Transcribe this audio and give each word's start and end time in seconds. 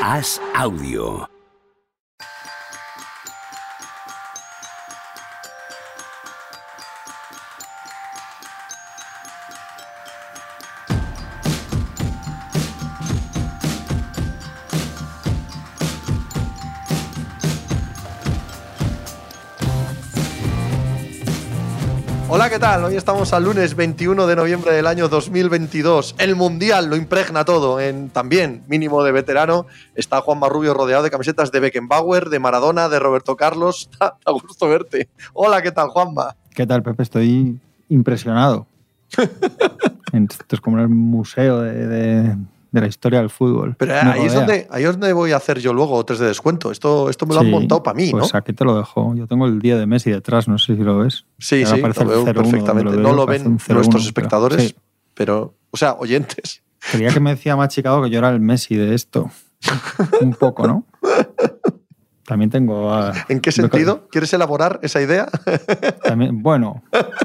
Haz 0.00 0.40
audio. 0.54 1.39
Tal? 22.60 22.84
Hoy 22.84 22.94
estamos 22.96 23.32
al 23.32 23.44
lunes 23.44 23.74
21 23.74 24.26
de 24.26 24.36
noviembre 24.36 24.72
del 24.74 24.86
año 24.86 25.08
2022. 25.08 26.14
El 26.18 26.36
Mundial 26.36 26.90
lo 26.90 26.96
impregna 26.96 27.44
todo. 27.44 27.80
En 27.80 28.10
también 28.10 28.62
mínimo 28.68 29.02
de 29.02 29.12
veterano 29.12 29.66
está 29.94 30.20
Juan 30.20 30.38
Marrubio 30.38 30.74
rodeado 30.74 31.02
de 31.02 31.10
camisetas 31.10 31.50
de 31.52 31.60
Beckenbauer, 31.60 32.28
de 32.28 32.38
Maradona, 32.38 32.88
de 32.90 32.98
Roberto 32.98 33.34
Carlos. 33.36 33.88
A 34.00 34.30
gusto 34.32 34.68
verte. 34.68 35.08
Hola, 35.32 35.62
¿qué 35.62 35.72
tal, 35.72 35.88
Juanma? 35.88 36.36
¿Qué 36.54 36.66
tal, 36.66 36.82
Pepe? 36.82 37.02
Estoy 37.02 37.58
impresionado. 37.88 38.66
Esto 40.12 40.44
es 40.56 40.60
como 40.60 40.78
el 40.80 40.88
museo 40.88 41.60
de, 41.60 41.86
de- 41.86 42.36
de 42.72 42.80
la 42.80 42.86
historia 42.86 43.18
del 43.20 43.30
fútbol. 43.30 43.74
Pero 43.78 43.92
Me 43.92 43.98
ahí 44.12 44.26
es, 44.26 44.34
donde, 44.34 44.66
ahí 44.70 44.84
es 44.84 44.92
donde 44.92 45.12
voy 45.12 45.32
a 45.32 45.36
hacer 45.36 45.58
yo 45.58 45.72
luego 45.72 46.04
tres 46.04 46.18
de 46.20 46.26
descuento. 46.26 46.70
Esto, 46.70 47.10
esto 47.10 47.26
me 47.26 47.34
lo 47.34 47.40
han 47.40 47.50
montado 47.50 47.82
para 47.82 47.96
mí, 47.96 48.10
Pues 48.10 48.32
¿no? 48.32 48.38
aquí 48.38 48.52
te 48.52 48.64
lo 48.64 48.76
dejo. 48.76 49.14
Yo 49.14 49.26
tengo 49.26 49.46
el 49.46 49.58
día 49.60 49.76
de 49.76 49.86
Messi 49.86 50.10
detrás, 50.10 50.46
no 50.48 50.58
sé 50.58 50.76
si 50.76 50.82
lo 50.82 50.98
ves. 50.98 51.24
Sí, 51.38 51.64
Ahora 51.64 51.76
sí, 51.76 51.80
lo 51.82 51.86
el 51.86 51.92
veo 51.92 52.04
0-1 52.04 52.14
donde 52.24 52.34
perfectamente. 52.34 52.92
lo 52.96 53.00
no 53.00 53.12
lo 53.12 53.26
ven 53.26 53.46
un 53.46 53.58
0-1, 53.58 53.74
nuestros 53.74 54.02
pero- 54.02 54.08
espectadores, 54.08 54.62
sí. 54.68 54.74
pero, 55.14 55.54
o 55.70 55.76
sea, 55.76 55.94
oyentes. 55.94 56.62
Creía 56.92 57.10
que 57.12 57.20
me 57.20 57.30
decía 57.30 57.56
Machicado 57.56 58.02
que 58.02 58.10
yo 58.10 58.18
era 58.18 58.30
el 58.30 58.40
Messi 58.40 58.76
de 58.76 58.94
esto. 58.94 59.30
Un 60.20 60.32
poco, 60.34 60.66
¿no? 60.66 60.86
También 62.30 62.48
tengo 62.48 62.94
a... 62.94 63.12
¿En 63.28 63.40
qué 63.40 63.50
sentido? 63.50 64.06
¿Quieres 64.08 64.32
elaborar 64.32 64.78
esa 64.84 65.02
idea? 65.02 65.26
También, 66.04 66.44
bueno, 66.44 66.80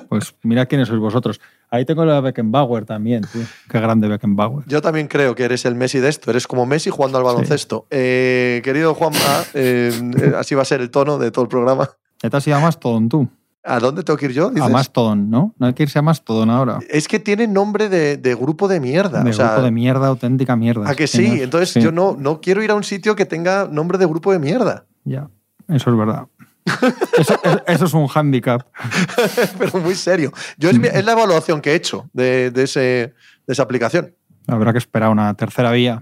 pues 0.09 0.34
mira 0.42 0.66
quiénes 0.66 0.88
sois 0.88 1.00
vosotros. 1.00 1.39
Ahí 1.70 1.86
tengo 1.86 2.06
la 2.06 2.20
Beckenbauer 2.22 2.86
también, 2.86 3.22
tío. 3.31 3.44
Qué 3.70 3.80
grande 3.80 4.08
Beckenbauer. 4.08 4.66
Yo 4.66 4.81
también 4.81 5.08
creo 5.08 5.36
que 5.36 5.44
eres 5.44 5.64
el 5.66 5.76
Messi 5.76 6.00
de 6.00 6.09
esto. 6.09 6.31
Eres 6.31 6.48
como 6.48 6.66
Messi 6.66 6.89
jugando 6.89 7.20
al 7.20 7.23
baloncesto. 7.23 7.86
Eh, 7.92 8.61
querido 8.64 8.95
Juanma, 8.95 9.44
eh, 9.53 9.92
eh, 10.17 10.33
así 10.36 10.56
va 10.56 10.64
a 10.64 10.66
ser 10.66 10.81
el 10.81 10.89
tono 10.89 11.20
de 11.20 11.30
todo 11.30 11.44
el 11.44 11.50
programa. 11.50 11.88
Ya 12.23 12.31
te 12.31 12.38
has 12.38 12.48
ido 12.48 12.58
a 12.58 12.61
Mastodon 12.61 13.08
tú. 13.08 13.30
¿A 13.64 13.80
dónde 13.80 14.03
tengo 14.03 14.17
que 14.17 14.26
ir 14.26 14.31
yo? 14.31 14.52
A. 14.59 14.70
Mastodon, 14.70 15.30
¿no? 15.30 15.53
No 15.59 15.67
hay 15.67 15.73
que 15.73 15.83
irse 15.83 16.00
a 16.00 16.02
Mastodon 16.02 16.50
ahora. 16.50 16.80
Es 16.89 17.08
que 17.08 17.20
tiene 17.20 17.48
nombre 17.48 17.89
de, 17.89 18.17
de 18.17 18.33
grupo 18.33 18.67
de 18.67 18.80
mierda. 18.80 19.23
De 19.23 19.30
o 19.30 19.33
sea, 19.33 19.50
grupo 19.50 19.61
de 19.66 19.72
mierda, 19.72 20.08
auténtica 20.08 20.56
mierda. 20.56 20.89
¿A 20.89 20.95
que 20.95 21.06
sí? 21.06 21.42
Entonces 21.42 21.70
sí, 21.70 21.81
yo 21.81 21.92
no, 21.92 22.16
no 22.17 22.42
quiero 22.42 22.64
ir 22.64 22.72
a 22.72 22.76
un 22.76 22.83
sitio 22.83 23.16
que 23.16 23.28
tenga 23.28 23.67
nombre 23.70 24.00
de 24.00 24.08
grupo 24.08 24.31
de 24.31 24.39
mierda. 24.39 24.86
Ya, 25.06 25.30
eso 25.70 25.89
es 25.92 25.98
verdad. 25.98 26.28
Eso, 27.20 27.39
eso- 27.67 27.86
es 27.86 27.94
un 27.94 28.08
hándicap. 28.08 28.64
Pero 29.59 29.80
muy 29.80 29.94
serio. 29.95 30.31
Yo 30.58 30.70
es, 30.72 30.78
es 30.84 31.06
la 31.06 31.11
evaluación 31.11 31.61
que 31.61 31.72
he 31.72 31.75
hecho 31.75 32.09
de, 32.11 32.50
de 32.50 32.64
ese, 32.64 32.80
de 32.80 33.14
esa 33.53 33.61
aplicación. 33.64 34.16
Habrá 34.48 34.72
que 34.72 34.80
esperar 34.80 35.09
una 35.11 35.31
tercera 35.36 35.72
vía. 35.72 36.02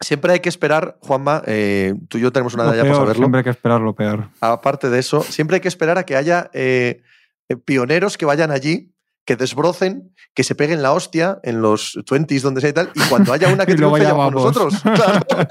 Siempre 0.00 0.34
hay 0.34 0.40
que 0.40 0.50
esperar, 0.50 0.98
Juanma, 1.00 1.42
eh, 1.46 1.94
tú 2.08 2.18
y 2.18 2.20
yo 2.20 2.32
tenemos 2.32 2.52
una 2.54 2.64
edad 2.64 2.74
ya 2.74 2.82
para 2.82 2.94
saberlo. 2.96 3.14
siempre 3.14 3.38
hay 3.38 3.44
que 3.44 3.50
esperar 3.50 3.80
lo 3.80 3.94
peor. 3.94 4.28
aparte 4.40 4.90
de 4.90 4.98
eso, 4.98 5.22
siempre 5.22 5.54
hay 5.56 5.60
que 5.62 5.68
esperar 5.68 5.96
a 5.96 6.04
que 6.04 6.16
haya 6.16 6.50
eh, 6.52 7.00
eh, 7.48 7.56
pioneros 7.56 8.18
que 8.18 8.26
vayan 8.26 8.50
allí, 8.50 8.92
que 9.24 9.36
desbrocen, 9.36 10.12
que 10.34 10.44
se 10.44 10.54
peguen 10.54 10.82
la 10.82 10.92
hostia 10.92 11.38
en 11.44 11.62
los 11.62 11.96
20s, 11.96 12.42
donde 12.42 12.60
sea 12.60 12.70
y 12.70 12.74
tal, 12.74 12.90
y 12.94 13.00
cuando 13.08 13.32
haya 13.32 13.48
una 13.50 13.64
que 13.64 13.74
triunfe, 13.76 14.00
ya 14.02 14.08
llamamos 14.10 14.34
vamos. 14.44 14.56
nosotros. 14.56 14.82
Claro. 14.82 15.46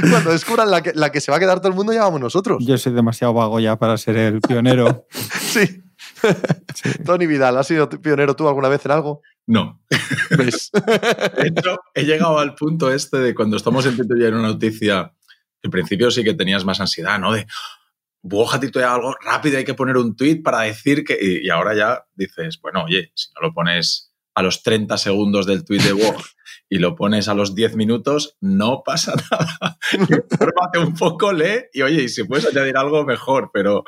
cuando 0.10 0.30
descubran 0.30 0.70
la 0.70 0.82
que, 0.82 0.92
la 0.94 1.10
que 1.10 1.20
se 1.20 1.30
va 1.30 1.36
a 1.36 1.40
quedar 1.40 1.58
todo 1.58 1.68
el 1.68 1.74
mundo, 1.74 1.92
llamamos 1.92 2.20
nosotros. 2.20 2.64
Yo 2.64 2.78
soy 2.78 2.92
demasiado 2.92 3.34
vago 3.34 3.60
ya 3.60 3.76
para 3.76 3.96
ser 3.96 4.16
el 4.16 4.40
pionero. 4.40 5.06
Sí. 5.56 5.82
Sí. 6.74 6.90
Tony 7.04 7.26
Vidal, 7.26 7.56
¿has 7.56 7.66
sido 7.66 7.88
pionero 7.88 8.36
tú 8.36 8.46
alguna 8.46 8.68
vez 8.68 8.84
en 8.84 8.92
algo? 8.92 9.22
No. 9.46 9.80
¿Ves? 10.36 10.70
De 11.38 11.48
hecho, 11.48 11.78
he 11.94 12.04
llegado 12.04 12.38
al 12.38 12.54
punto 12.54 12.92
este 12.92 13.18
de 13.18 13.34
cuando 13.34 13.56
estamos 13.56 13.86
en 13.86 13.96
Twitter 13.96 14.18
y 14.18 14.24
hay 14.24 14.32
una 14.32 14.42
noticia, 14.42 15.14
al 15.62 15.70
principio 15.70 16.10
sí 16.10 16.22
que 16.24 16.34
tenías 16.34 16.64
más 16.64 16.80
ansiedad, 16.80 17.18
¿no? 17.18 17.32
De, 17.32 17.46
boja 18.22 18.60
titular 18.60 18.90
algo 18.90 19.14
rápido, 19.22 19.56
hay 19.56 19.64
que 19.64 19.74
poner 19.74 19.96
un 19.96 20.16
tweet 20.16 20.42
para 20.42 20.62
decir 20.62 21.04
que... 21.04 21.16
Y, 21.20 21.46
y 21.46 21.50
ahora 21.50 21.74
ya 21.74 22.04
dices, 22.14 22.58
bueno, 22.60 22.84
oye, 22.84 23.12
si 23.14 23.28
no 23.34 23.48
lo 23.48 23.54
pones 23.54 24.12
a 24.34 24.42
los 24.42 24.62
30 24.62 24.98
segundos 24.98 25.46
del 25.46 25.64
tweet 25.64 25.80
de 25.80 25.92
Woj 25.92 26.22
y 26.68 26.78
lo 26.78 26.96
pones 26.96 27.28
a 27.28 27.34
los 27.34 27.54
10 27.54 27.76
minutos, 27.76 28.36
no 28.40 28.82
pasa 28.84 29.14
nada. 29.30 29.78
Infórmate 29.92 30.78
un 30.78 30.94
poco, 30.94 31.32
lee 31.32 31.66
y 31.72 31.82
oye, 31.82 32.04
y 32.04 32.08
si 32.08 32.24
puedes 32.24 32.46
añadir 32.46 32.76
algo, 32.76 33.04
mejor, 33.04 33.50
pero, 33.52 33.84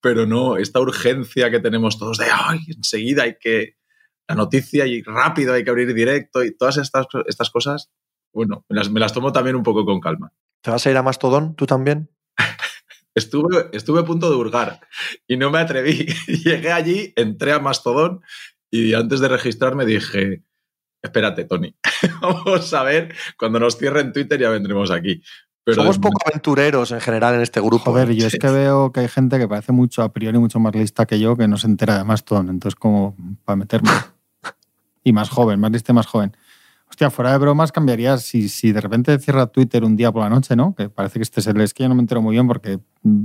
pero 0.00 0.26
no, 0.26 0.56
esta 0.56 0.80
urgencia 0.80 1.50
que 1.50 1.60
tenemos 1.60 1.98
todos 1.98 2.18
de, 2.18 2.26
ay, 2.32 2.60
enseguida 2.76 3.24
hay 3.24 3.36
que 3.40 3.76
la 4.28 4.34
noticia 4.34 4.86
y 4.86 5.02
rápido 5.02 5.54
hay 5.54 5.64
que 5.64 5.70
abrir 5.70 5.94
directo 5.94 6.44
y 6.44 6.54
todas 6.54 6.76
estas, 6.76 7.06
estas 7.26 7.50
cosas, 7.50 7.90
bueno, 8.32 8.64
me 8.68 8.76
las, 8.76 8.90
me 8.90 9.00
las 9.00 9.12
tomo 9.12 9.32
también 9.32 9.56
un 9.56 9.62
poco 9.62 9.86
con 9.86 10.00
calma. 10.00 10.32
¿Te 10.62 10.70
vas 10.70 10.86
a 10.86 10.90
ir 10.90 10.96
a 10.96 11.02
Mastodon 11.02 11.54
tú 11.56 11.66
también? 11.66 12.10
Estuve, 13.14 13.70
estuve 13.72 14.00
a 14.00 14.04
punto 14.04 14.30
de 14.30 14.36
hurgar 14.36 14.80
y 15.26 15.36
no 15.36 15.50
me 15.50 15.58
atreví. 15.58 16.06
Llegué 16.44 16.70
allí, 16.70 17.12
entré 17.16 17.52
a 17.52 17.58
Mastodon 17.58 18.20
y 18.70 18.94
antes 18.94 19.18
de 19.18 19.28
registrarme 19.28 19.86
dije, 19.86 20.44
espérate, 21.02 21.44
Tony, 21.44 21.74
vamos 22.20 22.72
a 22.74 22.82
ver, 22.82 23.14
cuando 23.38 23.60
nos 23.60 23.76
cierren 23.76 24.12
Twitter 24.12 24.38
ya 24.40 24.50
vendremos 24.50 24.90
aquí. 24.90 25.22
Pero 25.64 25.82
Somos 25.82 25.96
de 25.96 26.00
poco 26.00 26.22
aventureros 26.24 26.92
en 26.92 27.00
general 27.00 27.34
en 27.34 27.42
este 27.42 27.60
grupo. 27.60 27.90
Joder, 27.90 28.10
¿eh? 28.10 28.16
yo 28.16 28.26
es 28.26 28.38
que 28.40 28.48
veo 28.48 28.90
que 28.90 29.00
hay 29.00 29.08
gente 29.08 29.38
que 29.38 29.46
parece 29.46 29.72
mucho, 29.72 30.02
a 30.02 30.10
priori, 30.10 30.38
mucho 30.38 30.58
más 30.58 30.74
lista 30.74 31.04
que 31.04 31.20
yo, 31.20 31.36
que 31.36 31.46
no 31.46 31.58
se 31.58 31.66
entera 31.66 31.98
de 31.98 32.04
Mastodon. 32.04 32.48
Entonces, 32.48 32.74
como 32.74 33.14
para 33.44 33.56
meterme. 33.56 33.90
Y 35.04 35.12
más 35.12 35.30
joven, 35.30 35.58
más 35.58 35.70
lista 35.70 35.92
y 35.92 35.94
más 35.94 36.06
joven. 36.06 36.36
Hostia, 36.90 37.10
fuera 37.10 37.32
de 37.32 37.38
bromas, 37.38 37.70
cambiaría 37.70 38.16
si, 38.18 38.48
si 38.48 38.72
de 38.72 38.80
repente 38.80 39.18
cierra 39.18 39.46
Twitter 39.46 39.84
un 39.84 39.96
día 39.96 40.10
por 40.10 40.22
la 40.22 40.30
noche, 40.30 40.56
¿no? 40.56 40.74
Que 40.74 40.88
parece 40.88 41.18
que 41.18 41.22
este 41.22 41.40
es 41.40 41.46
el. 41.46 41.60
Es 41.60 41.74
que 41.74 41.82
yo 41.82 41.88
no 41.88 41.94
me 41.94 42.00
entero 42.00 42.22
muy 42.22 42.32
bien 42.32 42.46
porque 42.46 42.78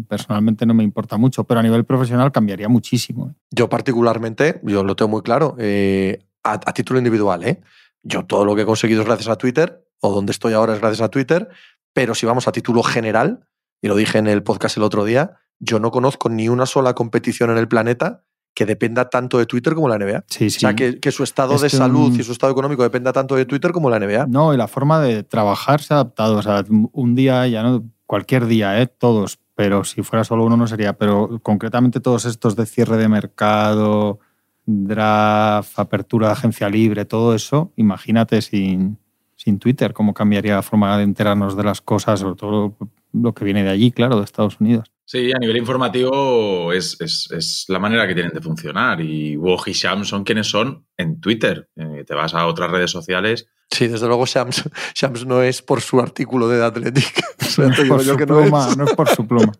personalmente 0.07 0.65
no 0.65 0.73
me 0.73 0.83
importa 0.83 1.17
mucho, 1.17 1.45
pero 1.45 1.59
a 1.59 1.63
nivel 1.63 1.85
profesional 1.85 2.31
cambiaría 2.31 2.67
muchísimo. 2.67 3.29
¿eh? 3.29 3.33
Yo 3.51 3.69
particularmente, 3.69 4.59
yo 4.63 4.83
lo 4.83 4.95
tengo 4.95 5.09
muy 5.09 5.21
claro, 5.21 5.55
eh, 5.59 6.19
a, 6.43 6.53
a 6.53 6.73
título 6.73 6.99
individual, 6.99 7.43
¿eh? 7.43 7.61
Yo 8.03 8.25
todo 8.25 8.45
lo 8.45 8.55
que 8.55 8.63
he 8.63 8.65
conseguido 8.65 9.01
es 9.01 9.07
gracias 9.07 9.29
a 9.29 9.37
Twitter, 9.37 9.85
o 10.01 10.13
donde 10.13 10.31
estoy 10.31 10.53
ahora 10.53 10.73
es 10.73 10.79
gracias 10.79 11.01
a 11.01 11.09
Twitter, 11.09 11.49
pero 11.93 12.15
si 12.15 12.25
vamos 12.25 12.47
a 12.47 12.51
título 12.51 12.83
general, 12.83 13.47
y 13.81 13.87
lo 13.87 13.95
dije 13.95 14.17
en 14.17 14.27
el 14.27 14.43
podcast 14.43 14.77
el 14.77 14.83
otro 14.83 15.05
día, 15.05 15.37
yo 15.59 15.79
no 15.79 15.91
conozco 15.91 16.29
ni 16.29 16.49
una 16.49 16.65
sola 16.65 16.93
competición 16.93 17.49
en 17.51 17.57
el 17.57 17.67
planeta 17.67 18.23
que 18.53 18.65
dependa 18.65 19.09
tanto 19.09 19.37
de 19.39 19.45
Twitter 19.45 19.73
como 19.73 19.89
la 19.89 19.97
NBA. 19.97 20.25
Sí, 20.27 20.49
sí. 20.49 20.57
O 20.57 20.59
sea, 20.59 20.75
que, 20.75 20.99
que 20.99 21.11
su 21.11 21.23
estado 21.23 21.55
Es 21.55 21.61
de 21.61 21.69
salud 21.69 22.17
y 22.17 22.23
su 22.23 22.31
estado 22.31 22.51
económico 22.51 22.83
dependa 22.83 23.11
tanto 23.11 23.35
de 23.35 23.45
Twitter 23.45 23.71
como 23.71 23.89
la 23.89 23.99
NBA. 23.99 24.27
No, 24.27 24.53
y 24.53 24.57
la 24.57 24.67
forma 24.67 24.99
de 24.99 25.23
trabajar 25.23 25.81
se 25.81 25.93
ha 25.93 25.97
adaptado. 25.97 26.37
O 26.37 26.41
sea, 26.41 26.63
un 26.69 27.15
día, 27.15 27.47
ya 27.47 27.63
no, 27.63 27.83
cualquier 28.05 28.45
día, 28.45 28.79
¿eh? 28.79 28.87
todos, 28.87 29.39
pero 29.55 29.83
si 29.83 30.03
fuera 30.03 30.23
solo 30.23 30.45
uno 30.45 30.55
no 30.55 30.67
sería. 30.67 30.93
Pero 30.93 31.39
concretamente 31.41 31.99
todos 31.99 32.25
estos 32.25 32.55
de 32.55 32.65
cierre 32.65 32.97
de 32.97 33.07
mercado, 33.07 34.19
draft, 34.65 35.77
apertura 35.79 36.27
de 36.27 36.33
agencia 36.33 36.69
libre, 36.69 37.05
todo 37.05 37.33
eso, 37.35 37.71
imagínate 37.75 38.41
sin, 38.41 38.97
sin 39.35 39.59
Twitter, 39.59 39.93
cómo 39.93 40.13
cambiaría 40.13 40.55
la 40.55 40.61
forma 40.61 40.97
de 40.97 41.03
enterarnos 41.03 41.55
de 41.57 41.63
las 41.63 41.81
cosas, 41.81 42.19
sobre 42.19 42.35
todo 42.35 42.75
lo 43.13 43.33
que 43.33 43.45
viene 43.45 43.63
de 43.63 43.69
allí, 43.69 43.91
claro, 43.91 44.17
de 44.17 44.23
Estados 44.23 44.59
Unidos. 44.59 44.89
Sí, 45.05 45.31
a 45.33 45.37
nivel 45.37 45.57
informativo 45.57 46.71
es, 46.71 46.95
es- 47.01 47.29
es 47.31 47.65
la 47.67 47.77
manera 47.77 48.07
que 48.07 48.13
tienen 48.13 48.31
de 48.33 48.39
funcionar. 48.41 49.01
Y 49.01 49.35
Woj 49.35 49.67
y 49.67 49.73
Sham 49.73 50.05
son 50.05 50.23
quienes 50.23 50.47
son 50.47 50.85
en 50.97 51.19
Twitter. 51.19 51.67
Eh, 51.75 52.05
te 52.07 52.15
vas 52.15 52.33
a 52.33 52.47
otras 52.47 52.71
redes 52.71 52.89
sociales. 52.89 53.47
Sí, 53.69 53.87
desde 53.87 54.07
luego 54.07 54.25
Shams, 54.25 54.63
Shams 54.95 55.25
no 55.25 55.41
es 55.43 55.61
por 55.61 55.81
su 55.81 55.99
artículo 55.99 56.47
de 56.47 56.57
The 56.59 56.63
Athletic. 56.63 57.23
No 57.57 57.65
es 57.67 57.87
por 57.87 58.01
su 58.03 58.15
pluma, 58.17 58.69
no 58.75 58.85
es 58.85 58.93
por 58.95 59.09
su 59.09 59.27
pluma. 59.27 59.51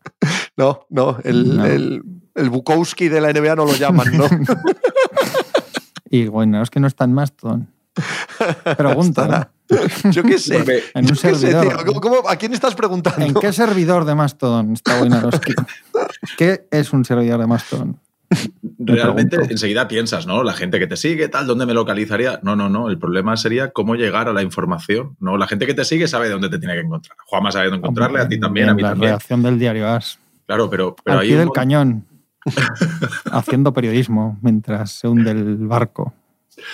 No, 0.57 0.87
no, 0.89 1.19
el, 1.23 1.57
No. 1.57 1.65
el, 1.65 2.01
el 2.35 2.49
Bukowski 2.49 3.09
de 3.09 3.21
la 3.21 3.31
NBA 3.31 3.55
no 3.55 3.65
lo 3.65 3.73
llaman, 3.75 4.07
¿no? 4.17 4.25
Y 6.09 6.27
bueno, 6.27 6.61
es 6.61 6.69
que 6.69 6.79
no 6.79 6.85
está 6.85 7.05
en 7.05 7.13
Mastodon. 7.13 7.67
Pregunta. 8.77 9.49
Yo 10.11 10.21
qué 10.21 10.37
sé. 10.37 10.83
En 10.93 11.05
un 11.09 11.15
sé, 11.15 11.33
servidor. 11.33 11.67
tío. 11.67 11.85
¿Cómo- 11.85 12.01
cómo- 12.01 12.29
¿A 12.29 12.35
quién 12.35 12.53
estás 12.53 12.75
preguntando? 12.75 13.25
¿En 13.25 13.33
qué 13.33 13.51
servidor 13.51 14.05
de 14.05 14.13
Mastodon 14.13 14.73
está 14.73 14.99
Wojnarowski? 14.99 15.53
¿Qué 16.37 16.67
es 16.69 16.93
un 16.93 17.03
servidor 17.03 17.39
de 17.39 17.47
Mastodon? 17.47 17.97
realmente 18.79 19.37
enseguida 19.49 19.87
piensas, 19.87 20.27
¿no? 20.27 20.43
La 20.43 20.53
gente 20.53 20.77
que 20.77 20.85
te 20.85 20.97
sigue, 20.97 21.29
tal, 21.29 21.47
¿dónde 21.47 21.65
me 21.65 21.73
localizaría? 21.73 22.39
No, 22.43 22.55
no, 22.55 22.69
no. 22.69 22.89
El 22.89 22.99
problema 22.99 23.35
sería 23.35 23.71
cómo 23.71 23.95
llegar 23.95 24.27
a 24.27 24.33
la 24.33 24.43
información. 24.43 25.15
No, 25.19 25.37
la 25.37 25.47
gente 25.47 25.65
que 25.65 25.73
te 25.73 25.83
sigue 25.85 26.07
sabe 26.07 26.29
dónde 26.29 26.49
te 26.49 26.59
tiene 26.59 26.75
que 26.75 26.81
encontrar. 26.81 27.17
Juanma 27.25 27.51
sabe 27.51 27.65
dónde 27.65 27.77
encontrarle, 27.79 28.19
a 28.21 28.27
ti 28.27 28.39
también, 28.39 28.69
a 28.69 28.75
mí 28.75 28.81
la 28.83 28.89
también. 28.89 29.09
redacción 29.09 29.41
del 29.41 29.57
diario 29.57 29.87
AS. 29.89 30.19
Claro, 30.45 30.69
pero, 30.69 30.95
pero 31.03 31.17
Al 31.17 31.23
hay 31.23 31.29
pie 31.29 31.37
un 31.37 31.41
del 31.41 31.51
cañón. 31.51 32.05
haciendo 33.31 33.73
periodismo 33.73 34.37
mientras 34.41 34.91
se 34.91 35.07
hunde 35.07 35.31
el 35.31 35.57
barco. 35.67 36.13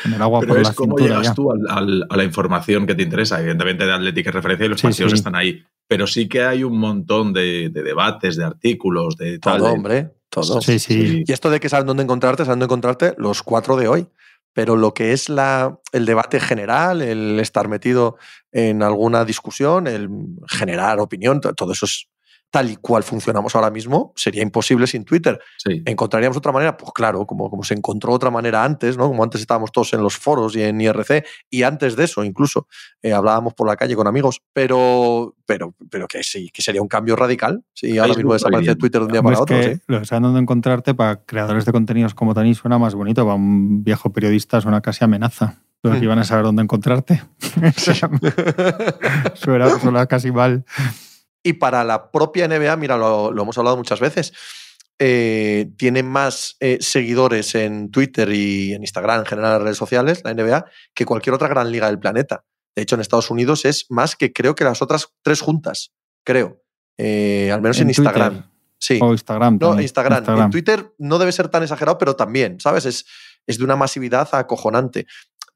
En 0.05 0.13
el 0.13 0.21
agua 0.21 0.41
Pero 0.41 0.53
por 0.53 0.61
es 0.61 0.67
la 0.67 0.73
cómo 0.73 0.97
cintura 0.97 1.09
llegas 1.19 1.27
ya. 1.27 1.33
tú 1.33 1.51
al- 1.51 1.65
al- 1.69 2.05
a 2.09 2.17
la 2.17 2.23
información 2.23 2.85
que 2.85 2.95
te 2.95 3.03
interesa. 3.03 3.39
Evidentemente 3.39 3.85
de 3.85 3.93
Atlética 3.93 4.29
es 4.29 4.35
referencia 4.35 4.65
y 4.65 4.69
los 4.69 4.79
Sí, 4.79 4.87
partidos 4.87 5.11
sí. 5.11 5.17
están 5.17 5.35
ahí. 5.35 5.63
Pero 5.87 6.05
sí 6.05 6.27
que 6.27 6.43
hay 6.43 6.63
un 6.63 6.77
montón 6.77 7.31
de, 7.33 7.69
de 7.69 7.83
debates, 7.83 8.35
de 8.35 8.43
artículos, 8.43 9.15
de 9.15 9.39
tal. 9.39 9.57
Todo, 9.59 9.67
de- 9.67 9.73
hombre, 9.73 10.11
todo. 10.29 10.61
Sí, 10.61 10.79
sí. 10.79 11.23
Y 11.25 11.31
esto 11.31 11.49
de 11.49 11.59
que 11.61 11.69
saben 11.69 11.87
dónde 11.87 12.03
encontrarte, 12.03 12.43
saben 12.43 12.59
dónde 12.59 12.65
encontrarte 12.65 13.15
los 13.17 13.41
cuatro 13.41 13.77
de 13.77 13.87
hoy. 13.87 14.07
Pero 14.51 14.75
lo 14.75 14.93
que 14.93 15.13
es 15.13 15.29
la, 15.29 15.79
el 15.93 16.05
debate 16.05 16.39
general, 16.39 17.01
el 17.01 17.39
estar 17.39 17.69
metido 17.69 18.17
en 18.51 18.83
alguna 18.83 19.23
discusión, 19.23 19.87
el 19.87 20.09
generar 20.47 20.99
opinión, 20.99 21.39
to- 21.39 21.53
todo 21.53 21.71
eso 21.71 21.85
es 21.85 22.08
tal 22.51 22.71
y 22.71 22.75
cual 22.77 23.03
funcionamos 23.03 23.55
ahora 23.55 23.69
mismo, 23.69 24.11
sería 24.15 24.41
imposible 24.41 24.87
sin 24.87 25.05
Twitter. 25.05 25.39
Sí. 25.57 25.81
¿Encontraríamos 25.85 26.37
otra 26.37 26.51
manera? 26.51 26.75
Pues 26.77 26.91
claro, 26.93 27.25
como, 27.25 27.49
como 27.49 27.63
se 27.63 27.75
encontró 27.75 28.13
otra 28.13 28.31
manera 28.31 28.63
antes, 28.63 28.97
¿no? 28.97 29.07
Como 29.07 29.23
antes 29.23 29.41
estábamos 29.41 29.71
todos 29.71 29.93
en 29.93 30.01
los 30.01 30.17
foros 30.17 30.55
y 30.55 30.63
en 30.63 30.81
IRC, 30.81 31.25
y 31.49 31.63
antes 31.63 31.95
de 31.95 32.05
eso 32.05 32.23
incluso 32.23 32.67
eh, 33.01 33.13
hablábamos 33.13 33.53
por 33.53 33.67
la 33.67 33.75
calle 33.75 33.95
con 33.95 34.07
amigos, 34.07 34.41
pero, 34.51 35.35
pero, 35.45 35.75
pero 35.89 36.07
que 36.07 36.23
sí, 36.23 36.49
que 36.51 36.61
sería 36.61 36.81
un 36.81 36.87
cambio 36.87 37.15
radical. 37.15 37.63
Si 37.73 37.97
ahora 37.97 38.13
Facebook 38.13 38.17
mismo 38.17 38.33
desaparece. 38.33 38.75
Twitter 38.75 39.01
de 39.01 39.05
un 39.05 39.11
día 39.11 39.21
para 39.21 39.39
otro. 39.39 39.55
que 39.57 39.75
sí. 39.75 39.81
lo 39.87 39.99
que 39.99 40.05
saben 40.05 40.23
dónde 40.23 40.39
encontrarte 40.39 40.93
para 40.95 41.23
creadores 41.23 41.65
de 41.65 41.71
contenidos 41.71 42.13
como 42.15 42.33
Tani 42.33 42.55
suena 42.55 42.77
más 42.77 42.95
bonito. 42.95 43.23
Para 43.23 43.35
un 43.35 43.83
viejo 43.83 44.11
periodista 44.11 44.61
suena 44.61 44.81
casi 44.81 45.03
amenaza. 45.03 45.57
Los 45.81 45.97
que 45.97 46.03
iban 46.03 46.19
a 46.19 46.25
saber 46.25 46.43
dónde 46.43 46.61
encontrarte. 46.61 47.23
suena, 49.35 49.69
suena 49.79 50.05
casi 50.07 50.31
mal. 50.31 50.65
Y 51.43 51.53
para 51.53 51.83
la 51.83 52.11
propia 52.11 52.47
NBA, 52.47 52.75
mira, 52.75 52.97
lo, 52.97 53.31
lo 53.31 53.43
hemos 53.43 53.57
hablado 53.57 53.77
muchas 53.77 53.99
veces, 53.99 54.33
eh, 55.01 55.71
tiene 55.77 56.03
más 56.03 56.57
eh, 56.59 56.77
seguidores 56.81 57.55
en 57.55 57.89
Twitter 57.89 58.29
y 58.33 58.73
en 58.73 58.83
Instagram, 58.83 59.21
en 59.21 59.25
general 59.25 59.51
en 59.51 59.53
las 59.53 59.63
redes 59.63 59.77
sociales, 59.77 60.21
la 60.25 60.33
NBA, 60.33 60.65
que 60.93 61.05
cualquier 61.05 61.33
otra 61.33 61.47
gran 61.47 61.71
liga 61.71 61.87
del 61.87 61.99
planeta. 61.99 62.43
De 62.75 62.81
hecho, 62.81 62.95
en 62.95 63.01
Estados 63.01 63.31
Unidos 63.31 63.63
es 63.63 63.85
más 63.89 64.17
que 64.17 64.33
creo 64.33 64.55
que 64.55 64.65
las 64.65 64.81
otras 64.81 65.13
tres 65.21 65.39
juntas, 65.39 65.93
creo. 66.25 66.61
Eh, 66.97 67.49
al 67.49 67.61
menos 67.61 67.77
en, 67.77 67.83
En 67.83 67.89
Instagram. 67.91 68.33
Twitter. 68.33 68.49
Sí. 68.77 68.99
O 69.01 69.13
Instagram. 69.13 69.53
No, 69.53 69.67
también. 69.69 69.83
Instagram. 69.83 70.41
En 70.41 70.49
Twitter 70.49 70.93
no 70.97 71.17
debe 71.17 71.31
ser 71.31 71.47
tan 71.47 71.63
exagerado, 71.63 71.97
pero 71.97 72.17
también, 72.17 72.59
¿sabes? 72.59 72.85
Es, 72.85 73.05
es 73.47 73.57
de 73.57 73.63
una 73.63 73.77
masividad 73.77 74.27
acojonante. 74.33 75.07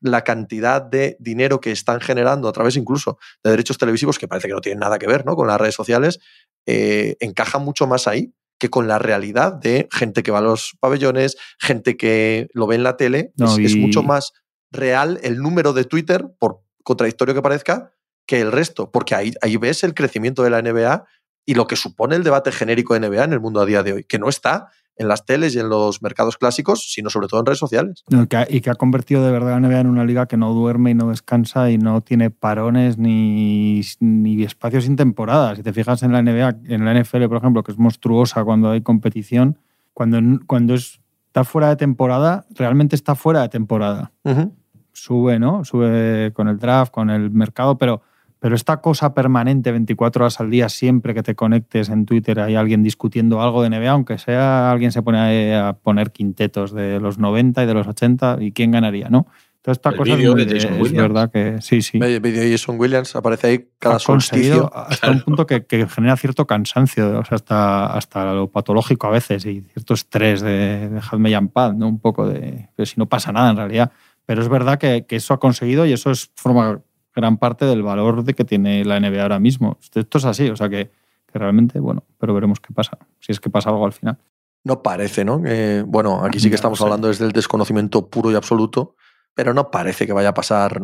La 0.03 0.23
cantidad 0.23 0.81
de 0.81 1.17
dinero 1.19 1.59
que 1.59 1.71
están 1.71 1.99
generando 1.99 2.47
a 2.47 2.53
través 2.53 2.75
incluso 2.75 3.17
de 3.43 3.51
derechos 3.51 3.77
televisivos, 3.77 4.19
que 4.19 4.27
parece 4.27 4.47
que 4.47 4.53
no 4.53 4.61
tienen 4.61 4.79
nada 4.79 4.99
que 4.99 5.07
ver 5.07 5.25
¿no? 5.25 5.35
con 5.35 5.47
las 5.47 5.59
redes 5.59 5.75
sociales, 5.75 6.19
eh, 6.65 7.15
encaja 7.19 7.57
mucho 7.57 7.87
más 7.87 8.07
ahí 8.07 8.33
que 8.59 8.69
con 8.69 8.87
la 8.87 8.99
realidad 8.99 9.53
de 9.53 9.87
gente 9.91 10.23
que 10.23 10.31
va 10.31 10.39
a 10.39 10.41
los 10.41 10.77
pabellones, 10.79 11.37
gente 11.59 11.97
que 11.97 12.47
lo 12.53 12.67
ve 12.67 12.75
en 12.75 12.83
la 12.83 12.97
tele. 12.97 13.33
No, 13.35 13.57
es, 13.57 13.71
es 13.71 13.75
mucho 13.75 14.03
más 14.03 14.33
real 14.71 15.19
el 15.23 15.37
número 15.39 15.73
de 15.73 15.85
Twitter, 15.85 16.25
por 16.39 16.61
contradictorio 16.83 17.33
que 17.33 17.41
parezca, 17.41 17.91
que 18.25 18.41
el 18.41 18.51
resto, 18.51 18.91
porque 18.91 19.15
ahí, 19.15 19.33
ahí 19.41 19.57
ves 19.57 19.83
el 19.83 19.93
crecimiento 19.93 20.43
de 20.43 20.49
la 20.49 20.61
NBA 20.61 21.05
y 21.45 21.55
lo 21.55 21.67
que 21.67 21.75
supone 21.75 22.15
el 22.15 22.23
debate 22.23 22.51
genérico 22.51 22.93
de 22.93 23.07
NBA 23.07 23.23
en 23.23 23.33
el 23.33 23.39
mundo 23.39 23.61
a 23.61 23.65
día 23.65 23.83
de 23.83 23.93
hoy, 23.93 24.03
que 24.05 24.19
no 24.19 24.29
está 24.29 24.69
en 24.97 25.07
las 25.07 25.25
teles 25.25 25.55
y 25.55 25.59
en 25.59 25.69
los 25.69 26.01
mercados 26.03 26.37
clásicos, 26.37 26.91
sino 26.93 27.09
sobre 27.09 27.27
todo 27.27 27.39
en 27.39 27.45
redes 27.47 27.59
sociales. 27.59 28.03
No, 28.09 28.27
que 28.27 28.37
ha- 28.37 28.47
y 28.49 28.61
que 28.61 28.69
ha 28.69 28.75
convertido 28.75 29.25
de 29.25 29.31
verdad 29.31 29.53
a 29.55 29.59
la 29.59 29.67
NBA 29.67 29.79
en 29.79 29.87
una 29.87 30.05
liga 30.05 30.27
que 30.27 30.37
no 30.37 30.53
duerme 30.53 30.91
y 30.91 30.93
no 30.93 31.09
descansa 31.09 31.71
y 31.71 31.77
no 31.77 32.01
tiene 32.01 32.29
parones 32.29 32.97
ni, 32.97 33.81
ni 33.99 34.43
espacios 34.43 34.83
sin 34.83 34.95
temporada. 34.95 35.55
Si 35.55 35.63
te 35.63 35.73
fijas 35.73 36.03
en 36.03 36.11
la 36.11 36.19
NBA, 36.21 36.57
en 36.65 36.85
la 36.85 36.91
NFL, 36.93 37.27
por 37.27 37.37
ejemplo, 37.37 37.63
que 37.63 37.71
es 37.71 37.77
monstruosa 37.79 38.43
cuando 38.43 38.69
hay 38.71 38.81
competición, 38.81 39.57
cuando, 39.93 40.19
cuando 40.45 40.75
es- 40.75 40.99
está 41.27 41.43
fuera 41.43 41.69
de 41.69 41.75
temporada, 41.75 42.45
realmente 42.51 42.95
está 42.95 43.15
fuera 43.15 43.41
de 43.41 43.49
temporada. 43.49 44.11
Ujú. 44.23 44.53
Sube, 44.91 45.39
¿no? 45.39 45.65
Sube 45.65 46.31
con 46.33 46.47
el 46.47 46.59
draft, 46.59 46.91
con 46.91 47.09
el 47.09 47.31
mercado, 47.31 47.79
pero, 47.79 48.03
pero 48.43 48.55
esta 48.55 48.81
cosa 48.81 49.13
permanente, 49.13 49.71
24 49.71 50.25
horas 50.25 50.41
al 50.41 50.49
día, 50.49 50.67
siempre 50.67 51.13
que 51.13 51.23
te 51.23 51.33
conectes 51.33 51.87
en 51.87 52.05
Twitter, 52.05 52.41
hay 52.41 52.55
alguien 52.55 52.83
discutiendo 52.83 53.41
algo 53.41 53.63
de 53.63 53.69
NBA, 53.69 53.89
aunque 53.89 54.17
sea 54.17 54.69
alguien 54.69 54.91
se 54.91 55.01
pone 55.01 55.55
a, 55.55 55.69
a 55.69 55.73
poner 55.77 56.11
quintetos 56.11 56.73
de 56.73 56.99
los 56.99 57.17
90 57.17 57.63
y 57.63 57.65
de 57.65 57.73
los 57.73 57.87
80 57.87 58.39
y 58.41 58.51
quién 58.51 58.71
ganaría, 58.71 59.07
¿no? 59.07 59.27
Entonces, 59.55 59.77
esta 59.77 59.91
El 59.91 59.95
cosa 59.95 60.13
es, 60.15 60.29
muy 60.29 60.43
de 60.43 60.59
Jason 60.59 60.73
es 60.85 60.91
verdad 60.91 61.31
que 61.31 61.61
sí, 61.61 61.81
sí. 61.81 61.99
Medio 61.99 62.19
vídeo 62.19 62.41
de 62.41 62.51
Jason 62.51 62.77
Williams 62.77 63.15
aparece 63.15 63.47
ahí 63.47 63.69
cada 63.79 63.95
ha 63.95 63.99
conseguido 63.99 64.69
hasta 64.75 65.09
un 65.09 65.21
punto 65.21 65.47
que, 65.47 65.65
que 65.65 65.87
genera 65.87 66.17
cierto 66.17 66.45
cansancio, 66.45 67.19
o 67.19 67.23
sea, 67.23 67.37
hasta, 67.37 67.85
hasta 67.93 68.33
lo 68.33 68.51
patológico 68.51 69.07
a 69.07 69.11
veces 69.11 69.45
y 69.45 69.61
cierto 69.61 69.93
estrés 69.93 70.41
de 70.41 70.89
dejadme 70.89 71.31
ya 71.31 71.37
en 71.37 71.47
paz, 71.47 71.73
¿no? 71.73 71.87
Un 71.87 72.01
poco 72.01 72.27
de, 72.27 72.67
pero 72.75 72.85
si 72.85 72.95
no 72.97 73.05
pasa 73.05 73.31
nada 73.31 73.51
en 73.51 73.55
realidad. 73.55 73.93
Pero 74.25 74.41
es 74.41 74.49
verdad 74.49 74.77
que, 74.77 75.05
que 75.05 75.15
eso 75.15 75.33
ha 75.33 75.39
conseguido 75.39 75.85
y 75.85 75.93
eso 75.93 76.11
es, 76.11 76.29
forma 76.35 76.81
gran 77.15 77.37
parte 77.37 77.65
del 77.65 77.83
valor 77.83 78.23
de 78.23 78.33
que 78.33 78.43
tiene 78.43 78.83
la 78.85 78.99
NBA 78.99 79.21
ahora 79.21 79.39
mismo. 79.39 79.77
Esto 79.81 80.17
es 80.17 80.25
así, 80.25 80.49
o 80.49 80.55
sea 80.55 80.69
que, 80.69 80.91
que 81.31 81.39
realmente, 81.39 81.79
bueno, 81.79 82.03
pero 82.17 82.33
veremos 82.33 82.59
qué 82.59 82.73
pasa, 82.73 82.97
si 83.19 83.31
es 83.31 83.39
que 83.39 83.49
pasa 83.49 83.69
algo 83.69 83.85
al 83.85 83.93
final. 83.93 84.17
No 84.63 84.81
parece, 84.81 85.25
¿no? 85.25 85.41
Eh, 85.45 85.83
bueno, 85.85 86.23
aquí 86.23 86.39
sí 86.39 86.49
que 86.49 86.55
estamos 86.55 86.81
hablando 86.81 87.09
desde 87.09 87.25
el 87.25 87.33
desconocimiento 87.33 88.09
puro 88.09 88.31
y 88.31 88.35
absoluto, 88.35 88.95
pero 89.33 89.53
no 89.53 89.69
parece 89.71 90.07
que 90.07 90.13
vaya 90.13 90.29
a 90.29 90.33
pasar. 90.33 90.81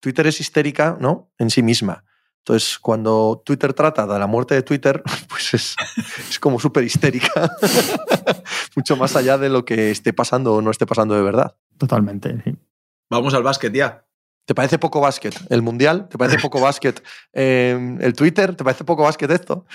Twitter 0.00 0.26
es 0.26 0.40
histérica, 0.40 0.96
¿no? 0.98 1.30
En 1.38 1.50
sí 1.50 1.62
misma. 1.62 2.04
Entonces, 2.38 2.78
cuando 2.78 3.42
Twitter 3.44 3.74
trata 3.74 4.06
de 4.06 4.18
la 4.18 4.26
muerte 4.26 4.54
de 4.54 4.62
Twitter, 4.62 5.02
pues 5.28 5.52
es, 5.52 5.76
es 6.30 6.38
como 6.38 6.58
súper 6.58 6.84
histérica. 6.84 7.50
Mucho 8.76 8.96
más 8.96 9.14
allá 9.16 9.36
de 9.36 9.50
lo 9.50 9.64
que 9.64 9.90
esté 9.90 10.12
pasando 10.12 10.54
o 10.54 10.62
no 10.62 10.70
esté 10.70 10.86
pasando 10.86 11.14
de 11.14 11.22
verdad. 11.22 11.56
Totalmente, 11.76 12.40
sí. 12.44 12.56
Vamos 13.10 13.34
al 13.34 13.42
básquet 13.42 13.74
ya. 13.74 14.05
¿Te 14.46 14.54
parece 14.54 14.78
poco 14.78 15.00
básquet 15.00 15.34
el 15.50 15.60
mundial? 15.60 16.08
¿Te 16.08 16.16
parece 16.16 16.38
poco 16.38 16.60
básquet 16.60 17.02
eh, 17.32 17.96
el 18.00 18.12
Twitter? 18.14 18.54
¿Te 18.54 18.62
parece 18.64 18.84
poco 18.84 19.02
básquet 19.02 19.30
esto? 19.30 19.66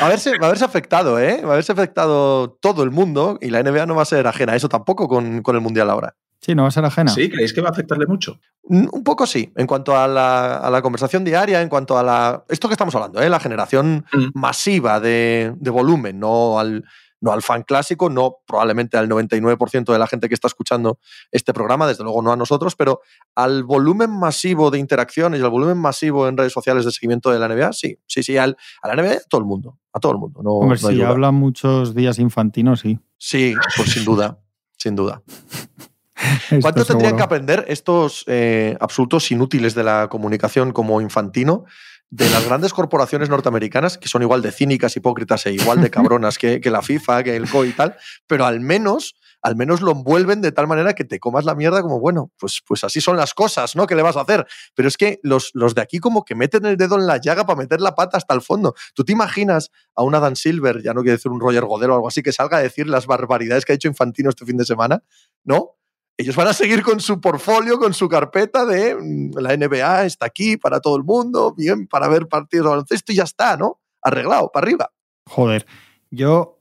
Va 0.00 0.04
a, 0.04 0.06
haberse, 0.06 0.32
va 0.38 0.44
a 0.44 0.48
haberse 0.48 0.64
afectado, 0.66 1.18
¿eh? 1.18 1.40
Va 1.42 1.48
a 1.50 1.52
haberse 1.54 1.72
afectado 1.72 2.50
todo 2.60 2.82
el 2.82 2.90
mundo 2.90 3.38
y 3.40 3.48
la 3.50 3.62
NBA 3.62 3.86
no 3.86 3.94
va 3.94 4.02
a 4.02 4.04
ser 4.04 4.26
ajena 4.26 4.52
a 4.52 4.56
eso 4.56 4.68
tampoco 4.68 5.08
con, 5.08 5.40
con 5.42 5.56
el 5.56 5.62
mundial 5.62 5.88
ahora. 5.90 6.14
Sí, 6.40 6.54
no 6.54 6.62
va 6.62 6.68
a 6.68 6.72
ser 6.72 6.84
ajena. 6.84 7.10
¿Sí? 7.10 7.28
¿Creéis 7.28 7.52
que 7.52 7.60
va 7.62 7.68
a 7.68 7.72
afectarle 7.72 8.06
mucho? 8.06 8.38
Mm, 8.68 8.86
Un 8.92 9.02
poco 9.02 9.26
sí, 9.26 9.50
en 9.56 9.66
cuanto 9.66 9.96
a 9.98 10.06
la, 10.06 10.58
a 10.58 10.70
la 10.70 10.82
conversación 10.82 11.24
diaria, 11.24 11.60
en 11.62 11.68
cuanto 11.68 11.98
a 11.98 12.02
la. 12.02 12.44
Esto 12.48 12.68
que 12.68 12.74
estamos 12.74 12.94
hablando, 12.94 13.20
¿eh? 13.22 13.28
la 13.30 13.40
generación 13.40 14.04
Mm. 14.12 14.26
masiva 14.34 15.00
de, 15.00 15.52
de 15.56 15.70
volumen, 15.70 16.20
no 16.20 16.58
al, 16.60 16.84
no 17.20 17.32
al 17.32 17.42
fan 17.42 17.62
clásico, 17.62 18.10
no 18.10 18.38
probablemente 18.46 18.96
al 18.96 19.08
99% 19.08 19.92
de 19.92 19.98
la 19.98 20.06
gente 20.06 20.28
que 20.28 20.34
está 20.34 20.46
escuchando 20.46 20.98
este 21.32 21.52
programa, 21.52 21.86
desde 21.86 22.04
luego 22.04 22.22
no 22.22 22.32
a 22.32 22.36
nosotros, 22.36 22.76
pero 22.76 23.00
al 23.34 23.64
volumen 23.64 24.10
masivo 24.10 24.70
de 24.70 24.78
interacciones 24.78 25.40
y 25.40 25.44
al 25.44 25.50
volumen 25.50 25.78
masivo 25.78 26.28
en 26.28 26.36
redes 26.36 26.52
sociales 26.52 26.84
de 26.84 26.92
seguimiento 26.92 27.30
de 27.30 27.38
la 27.38 27.48
NBA, 27.48 27.72
sí, 27.72 27.98
sí, 28.06 28.22
sí, 28.22 28.36
al, 28.36 28.56
a 28.82 28.88
la 28.88 29.02
NBA 29.02 29.12
a 29.12 29.20
todo 29.28 29.40
el 29.40 29.46
mundo, 29.46 29.78
a 29.92 30.00
todo 30.00 30.12
el 30.12 30.18
mundo. 30.18 30.42
No, 30.42 30.52
Hombre, 30.52 30.78
no 30.80 30.88
si 30.88 31.02
hablan 31.02 31.34
muchos 31.34 31.94
días 31.94 32.18
infantinos, 32.18 32.80
sí. 32.80 32.98
Sí, 33.16 33.54
pues 33.76 33.90
sin 33.90 34.04
duda, 34.04 34.38
sin 34.76 34.94
duda. 34.94 35.22
¿Cuánto 36.60 36.84
tendrían 36.84 37.10
seguro. 37.10 37.16
que 37.16 37.22
aprender 37.22 37.64
estos 37.68 38.24
eh, 38.26 38.76
absolutos 38.80 39.30
inútiles 39.30 39.74
de 39.74 39.84
la 39.84 40.08
comunicación 40.08 40.72
como 40.72 41.00
Infantino 41.00 41.64
de 42.10 42.28
las 42.30 42.44
grandes 42.46 42.72
corporaciones 42.72 43.28
norteamericanas, 43.28 43.98
que 43.98 44.08
son 44.08 44.22
igual 44.22 44.40
de 44.40 44.50
cínicas, 44.50 44.96
hipócritas 44.96 45.44
e 45.46 45.52
igual 45.52 45.82
de 45.82 45.90
cabronas 45.90 46.38
que, 46.38 46.60
que 46.60 46.70
la 46.70 46.82
FIFA, 46.82 47.22
que 47.22 47.36
el 47.36 47.50
COI 47.50 47.68
y 47.68 47.72
tal, 47.72 47.96
pero 48.26 48.46
al 48.46 48.60
menos, 48.60 49.14
al 49.42 49.56
menos 49.56 49.82
lo 49.82 49.92
envuelven 49.92 50.40
de 50.40 50.50
tal 50.50 50.66
manera 50.66 50.94
que 50.94 51.04
te 51.04 51.20
comas 51.20 51.44
la 51.44 51.54
mierda 51.54 51.82
como, 51.82 52.00
bueno, 52.00 52.32
pues, 52.38 52.62
pues 52.66 52.82
así 52.82 53.00
son 53.00 53.16
las 53.16 53.34
cosas, 53.34 53.76
¿no? 53.76 53.86
¿Qué 53.86 53.94
le 53.94 54.02
vas 54.02 54.16
a 54.16 54.22
hacer? 54.22 54.46
Pero 54.74 54.88
es 54.88 54.96
que 54.96 55.20
los, 55.22 55.50
los 55.52 55.74
de 55.74 55.82
aquí 55.82 55.98
como 55.98 56.24
que 56.24 56.34
meten 56.34 56.64
el 56.64 56.76
dedo 56.76 56.96
en 56.96 57.06
la 57.06 57.18
llaga 57.18 57.44
para 57.44 57.58
meter 57.58 57.80
la 57.80 57.94
pata 57.94 58.16
hasta 58.16 58.34
el 58.34 58.40
fondo. 58.40 58.74
¿Tú 58.94 59.04
te 59.04 59.12
imaginas 59.12 59.70
a 59.94 60.02
un 60.02 60.12
Dan 60.12 60.36
Silver, 60.36 60.82
ya 60.82 60.94
no 60.94 61.02
quiero 61.02 61.16
decir 61.16 61.30
un 61.30 61.40
Roger 61.40 61.64
Godel 61.66 61.90
o 61.90 61.94
algo 61.94 62.08
así, 62.08 62.22
que 62.22 62.32
salga 62.32 62.56
a 62.56 62.62
decir 62.62 62.88
las 62.88 63.06
barbaridades 63.06 63.64
que 63.64 63.72
ha 63.72 63.74
hecho 63.74 63.88
Infantino 63.88 64.30
este 64.30 64.46
fin 64.46 64.56
de 64.56 64.64
semana? 64.64 65.02
¿No? 65.44 65.77
Ellos 66.18 66.34
van 66.34 66.48
a 66.48 66.52
seguir 66.52 66.82
con 66.82 66.98
su 66.98 67.20
portfolio, 67.20 67.78
con 67.78 67.94
su 67.94 68.08
carpeta 68.08 68.66
de 68.66 68.96
mm, 68.96 69.38
la 69.38 69.56
NBA 69.56 70.04
está 70.04 70.26
aquí 70.26 70.56
para 70.56 70.80
todo 70.80 70.96
el 70.96 71.04
mundo, 71.04 71.54
bien, 71.56 71.86
para 71.86 72.08
ver 72.08 72.26
partidos 72.26 72.64
de 72.64 72.70
baloncesto 72.70 73.12
y 73.12 73.16
ya 73.16 73.22
está, 73.22 73.56
¿no? 73.56 73.80
Arreglado, 74.02 74.50
para 74.52 74.64
arriba. 74.64 74.90
Joder, 75.26 75.64
yo 76.10 76.58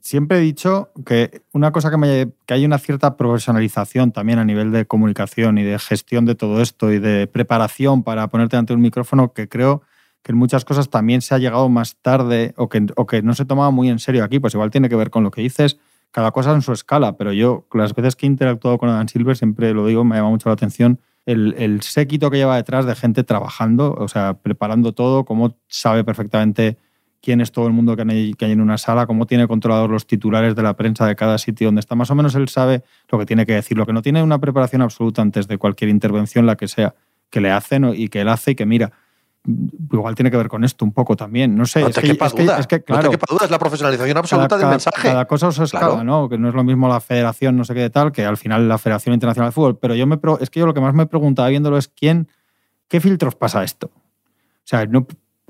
siempre 0.00 0.38
he 0.38 0.40
dicho 0.40 0.90
que 1.04 1.42
una 1.52 1.72
cosa 1.72 1.90
que, 1.90 1.96
me, 1.96 2.32
que 2.46 2.54
hay 2.54 2.64
una 2.64 2.78
cierta 2.78 3.16
profesionalización 3.16 4.12
también 4.12 4.38
a 4.38 4.44
nivel 4.44 4.70
de 4.70 4.86
comunicación 4.86 5.58
y 5.58 5.64
de 5.64 5.78
gestión 5.80 6.24
de 6.24 6.36
todo 6.36 6.62
esto 6.62 6.92
y 6.92 7.00
de 7.00 7.26
preparación 7.26 8.04
para 8.04 8.28
ponerte 8.28 8.56
ante 8.56 8.74
un 8.74 8.80
micrófono 8.80 9.32
que 9.32 9.48
creo 9.48 9.82
que 10.22 10.30
en 10.32 10.38
muchas 10.38 10.64
cosas 10.64 10.88
también 10.88 11.20
se 11.20 11.34
ha 11.34 11.38
llegado 11.38 11.68
más 11.68 11.96
tarde 12.00 12.54
o 12.56 12.68
que, 12.68 12.86
o 12.94 13.06
que 13.06 13.22
no 13.22 13.34
se 13.34 13.44
tomaba 13.44 13.70
muy 13.72 13.88
en 13.88 13.98
serio 13.98 14.22
aquí, 14.22 14.38
pues 14.38 14.54
igual 14.54 14.70
tiene 14.70 14.88
que 14.88 14.96
ver 14.96 15.10
con 15.10 15.24
lo 15.24 15.32
que 15.32 15.40
dices, 15.40 15.78
cada 16.10 16.30
cosa 16.32 16.52
en 16.52 16.62
su 16.62 16.72
escala, 16.72 17.16
pero 17.16 17.32
yo 17.32 17.66
las 17.72 17.94
veces 17.94 18.16
que 18.16 18.26
he 18.26 18.28
interactuado 18.28 18.78
con 18.78 18.88
Adam 18.88 19.08
Silver 19.08 19.36
siempre 19.36 19.72
lo 19.74 19.86
digo, 19.86 20.04
me 20.04 20.16
llama 20.16 20.30
mucho 20.30 20.48
la 20.48 20.54
atención 20.54 21.00
el, 21.26 21.54
el 21.58 21.82
séquito 21.82 22.30
que 22.30 22.38
lleva 22.38 22.56
detrás 22.56 22.86
de 22.86 22.94
gente 22.94 23.24
trabajando, 23.24 23.94
o 23.94 24.08
sea, 24.08 24.34
preparando 24.34 24.92
todo, 24.92 25.24
cómo 25.24 25.56
sabe 25.68 26.02
perfectamente 26.02 26.78
quién 27.22 27.40
es 27.40 27.52
todo 27.52 27.66
el 27.66 27.72
mundo 27.72 27.96
que 27.96 28.02
hay, 28.02 28.34
que 28.34 28.46
hay 28.46 28.52
en 28.52 28.60
una 28.60 28.78
sala, 28.78 29.06
cómo 29.06 29.26
tiene 29.26 29.46
controlados 29.46 29.90
los 29.90 30.06
titulares 30.06 30.54
de 30.56 30.62
la 30.62 30.74
prensa 30.74 31.06
de 31.06 31.16
cada 31.16 31.38
sitio 31.38 31.68
donde 31.68 31.80
está. 31.80 31.94
Más 31.94 32.10
o 32.10 32.14
menos 32.14 32.34
él 32.34 32.48
sabe 32.48 32.82
lo 33.10 33.18
que 33.18 33.26
tiene 33.26 33.46
que 33.46 33.54
decir, 33.54 33.76
lo 33.76 33.86
que 33.86 33.92
no 33.92 34.02
tiene 34.02 34.22
una 34.22 34.38
preparación 34.38 34.82
absoluta 34.82 35.22
antes 35.22 35.46
de 35.46 35.58
cualquier 35.58 35.90
intervención, 35.90 36.46
la 36.46 36.56
que 36.56 36.68
sea, 36.68 36.94
que 37.28 37.40
le 37.40 37.50
hacen 37.50 37.92
y 37.94 38.08
que 38.08 38.22
él 38.22 38.28
hace 38.28 38.52
y 38.52 38.54
que 38.54 38.66
mira. 38.66 38.92
Igual 39.46 40.14
tiene 40.14 40.30
que 40.30 40.36
ver 40.36 40.48
con 40.48 40.64
esto 40.64 40.84
un 40.84 40.92
poco 40.92 41.16
también. 41.16 41.54
No 41.56 41.64
sé. 41.64 41.80
No 41.80 41.88
es 41.88 41.94
que, 41.96 42.02
quepa 42.08 42.26
es 42.26 42.34
que- 42.34 42.42
duda. 42.42 42.58
es 42.58 42.66
que, 42.66 42.76
No 42.78 42.84
claro, 42.84 43.02
te 43.10 43.16
quepa 43.16 43.26
duda, 43.30 43.44
es 43.46 43.50
la 43.50 43.58
profesionalización 43.58 44.16
absoluta 44.18 44.48
cada, 44.48 44.60
del 44.60 44.68
mensaje. 44.70 45.02
cada 45.08 45.24
cosa 45.24 45.50
su 45.50 45.62
escala, 45.64 45.86
Claro. 45.86 46.04
¿no? 46.04 46.28
Que 46.28 46.36
no 46.36 46.48
es 46.48 46.54
lo 46.54 46.62
mismo 46.62 46.88
la 46.88 47.00
federación, 47.00 47.56
no 47.56 47.64
sé 47.64 47.72
qué 47.74 47.80
de 47.80 47.90
tal, 47.90 48.12
que 48.12 48.24
al 48.26 48.36
final 48.36 48.68
la 48.68 48.76
Federación 48.76 49.14
Internacional 49.14 49.48
de 49.50 49.52
Fútbol. 49.52 49.78
Pero 49.78 49.94
yo 49.94 50.06
me 50.06 50.18
es 50.40 50.50
que 50.50 50.60
yo 50.60 50.66
lo 50.66 50.74
que 50.74 50.80
más 50.80 50.94
me 50.94 51.06
preguntaba 51.06 51.48
viéndolo 51.48 51.78
es 51.78 51.88
quién, 51.88 52.28
qué 52.88 53.00
filtros 53.00 53.34
pasa 53.34 53.64
esto. 53.64 53.86
O 53.94 54.62
sea, 54.70 54.84
no, 54.86 55.06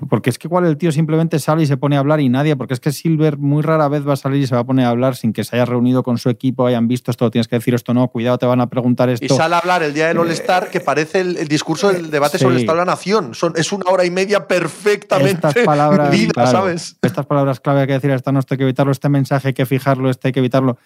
porque 0.09 0.29
es 0.29 0.37
que 0.39 0.47
igual 0.47 0.65
el 0.65 0.77
tío 0.77 0.91
simplemente 0.91 1.39
sale 1.39 1.63
y 1.63 1.65
se 1.67 1.77
pone 1.77 1.95
a 1.95 1.99
hablar 1.99 2.19
y 2.21 2.29
nadie, 2.29 2.55
porque 2.55 2.73
es 2.73 2.79
que 2.79 2.91
Silver 2.91 3.37
muy 3.37 3.61
rara 3.61 3.87
vez 3.87 4.07
va 4.07 4.13
a 4.13 4.15
salir 4.15 4.41
y 4.41 4.47
se 4.47 4.55
va 4.55 4.61
a 4.61 4.63
poner 4.63 4.85
a 4.85 4.89
hablar 4.89 5.15
sin 5.15 5.33
que 5.33 5.43
se 5.43 5.55
haya 5.55 5.65
reunido 5.65 6.03
con 6.03 6.17
su 6.17 6.29
equipo, 6.29 6.65
hayan 6.65 6.87
visto 6.87 7.11
esto, 7.11 7.29
tienes 7.31 7.47
que 7.47 7.55
decir 7.57 7.73
esto, 7.73 7.93
no, 7.93 8.07
cuidado, 8.07 8.37
te 8.37 8.45
van 8.45 8.61
a 8.61 8.67
preguntar 8.69 9.09
Y 9.09 9.13
esto. 9.13 9.35
sale 9.35 9.55
a 9.55 9.59
hablar 9.59 9.83
el 9.83 9.93
día 9.93 10.07
del 10.07 10.17
All-Star 10.17 10.69
que 10.69 10.79
parece 10.79 11.21
el, 11.21 11.37
el 11.37 11.47
discurso 11.47 11.91
del 11.91 12.09
debate 12.11 12.37
sobre 12.37 12.53
el 12.55 12.59
Sí. 12.59 12.63
Estado 12.65 12.79
de 12.79 12.85
la 12.85 12.91
Nación. 12.91 13.33
Son, 13.33 13.53
es 13.55 13.71
una 13.71 13.89
hora 13.89 14.05
y 14.05 14.11
media 14.11 14.47
perfectamente 14.47 15.47
Estas 15.47 15.65
palabras, 15.65 16.09
medida, 16.11 16.31
claro, 16.33 16.51
¿sabes? 16.51 16.97
estas 17.01 17.25
palabras 17.25 17.59
clave 17.59 17.81
hay 17.81 17.87
que 17.87 17.93
decir, 17.93 18.11
esta 18.11 18.31
no 18.31 18.39
esto 18.39 18.53
hay 18.53 18.57
que 18.57 18.63
evitarlo, 18.63 18.91
este 18.91 19.09
mensaje 19.09 19.49
hay 19.49 19.53
que 19.53 19.65
fijarlo, 19.65 20.09
este 20.09 20.27
hay 20.29 20.31
que 20.31 20.39
evitarlo. 20.39 20.77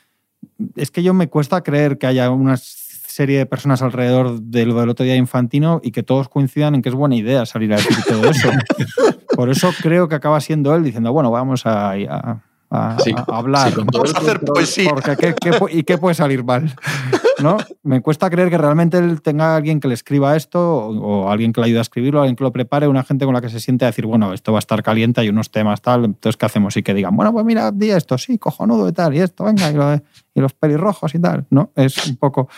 Es 0.76 0.92
que 0.92 1.02
yo 1.04 1.14
me 1.14 1.28
cuesta 1.28 1.62
creer 1.64 1.98
que 1.98 2.08
haya 2.08 2.30
una 2.30 2.56
serie 3.16 3.38
de 3.38 3.46
personas 3.46 3.82
alrededor 3.82 4.42
de 4.42 4.66
lo 4.66 4.78
del 4.78 4.90
otro 4.90 5.06
día 5.06 5.16
Infantino 5.16 5.80
y 5.82 5.92
que 5.92 6.04
todos 6.04 6.28
coincidan 6.28 6.76
en 6.76 6.82
que 6.82 6.90
es 6.90 6.96
buena 6.96 7.16
idea 7.16 7.46
salir 7.46 7.72
a 7.72 7.78
decir 7.78 7.96
todo 8.06 8.30
eso. 8.30 8.50
Por 9.36 9.50
eso 9.50 9.70
creo 9.82 10.10
que 10.10 10.16
acaba 10.16 10.42
siendo 10.42 10.76
él 10.76 10.84
diciendo, 10.84 11.14
bueno, 11.14 11.32
vamos 11.32 11.66
a, 11.66 11.92
a- 11.92 12.42
a- 12.72 12.98
Sí, 13.00 13.14
a 13.16 13.38
hablar. 13.38 13.72
sí, 13.72 13.80
Vamos 13.94 14.14
a 14.14 14.18
hacer 14.18 14.42
poesía. 14.42 14.90
Porque 14.90 15.16
¿qué, 15.16 15.34
¿y 15.72 15.84
qué 15.84 15.98
puede 15.98 16.14
salir 16.14 16.44
mal? 16.44 16.74
¿No? 17.42 17.56
Me 17.84 18.02
cuesta 18.02 18.30
creer 18.30 18.50
que 18.50 18.58
realmente 18.58 18.98
él 18.98 19.22
tenga 19.22 19.56
alguien 19.56 19.80
que 19.80 19.88
le 19.88 19.94
escriba 19.94 20.36
esto 20.36 20.60
o, 20.60 20.98
o 21.28 21.32
alguien 21.32 21.54
que 21.54 21.62
le 21.62 21.68
ayude 21.68 21.80
a 21.80 21.84
escribirlo, 21.84 22.20
alguien 22.22 22.36
que 22.36 22.44
lo 22.44 22.52
prepare, 22.52 22.88
una 22.90 23.04
gente 23.04 23.24
con 23.24 23.34
la 23.34 23.40
que 23.40 23.48
se 23.50 23.62
siente 23.62 23.86
a 23.86 23.90
decir, 23.90 24.06
bueno, 24.06 24.34
esto 24.34 24.52
va 24.52 24.58
a 24.58 24.60
estar 24.60 24.84
caliente, 24.84 25.22
hay 25.22 25.30
unos 25.30 25.52
temas 25.52 25.82
tal, 25.82 26.04
entonces 26.06 26.36
¿qué 26.36 26.46
hacemos? 26.48 26.76
Y 26.76 26.84
que 26.84 26.94
digan, 26.94 27.16
bueno, 27.16 27.32
pues 27.32 27.46
mira, 27.46 27.72
di 27.72 27.92
esto, 27.92 28.18
sí, 28.18 28.38
cojonudo 28.38 28.90
y 28.90 28.94
tal, 28.94 29.14
y 29.16 29.20
esto, 29.20 29.46
venga, 29.46 29.70
y, 29.72 29.74
lo 29.76 29.94
y 30.34 30.42
los 30.42 30.54
pelirrojos 30.54 31.14
y 31.16 31.20
tal, 31.20 31.46
¿no? 31.50 31.72
Es 31.76 32.08
un 32.08 32.18
poco... 32.18 32.50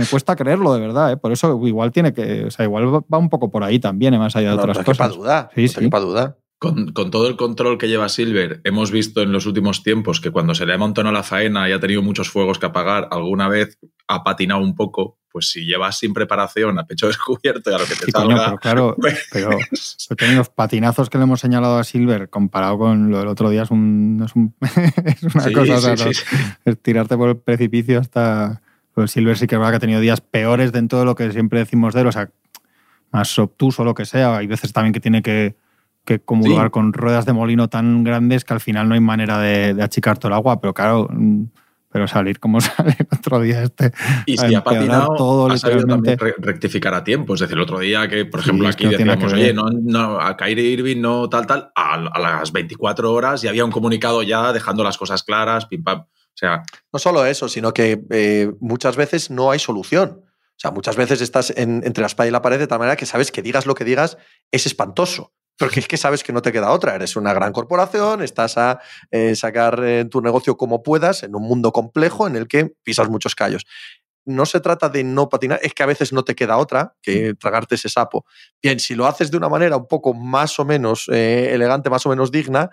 Me 0.00 0.06
cuesta 0.06 0.34
creerlo, 0.36 0.72
de 0.74 0.80
verdad, 0.80 1.12
¿eh? 1.12 1.16
Por 1.16 1.30
eso 1.32 1.60
igual 1.66 1.92
tiene 1.92 2.12
que... 2.12 2.44
O 2.46 2.50
sea, 2.50 2.64
igual 2.64 2.86
va 3.12 3.18
un 3.18 3.28
poco 3.30 3.50
por 3.50 3.62
ahí 3.64 3.78
también, 3.78 4.14
¿eh? 4.14 4.18
más 4.18 4.34
allá 4.36 4.50
de 4.50 4.56
No, 4.56 4.62
otras 4.62 4.78
no 4.78 4.84
cosas. 4.84 5.14
duda. 5.14 5.50
Sí, 5.54 5.62
no 5.64 5.68
sí. 5.68 5.88
duda. 5.90 6.36
Con, 6.58 6.92
con 6.92 7.10
todo 7.10 7.26
el 7.26 7.36
control 7.36 7.78
que 7.78 7.88
lleva 7.88 8.08
Silver, 8.10 8.60
hemos 8.64 8.90
visto 8.90 9.22
en 9.22 9.32
los 9.32 9.46
últimos 9.46 9.82
tiempos 9.82 10.20
que 10.20 10.30
cuando 10.30 10.54
se 10.54 10.66
le 10.66 10.74
ha 10.74 10.78
montado 10.78 11.10
la 11.10 11.22
faena 11.22 11.66
y 11.68 11.72
ha 11.72 11.80
tenido 11.80 12.02
muchos 12.02 12.28
fuegos 12.28 12.58
que 12.58 12.66
apagar, 12.66 13.08
alguna 13.10 13.48
vez 13.48 13.78
ha 14.08 14.22
patinado 14.24 14.60
un 14.60 14.74
poco, 14.74 15.18
pues 15.32 15.48
si 15.50 15.64
llevas 15.64 15.96
sin 15.98 16.12
preparación, 16.12 16.78
a 16.78 16.84
pecho 16.84 17.06
descubierto 17.06 17.70
y 17.70 17.74
a 17.74 17.78
lo 17.78 17.84
que 17.86 17.94
te 17.94 18.04
Sí, 18.04 18.12
coño, 18.12 18.36
salga, 18.36 18.44
pero 18.46 18.58
claro, 18.58 18.96
pues, 19.00 19.26
pero 19.30 20.36
los 20.36 20.50
patinazos 20.50 21.08
que 21.08 21.16
le 21.16 21.24
hemos 21.24 21.40
señalado 21.40 21.78
a 21.78 21.84
Silver 21.84 22.28
comparado 22.28 22.76
con 22.76 23.10
lo 23.10 23.20
del 23.20 23.28
otro 23.28 23.48
día 23.48 23.62
es, 23.62 23.70
un, 23.70 24.20
es, 24.22 24.36
un- 24.36 24.54
es 25.06 25.22
una 25.22 25.44
sí, 25.44 25.52
cosa. 25.54 25.74
o 25.76 25.80
sea, 25.80 25.96
sí, 25.96 26.04
no- 26.04 26.12
sí, 26.12 26.22
sí. 26.28 26.36
es 26.66 26.82
tirarte 26.82 27.16
por 27.16 27.30
el 27.30 27.38
precipicio 27.38 27.98
hasta. 28.00 28.60
De 29.02 29.08
Silver 29.08 29.36
sí 29.38 29.46
que 29.46 29.54
es 29.54 29.58
verdad 29.58 29.72
que 29.72 29.76
ha 29.76 29.80
tenido 29.80 30.00
días 30.00 30.20
peores 30.20 30.72
dentro 30.72 30.98
de 30.98 31.04
lo 31.04 31.14
que 31.14 31.30
siempre 31.32 31.58
decimos 31.58 31.94
de 31.94 32.00
él, 32.02 32.06
o 32.06 32.12
sea, 32.12 32.30
más 33.12 33.38
obtuso, 33.38 33.84
lo 33.84 33.94
que 33.94 34.04
sea. 34.04 34.36
Hay 34.36 34.46
veces 34.46 34.72
también 34.72 34.92
que 34.92 35.00
tiene 35.00 35.22
que, 35.22 35.56
que 36.04 36.20
comulgar 36.20 36.66
Sí. 36.66 36.70
con 36.70 36.92
ruedas 36.92 37.26
de 37.26 37.32
molino 37.32 37.68
tan 37.68 38.04
grandes 38.04 38.44
que 38.44 38.54
al 38.54 38.60
final 38.60 38.88
no 38.88 38.94
hay 38.94 39.00
manera 39.00 39.38
de, 39.38 39.74
de 39.74 39.82
achicar 39.82 40.18
todo 40.18 40.28
el 40.28 40.34
agua, 40.34 40.60
pero 40.60 40.72
claro. 40.74 41.08
mm, 41.10 41.44
Pero 41.92 42.06
salir 42.06 42.38
como 42.38 42.60
sale 42.60 42.94
el 43.00 43.08
otro 43.10 43.40
día 43.40 43.64
este. 43.64 43.90
Y 44.24 44.36
si 44.38 44.54
ha 44.54 44.62
patinado, 44.62 45.12
todo, 45.16 45.50
ha 45.50 45.58
sabido 45.58 45.84
también 45.86 46.16
re- 46.20 46.36
rectificar 46.38 46.94
a 46.94 47.02
tiempo. 47.02 47.34
Es 47.34 47.40
decir, 47.40 47.56
el 47.56 47.62
otro 47.62 47.80
día 47.80 48.06
que, 48.08 48.24
por 48.26 48.38
ejemplo, 48.38 48.68
aquí 48.68 48.86
decíamos, 48.86 49.32
oye, 49.32 49.52
no, 49.52 49.64
no, 49.72 50.20
a 50.20 50.36
Kyrie 50.36 50.70
Irving 50.70 51.00
no 51.00 51.28
tal, 51.28 51.48
tal, 51.48 51.72
a, 51.74 51.94
a 51.94 52.18
las 52.20 52.52
24 52.52 53.12
horas 53.12 53.42
ya 53.42 53.50
había 53.50 53.64
un 53.64 53.72
comunicado 53.72 54.22
ya 54.22 54.52
dejando 54.52 54.84
las 54.84 54.96
cosas 54.98 55.24
claras, 55.24 55.66
pim 55.66 55.82
pam. 55.82 56.04
O 56.34 56.38
sea, 56.40 56.62
No 56.92 56.98
solo 56.98 57.26
eso, 57.26 57.48
sino 57.48 57.72
que 57.74 58.00
eh, 58.10 58.50
muchas 58.60 58.96
veces 58.96 59.30
no 59.30 59.50
hay 59.50 59.58
solución. 59.58 60.24
O 60.24 60.58
sea, 60.60 60.70
muchas 60.70 60.96
veces 60.96 61.20
estás 61.20 61.50
en- 61.56 61.82
entre 61.84 62.02
la 62.02 62.06
espada 62.06 62.28
y 62.28 62.30
la 62.30 62.42
pared 62.42 62.58
de 62.58 62.66
tal 62.66 62.78
manera 62.78 62.96
que 62.96 63.06
sabes 63.06 63.30
que 63.32 63.42
digas 63.42 63.66
lo 63.66 63.74
que 63.74 63.84
digas 63.84 64.16
es 64.50 64.66
espantoso. 64.66 65.32
Porque 65.58 65.80
es 65.80 65.88
que 65.88 65.98
sabes 65.98 66.24
que 66.24 66.32
no 66.32 66.40
te 66.40 66.52
queda 66.52 66.70
otra. 66.70 66.94
Eres 66.94 67.16
una 67.16 67.34
gran 67.34 67.52
corporación, 67.52 68.22
estás 68.22 68.56
a 68.56 68.80
eh, 69.10 69.34
sacar 69.36 69.82
eh, 69.84 70.06
tu 70.10 70.22
negocio 70.22 70.56
como 70.56 70.82
puedas 70.82 71.22
en 71.22 71.34
un 71.34 71.42
mundo 71.42 71.72
complejo 71.72 72.26
en 72.26 72.36
el 72.36 72.48
que 72.48 72.72
pisas 72.82 73.10
muchos 73.10 73.34
callos. 73.34 73.66
No 74.26 74.46
se 74.46 74.60
trata 74.60 74.88
de 74.88 75.02
no 75.04 75.28
patinar, 75.28 75.60
es 75.62 75.74
que 75.74 75.82
a 75.82 75.86
veces 75.86 76.12
no 76.12 76.24
te 76.24 76.34
queda 76.34 76.58
otra 76.58 76.94
que 77.02 77.34
tragarte 77.34 77.74
ese 77.74 77.88
sapo. 77.88 78.24
Bien, 78.62 78.78
si 78.80 78.94
lo 78.94 79.06
haces 79.06 79.30
de 79.30 79.36
una 79.38 79.48
manera 79.48 79.76
un 79.76 79.88
poco 79.88 80.14
más 80.14 80.58
o 80.58 80.64
menos 80.64 81.06
eh, 81.10 81.50
elegante, 81.52 81.90
más 81.90 82.04
o 82.06 82.10
menos 82.10 82.30
digna, 82.30 82.70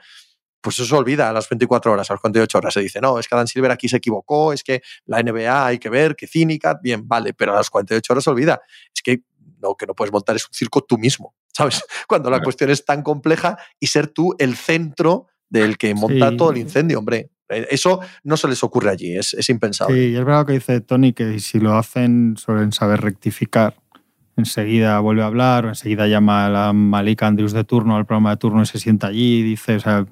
pues 0.68 0.80
eso 0.80 0.86
se 0.86 0.96
olvida 0.96 1.30
a 1.30 1.32
las 1.32 1.48
24 1.48 1.94
horas, 1.94 2.10
a 2.10 2.14
las 2.14 2.20
48 2.20 2.58
horas. 2.58 2.74
Se 2.74 2.82
dice, 2.82 3.00
no, 3.00 3.18
es 3.20 3.26
que 3.30 3.38
Dan 3.38 3.48
Silver 3.48 3.72
aquí 3.72 3.88
se 3.88 3.96
equivocó, 3.96 4.52
es 4.52 4.64
que 4.66 4.82
la 5.06 5.24
NBA 5.24 5.66
hay 5.66 5.80
que 5.80 5.90
ver, 5.90 6.14
que 6.18 6.28
cínica, 6.28 6.78
bien, 6.84 7.08
vale, 7.08 7.34
pero 7.34 7.54
a 7.54 7.56
las 7.56 7.70
48 7.70 8.12
horas 8.12 8.24
se 8.26 8.30
olvida. 8.30 8.60
Es 8.94 9.02
que 9.02 9.22
lo 9.62 9.76
que 9.76 9.86
no 9.86 9.94
puedes 9.96 10.12
montar 10.12 10.36
es 10.36 10.44
un 10.46 10.54
circo 10.54 10.82
tú 10.82 10.98
mismo, 10.98 11.34
¿sabes? 11.54 11.82
Cuando 12.10 12.30
la 12.30 12.42
cuestión 12.42 12.70
es 12.70 12.84
tan 12.84 13.02
compleja 13.02 13.58
y 13.80 13.88
ser 13.88 14.08
tú 14.08 14.36
el 14.40 14.58
centro 14.58 15.28
del 15.48 15.78
que 15.78 15.96
monta 15.96 16.32
Sí. 16.32 16.36
todo 16.38 16.52
el 16.52 16.58
incendio, 16.58 17.00
hombre. 17.00 17.30
Eh, 17.48 17.66
Eso 17.72 18.02
no 18.26 18.36
se 18.36 18.50
les 18.50 18.62
ocurre 18.62 18.90
allí, 18.90 19.16
es, 19.16 19.34
es 19.36 19.48
impensable. 19.50 19.96
Sí, 19.96 20.12
y 20.12 20.16
es 20.18 20.26
verdad 20.26 20.42
lo 20.42 20.46
que 20.48 20.54
dice 20.54 20.82
Tony, 20.82 21.14
que 21.14 21.40
si 21.40 21.62
lo 21.62 21.78
hacen 21.78 22.36
suelen 22.38 22.74
saber 22.74 23.00
rectificar. 23.00 23.78
Enseguida 24.36 25.00
vuelve 25.00 25.24
a 25.24 25.26
hablar, 25.28 25.66
o 25.66 25.70
enseguida 25.70 26.06
llama 26.08 26.46
a 26.46 26.50
la 26.50 26.74
Malika 26.74 27.26
Andrews 27.26 27.54
de 27.54 27.64
turno, 27.64 27.96
al 27.96 28.06
programa 28.06 28.30
de 28.32 28.38
turno 28.38 28.62
y 28.62 28.66
se 28.68 28.78
sienta 28.80 29.08
allí 29.08 29.40
y 29.40 29.42
dice, 29.42 29.78
o 29.78 29.80
sea, 29.80 30.06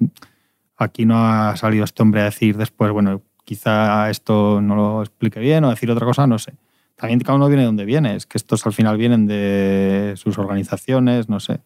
aquí 0.76 1.04
no 1.06 1.18
ha 1.18 1.56
salido 1.56 1.84
este 1.84 2.02
hombre 2.02 2.20
a 2.20 2.24
decir 2.24 2.56
después, 2.56 2.92
bueno, 2.92 3.22
quizá 3.44 4.10
esto 4.10 4.60
no 4.60 4.76
lo 4.76 5.02
explique 5.02 5.40
bien 5.40 5.64
o 5.64 5.70
decir 5.70 5.90
otra 5.90 6.06
cosa, 6.06 6.26
no 6.26 6.38
sé. 6.38 6.54
También 6.96 7.20
cada 7.20 7.36
uno 7.36 7.48
viene 7.48 7.62
de 7.62 7.66
donde 7.66 7.84
viene, 7.84 8.16
es 8.16 8.26
que 8.26 8.38
estos 8.38 8.66
al 8.66 8.72
final 8.72 8.96
vienen 8.96 9.26
de 9.26 10.14
sus 10.16 10.38
organizaciones, 10.38 11.28
no 11.28 11.40
sé. 11.40 11.60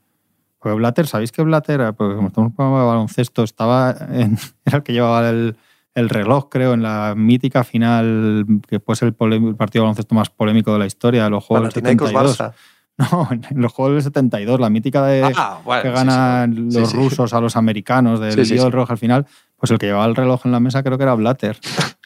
Porque 0.59 0.77
Blatter, 0.77 1.07
¿sabéis 1.07 1.33
que 1.33 1.43
Blatter, 1.43 1.95
porque 1.95 2.17
como 2.17 2.29
estamos 2.29 2.53
en 2.53 2.57
de 2.57 2.87
baloncesto, 2.87 3.43
estaba 3.45 3.95
en, 4.13 4.37
era 4.65 4.79
el 4.79 4.83
que 4.83 4.93
llevaba 4.93 5.29
el, 5.31 5.57
el 5.95 6.09
reloj, 6.09 6.49
creo, 6.51 6.75
en 6.75 6.83
la 6.83 7.15
mítica 7.17 7.65
final, 7.65 8.45
que 8.69 8.81
ser 8.95 9.15
el, 9.19 9.33
el 9.33 9.57
partido 9.57 9.83
de 9.83 9.87
baloncesto 9.87 10.15
más 10.15 10.31
polémico 10.31 10.73
de 10.73 10.81
la 10.81 10.87
historia, 10.87 11.25
de 11.25 11.31
los 11.31 11.45
Juegos 11.45 11.73
del 11.73 11.83
Panathinaikos 11.83 12.11
72. 12.11 12.39
Barça. 12.39 12.55
No, 13.13 13.29
en 13.31 13.43
los 13.63 13.73
Juegos 13.73 13.95
del 13.95 14.03
72, 14.03 14.61
la 14.61 14.69
mítica 14.71 15.05
de 15.07 15.33
Ah, 15.37 15.61
bueno, 15.65 15.83
que 15.83 15.89
sí, 15.89 15.95
ganan 15.95 16.55
sí. 16.55 16.61
los 16.79 16.91
Sí, 16.91 16.97
sí. 16.97 16.97
rusos 16.97 17.33
a 17.33 17.41
los 17.41 17.57
americanos 17.57 18.21
del 18.21 18.33
Sí, 18.33 18.45
sí, 18.45 18.53
lío 18.55 18.63
sí. 18.63 18.65
del 18.67 18.73
reloj 18.73 18.91
al 18.91 18.99
final, 18.99 19.27
pues 19.57 19.71
el 19.71 19.79
que 19.79 19.87
llevaba 19.87 20.07
el 20.07 20.17
reloj 20.17 20.43
en 20.45 20.53
la 20.53 20.61
mesa 20.61 20.83
creo 20.83 20.97
que 20.99 21.05
era 21.05 21.15
Blatter. 21.15 21.59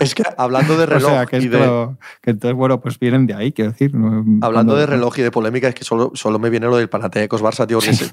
Es 0.00 0.14
que 0.14 0.22
hablando 0.36 0.76
de 0.76 0.82
o 0.84 0.86
reloj 0.86 1.10
sea, 1.10 1.26
que, 1.26 1.38
y 1.38 1.48
de, 1.48 1.58
lo- 1.58 1.98
que 2.22 2.30
entonces, 2.30 2.56
bueno, 2.56 2.80
pues 2.80 2.98
vienen 2.98 3.26
de 3.26 3.34
ahí, 3.34 3.52
quiero 3.52 3.70
decir. 3.72 3.90
hablando 3.94 4.40
Cuando- 4.52 4.76
de 4.76 4.86
reloj 4.86 5.18
y 5.18 5.22
de 5.22 5.30
polémica, 5.30 5.68
es 5.68 5.74
que 5.74 5.84
solo, 5.84 6.10
solo 6.14 6.38
me 6.38 6.50
viene 6.50 6.66
lo 6.66 6.76
del 6.76 6.88
Panathinaikos 6.88 7.42
Barça, 7.42 7.66
tío. 7.66 7.78
que 7.80 7.90
ese- 7.90 8.08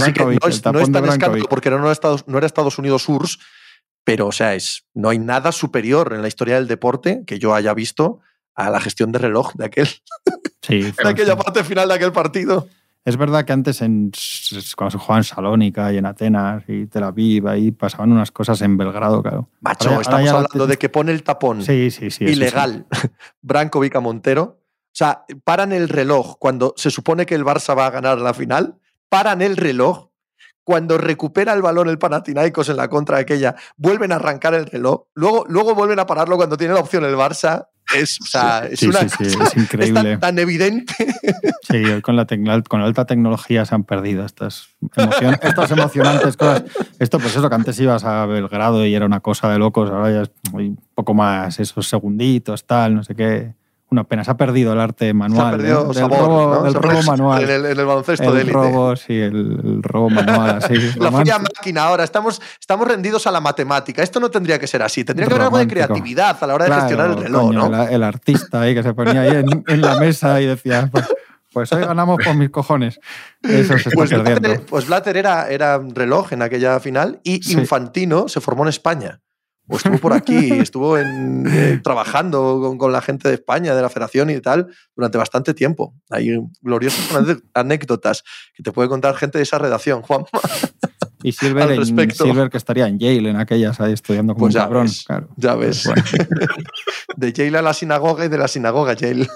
sí 0.00 0.12
que 0.12 0.24
no 0.24 0.30
es, 0.30 0.64
no 0.64 0.78
es 0.80 0.92
tan 0.92 1.04
escándalo 1.04 1.44
porque 1.48 1.70
no 1.70 1.78
era, 1.78 1.92
Estados, 1.92 2.24
no 2.28 2.38
era 2.38 2.46
Estados 2.46 2.78
Unidos 2.78 3.08
URSS, 3.08 3.38
pero 4.04 4.26
o 4.28 4.32
sea, 4.32 4.54
es, 4.54 4.84
no 4.94 5.08
hay 5.10 5.18
nada 5.18 5.52
superior 5.52 6.12
en 6.14 6.22
la 6.22 6.28
historia 6.28 6.54
del 6.56 6.68
deporte 6.68 7.22
que 7.26 7.38
yo 7.38 7.54
haya 7.54 7.72
visto 7.74 8.20
a 8.54 8.68
la 8.70 8.80
gestión 8.80 9.12
de 9.12 9.18
reloj 9.18 9.52
de, 9.54 9.64
aquel, 9.66 9.88
Sí, 10.62 10.82
fue- 10.92 11.10
aquella 11.10 11.36
parte 11.36 11.62
final 11.64 11.88
de 11.88 11.94
aquel 11.94 12.12
partido. 12.12 12.68
Es 13.04 13.16
verdad 13.16 13.44
que 13.44 13.52
antes, 13.52 13.82
en, 13.82 14.12
cuando 14.76 14.92
se 14.92 14.98
jugaba 14.98 15.18
en 15.18 15.24
Salónica 15.24 15.92
y 15.92 15.96
en 15.98 16.06
Atenas 16.06 16.62
y 16.68 16.86
Tel 16.86 17.02
Aviv, 17.02 17.48
ahí 17.48 17.72
pasaban 17.72 18.12
unas 18.12 18.30
cosas 18.30 18.60
en 18.62 18.76
Belgrado, 18.76 19.20
claro. 19.22 19.48
Macho, 19.60 19.88
Ahora- 19.88 20.02
estamos 20.02 20.30
hablando 20.30 20.66
de 20.68 20.76
que 20.78 20.88
pone 20.88 21.10
el 21.10 21.24
tapón 21.24 21.62
Sí, 21.62 21.90
sí, 21.90 22.10
sí. 22.12 22.24
eso 22.24 22.26
sí. 22.26 22.32
ilegal 22.32 22.86
Brankovic 23.42 23.96
a 23.96 24.00
Montero. 24.00 24.60
O 24.62 24.94
sea, 24.94 25.24
paran 25.42 25.72
el 25.72 25.88
reloj 25.88 26.36
cuando 26.38 26.74
se 26.76 26.90
supone 26.92 27.26
que 27.26 27.34
el 27.34 27.44
Barça 27.44 27.76
va 27.76 27.86
a 27.86 27.90
ganar 27.90 28.18
la 28.20 28.34
final, 28.34 28.76
paran 29.08 29.42
el 29.42 29.56
reloj. 29.56 30.10
Cuando 30.64 30.96
recupera 30.98 31.52
el 31.54 31.62
balón 31.62 31.88
el 31.88 31.98
Panathinaikos 31.98 32.68
en 32.68 32.76
la 32.76 32.88
contra 32.88 33.18
aquella, 33.18 33.56
vuelven 33.76 34.12
a 34.12 34.16
arrancar 34.16 34.54
el 34.54 34.66
reloj, 34.66 35.06
luego, 35.14 35.44
luego 35.48 35.74
vuelven 35.74 35.98
a 35.98 36.06
pararlo 36.06 36.36
cuando 36.36 36.56
tiene 36.56 36.74
la 36.74 36.80
opción 36.80 37.04
el 37.04 37.14
Barça. 37.16 37.66
Es, 37.96 38.20
o 38.22 38.26
sea, 38.26 38.66
es 38.70 38.78
Sí, 38.78 38.86
una 38.86 39.00
sí, 39.00 39.08
sí, 39.08 39.36
cosa- 39.36 39.44
es 39.50 39.56
increíble. 39.56 40.02
tan, 40.12 40.20
tan 40.20 40.38
evidente. 40.38 40.94
Sí, 41.68 41.76
hoy 41.84 42.00
con 42.00 42.14
la, 42.16 42.26
con 42.68 42.80
la 42.80 42.86
alta 42.86 43.04
tecnología 43.06 43.64
se 43.66 43.74
han 43.74 43.82
perdido 43.84 44.24
estas, 44.24 44.68
emocion- 44.96 45.38
estas 45.42 45.70
emocionantes 45.72 46.36
cosas. 46.36 46.62
Esto, 47.00 47.18
pues 47.18 47.34
eso, 47.36 47.48
que 47.48 47.54
antes 47.56 47.78
ibas 47.80 48.04
a 48.04 48.24
Belgrado 48.26 48.86
y 48.86 48.94
era 48.94 49.04
una 49.04 49.18
cosa 49.20 49.50
de 49.50 49.58
locos, 49.58 49.90
ahora 49.90 50.10
ya 50.12 50.22
es 50.22 50.30
un 50.52 50.78
poco 50.94 51.12
más 51.12 51.58
esos 51.58 51.88
segunditos, 51.88 52.64
tal, 52.66 52.94
no 52.94 53.02
sé 53.02 53.14
qué. 53.16 53.54
Una 53.92 54.04
pena. 54.04 54.24
Se 54.24 54.30
ha 54.30 54.36
perdido 54.36 54.72
el 54.72 54.80
arte 54.80 55.14
manual. 55.14 55.42
Se 55.42 55.48
ha 55.48 55.56
perdido. 55.58 55.84
Del 55.84 55.94
sabor, 55.94 56.18
robo, 56.18 56.54
¿no? 56.54 56.64
ha 56.68 56.72
robo 56.72 57.02
manual. 57.04 57.42
En 57.44 57.50
el, 57.50 57.66
en 57.66 57.78
el 57.78 57.86
baloncesto 57.86 58.24
de 58.24 58.30
el 58.42 58.48
élite. 58.48 58.52
robo, 58.52 58.96
sí, 58.96 59.12
el, 59.20 59.60
el 59.64 59.82
robo 59.82 60.10
manual, 60.10 60.58
así. 60.64 60.74
La 60.74 61.06
romántico. 61.06 61.20
fría 61.20 61.38
máquina 61.38 61.82
ahora, 61.84 62.04
estamos, 62.04 62.40
estamos 62.58 62.88
rendidos 62.88 63.26
a 63.26 63.30
la 63.30 63.40
matemática. 63.40 64.02
Esto 64.02 64.18
no 64.20 64.30
tendría 64.30 64.58
que 64.58 64.66
ser 64.66 64.82
así. 64.82 65.04
Tendría 65.04 65.28
que 65.28 65.34
haber 65.34 65.44
algo 65.44 65.58
de 65.58 65.64
Romántico. 65.64 65.86
creatividad 65.94 66.36
a 66.40 66.46
la 66.46 66.54
hora 66.54 66.64
de 66.64 66.68
Claro, 66.70 66.82
gestionar 66.82 67.10
el 67.10 67.16
reloj, 67.24 67.42
coño, 67.46 67.58
¿no? 67.60 67.68
la- 67.70 67.90
el 67.90 68.02
artista 68.02 68.60
ahí 68.62 68.74
que 68.74 68.82
se 68.82 68.94
ponía 68.94 69.20
ahí 69.22 69.36
en, 69.36 69.64
en 69.66 69.80
la 69.80 69.96
mesa 69.98 70.40
y 70.40 70.46
decía, 70.46 70.88
pues, 70.90 71.06
pues 71.52 71.70
hoy 71.72 71.82
ganamos 71.84 72.18
por 72.24 72.34
mis 72.34 72.48
cojones. 72.50 72.98
Eso 73.42 73.74
se 73.78 73.88
está 73.88 73.90
Pues 73.94 74.10
perdiendo. 74.10 74.40
Blatter, 74.48 74.66
pues 74.66 74.86
Blatter 74.86 75.16
era, 75.18 75.48
era 75.50 75.78
reloj 75.94 76.32
en 76.32 76.40
aquella 76.42 76.80
final 76.80 77.20
y 77.22 77.42
Sí. 77.42 77.52
Infantino 77.58 78.26
se 78.28 78.40
formó 78.40 78.62
en 78.62 78.70
España. 78.70 79.20
O 79.68 79.76
estuvo 79.76 79.98
por 79.98 80.12
aquí, 80.12 80.52
estuvo 80.60 80.98
en, 80.98 81.44
eh, 81.46 81.80
trabajando 81.82 82.58
con, 82.60 82.78
con 82.78 82.92
la 82.92 83.00
gente 83.00 83.28
de 83.28 83.34
España, 83.34 83.74
de 83.74 83.82
la 83.82 83.88
federación 83.88 84.28
y 84.30 84.40
tal, 84.40 84.66
durante 84.96 85.18
bastante 85.18 85.54
tiempo. 85.54 85.94
Hay 86.10 86.36
gloriosas 86.60 87.08
anécdotas 87.54 88.24
que 88.54 88.62
te 88.62 88.72
puede 88.72 88.88
contar 88.88 89.14
gente 89.16 89.38
de 89.38 89.44
esa 89.44 89.58
redacción, 89.58 90.02
Juan. 90.02 90.24
Y 91.22 91.30
Silver, 91.32 91.62
al 91.68 91.70
en- 91.72 91.78
respecto. 91.80 92.24
Silver 92.24 92.50
que 92.50 92.56
estaría 92.58 92.88
en 92.88 92.98
Yale 92.98 93.30
en 93.30 93.36
aquellas 93.36 93.80
ahí 93.80 93.92
estudiando 93.92 94.34
como 94.34 94.46
Pues 94.46 94.56
un 94.56 94.60
cabrón. 94.60 94.82
ves. 94.86 95.04
claro. 95.06 95.28
Ya 95.36 95.54
ves. 95.54 95.86
Bueno. 95.86 96.02
De 97.16 97.32
Yale 97.32 97.58
a 97.58 97.62
la 97.62 97.72
sinagoga 97.72 98.24
y 98.24 98.28
de 98.28 98.38
la 98.38 98.48
sinagoga 98.48 98.92
a 98.92 98.94
Yale. 98.96 99.28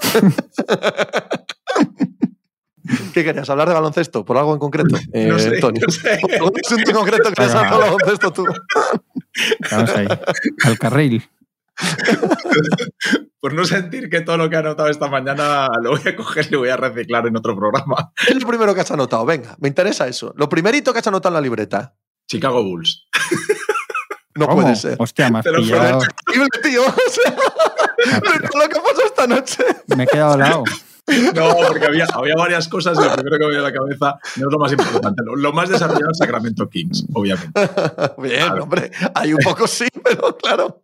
¿Qué 3.15 3.25
querías? 3.25 3.49
¿Hablar 3.51 3.69
de 3.69 3.75
baloncesto? 3.75 4.25
¿Por 4.25 4.37
algo 4.37 4.53
en 4.53 4.59
concreto? 4.59 4.97
Eh, 5.13 5.27
No 5.27 5.39
sé, 5.39 5.59
Tony? 5.61 5.81
no 5.81 5.91
sé. 5.93 6.19
¿Por 6.21 6.33
algún 6.35 6.53
asunto 6.65 6.91
en 6.91 6.97
concreto 6.97 7.31
que 7.33 7.43
Venga. 7.43 7.59
hablar 7.61 7.73
de 7.73 7.79
baloncesto 7.97 8.33
tú? 8.33 8.47
Vamos 9.71 9.91
ahí. 9.91 10.07
Al 10.65 10.79
carril. 10.79 11.29
Por 13.41 13.53
no 13.53 13.65
sentir 13.65 14.09
que 14.09 14.23
todo 14.23 14.37
lo 14.39 14.49
que 14.49 14.57
he 14.57 14.59
anotado 14.59 14.89
esta 14.89 15.09
mañana 15.09 15.69
lo 15.83 15.91
voy 15.91 16.01
a 16.07 16.17
coger 16.17 16.47
y 16.49 16.53
lo 16.53 16.61
voy 16.61 16.71
a 16.71 16.77
reciclar 16.77 17.27
en 17.27 17.37
otro 17.37 17.55
programa. 17.57 18.13
¿Qué 18.27 18.33
es 18.33 18.41
lo 18.43 18.49
primero 18.49 18.75
que 18.75 18.81
has 18.81 18.91
anotado? 18.91 19.25
Venga, 19.27 19.55
me 19.61 19.69
interesa 19.69 20.07
eso. 20.09 20.33
Lo 20.37 20.49
primerito 20.49 20.93
que 20.93 21.01
has 21.01 21.07
anotado 21.07 21.31
en 21.31 21.35
la 21.35 21.41
libreta. 21.43 21.95
Chicago 22.29 22.63
Bulls. 22.65 23.07
No 24.35 24.47
¿Cómo? 24.49 24.63
puede 24.63 24.75
ser. 24.77 24.97
Hostia, 24.99 25.31
Te 25.43 25.51
lo 25.51 25.59
pillado. 25.59 26.01
Increíble, 26.27 26.49
tío. 26.63 26.83
O 26.83 27.11
sea, 27.11 28.21
todo 28.51 28.63
lo 28.63 28.69
que 28.69 28.81
pasó 28.81 29.05
esta 29.07 29.27
noche. 29.27 29.65
Me 29.97 30.05
he 30.05 30.07
quedado 30.07 30.35
helado. 30.35 30.65
No, 31.35 31.55
porque 31.69 31.87
había, 31.87 32.07
había 32.15 32.35
varias 32.35 32.67
cosas 32.69 32.99
y 32.99 33.03
lo 33.05 33.13
primero 33.15 33.39
que 33.39 33.45
me 33.45 33.51
viene 33.51 33.65
a 33.65 33.71
la 33.71 33.73
cabeza 33.73 34.19
no 34.37 34.47
es 34.49 34.53
lo 34.53 34.59
más 34.59 34.73
importante. 34.73 35.23
Lo, 35.25 35.37
lo 35.37 35.53
más 35.53 35.69
desarrollado 35.69 36.11
es 36.11 36.19
Sacramento 36.19 36.69
Kings, 36.69 37.07
obviamente. 37.15 37.53
Bien, 38.19 38.41
Claro. 38.47 38.63
hombre. 38.65 38.91
Hay 39.15 39.33
un 39.33 39.39
poco 39.45 39.67
sí, 39.67 39.87
pero 40.05 40.37
claro. 40.37 40.83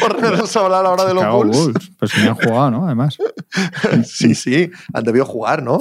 Por 0.00 0.20
menos 0.20 0.54
hablar 0.56 0.84
ahora 0.86 1.04
de 1.06 1.14
los 1.14 1.26
Bulls. 1.28 1.56
Bulls. 1.56 1.90
Pues 1.98 2.16
me 2.18 2.28
han 2.28 2.34
jugado, 2.34 2.70
¿no? 2.70 2.86
Además. 2.86 3.18
Sí, 4.04 4.34
sí. 4.34 4.70
Han 4.94 5.04
debido 5.04 5.24
jugar, 5.26 5.62
¿no? 5.62 5.78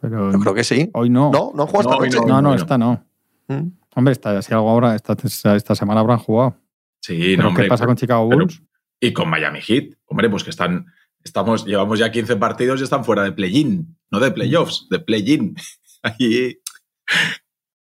Pero 0.00 0.30
Yo 0.32 0.38
creo 0.40 0.54
que 0.54 0.64
sí. 0.64 0.90
hoy 0.94 1.08
no. 1.10 1.30
No, 1.32 1.50
no 1.54 1.62
han 1.62 1.68
jugado 1.68 1.90
No, 1.90 2.04
esta 2.04 2.16
noche. 2.18 2.28
no, 2.28 2.42
no, 2.42 2.48
no. 2.50 2.54
esta 2.54 2.78
no. 2.78 3.04
Mm. 3.48 3.68
Hombre, 3.96 4.12
esta, 4.12 4.40
si 4.42 4.52
algo 4.52 4.68
ahora, 4.70 4.94
esta, 4.94 5.16
esta 5.56 5.74
semana 5.74 6.00
habrán 6.00 6.18
jugado. 6.18 6.56
Sí, 7.00 7.16
Pero 7.18 7.42
no, 7.44 7.48
hombre. 7.48 7.64
¿Qué 7.64 7.68
pasa 7.70 7.86
con 7.86 7.96
Chicago 7.96 8.28
pero- 8.28 8.42
Bulls? 8.42 8.62
Y 9.00 9.12
con 9.12 9.28
Miami 9.30 9.60
Heat. 9.60 9.94
Hombre, 10.06 10.28
pues 10.28 10.44
que 10.44 10.50
están. 10.50 10.86
Estamos, 11.28 11.64
llevamos 11.66 11.98
ya 11.98 12.10
15 12.10 12.36
partidos 12.36 12.80
y 12.80 12.84
están 12.84 13.04
fuera 13.04 13.22
de 13.22 13.32
play-in, 13.32 13.96
no 14.10 14.18
de 14.20 14.30
playoffs, 14.30 14.86
de 14.90 14.98
play-in. 15.00 15.54
Ahí- 16.02 16.58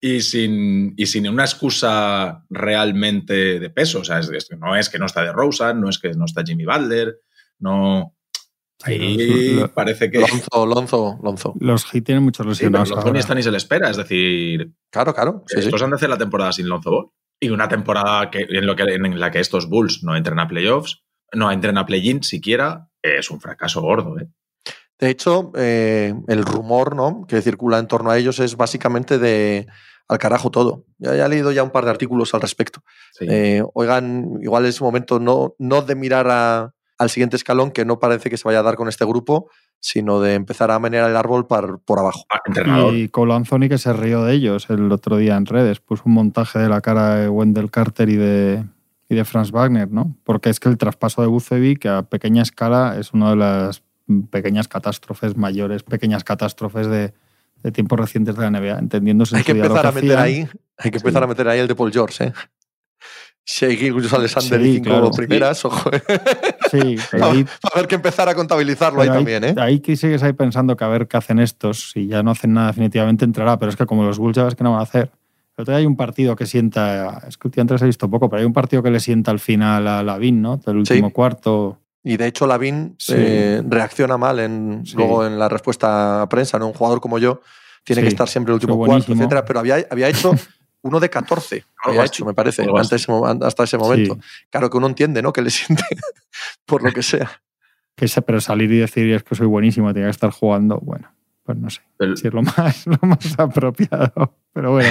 Y 0.00 0.20
sin, 0.20 0.92
y 0.96 1.06
sin 1.06 1.28
una 1.28 1.44
excusa 1.44 2.44
realmente 2.50 3.58
de 3.58 3.70
peso. 3.70 4.00
O 4.00 4.04
sea, 4.04 4.18
es- 4.18 4.30
es- 4.30 4.48
no 4.58 4.76
es 4.76 4.88
que 4.90 4.98
no 4.98 5.06
está 5.06 5.22
de 5.22 5.32
Rosa, 5.32 5.72
no 5.74 5.88
es 5.88 5.98
que 5.98 6.10
no 6.12 6.24
está 6.26 6.42
Jimmy 6.44 6.64
Butler, 6.64 7.16
no. 7.60 8.12
Ahí 8.84 9.16
Sí, 9.18 9.64
parece 9.74 10.10
que. 10.10 10.18
Lonzo, 10.20 10.66
Lonzo, 10.66 11.18
Lonzo. 11.22 11.54
Los 11.60 11.86
Heat 11.86 12.04
tienen 12.04 12.22
muchos 12.24 12.44
Sí, 12.44 12.50
lesionados. 12.50 12.90
Lonzo 12.90 13.00
ahora. 13.00 13.12
ni 13.14 13.18
está 13.20 13.34
ni 13.34 13.42
se 13.42 13.50
le 13.50 13.56
espera. 13.56 13.88
Es 13.90 13.96
decir, 13.96 14.70
Claro, 14.92 15.14
claro. 15.14 15.44
Sí, 15.46 15.56
sí. 15.60 15.64
estos 15.64 15.80
han 15.82 15.90
de 15.90 15.96
hacer 15.96 16.10
la 16.10 16.18
temporada 16.18 16.52
sin 16.52 16.68
Lonzo 16.68 16.90
Ball. 16.90 17.06
Y 17.40 17.48
una 17.48 17.68
temporada 17.68 18.30
que, 18.30 18.46
en, 18.48 18.66
lo 18.66 18.76
que, 18.76 18.82
en 18.82 19.18
la 19.18 19.30
que 19.30 19.40
estos 19.40 19.66
Bulls 19.68 20.02
no 20.04 20.14
entren 20.14 20.38
a 20.38 20.46
playoffs, 20.46 21.02
no 21.32 21.50
entren 21.50 21.78
a 21.78 21.86
play-in 21.86 22.22
siquiera, 22.22 22.88
es 23.18 23.30
un 23.30 23.40
fracaso 23.40 23.80
gordo. 23.82 24.18
¿eh? 24.18 24.26
De 24.98 25.10
hecho, 25.10 25.52
eh, 25.56 26.14
el 26.28 26.44
rumor 26.44 26.96
¿no? 26.96 27.26
que 27.28 27.42
circula 27.42 27.78
en 27.78 27.86
torno 27.86 28.10
a 28.10 28.18
ellos 28.18 28.38
es 28.40 28.56
básicamente 28.56 29.18
de 29.18 29.66
al 30.08 30.18
carajo 30.18 30.50
todo. 30.50 30.84
Ya, 30.98 31.14
ya 31.16 31.26
he 31.26 31.28
leído 31.28 31.50
ya 31.52 31.62
un 31.64 31.70
par 31.70 31.84
de 31.84 31.90
artículos 31.90 32.32
al 32.34 32.40
respecto. 32.40 32.82
Sí. 33.12 33.26
Eh, 33.28 33.62
oigan, 33.74 34.38
igual 34.40 34.64
es 34.66 34.80
momento 34.80 35.18
no, 35.18 35.54
no 35.58 35.82
de 35.82 35.94
mirar 35.96 36.28
a- 36.30 36.72
al 36.98 37.10
siguiente 37.10 37.36
escalón, 37.36 37.72
que 37.72 37.84
no 37.84 37.98
parece 37.98 38.30
que 38.30 38.36
se 38.38 38.44
vaya 38.48 38.60
a 38.60 38.62
dar 38.62 38.76
con 38.76 38.88
este 38.88 39.04
grupo, 39.04 39.50
sino 39.80 40.18
de 40.20 40.32
empezar 40.34 40.70
a 40.70 40.78
menear 40.78 41.10
el 41.10 41.16
árbol 41.16 41.46
par- 41.46 41.78
por 41.84 41.98
abajo. 41.98 42.24
Ah. 42.30 42.88
Y 42.92 43.08
Cole 43.08 43.34
Anthony 43.34 43.68
que 43.68 43.76
se 43.76 43.92
rió 43.92 44.24
de 44.24 44.32
ellos 44.32 44.70
el 44.70 44.90
otro 44.90 45.18
día 45.18 45.36
en 45.36 45.44
redes. 45.44 45.80
Puso 45.80 46.04
un 46.06 46.12
montaje 46.14 46.58
de 46.58 46.68
la 46.70 46.80
cara 46.80 47.16
de 47.16 47.28
Wendell 47.28 47.70
Carter 47.70 48.08
y 48.08 48.16
de, 48.16 48.64
y 49.08 49.14
de 49.14 49.24
Franz 49.24 49.50
Wagner, 49.52 49.90
¿no? 49.90 50.16
Porque 50.24 50.50
es 50.50 50.58
que 50.60 50.68
el 50.68 50.78
traspaso 50.78 51.22
de 51.22 51.28
Bucevic 51.28 51.86
a 51.86 52.02
pequeña 52.02 52.42
escala 52.42 52.96
es 52.98 53.12
una 53.12 53.30
de 53.30 53.36
las 53.36 53.82
pequeñas 54.30 54.68
catástrofes, 54.68 55.36
mayores 55.36 55.82
pequeñas 55.82 56.24
catástrofes 56.24 56.86
de, 56.88 57.12
de 57.62 57.72
tiempos 57.72 57.98
recientes 57.98 58.36
de 58.36 58.42
la 58.42 58.50
NBA, 58.50 58.78
entendiéndose 58.78 59.34
en 59.34 59.38
Hay 59.38 59.44
que 59.44 59.52
empezar 59.52 59.86
a 59.86 59.92
meter 59.92 60.18
hacían. 60.18 60.22
ahí, 60.22 60.48
hay 60.78 60.90
que 60.90 60.98
empezar 60.98 61.22
Sí. 61.22 61.24
a 61.24 61.26
meter 61.28 61.48
ahí 61.48 61.58
el 61.60 61.68
de 61.68 61.74
Paul 61.74 61.92
George, 61.92 62.24
¿eh? 62.24 62.32
Gilgeous 63.48 64.12
Alexander 64.12 64.60
Sí, 64.60 64.68
y 64.68 64.72
cinco 64.74 64.90
claro. 64.90 65.10
primeras, 65.12 65.64
ojo. 65.64 65.88
¿eh? 65.92 66.02
Sí, 66.70 66.96
pero 67.12 67.26
ahí, 67.30 67.46
a 67.62 67.68
haber 67.76 67.86
que 67.86 67.94
empezar 67.94 68.28
a 68.28 68.34
contabilizarlo 68.34 69.00
ahí 69.02 69.08
ahí- 69.08 69.14
también, 69.14 69.44
¿eh? 69.44 69.54
ahí 69.58 69.78
que 69.78 69.94
sigues 69.96 70.22
ahí 70.24 70.32
pensando 70.32 70.76
que 70.76 70.82
a 70.84 70.88
ver 70.88 71.06
qué 71.06 71.16
hacen 71.16 71.38
estos, 71.38 71.90
si 71.92 72.08
ya 72.08 72.24
no 72.24 72.32
hacen 72.32 72.52
nada 72.54 72.68
definitivamente 72.68 73.24
entrará, 73.24 73.56
pero 73.58 73.70
es 73.70 73.76
que 73.76 73.86
como 73.86 74.02
los 74.04 74.18
Bulls 74.18 74.36
ya 74.36 74.42
ves 74.44 74.56
que 74.56 74.64
no 74.64 74.72
van 74.72 74.80
a 74.80 74.82
hacer. 74.82 75.12
El 75.56 75.62
otro 75.62 75.72
día 75.72 75.78
hay 75.78 75.86
un 75.86 75.96
partido 75.96 76.36
que 76.36 76.44
sienta, 76.46 77.22
es 77.26 77.38
que 77.38 77.48
últimamente 77.48 77.82
he 77.82 77.86
visto 77.86 78.10
poco, 78.10 78.28
pero 78.28 78.40
hay 78.40 78.46
un 78.46 78.52
partido 78.52 78.82
que 78.82 78.90
le 78.90 79.00
sienta 79.00 79.30
al 79.30 79.38
final 79.40 79.88
a 79.88 80.02
Lavín, 80.02 80.42
¿no? 80.42 80.58
Del 80.58 80.76
último 80.76 81.08
Sí. 81.08 81.12
cuarto. 81.14 81.80
Y 82.04 82.16
de 82.18 82.26
hecho, 82.26 82.46
Lavín 82.46 82.94
Sí. 82.98 83.14
eh, 83.16 83.62
reacciona 83.66 84.16
mal 84.18 84.38
en, 84.38 84.82
Sí. 84.84 84.96
luego 84.96 85.26
en 85.26 85.38
la 85.38 85.48
respuesta 85.48 86.22
a 86.22 86.28
prensa. 86.28 86.58
¿no? 86.58 86.66
Un 86.68 86.74
jugador 86.74 87.00
como 87.00 87.18
yo 87.18 87.40
tiene 87.84 88.02
Sí, 88.02 88.04
que 88.04 88.08
estar 88.10 88.28
siempre 88.28 88.52
el 88.52 88.54
último 88.56 88.76
cuarto, 88.76 89.12
etcétera. 89.12 89.44
Pero 89.44 89.60
había, 89.60 89.84
había 89.90 90.08
hecho 90.08 90.30
uno 90.82 91.00
de 91.00 91.08
14. 91.10 91.64
Algo 91.82 91.98
había 91.98 92.04
hecho, 92.04 92.24
me 92.26 92.34
parece, 92.34 92.66
hasta 92.76 92.96
ese, 92.96 93.10
hasta 93.42 93.64
ese 93.64 93.78
momento. 93.78 94.14
Sí. 94.14 94.46
Claro 94.50 94.68
que 94.70 94.76
uno 94.76 94.86
entiende, 94.88 95.22
¿no? 95.22 95.32
Que 95.32 95.40
le 95.42 95.50
siente 95.50 95.82
por 96.66 96.82
lo 96.82 96.92
que 96.92 97.02
sea. 97.02 97.30
Que 97.96 98.06
se- 98.08 98.20
pero 98.22 98.40
salir 98.42 98.70
y 98.72 98.76
decir 98.78 99.10
es 99.10 99.22
que 99.24 99.34
soy 99.34 99.46
buenísimo, 99.46 99.92
tenía 99.94 100.08
que 100.08 100.10
estar 100.10 100.30
jugando, 100.30 100.78
bueno, 100.82 101.08
pues 101.46 101.56
no 101.58 101.70
sé 101.70 101.80
El- 102.00 102.16
si 102.16 102.26
es 102.28 102.34
lo 102.34 102.42
más, 102.42 102.86
lo 102.86 102.98
más 103.02 103.38
apropiado. 103.38 104.34
Pero 104.52 104.72
bueno, 104.72 104.88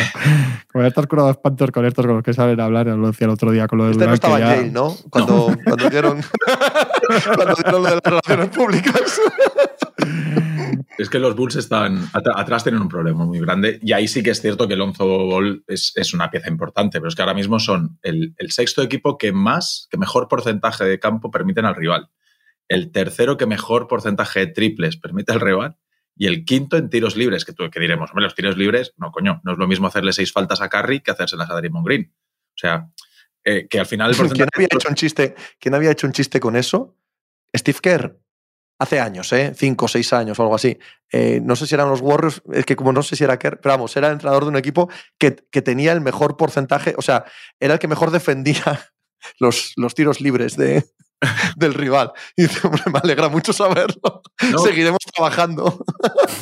como 0.72 0.84
ya 0.84 0.88
estás 0.88 1.08
curado 1.08 1.28
de 1.28 1.34
espantos 1.34 1.72
con 1.72 1.86
estos, 1.86 2.06
con 2.06 2.16
los 2.16 2.24
que 2.24 2.34
saben 2.34 2.60
hablar, 2.62 2.88
os 2.88 2.98
lo 2.98 3.08
decía 3.08 3.26
el 3.26 3.32
otro 3.34 3.52
día 3.52 3.68
con 3.68 3.80
lo 3.80 3.86
de 3.86 3.92
Este 3.92 4.06
no 4.06 4.12
Durant, 4.16 4.22
que 4.22 4.28
estaba 4.28 4.40
en 4.40 4.46
ya- 4.48 4.56
Yale, 4.62 4.72
¿no? 4.72 4.96
Cuando, 5.10 5.58
cuando 5.64 5.90
dieron, 5.90 6.22
cuando 7.36 7.56
dieron 7.56 7.84
lo 7.84 7.90
de 7.90 7.96
las 7.96 8.04
relaciones 8.04 8.50
públicas. 8.50 9.20
Es 10.98 11.10
que 11.10 11.20
los 11.20 11.36
Bulls 11.36 11.56
están 11.58 11.98
at- 12.14 12.24
atrás 12.36 12.64
tienen 12.64 12.82
un 12.82 12.88
problema 12.88 13.26
muy 13.26 13.40
grande 13.40 13.80
y 13.82 13.92
ahí 13.94 14.08
sí 14.08 14.24
que 14.24 14.30
es 14.30 14.42
cierto 14.42 14.68
que 14.68 14.76
Lonzo 14.76 15.06
Ball 15.06 15.64
es, 15.68 15.92
es 15.96 16.14
una 16.14 16.30
pieza 16.32 16.50
importante, 16.50 17.00
pero 17.00 17.10
es 17.10 17.16
que 17.16 17.22
ahora 17.22 17.34
mismo 17.34 17.60
son 17.60 18.00
el, 18.02 18.34
el 18.38 18.52
sexto 18.52 18.82
equipo 18.82 19.18
que 19.18 19.32
más, 19.34 19.88
que 19.92 19.98
mejor 19.98 20.28
porcentaje 20.28 20.86
de 20.86 21.00
campo 21.00 21.32
permiten 21.32 21.66
al 21.66 21.76
rival, 21.76 22.10
el 22.70 22.92
tercero 22.92 23.36
que 23.38 23.46
mejor 23.46 23.88
porcentaje 23.88 24.40
de 24.42 24.48
triples 24.48 24.96
permite 24.98 25.34
al 25.34 25.42
rival 25.42 25.78
y 26.16 26.28
el 26.28 26.46
quinto 26.46 26.78
en 26.78 26.90
tiros 26.90 27.16
libres, 27.16 27.44
que, 27.44 27.54
tú, 27.54 27.70
que 27.70 27.80
diremos, 27.80 28.10
hombre, 28.12 28.24
los 28.24 28.36
tiros 28.36 28.58
libres, 28.58 28.94
no 28.98 29.12
coño, 29.12 29.42
no 29.44 29.52
es 29.52 29.58
lo 29.58 29.68
mismo 29.68 29.88
hacerle 29.88 30.14
seis 30.14 30.32
faltas 30.32 30.62
a 30.62 30.70
Curry 30.70 31.02
que 31.02 31.12
hacérselas 31.12 31.50
a 31.50 31.56
Draymond 31.56 31.86
Green. 31.86 32.14
O 32.14 32.58
sea, 32.58 32.90
eh, 33.44 33.68
que 33.70 33.80
al 33.80 33.86
final 33.86 34.12
el 34.12 34.16
¿Quién 34.32 34.48
había 34.54 34.68
hecho 34.72 34.90
un 34.90 34.96
chiste? 34.96 35.36
¿Quién 35.60 35.76
había 35.76 35.92
hecho 35.92 36.08
un 36.08 36.14
chiste 36.14 36.40
con 36.40 36.56
eso? 36.56 36.98
Steve 37.56 37.80
Kerr. 37.82 38.20
Hace 38.78 39.00
años, 39.00 39.32
¿eh? 39.32 39.54
Cinco 39.56 39.86
o 39.86 39.88
seis 39.88 40.12
años 40.12 40.38
o 40.38 40.42
algo 40.42 40.56
así. 40.56 40.78
Eh, 41.10 41.40
no 41.42 41.56
sé 41.56 41.66
si 41.66 41.76
eran 41.76 41.90
los 41.90 42.02
Warriors, 42.02 42.42
es 42.52 42.66
que 42.66 42.76
como 42.76 42.92
no 42.92 43.04
sé 43.04 43.16
si 43.16 43.24
era 43.24 43.40
Kerr, 43.40 43.62
pero 43.62 43.74
vamos, 43.74 43.96
era 43.96 44.08
el 44.08 44.14
entrenador 44.14 44.44
de 44.44 44.50
un 44.50 44.58
equipo 44.58 44.90
que, 45.18 45.36
que 45.50 45.62
tenía 45.62 45.94
el 45.94 46.02
mejor 46.02 46.36
porcentaje, 46.36 46.94
o 46.98 47.02
sea, 47.02 47.24
era 47.58 47.76
el 47.76 47.80
que 47.80 47.88
mejor 47.88 48.12
defendía 48.12 48.92
los, 49.40 49.72
los 49.78 49.96
tiros 49.96 50.20
libres 50.20 50.58
de, 50.58 50.84
del 51.58 51.74
rival. 51.74 52.12
Y 52.36 52.44
dice, 52.44 52.66
hombre, 52.68 52.84
me 52.92 53.00
alegra 53.00 53.30
mucho 53.30 53.54
saberlo. 53.54 54.22
No. 54.52 54.60
Seguiremos 54.60 55.00
trabajando. 55.16 55.84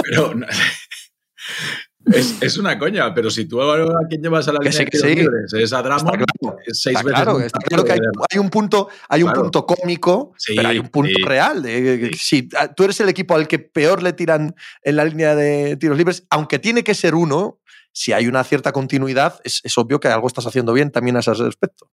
Pero 0.04 0.34
no- 0.36 0.48
es, 2.06 2.42
es 2.42 2.58
una 2.58 2.78
coña, 2.78 3.14
pero 3.14 3.30
si 3.30 3.46
tú 3.46 3.62
a 3.62 3.78
quién 4.10 4.22
llevas 4.22 4.48
a 4.48 4.54
la 4.54 4.60
Que 4.60 4.70
línea 4.70 4.78
sí, 4.78 4.86
de 4.86 4.86
que 4.86 4.98
tiros 4.98 5.10
sí. 5.10 5.16
libres, 5.16 5.54
es 5.54 5.74
a 5.74 5.80
Está 5.80 6.00
claro. 6.12 6.26
seis 6.72 6.98
veces 7.04 7.12
claro, 7.14 7.40
está 7.40 7.60
claro 7.60 7.84
que 7.86 7.94
hay, 7.94 8.40
un 8.40 8.50
punto, 8.50 8.90
hay 9.08 9.24
un 9.24 9.30
Claro. 9.30 9.44
punto 9.44 9.66
cómico, 9.66 10.34
Sí, 10.38 10.54
pero 10.56 10.70
hay 10.70 10.80
un 10.80 10.90
punto 10.90 11.12
real. 11.26 11.64
De. 11.64 12.12
Si 12.18 12.50
tú 12.76 12.84
eres 12.84 13.00
el 13.00 13.10
equipo 13.10 13.36
al 13.36 13.48
que 13.48 13.60
peor 13.60 14.04
le 14.04 14.12
tiran 14.14 14.54
en 14.82 14.96
la 14.96 15.06
línea 15.06 15.36
de 15.36 15.78
tiros 15.78 15.98
libres, 15.98 16.26
aunque 16.30 16.60
tiene 16.60 16.84
que 16.84 16.94
ser 16.94 17.16
uno, 17.16 17.60
si 17.94 18.12
hay 18.12 18.28
una 18.28 18.44
cierta 18.44 18.72
continuidad, 18.74 19.40
es, 19.44 19.62
es 19.64 19.78
obvio 19.78 20.00
que 20.00 20.08
algo 20.10 20.28
estás 20.28 20.46
haciendo 20.48 20.74
bien 20.74 20.92
también 20.92 21.16
a 21.16 21.20
ese 21.20 21.34
respecto. 21.36 21.90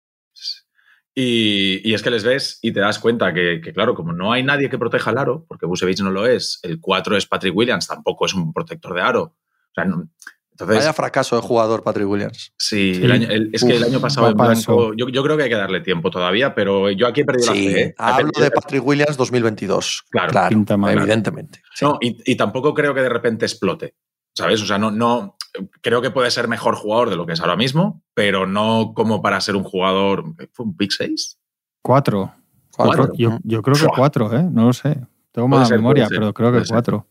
Y, 1.14 1.80
y, 1.88 1.94
es 1.94 2.02
que 2.02 2.10
les 2.10 2.22
ves 2.22 2.58
y 2.62 2.72
te 2.72 2.80
das 2.80 2.98
cuenta 3.00 3.34
que, 3.34 3.60
que, 3.62 3.72
claro, 3.72 3.94
como 3.94 4.12
no 4.12 4.32
hay 4.32 4.44
nadie 4.44 4.70
que 4.70 4.78
proteja 4.78 5.10
el 5.10 5.18
aro, 5.18 5.44
porque 5.48 5.66
Busevich 5.66 6.00
no 6.00 6.10
lo 6.10 6.26
es, 6.26 6.60
el 6.62 6.80
4 6.80 7.16
es 7.16 7.26
Patrick 7.26 7.56
Williams, 7.56 7.88
tampoco 7.88 8.26
es 8.26 8.34
un 8.34 8.52
protector 8.52 8.94
de 8.94 9.00
aro. 9.00 9.22
O 9.22 9.74
sea, 9.74 9.84
no, 9.84 10.08
entonces, 10.60 10.84
Vaya 10.84 10.92
fracaso 10.92 11.36
de 11.36 11.42
jugador, 11.42 11.82
Patrick 11.82 12.06
Williams. 12.06 12.52
Sí, 12.58 12.94
sí. 12.94 13.04
El 13.04 13.12
año, 13.12 13.28
el, 13.30 13.50
es 13.52 13.62
Uf, 13.62 13.70
que 13.70 13.76
el 13.76 13.84
año 13.84 14.00
pasado 14.00 14.28
en 14.28 14.36
blanco, 14.36 14.92
yo, 14.94 15.08
yo, 15.08 15.22
creo 15.22 15.36
que 15.36 15.44
hay 15.44 15.48
que 15.48 15.56
darle 15.56 15.80
tiempo 15.80 16.10
todavía, 16.10 16.54
pero 16.54 16.90
yo 16.90 17.06
aquí 17.06 17.22
he 17.22 17.24
perdido 17.24 17.52
sí, 17.52 17.66
la 17.66 17.72
fe. 17.72 17.82
¿eh? 17.82 17.94
Hablo 17.96 18.30
de 18.38 18.50
Patrick 18.50 18.86
Williams 18.86 19.16
2022. 19.16 20.04
Claro, 20.10 20.30
claro 20.30 20.90
evidentemente. 20.90 21.62
Sí. 21.74 21.84
No, 21.86 21.98
y, 22.00 22.18
y, 22.30 22.36
tampoco 22.36 22.74
creo 22.74 22.92
que 22.92 23.00
de 23.00 23.08
repente 23.08 23.46
explote, 23.46 23.94
¿sabes? 24.34 24.60
O 24.60 24.66
sea, 24.66 24.76
no, 24.76 24.90
no, 24.90 25.38
creo 25.80 26.02
que 26.02 26.10
puede 26.10 26.30
ser 26.30 26.48
mejor 26.48 26.74
jugador 26.74 27.10
de 27.10 27.16
lo 27.16 27.26
que 27.26 27.32
es 27.32 27.40
ahora 27.40 27.56
mismo, 27.56 28.02
pero 28.14 28.46
no 28.46 28.92
como 28.94 29.22
para 29.22 29.40
ser 29.40 29.56
un 29.56 29.64
jugador. 29.64 30.24
¿Fue 30.52 30.66
un 30.66 30.76
pick 30.76 30.90
6? 30.90 31.38
Cuatro. 31.82 32.32
¿Cuatro? 32.76 33.12
Yo, 33.16 33.38
yo, 33.42 33.62
creo 33.62 33.76
que 33.76 33.86
cuatro, 33.94 34.34
¿eh? 34.34 34.48
No 34.50 34.66
lo 34.66 34.72
sé. 34.72 34.98
Tengo 35.32 35.48
mala 35.48 35.68
memoria, 35.68 36.06
pero 36.08 36.32
creo 36.32 36.52
que 36.52 36.62
cuatro. 36.68 37.06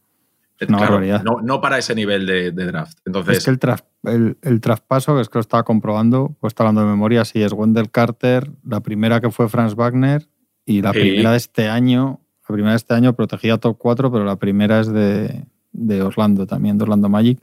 Una 0.62 0.78
claro, 0.78 0.94
barbaridad. 0.94 1.24
No, 1.24 1.40
no, 1.42 1.62
para 1.62 1.78
ese 1.78 1.96
nivel 1.96 2.26
de, 2.26 2.52
de, 2.52 2.66
draft. 2.66 2.98
Entonces, 3.06 3.38
es 3.38 3.46
que 3.46 3.52
el, 3.52 3.60
tras, 3.60 3.86
el, 4.04 4.38
el, 4.42 4.60
traspaso, 4.60 5.16
que 5.16 5.22
es 5.22 5.30
que 5.30 5.38
lo 5.38 5.42
estaba 5.42 5.64
comprobando, 5.64 6.36
pues 6.42 6.52
está 6.52 6.64
hablando 6.64 6.82
de 6.82 6.88
memoria, 6.88 7.24
sí, 7.24 7.42
es 7.42 7.54
Wendell 7.54 7.90
Carter, 7.90 8.52
la 8.66 8.82
primera 8.82 9.22
que 9.22 9.32
fue 9.32 9.48
Franz 9.48 9.76
Wagner, 9.76 10.28
y 10.66 10.82
la 10.82 10.92
sí. 10.92 11.00
primera 11.00 11.32
de 11.32 11.38
este 11.38 11.70
año, 11.70 12.20
la 12.50 12.54
primera 12.54 12.72
de 12.72 12.78
este 12.78 12.94
año 12.94 13.14
protegida 13.14 13.58
top 13.58 13.78
4, 13.78 14.12
pero 14.12 14.26
la 14.26 14.36
primera 14.36 14.82
es 14.82 14.92
de, 14.92 15.46
de 15.72 16.02
Orlando 16.02 16.46
también, 16.46 16.78
de 16.78 16.84
Orlando 16.84 17.08
Magic 17.08 17.40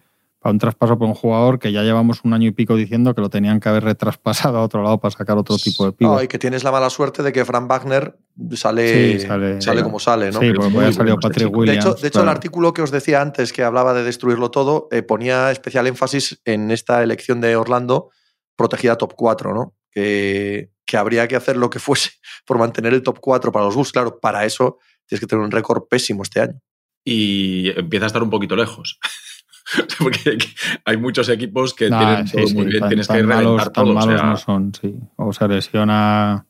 para 0.46 0.52
un 0.52 0.58
traspaso 0.60 0.96
por 0.96 1.08
un 1.08 1.14
jugador 1.14 1.58
que 1.58 1.72
ya 1.72 1.82
llevamos 1.82 2.20
un 2.22 2.32
año 2.32 2.46
y 2.46 2.52
pico 2.52 2.76
diciendo 2.76 3.16
que 3.16 3.20
lo 3.20 3.28
tenían 3.28 3.58
que 3.58 3.68
haber 3.68 3.82
retraspasado 3.82 4.58
a 4.58 4.62
otro 4.62 4.80
lado 4.80 5.00
para 5.00 5.10
sacar 5.10 5.36
otro 5.36 5.56
tipo 5.58 5.84
de 5.84 5.90
pivo. 5.90 6.14
No, 6.14 6.22
y 6.22 6.28
que 6.28 6.38
tienes 6.38 6.62
la 6.62 6.70
mala 6.70 6.88
suerte 6.88 7.24
de 7.24 7.32
que 7.32 7.44
Frank 7.44 7.68
Wagner 7.68 8.16
sale, 8.54 9.18
sí, 9.18 9.26
sale, 9.26 9.60
sale 9.60 9.82
como 9.82 9.98
sale, 9.98 10.30
¿no? 10.30 10.38
Sí, 10.38 10.52
porque 10.52 10.78
ha 10.78 10.92
salido 10.92 11.18
Patrick 11.18 11.52
Williams. 11.52 11.84
De 11.84 11.90
hecho, 11.90 12.00
de 12.00 12.06
hecho 12.06 12.18
claro. 12.20 12.30
el 12.30 12.36
artículo 12.36 12.72
que 12.72 12.82
os 12.82 12.92
decía 12.92 13.20
antes, 13.20 13.52
que 13.52 13.64
hablaba 13.64 13.92
de 13.92 14.04
destruirlo 14.04 14.52
todo, 14.52 14.86
eh, 14.92 15.02
ponía 15.02 15.50
especial 15.50 15.88
énfasis 15.88 16.40
en 16.44 16.70
esta 16.70 17.02
elección 17.02 17.40
de 17.40 17.56
Orlando 17.56 18.10
protegida 18.54 18.94
top 18.94 19.14
4, 19.16 19.52
¿no? 19.52 19.74
Que, 19.90 20.70
que 20.84 20.96
habría 20.96 21.26
que 21.26 21.34
hacer 21.34 21.56
lo 21.56 21.70
que 21.70 21.80
fuese 21.80 22.10
por 22.46 22.58
mantener 22.58 22.94
el 22.94 23.02
top 23.02 23.18
4 23.18 23.50
para 23.50 23.64
los 23.64 23.74
Bulls. 23.74 23.90
Claro, 23.90 24.20
para 24.20 24.44
eso 24.44 24.78
tienes 25.06 25.18
que 25.18 25.26
tener 25.26 25.44
un 25.44 25.50
récord 25.50 25.88
pésimo 25.90 26.22
este 26.22 26.40
año. 26.40 26.60
Y 27.04 27.70
empieza 27.76 28.06
a 28.06 28.06
estar 28.06 28.22
un 28.22 28.30
poquito 28.30 28.54
lejos. 28.54 29.00
Porque 29.98 30.38
hay 30.84 30.96
muchos 30.96 31.28
equipos 31.28 31.74
que 31.74 31.90
nah, 31.90 31.98
tienen 31.98 32.28
sí, 32.28 32.36
todo 32.36 32.54
muy 32.54 32.66
bien, 32.66 32.80
tan, 32.80 32.88
tienes 32.88 33.06
tan 33.08 33.16
que 33.16 33.22
malos, 33.24 33.44
reventar 33.44 33.72
tan 33.72 33.84
todo. 33.84 33.94
malos 33.94 34.14
o 34.14 34.18
sea, 34.18 34.26
no 34.26 34.36
son, 34.36 34.72
sí. 34.74 34.94
O 35.16 35.32
se 35.32 35.48
lesiona 35.48 36.46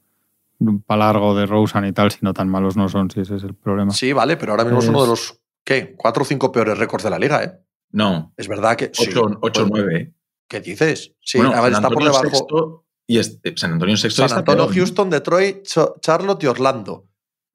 para 0.87 1.07
largo 1.07 1.35
de 1.35 1.47
Rosen 1.47 1.85
y 1.85 1.93
tal, 1.93 2.11
si 2.11 2.19
no 2.23 2.33
tan 2.33 2.49
malos 2.49 2.77
no 2.77 2.89
son, 2.89 3.11
si 3.11 3.21
ese 3.21 3.37
es 3.37 3.43
el 3.43 3.55
problema. 3.55 3.93
Sí, 3.93 4.13
vale, 4.13 4.37
pero 4.37 4.53
ahora 4.53 4.65
mismo 4.65 4.79
es, 4.79 4.85
es 4.85 4.91
uno 4.91 5.03
de 5.03 5.09
los, 5.09 5.41
¿qué? 5.65 5.95
Cuatro 5.97 6.23
o 6.23 6.27
cinco 6.27 6.53
peores 6.53 6.79
récords 6.79 7.05
de 7.05 7.11
la 7.11 7.19
liga, 7.19 7.45
¿eh? 7.45 7.53
No. 7.93 8.33
Es 8.37 8.49
verdad 8.49 8.77
que... 8.77 8.91
8 8.99 9.39
o 9.41 9.51
9. 9.69 10.13
¿Qué 10.49 10.61
dices? 10.61 11.15
Sí, 11.21 11.39
bueno, 11.39 11.55
a 11.55 11.61
ver, 11.61 11.73
San 11.73 11.85
está 11.85 11.89
por 11.89 12.03
Antonio 12.03 12.13
debajo... 12.13 12.37
Sexto 12.37 12.87
y 13.07 13.19
este, 13.19 13.57
San 13.57 13.73
Antonio 13.73 13.97
sexto 13.97 14.29
San 14.29 14.39
Antonio, 14.39 14.69
Houston, 14.69 15.11
Detroit, 15.11 15.65
Charlotte 16.01 16.43
y 16.43 16.47
Orlando. 16.47 17.07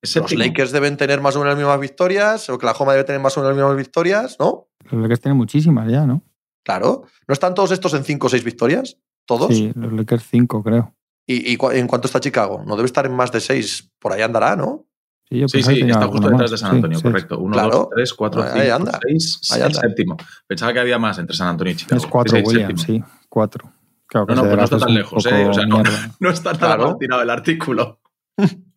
Los 0.01 0.33
Lakers 0.33 0.71
deben 0.71 0.97
tener 0.97 1.21
más 1.21 1.35
o 1.35 1.39
menos 1.39 1.51
las 1.51 1.57
mismas 1.57 1.79
victorias, 1.79 2.49
Oklahoma 2.49 2.93
debe 2.93 3.03
tener 3.03 3.21
más 3.21 3.37
o 3.37 3.41
menos 3.41 3.55
las 3.55 3.63
mismas 3.63 3.77
victorias, 3.77 4.37
¿no? 4.39 4.67
Los 4.89 5.01
Lakers 5.01 5.21
tienen 5.21 5.37
muchísimas 5.37 5.89
ya, 5.91 6.05
¿no? 6.05 6.23
Claro. 6.63 7.03
¿No 7.27 7.33
están 7.33 7.53
todos 7.53 7.71
estos 7.71 7.93
en 7.93 8.03
5 8.03 8.27
o 8.27 8.29
6 8.29 8.43
victorias? 8.43 8.97
¿Todos? 9.25 9.55
Sí, 9.55 9.71
los 9.75 9.93
Lakers 9.93 10.25
5, 10.29 10.63
creo. 10.63 10.95
¿Y, 11.27 11.53
¿Y, 11.53 11.57
en 11.73 11.87
cuánto 11.87 12.07
está 12.07 12.19
Chicago? 12.19 12.63
No 12.65 12.75
debe 12.75 12.85
estar 12.85 13.05
en 13.05 13.15
más 13.15 13.31
de 13.31 13.39
6. 13.39 13.91
Por 13.99 14.13
ahí 14.13 14.21
andará, 14.21 14.55
¿no? 14.55 14.85
Sí, 15.29 15.39
yo 15.39 15.47
sí, 15.47 15.63
sí 15.63 15.81
está 15.81 16.07
justo 16.07 16.29
detrás 16.29 16.51
de 16.51 16.57
San 16.57 16.75
Antonio, 16.75 16.97
sí, 16.97 17.03
correcto. 17.03 17.39
1, 17.39 17.69
2, 17.69 17.87
3, 17.95 18.13
4, 18.13 18.43
5, 18.53 18.91
6, 19.07 19.39
6, 19.41 19.77
séptimo. 19.77 20.17
Pensaba 20.45 20.73
que 20.73 20.79
había 20.79 20.99
más 20.99 21.17
entre 21.19 21.35
San 21.35 21.47
Antonio 21.47 21.73
y 21.73 21.77
Chicago. 21.77 22.01
Es 22.01 22.07
4, 22.07 22.39
Williams, 22.43 22.81
sí, 22.81 23.01
4. 23.29 23.73
Claro 24.07 24.25
no, 24.27 24.35
no, 24.35 24.41
pues 24.41 24.57
no 24.57 24.63
está 24.65 24.77
tan 24.77 24.93
lejos, 24.93 25.25
¿eh? 25.25 25.45
O 25.45 25.53
sea, 25.53 25.65
no, 25.65 25.83
no, 26.19 26.29
está 26.29 26.51
tan 26.51 26.59
claro. 26.59 26.97
tirado 26.97 27.21
el 27.21 27.29
artículo. 27.29 28.01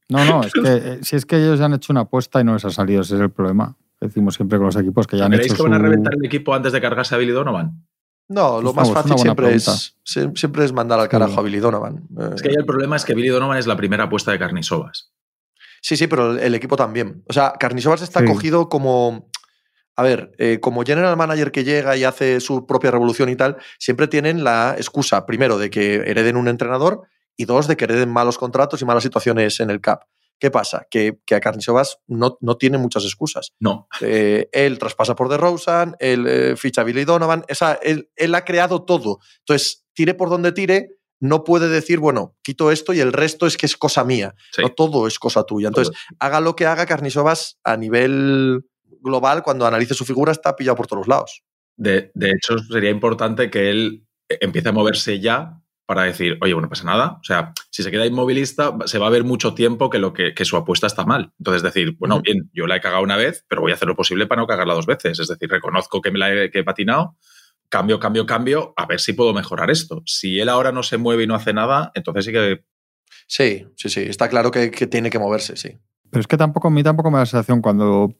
No, 0.09 0.25
no, 0.25 0.45
es 0.45 0.53
que 0.53 0.61
eh, 0.65 0.99
si 1.03 1.17
es 1.17 1.27
que 1.27 1.37
ellos 1.37 1.59
ya 1.59 1.65
han 1.65 1.75
hecho 1.75 1.93
una 1.93 2.03
apuesta 2.03 2.41
y 2.41 2.45
no 2.45 2.53
les 2.55 2.65
ha 2.65 2.71
salido, 2.71 3.03
ese 3.03 3.17
es 3.17 3.21
el 3.21 3.31
problema. 3.31 3.77
Decimos 4.09 4.35
siempre 4.35 4.59
con 4.59 4.67
los 4.67 4.77
equipos 4.77 5.07
que 5.07 5.17
ya 5.17 5.25
han 5.25 5.33
¿Creéis 5.33 5.53
hecho 5.53 5.65
que 5.65 5.71
van 5.71 5.81
a 5.81 5.83
reventar 5.83 6.13
el 6.15 6.25
equipo 6.27 6.55
antes 6.55 6.73
de 6.73 6.81
cargarse 6.81 7.15
a 7.15 7.19
Billy 7.19 7.33
Donovan? 7.33 7.87
No, 8.29 8.61
lo 8.61 8.73
Pues 8.75 8.89
más 8.89 8.91
fácil 8.93 9.19
siempre 9.19 9.55
es, 9.55 9.97
siempre 10.05 10.65
es 10.65 10.73
mandar 10.73 11.01
al 11.01 11.09
carajo 11.09 11.33
Sí. 11.33 11.39
a 11.39 11.43
Billy 11.43 11.59
Donovan. 11.59 12.07
Es 12.35 12.43
que 12.43 12.49
ahí 12.51 12.55
el 12.55 12.65
problema 12.67 12.97
es 12.97 13.05
que 13.05 13.15
Billy 13.15 13.29
Donovan 13.29 13.59
es 13.59 13.67
la 13.67 13.77
primera 13.77 14.05
apuesta 14.05 14.31
de 14.31 14.39
Carnisovas. 14.39 15.11
Sí, 15.83 15.97
sí, 15.97 16.07
pero 16.07 16.33
el, 16.33 16.39
el 16.39 16.55
equipo 16.55 16.77
también. 16.77 17.23
O 17.29 17.33
sea, 17.33 17.53
Carnisovas 17.59 18.03
está 18.03 18.21
Sí. 18.21 18.27
cogido 18.27 18.69
como. 18.69 19.29
A 19.97 20.03
ver, 20.03 20.33
eh, 20.39 20.59
como 20.61 20.83
general 20.83 21.17
manager 21.17 21.53
que 21.53 21.63
llega 21.63 21.97
y 21.97 22.03
hace 22.05 22.41
su 22.41 22.67
propia 22.67 22.91
revolución 22.91 23.29
y 23.29 23.37
tal, 23.37 23.59
siempre 23.79 24.09
tienen 24.09 24.43
la 24.43 24.75
excusa, 24.77 25.25
primero, 25.25 25.57
de 25.57 25.71
que 25.71 25.97
hereden 25.97 26.37
un 26.37 26.49
entrenador 26.49 27.03
y 27.37 27.45
dos, 27.45 27.69
de 27.69 27.77
que 27.77 27.85
hereden 27.85 28.11
malos 28.11 28.37
contratos 28.37 28.83
y 28.83 28.85
malas 28.85 29.05
situaciones 29.05 29.61
en 29.61 29.71
el 29.71 29.81
CAP. 29.81 30.03
¿Qué 30.45 30.51
pasa? 30.51 30.87
Que, 30.91 31.21
que 31.25 31.35
a 31.35 31.41
Carnisovas 31.41 32.01
no, 32.07 32.37
no 32.43 32.59
tiene 32.59 32.77
muchas 32.77 33.05
excusas. 33.05 33.55
No. 33.61 33.89
Eh, 34.03 34.51
él 34.53 34.79
traspasa 34.79 35.17
por 35.17 35.31
DeRozan, 35.31 35.97
él 36.01 36.27
eh, 36.29 36.55
ficha 36.59 36.83
a 36.83 36.85
Billy 36.85 37.07
Donovan, 37.07 37.47
esa, 37.49 37.73
él, 37.83 38.11
él 38.15 38.35
ha 38.35 38.45
creado 38.45 38.85
todo. 38.85 39.21
Entonces, 39.39 39.87
tire 39.95 40.13
por 40.13 40.29
donde 40.29 40.53
tire, 40.53 40.99
no 41.19 41.45
puede 41.45 41.71
decir, 41.71 41.99
bueno, 41.99 42.37
quito 42.43 42.71
esto 42.71 42.93
y 42.93 43.01
el 43.01 43.15
resto 43.15 43.47
es 43.47 43.57
que 43.57 43.65
es 43.65 43.79
cosa 43.79 44.05
mía. 44.05 44.35
Sí. 44.53 44.61
No 44.61 44.69
todo 44.69 45.07
es 45.07 45.19
cosa 45.19 45.45
tuya. 45.45 45.69
Entonces, 45.69 45.97
haga 46.19 46.43
lo 46.43 46.55
que 46.55 46.67
haga 46.67 46.85
Carnisovas 46.85 47.59
a 47.65 47.79
nivel 47.79 48.67
global, 49.01 49.43
cuando 49.43 49.67
analice 49.67 49.95
su 49.95 50.05
figura, 50.05 50.31
está 50.31 50.57
pillado 50.57 50.77
por 50.77 50.89
todos 50.89 51.09
lados. 51.09 51.43
De, 51.79 52.11
de 52.13 52.33
hecho, 52.33 52.59
sería 52.71 52.91
importante 52.91 53.49
que 53.49 53.71
él 53.71 54.07
empiece 54.29 54.69
a 54.69 54.73
moverse 54.73 55.21
ya 55.21 55.64
para 55.87 56.05
decir, 56.05 56.39
oye, 56.41 56.55
bueno, 56.55 56.69
pasa 56.69 56.85
nada. 56.85 57.19
O 57.21 57.25
sea, 57.25 57.53
si 57.71 57.83
se 57.83 57.91
queda 57.91 58.07
inmovilista, 58.07 58.77
se 58.87 58.99
va 58.99 59.07
a 59.07 59.11
ver 59.11 59.25
mucho 59.25 59.55
tiempo 59.55 59.91
que, 59.91 59.99
lo 59.99 60.13
que, 60.13 60.35
que 60.35 60.45
su 60.45 60.57
apuesta 60.57 60.87
está 60.87 61.05
mal. 61.05 61.33
Entonces, 61.39 61.63
decir, 61.63 61.97
bueno, 61.99 62.21
bien, 62.21 62.51
yo 62.53 62.67
la 62.67 62.77
he 62.77 62.81
cagado 62.81 63.03
una 63.03 63.17
vez, 63.17 63.45
pero 63.49 63.61
voy 63.61 63.73
a 63.73 63.75
hacer 63.75 63.89
lo 63.89 63.97
posible 63.97 64.27
para 64.27 64.41
no 64.41 64.47
cagarla 64.47 64.75
dos 64.75 64.87
veces. 64.87 65.19
Es 65.19 65.29
decir, 65.29 65.51
reconozco 65.51 66.01
que 66.01 66.11
me 66.11 66.19
la 66.19 66.33
he, 66.33 66.51
que 66.51 66.61
he 66.61 66.65
patinado, 66.65 67.17
cambio, 67.69 67.99
cambio, 67.99 68.27
cambio, 68.27 68.73
a 68.77 68.87
ver 68.87 69.01
si 69.01 69.13
puedo 69.13 69.35
mejorar 69.35 69.71
esto. 69.71 70.03
Si 70.07 70.41
él 70.41 70.49
ahora 70.49 70.73
no 70.73 70.83
se 70.83 70.97
mueve 70.97 71.25
y 71.25 71.27
no 71.27 71.35
hace 71.35 71.53
nada, 71.53 71.93
entonces 71.95 72.25
sí 72.25 72.33
que 72.33 72.65
Sí, 73.27 73.67
sí, 73.77 73.89
sí. 73.89 74.01
Está 74.01 74.29
claro 74.29 74.51
que, 74.51 74.71
que 74.71 74.87
tiene 74.87 75.11
que 75.11 75.19
moverse, 75.19 75.57
sí. 75.57 75.79
Pero 76.11 76.21
es 76.21 76.27
que 76.27 76.37
tampoco, 76.37 76.69
a 76.69 76.71
mí 76.71 76.83
tampoco 76.83 77.11
me 77.11 77.17
da 77.17 77.23
la 77.23 77.27
sensación 77.27 77.61
cuando 77.61 78.15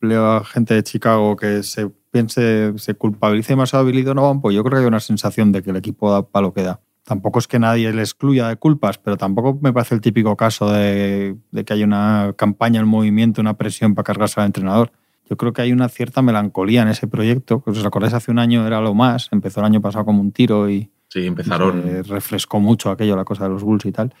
leo 0.00 0.26
a 0.26 0.44
gente 0.44 0.74
de 0.74 0.82
Chicago 0.82 1.36
que 1.36 1.62
se 1.62 1.88
piense, 2.10 2.76
se 2.76 2.94
culpabilice 2.94 3.52
demasiado 3.52 3.84
a 3.84 3.86
Billy 3.86 4.02
Donovan, 4.02 4.40
pues 4.40 4.54
yo 4.54 4.62
creo 4.62 4.78
que 4.78 4.80
hay 4.80 4.88
una 4.88 5.00
sensación 5.00 5.52
de 5.52 5.62
que 5.62 5.70
el 5.70 5.76
equipo 5.76 6.12
da 6.12 6.26
para 6.26 6.46
lo 6.46 6.52
que 6.52 6.62
da. 6.62 6.80
Tampoco 7.10 7.40
es 7.40 7.48
que 7.48 7.58
nadie 7.58 7.92
le 7.92 8.02
excluya 8.02 8.46
de 8.46 8.54
culpas, 8.56 8.98
pero 8.98 9.16
tampoco 9.16 9.58
me 9.60 9.72
parece 9.72 9.96
el 9.96 10.00
típico 10.00 10.36
caso 10.36 10.70
de, 10.70 11.34
de 11.50 11.64
que 11.64 11.72
hay 11.72 11.82
una 11.82 12.34
campaña, 12.36 12.80
un 12.80 12.88
movimiento, 12.88 13.40
una 13.40 13.54
presión 13.54 13.96
para 13.96 14.04
cargarse 14.04 14.38
al 14.38 14.46
entrenador. 14.46 14.92
Yo 15.28 15.36
creo 15.36 15.52
que 15.52 15.60
hay 15.62 15.72
una 15.72 15.88
cierta 15.88 16.22
melancolía 16.22 16.82
en 16.82 16.88
ese 16.88 17.08
proyecto, 17.08 17.64
que 17.64 17.70
os 17.70 17.84
acordáis 17.84 18.14
hace 18.14 18.30
un 18.30 18.38
año 18.38 18.64
era 18.64 18.80
lo 18.80 18.94
más, 18.94 19.28
empezó 19.32 19.58
el 19.58 19.66
año 19.66 19.80
pasado 19.80 20.04
como 20.04 20.20
un 20.20 20.30
tiro 20.30 20.70
y, 20.70 20.88
sí, 21.08 21.26
empezaron. 21.26 21.82
se 21.82 22.02
refrescó 22.04 22.60
mucho 22.60 22.90
aquello, 22.90 23.16
la 23.16 23.24
cosa 23.24 23.42
de 23.42 23.50
los 23.50 23.64
Bulls 23.64 23.86
y 23.86 23.90
tal. 23.90 24.14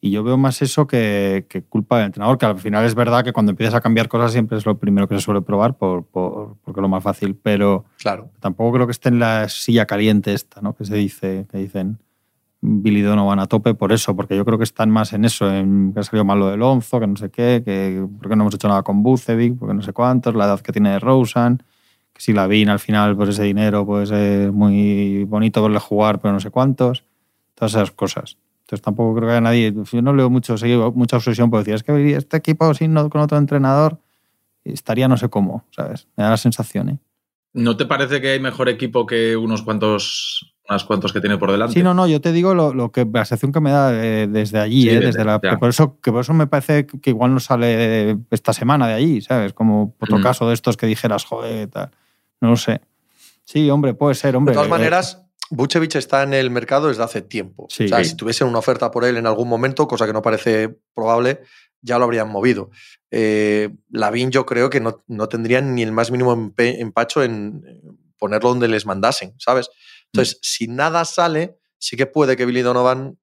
Y 0.00 0.10
yo 0.10 0.24
veo 0.24 0.38
más 0.38 0.62
eso 0.62 0.86
que, 0.86 1.44
que 1.50 1.62
culpa 1.62 1.98
del 1.98 2.06
entrenador, 2.06 2.38
que 2.38 2.46
al 2.46 2.58
final 2.58 2.86
es 2.86 2.94
verdad 2.94 3.22
que 3.24 3.34
cuando 3.34 3.50
empiezas 3.50 3.74
a 3.74 3.82
cambiar 3.82 4.08
cosas 4.08 4.32
siempre 4.32 4.56
es 4.56 4.64
lo 4.64 4.78
primero 4.78 5.06
que 5.06 5.16
se 5.16 5.20
suele 5.20 5.42
probar 5.42 5.76
por, 5.76 6.06
por- 6.06 6.56
porque 6.64 6.80
es 6.80 6.82
lo 6.82 6.88
más 6.88 7.02
fácil, 7.02 7.34
pero 7.36 7.84
Claro. 7.98 8.30
tampoco 8.40 8.72
creo 8.72 8.86
que 8.86 8.92
esté 8.92 9.10
en 9.10 9.18
la 9.18 9.50
silla 9.50 9.84
caliente 9.84 10.32
esta, 10.32 10.62
¿no? 10.62 10.74
Que 10.74 10.86
se 10.86 10.94
dice, 10.96 11.46
que 11.52 11.58
dicen 11.58 11.98
Billy 12.64 13.02
Donovan 13.02 13.40
a 13.40 13.46
tope 13.46 13.74
por 13.74 13.92
eso, 13.92 14.14
porque 14.14 14.36
yo 14.36 14.44
creo 14.44 14.56
que 14.56 14.64
están 14.64 14.88
más 14.88 15.12
en 15.12 15.24
eso, 15.24 15.52
en 15.52 15.92
que 15.92 16.00
ha 16.00 16.02
salido 16.04 16.24
mal 16.24 16.38
lo 16.38 16.48
de 16.48 16.56
Lonzo, 16.56 17.00
que 17.00 17.08
no 17.08 17.16
sé 17.16 17.28
qué, 17.28 17.62
que 17.64 18.06
porque 18.18 18.36
no 18.36 18.44
hemos 18.44 18.54
hecho 18.54 18.68
nada 18.68 18.84
con 18.84 19.02
Bucevic, 19.02 19.58
porque 19.58 19.74
no 19.74 19.82
sé 19.82 19.92
cuántos, 19.92 20.34
la 20.36 20.44
edad 20.44 20.60
que 20.60 20.70
tiene 20.70 20.90
de 20.90 21.00
Rosen, 21.00 21.62
que 22.12 22.22
si 22.22 22.32
la 22.32 22.46
vin 22.46 22.68
al 22.68 22.78
final 22.78 23.16
por 23.16 23.28
ese 23.28 23.42
dinero 23.42 23.84
pues 23.84 24.12
es 24.12 24.52
muy 24.52 25.24
bonito 25.24 25.60
verle 25.60 25.80
jugar, 25.80 26.20
pero 26.20 26.32
no 26.32 26.38
sé 26.38 26.50
cuántos, 26.50 27.04
todas 27.56 27.72
esas 27.72 27.90
cosas. 27.90 28.38
Entonces 28.60 28.82
tampoco 28.82 29.16
creo 29.16 29.28
que 29.28 29.32
haya 29.32 29.40
nadie, 29.40 29.74
yo 29.74 30.02
no 30.02 30.14
leo 30.14 30.30
mucho, 30.30 30.56
sí, 30.56 30.72
mucha 30.94 31.16
obsesión 31.16 31.50
por 31.50 31.58
decir, 31.58 31.74
es 31.74 31.82
que 31.82 32.14
este 32.14 32.36
equipo 32.36 32.72
sin 32.74 32.94
con 32.94 33.22
otro 33.22 33.38
entrenador 33.38 33.98
estaría 34.64 35.08
no 35.08 35.16
sé 35.16 35.28
cómo, 35.28 35.64
¿sabes? 35.70 36.06
Me 36.16 36.22
da 36.22 36.30
la 36.30 36.36
sensación, 36.36 36.90
¿eh? 36.90 36.98
¿No 37.54 37.76
te 37.76 37.84
parece 37.84 38.20
que 38.20 38.30
hay 38.30 38.40
mejor 38.40 38.68
equipo 38.68 39.04
que 39.04 39.36
unos 39.36 39.62
cuantos, 39.62 40.51
unos 40.68 40.84
cuantos 40.84 41.12
que 41.12 41.20
tiene 41.20 41.38
por 41.38 41.50
delante? 41.50 41.74
Sí, 41.74 41.82
no, 41.82 41.92
no, 41.94 42.06
yo 42.06 42.20
te 42.20 42.32
digo 42.32 42.54
lo, 42.54 42.72
lo 42.72 42.92
que 42.92 43.04
la 43.04 43.24
sensación 43.24 43.52
que 43.52 43.60
me 43.60 43.70
da 43.70 43.92
eh, 43.92 44.26
desde 44.28 44.58
allí, 44.60 44.82
Sí, 44.82 44.88
eh, 44.90 44.94
desde- 44.94 45.06
desde 45.06 45.24
la, 45.24 45.40
que 45.40 45.56
por 45.58 45.68
eso 45.68 45.98
que 46.00 46.10
por 46.12 46.20
eso 46.20 46.32
me 46.34 46.46
parece 46.46 46.86
que 46.86 47.10
igual 47.10 47.34
no 47.34 47.40
sale 47.40 48.16
esta 48.30 48.52
semana 48.52 48.86
de 48.88 48.94
allí, 48.94 49.20
¿sabes? 49.20 49.52
Como 49.52 49.94
otro 50.00 50.18
Mm. 50.18 50.22
caso 50.22 50.48
de 50.48 50.54
estos 50.54 50.76
que 50.76 50.86
dijeras, 50.86 51.24
joder, 51.24 51.68
tal. 51.68 51.90
No 52.40 52.50
lo 52.50 52.56
sé. 52.56 52.80
Sí, 53.44 53.68
hombre, 53.70 53.94
puede 53.94 54.14
ser, 54.14 54.36
hombre. 54.36 54.52
De 54.52 54.54
todas 54.56 54.68
Eh, 54.68 54.70
maneras, 54.70 55.22
Buchevich 55.50 55.96
está 55.96 56.22
en 56.22 56.32
el 56.32 56.50
mercado 56.50 56.88
desde 56.88 57.02
hace 57.02 57.22
tiempo. 57.22 57.66
Sí. 57.68 57.84
o 57.84 57.88
sea, 57.88 57.98
Sí. 57.98 58.10
si 58.10 58.16
tuviesen 58.16 58.46
una 58.48 58.58
oferta 58.60 58.90
por 58.90 59.04
él 59.04 59.16
en 59.16 59.26
algún 59.26 59.48
momento, 59.48 59.86
cosa 59.88 60.06
que 60.06 60.12
no 60.12 60.22
parece 60.22 60.74
probable, 60.94 61.40
ya 61.82 61.98
lo 61.98 62.04
habrían 62.04 62.30
movido. 62.30 62.70
Eh, 63.10 63.68
Lavín 63.90 64.30
yo 64.30 64.46
creo 64.46 64.70
que 64.70 64.80
no, 64.80 65.02
no 65.08 65.28
tendrían 65.28 65.74
ni 65.74 65.82
el 65.82 65.92
más 65.92 66.10
mínimo 66.10 66.34
empe- 66.34 66.76
empacho 66.78 67.22
en 67.22 67.62
ponerlo 68.16 68.50
donde 68.50 68.68
les 68.68 68.86
mandasen, 68.86 69.34
¿sabes? 69.38 69.68
Entonces, 70.12 70.38
si 70.42 70.66
nada 70.68 71.04
sale, 71.04 71.58
sí 71.78 71.96
que 71.96 72.06
puede 72.06 72.36
que 72.36 72.44
Billy 72.46 72.62
Donovan 72.62 73.18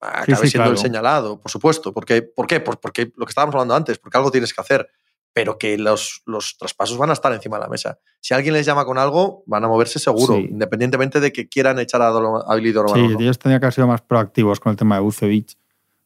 acabe 0.00 0.36
sí, 0.46 0.50
siendo 0.50 0.70
el 0.70 0.78
señalado, 0.78 1.40
por 1.40 1.50
supuesto. 1.50 1.92
Porque, 1.92 2.22
¿Por 2.22 2.46
qué? 2.46 2.60
Pues 2.60 2.78
porque 2.80 3.12
lo 3.16 3.26
que 3.26 3.30
estábamos 3.30 3.54
hablando 3.54 3.74
antes, 3.74 3.98
porque 3.98 4.16
algo 4.16 4.30
tienes 4.30 4.52
que 4.52 4.60
hacer, 4.60 4.88
pero 5.34 5.56
que 5.58 5.78
los, 5.78 6.22
los 6.26 6.56
traspasos 6.58 6.98
van 6.98 7.10
a 7.10 7.12
estar 7.14 7.32
encima 7.32 7.56
de 7.56 7.62
la 7.62 7.68
mesa. 7.68 7.98
Si 8.20 8.34
alguien 8.34 8.54
les 8.54 8.66
llama 8.66 8.84
con 8.84 8.98
algo, 8.98 9.42
van 9.46 9.64
a 9.64 9.68
moverse 9.68 9.98
seguro, 9.98 10.34
Sí. 10.36 10.48
independientemente 10.50 11.20
de 11.20 11.32
que 11.32 11.48
quieran 11.48 11.78
echar 11.78 12.02
a, 12.02 12.08
a 12.08 12.54
Billy 12.56 12.72
Donovan. 12.72 12.94
Sí, 13.00 13.06
o 13.06 13.10
no. 13.18 13.20
ellos 13.20 13.38
tendrían 13.38 13.60
que 13.60 13.66
haber 13.66 13.74
sido 13.74 13.86
más 13.86 14.02
proactivos 14.02 14.60
con 14.60 14.70
el 14.70 14.76
tema 14.76 14.96
de 14.96 15.02
Bucevic. 15.02 15.56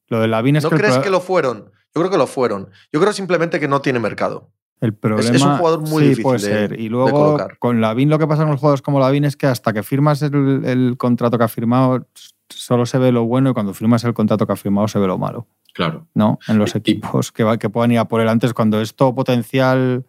Lo 0.09 0.21
de 0.21 0.29
Lavin 0.29 0.57
es 0.57 0.65
¿No 0.65 0.71
que 0.71 0.77
crees 0.77 0.99
que 0.99 1.11
lo 1.11 1.21
fueron? 1.21 1.73
Yo 1.95 2.01
creo 2.03 2.11
que 2.11 2.19
lo 2.19 2.27
fueron. 2.27 2.71
Yo 2.93 3.01
creo 3.01 3.13
simplemente 3.13 3.59
que 3.59 3.67
no 3.69 3.81
tiene 3.81 3.99
mercado. 3.99 4.51
El 4.81 4.93
problema, 4.95 5.35
es 5.35 5.43
un 5.43 5.57
jugador 5.57 5.81
muy 5.81 6.03
sí, 6.03 6.09
difícil 6.11 6.23
puede 6.23 6.39
de- 6.39 6.45
ser. 6.69 6.81
Y 6.81 6.85
de 6.85 6.89
luego, 6.91 7.11
colocar. 7.37 7.59
con 7.59 7.81
Lavin, 7.81 8.11
lo 8.11 8.19
que 8.19 8.27
pasa 8.27 8.43
con 8.43 8.51
los 8.53 8.61
jugadores 8.61 8.83
como 8.83 9.01
Lavin 9.01 9.25
es 9.25 9.37
que 9.37 9.47
hasta 9.47 9.73
que 9.73 9.83
firmas 9.83 10.21
el, 10.23 10.65
el 10.65 10.97
contrato 10.99 11.39
que 11.39 11.45
ha 11.45 11.49
firmado, 11.49 12.07
solo 12.51 12.85
se 12.87 12.99
ve 12.99 13.11
lo 13.11 13.25
bueno 13.25 13.51
y 13.51 13.53
cuando 13.55 13.73
firmas 13.75 14.05
el 14.05 14.13
contrato 14.15 14.47
que 14.47 14.53
ha 14.53 14.57
firmado 14.57 14.87
se 14.89 14.99
ve 14.99 15.07
lo 15.07 15.17
malo. 15.19 15.47
Claro. 15.73 16.07
¿no? 16.15 16.39
En 16.49 16.59
los 16.59 16.75
Y- 16.75 16.79
equipos 16.79 17.33
que, 17.33 17.43
va- 17.45 17.59
que 17.59 17.69
puedan 17.71 17.93
ir 17.93 17.99
a 17.99 18.07
por 18.07 18.21
él 18.21 18.29
antes, 18.29 18.53
cuando 18.55 18.81
es 18.81 18.95
todo 18.95 19.15
potencial, 19.15 20.05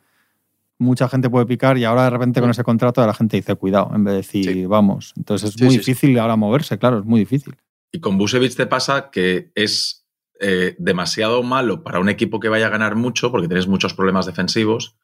mucha 0.80 1.08
gente 1.10 1.30
puede 1.30 1.46
picar 1.46 1.78
y 1.78 1.86
ahora 1.86 2.04
de 2.04 2.10
repente 2.12 2.40
con 2.42 2.50
ese 2.50 2.64
contrato 2.64 3.06
la 3.06 3.14
gente 3.14 3.38
dice 3.38 3.56
cuidado, 3.56 3.92
en 3.96 4.04
vez 4.04 4.12
de 4.14 4.18
decir 4.18 4.44
Sí. 4.54 4.66
vamos. 4.66 5.14
Entonces 5.18 5.50
es 5.50 5.56
Sí, 5.56 5.64
muy 5.64 5.74
sí, 5.76 5.84
sí. 5.84 5.92
difícil 5.92 6.20
ahora 6.20 6.36
moverse, 6.36 6.78
claro, 6.78 7.00
es 7.00 7.06
muy 7.06 7.20
difícil. 7.22 7.56
Y 7.92 8.00
con 8.00 8.18
Busevich 8.18 8.56
te 8.56 8.68
pasa 8.68 9.10
que 9.12 9.50
es 9.56 10.06
eh, 10.40 10.76
demasiado 10.78 11.44
malo 11.44 11.84
para 11.84 12.00
un 12.00 12.10
equipo 12.10 12.40
que 12.40 12.50
vaya 12.50 12.68
a 12.68 12.72
ganar 12.72 12.96
mucho, 12.96 13.32
porque 13.32 13.48
tienes 13.48 13.68
muchos 13.68 13.94
problemas 13.94 14.26
defensivos, 14.26 14.98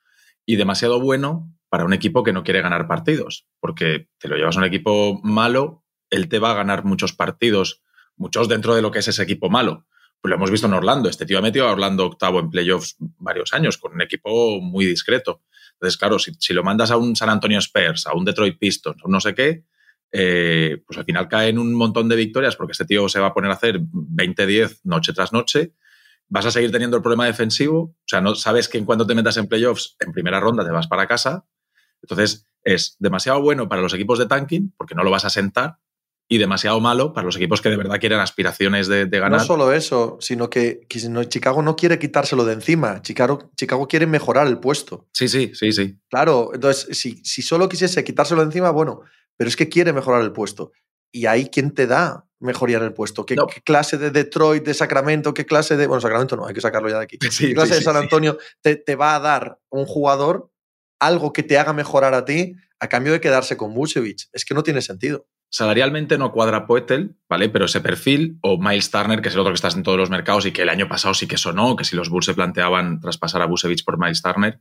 y 0.46 0.58
demasiado 0.58 1.00
bueno 1.00 1.52
para 1.70 1.86
un 1.86 1.94
equipo 1.94 2.24
que 2.24 2.34
no 2.34 2.44
quiere 2.44 2.62
ganar 2.62 2.88
partidos, 2.88 3.48
porque 3.60 4.10
te 4.20 4.28
lo 4.28 4.36
llevas 4.36 4.58
a 4.58 4.60
un 4.60 4.66
equipo 4.66 5.20
malo, 5.24 5.84
él 6.10 6.30
te 6.30 6.40
va 6.40 6.52
a 6.52 6.56
ganar 6.56 6.86
muchos 6.86 7.14
partidos, 7.14 7.82
muchos 8.16 8.48
dentro 8.48 8.76
de 8.76 8.82
lo 8.82 8.92
que 8.92 9.00
es 9.00 9.08
ese 9.08 9.24
equipo 9.24 9.50
malo. 9.50 9.88
Pues 10.22 10.30
lo 10.30 10.36
hemos 10.36 10.52
visto 10.52 10.68
en 10.68 10.74
Orlando. 10.74 11.10
Este 11.10 11.26
tío 11.26 11.40
ha 11.40 11.42
metido 11.42 11.68
a 11.68 11.72
Orlando 11.72 12.06
octavo 12.06 12.40
en 12.40 12.50
playoffs 12.50 12.96
varios 13.00 13.54
años, 13.54 13.78
con 13.78 13.94
un 13.94 14.02
equipo 14.02 14.62
muy 14.62 14.86
discreto. 14.86 15.42
Entonces, 15.74 15.98
claro, 15.98 16.18
si, 16.20 16.54
lo 16.54 16.64
mandas 16.64 16.92
a 16.92 16.98
un 16.98 17.16
San 17.16 17.30
Antonio 17.30 17.60
Spurs, 17.60 18.08
a 18.08 18.14
un 18.14 18.24
Detroit 18.24 18.58
Pistons, 18.58 19.02
a 19.04 19.08
un 19.08 19.12
no 19.12 19.20
sé 19.20 19.34
qué, 19.34 19.66
eh, 20.16 20.84
pues 20.86 20.98
al 21.00 21.06
final 21.06 21.28
caen 21.28 21.58
un 21.58 21.74
montón 21.74 22.08
de 22.08 22.16
victorias 22.16 22.56
porque 22.56 22.74
este 22.74 22.86
tío 22.86 23.10
se 23.10 23.20
va 23.20 23.28
a 23.28 23.34
poner 23.34 23.50
a 23.50 23.56
hacer 23.56 23.80
20-10 23.82 24.82
noche 24.84 25.12
tras 25.12 25.34
noche. 25.34 25.74
Vas 26.30 26.46
a 26.46 26.52
seguir 26.52 26.72
teniendo 26.72 26.96
el 26.98 27.04
problema 27.04 27.26
defensivo. 27.26 27.80
O 27.82 27.96
sea, 28.06 28.22
no 28.22 28.36
sabes 28.36 28.70
que 28.70 28.78
en 28.78 28.86
cuanto 28.86 29.06
te 29.08 29.16
metas 29.16 29.38
en 29.38 29.48
playoffs, 29.48 29.96
en 30.00 30.12
primera 30.14 30.40
ronda 30.40 30.64
te 30.64 30.72
vas 30.72 30.88
para 30.88 31.08
casa. 31.08 31.46
Entonces, 32.02 32.46
es 32.64 32.96
demasiado 33.00 33.42
bueno 33.42 33.68
para 33.68 33.82
los 33.82 33.94
equipos 33.94 34.20
de 34.20 34.26
tanking 34.28 34.74
porque 34.78 34.96
no 34.96 35.04
lo 35.04 35.12
vas 35.12 35.26
a 35.26 35.30
sentar 35.30 35.78
y 36.30 36.38
demasiado 36.38 36.80
malo 36.80 37.12
para 37.12 37.26
los 37.26 37.36
equipos 37.36 37.62
que 37.62 37.70
de 37.70 37.76
verdad 37.78 38.00
quieren 38.00 38.20
aspiraciones 38.20 38.88
de, 38.88 39.06
de 39.06 39.20
ganar. 39.20 39.40
No 39.42 39.46
solo 39.46 39.74
eso, 39.74 40.18
sino 40.22 40.50
que, 40.50 40.82
que 40.88 41.00
si 41.00 41.10
no- 41.10 41.24
Chicago 41.26 41.62
no 41.62 41.76
quiere 41.76 42.00
quitárselo 42.00 42.46
de 42.46 42.54
encima. 42.54 43.02
Chicago, 43.02 43.52
Chicago 43.58 43.88
quiere 43.88 44.08
mejorar 44.08 44.48
el 44.48 44.60
puesto. 44.60 45.08
Sí, 45.12 45.28
sí, 45.28 45.52
sí, 45.54 45.72
sí. 45.74 45.98
Claro, 46.10 46.52
entonces, 46.54 46.98
si, 46.98 47.18
si 47.24 47.42
solo 47.42 47.68
quisiese 47.68 48.04
quitárselo 48.04 48.42
de 48.42 48.48
encima, 48.48 48.70
bueno, 48.72 49.02
pero 49.38 49.48
es 49.48 49.56
que 49.56 49.70
quiere 49.70 49.94
mejorar 49.94 50.22
el 50.22 50.32
puesto. 50.32 50.72
¿Y 51.12 51.26
ahí 51.28 51.50
quién 51.50 51.72
te 51.74 51.86
da 51.88 52.26
mejoría 52.40 52.78
en 52.78 52.84
el 52.84 52.94
puesto? 52.94 53.26
¿Qué, 53.26 53.36
No. 53.36 53.46
qué 53.48 53.62
clase 53.62 53.98
de 53.98 54.10
Detroit, 54.12 54.66
de 54.66 54.74
Sacramento, 54.74 55.34
qué 55.34 55.46
clase 55.46 55.78
de. 55.78 55.88
Bueno, 55.88 56.02
Sacramento 56.02 56.36
no, 56.36 56.48
hay 56.48 56.54
que 56.54 56.62
sacarlo 56.62 56.90
ya 56.90 56.98
de 56.98 57.04
aquí. 57.04 57.18
Sí, 57.32 57.48
¿Qué 57.48 57.54
clase 57.54 57.74
sí, 57.74 57.80
de 57.80 57.86
San 57.86 57.96
sí. 57.96 58.02
Antonio 58.02 58.38
te, 58.62 58.76
te 58.76 58.96
va 58.96 59.16
a 59.16 59.20
dar 59.20 59.60
un 59.70 59.86
jugador 59.86 60.52
algo 61.00 61.34
que 61.34 61.44
te 61.44 61.58
haga 61.58 61.74
mejorar 61.74 62.14
a 62.14 62.26
ti 62.26 62.56
a 62.80 62.88
cambio 62.90 63.14
de 63.14 63.22
quedarse 63.22 63.58
con 63.58 63.74
Vucevic? 63.74 64.28
Es 64.34 64.44
que 64.46 64.54
no 64.54 64.64
tiene 64.64 64.82
sentido. 64.82 65.28
Salarialmente 65.50 66.18
no 66.18 66.32
cuadra 66.32 66.66
Poetel, 66.66 67.16
¿vale? 67.30 67.48
Pero 67.48 67.66
ese 67.66 67.80
perfil, 67.80 68.40
o 68.42 68.58
Miles 68.58 68.90
Turner, 68.90 69.22
que 69.22 69.30
es 69.30 69.36
el 69.36 69.42
otro 69.42 69.52
que 69.52 69.56
está 69.56 69.70
en 69.70 69.84
todos 69.84 70.00
los 70.00 70.10
mercados 70.10 70.48
y 70.48 70.52
que 70.52 70.64
el 70.64 70.70
año 70.70 70.88
pasado 70.88 71.14
sí 71.14 71.28
que 71.28 71.38
sonó, 71.38 71.76
que 71.76 71.84
si 71.86 71.96
los 71.96 72.10
Bulls 72.10 72.26
se 72.26 72.34
planteaban 72.34 73.00
traspasar 73.00 73.44
a 73.44 73.46
Busevich 73.46 73.86
por 73.86 74.00
Miles 74.00 74.24
Turner, 74.24 74.60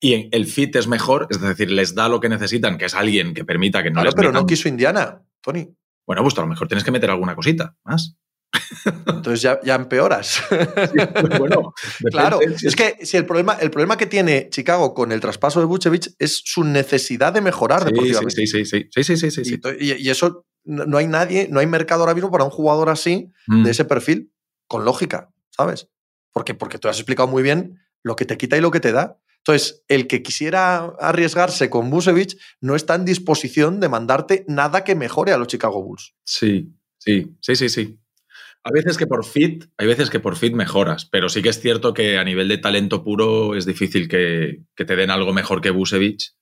y 0.00 0.28
el 0.34 0.46
fit 0.46 0.74
es 0.76 0.86
mejor, 0.88 1.26
es 1.30 1.40
decir, 1.40 1.70
les 1.70 1.94
da 1.94 2.08
lo 2.08 2.20
que 2.20 2.28
necesitan, 2.28 2.78
que 2.78 2.86
es 2.86 2.94
alguien 2.94 3.34
que 3.34 3.44
permita 3.44 3.82
que 3.82 3.90
no 3.90 3.94
Claro, 3.96 4.06
les 4.06 4.14
pero 4.14 4.28
metan- 4.30 4.40
no 4.42 4.46
quiso 4.46 4.68
Indiana, 4.68 5.22
Tony. 5.42 5.68
Bueno, 6.06 6.22
pues 6.22 6.36
a 6.38 6.40
lo 6.40 6.46
mejor 6.48 6.66
tienes 6.68 6.84
que 6.84 6.90
meter 6.90 7.10
alguna 7.10 7.34
cosita 7.36 7.76
más. 7.84 8.16
Entonces 9.06 9.42
ya, 9.42 9.60
ya 9.62 9.74
empeoras. 9.76 10.42
bueno, 11.38 11.72
Claro, 12.10 12.38
depende 12.38 12.58
si 12.58 12.66
es 12.66 12.76
que 12.76 12.98
si 13.06 13.16
el 13.16 13.26
problema, 13.26 13.54
el 13.54 13.70
problema 13.70 13.96
que 13.96 14.06
tiene 14.06 14.48
Chicago 14.50 14.94
con 14.94 15.12
el 15.12 15.20
traspaso 15.20 15.60
de 15.60 15.66
Vucevic 15.66 16.08
es 16.18 16.42
su 16.44 16.64
necesidad 16.64 17.32
de 17.32 17.40
mejorar 17.42 17.80
Sí, 17.80 17.86
deportivamente. 17.90 18.46
sí, 18.46 18.46
sí, 18.46 18.64
sí, 18.64 18.88
sí, 18.90 19.04
sí, 19.04 19.16
sí, 19.16 19.30
sí, 19.30 19.44
sí. 19.44 19.60
Y 19.80 20.08
eso 20.10 20.46
no 20.64 20.84
no 20.86 20.98
hay 20.98 21.06
nadie, 21.06 21.48
no 21.50 21.60
hay 21.60 21.66
mercado 21.66 22.02
ahora 22.02 22.14
mismo 22.14 22.30
para 22.30 22.44
un 22.44 22.50
jugador 22.50 22.88
así, 22.90 23.30
Mm. 23.46 23.64
de 23.64 23.70
ese 23.70 23.84
perfil, 23.84 24.32
con 24.66 24.84
lógica, 24.84 25.30
¿sabes? 25.50 25.88
Porque, 26.32 26.54
porque 26.54 26.78
tú 26.78 26.88
has 26.88 26.96
explicado 26.96 27.28
muy 27.28 27.42
bien 27.42 27.78
lo 28.02 28.16
que 28.16 28.24
te 28.24 28.36
quita 28.36 28.56
y 28.56 28.60
lo 28.60 28.70
que 28.70 28.80
te 28.80 28.92
da. 28.92 29.18
Entonces, 29.44 29.82
el 29.88 30.06
que 30.06 30.22
quisiera 30.22 30.78
arriesgarse 31.00 31.70
con 31.70 31.88
Vucevic 31.90 32.38
no 32.60 32.74
está 32.76 32.94
en 32.94 33.04
disposición 33.04 33.80
de 33.80 33.88
mandarte 33.88 34.44
nada 34.48 34.84
que 34.84 34.94
mejore 34.94 35.32
a 35.32 35.38
los 35.38 35.48
Chicago 35.48 35.82
Bulls. 35.82 36.14
Sí, 36.24 36.68
sí, 36.98 37.26
sí, 37.40 37.56
sí, 37.56 37.68
sí. 37.68 37.98
A 38.62 38.70
veces 38.70 38.98
que 38.98 39.06
por 39.06 39.24
fit, 39.24 39.64
hay 39.78 39.86
veces 39.86 40.10
que 40.10 40.20
por 40.20 40.36
fit 40.36 40.52
mejoras, 40.54 41.06
pero 41.06 41.30
sí 41.30 41.40
que 41.40 41.48
es 41.48 41.58
cierto 41.60 41.94
que 41.94 42.18
a 42.18 42.24
nivel 42.24 42.48
de 42.48 42.58
talento 42.58 43.02
puro 43.02 43.54
es 43.56 43.64
difícil 43.64 44.06
que, 44.08 44.60
que 44.76 44.84
te 44.84 44.96
den 44.96 45.10
algo 45.10 45.32
mejor 45.32 45.62
que 45.62 45.70
Busevich. 45.70 46.34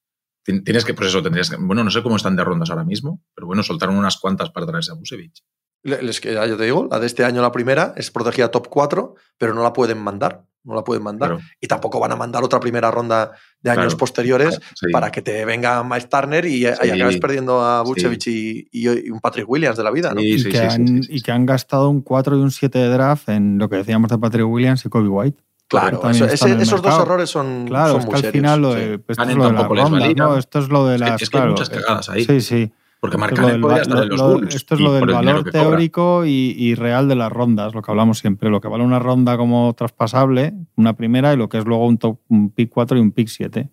Tien- 0.44 0.64
Tienes 0.64 0.84
que, 0.84 0.94
pues 0.94 1.10
eso, 1.10 1.22
tendrías 1.22 1.48
que. 1.50 1.56
Bueno, 1.60 1.84
no 1.84 1.92
sé 1.92 2.02
cómo 2.02 2.16
están 2.16 2.34
de 2.34 2.42
rondas 2.42 2.70
ahora 2.70 2.82
mismo, 2.84 3.22
pero 3.34 3.46
bueno, 3.46 3.62
soltaron 3.62 3.96
unas 3.96 4.16
cuantas 4.16 4.50
para 4.50 4.66
traerse 4.66 4.90
a 4.90 4.94
Busevich. 4.94 5.44
Le- 5.84 6.02
Les 6.02 6.20
queda, 6.20 6.44
ya 6.48 6.56
te 6.56 6.64
digo, 6.64 6.88
la 6.90 6.98
de 6.98 7.06
este 7.06 7.24
año, 7.24 7.40
la 7.40 7.52
primera, 7.52 7.94
es 7.96 8.10
protegida 8.10 8.50
top 8.50 8.66
4, 8.68 9.14
pero 9.38 9.54
no 9.54 9.62
la 9.62 9.72
pueden 9.72 9.98
mandar. 9.98 10.44
No 10.68 10.74
la 10.74 10.84
pueden 10.84 11.02
mandar. 11.02 11.30
Claro, 11.30 11.44
Y 11.60 11.66
tampoco 11.66 11.98
van 11.98 12.12
a 12.12 12.16
mandar 12.16 12.44
otra 12.44 12.60
primera 12.60 12.90
ronda 12.90 13.32
de 13.62 13.70
años 13.70 13.86
Claro. 13.86 13.96
posteriores 13.98 14.60
sí. 14.74 14.86
para 14.92 15.10
que 15.10 15.22
te 15.22 15.44
venga 15.46 15.82
Miles 15.82 16.08
Turner 16.08 16.44
y, 16.44 16.66
y 16.66 16.66
Sí. 16.66 16.90
acabes 16.90 17.16
perdiendo 17.16 17.60
a. 17.62 17.82
Vucevic 17.82 18.26
y, 18.26 18.68
y- 18.70 18.88
y 19.06 19.10
un 19.10 19.18
Patrick 19.20 19.48
Williams 19.48 19.76
de 19.78 19.82
la 19.82 19.90
vida, 19.90 20.12
y, 20.18 20.44
que 20.44 20.60
han, 20.60 21.00
y 21.08 21.22
que 21.22 21.32
gastado 21.46 21.88
un 21.88 22.02
4 22.02 22.36
y 22.36 22.40
un 22.40 22.50
7 22.50 22.78
de 22.78 22.88
draft 22.88 23.28
en 23.30 23.56
lo 23.58 23.68
que 23.70 23.76
decíamos 23.76 24.10
de 24.10 24.18
Patrick 24.18 24.46
Williams 24.46 24.84
y 24.84 24.88
Kobe 24.90 25.08
White. 25.08 25.42
Claro, 25.68 26.00
eso- 26.10 26.24
ese- 26.26 26.62
esos 26.62 26.80
dos 26.82 27.00
errores 27.00 27.28
son, 27.30 27.66
Claro, 27.66 27.92
son 27.92 28.00
es 28.00 28.04
muy 28.06 28.10
que 28.12 28.16
al 28.16 28.22
serios, 28.22 28.32
final 28.42 28.60
lo 28.62 28.72
sí. 28.74 28.78
de, 28.78 28.94
esto 29.08 29.22
es 29.22 29.34
lo 29.36 29.44
de 29.46 29.52
las 29.52 29.68
rondas. 29.68 30.16
¿no? 30.16 30.36
Esto 30.38 30.58
es 30.60 30.68
lo 30.68 30.86
de 30.86 30.94
Es 30.96 31.02
que- 31.02 31.08
las. 31.10 31.22
es 31.22 31.30
que 31.30 31.38
hay 31.38 31.48
muchas 31.48 31.68
cagadas 31.70 32.08
ahí. 32.10 32.24
Sí, 32.24 32.40
sí. 32.40 32.72
Porque 33.00 33.16
del 33.52 33.60
podría 33.60 33.82
estar 33.82 34.02
en 34.02 34.08
los 34.08 34.18
lo- 34.20 34.32
Bulls. 34.34 34.54
Esto 34.54 34.74
es 34.74 34.80
y 34.80 34.84
lo 34.84 34.92
del 34.92 35.04
valor 35.14 35.44
teórico 35.52 36.26
y, 36.26 36.54
y 36.58 36.74
real 36.74 37.08
de 37.08 37.14
las 37.14 37.30
rondas, 37.32 37.74
lo 37.74 37.82
que 37.82 37.90
hablamos 37.90 38.18
siempre. 38.18 38.50
Lo 38.50 38.60
que 38.60 38.68
vale 38.68 38.82
una 38.84 38.98
ronda 38.98 39.36
como 39.36 39.72
traspasable, 39.74 40.54
una 40.76 40.94
primera, 40.94 41.32
y 41.32 41.36
lo 41.36 41.48
que 41.48 41.58
es 41.58 41.64
luego 41.64 41.86
un, 41.86 41.98
top, 41.98 42.18
un 42.28 42.50
pick 42.50 42.70
4 42.70 42.98
y 42.98 43.00
un 43.00 43.12
pick 43.12 43.28
7. 43.28 43.68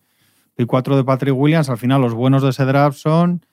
Pick 0.56 0.68
4 0.68 0.96
de 0.98 1.04
Patrick 1.04 1.36
Williams, 1.36 1.70
al 1.70 1.78
final 1.78 2.02
los 2.02 2.14
buenos 2.14 2.44
de 2.44 2.50
ese 2.50 2.66
draft 2.66 2.98
son, 2.98 3.46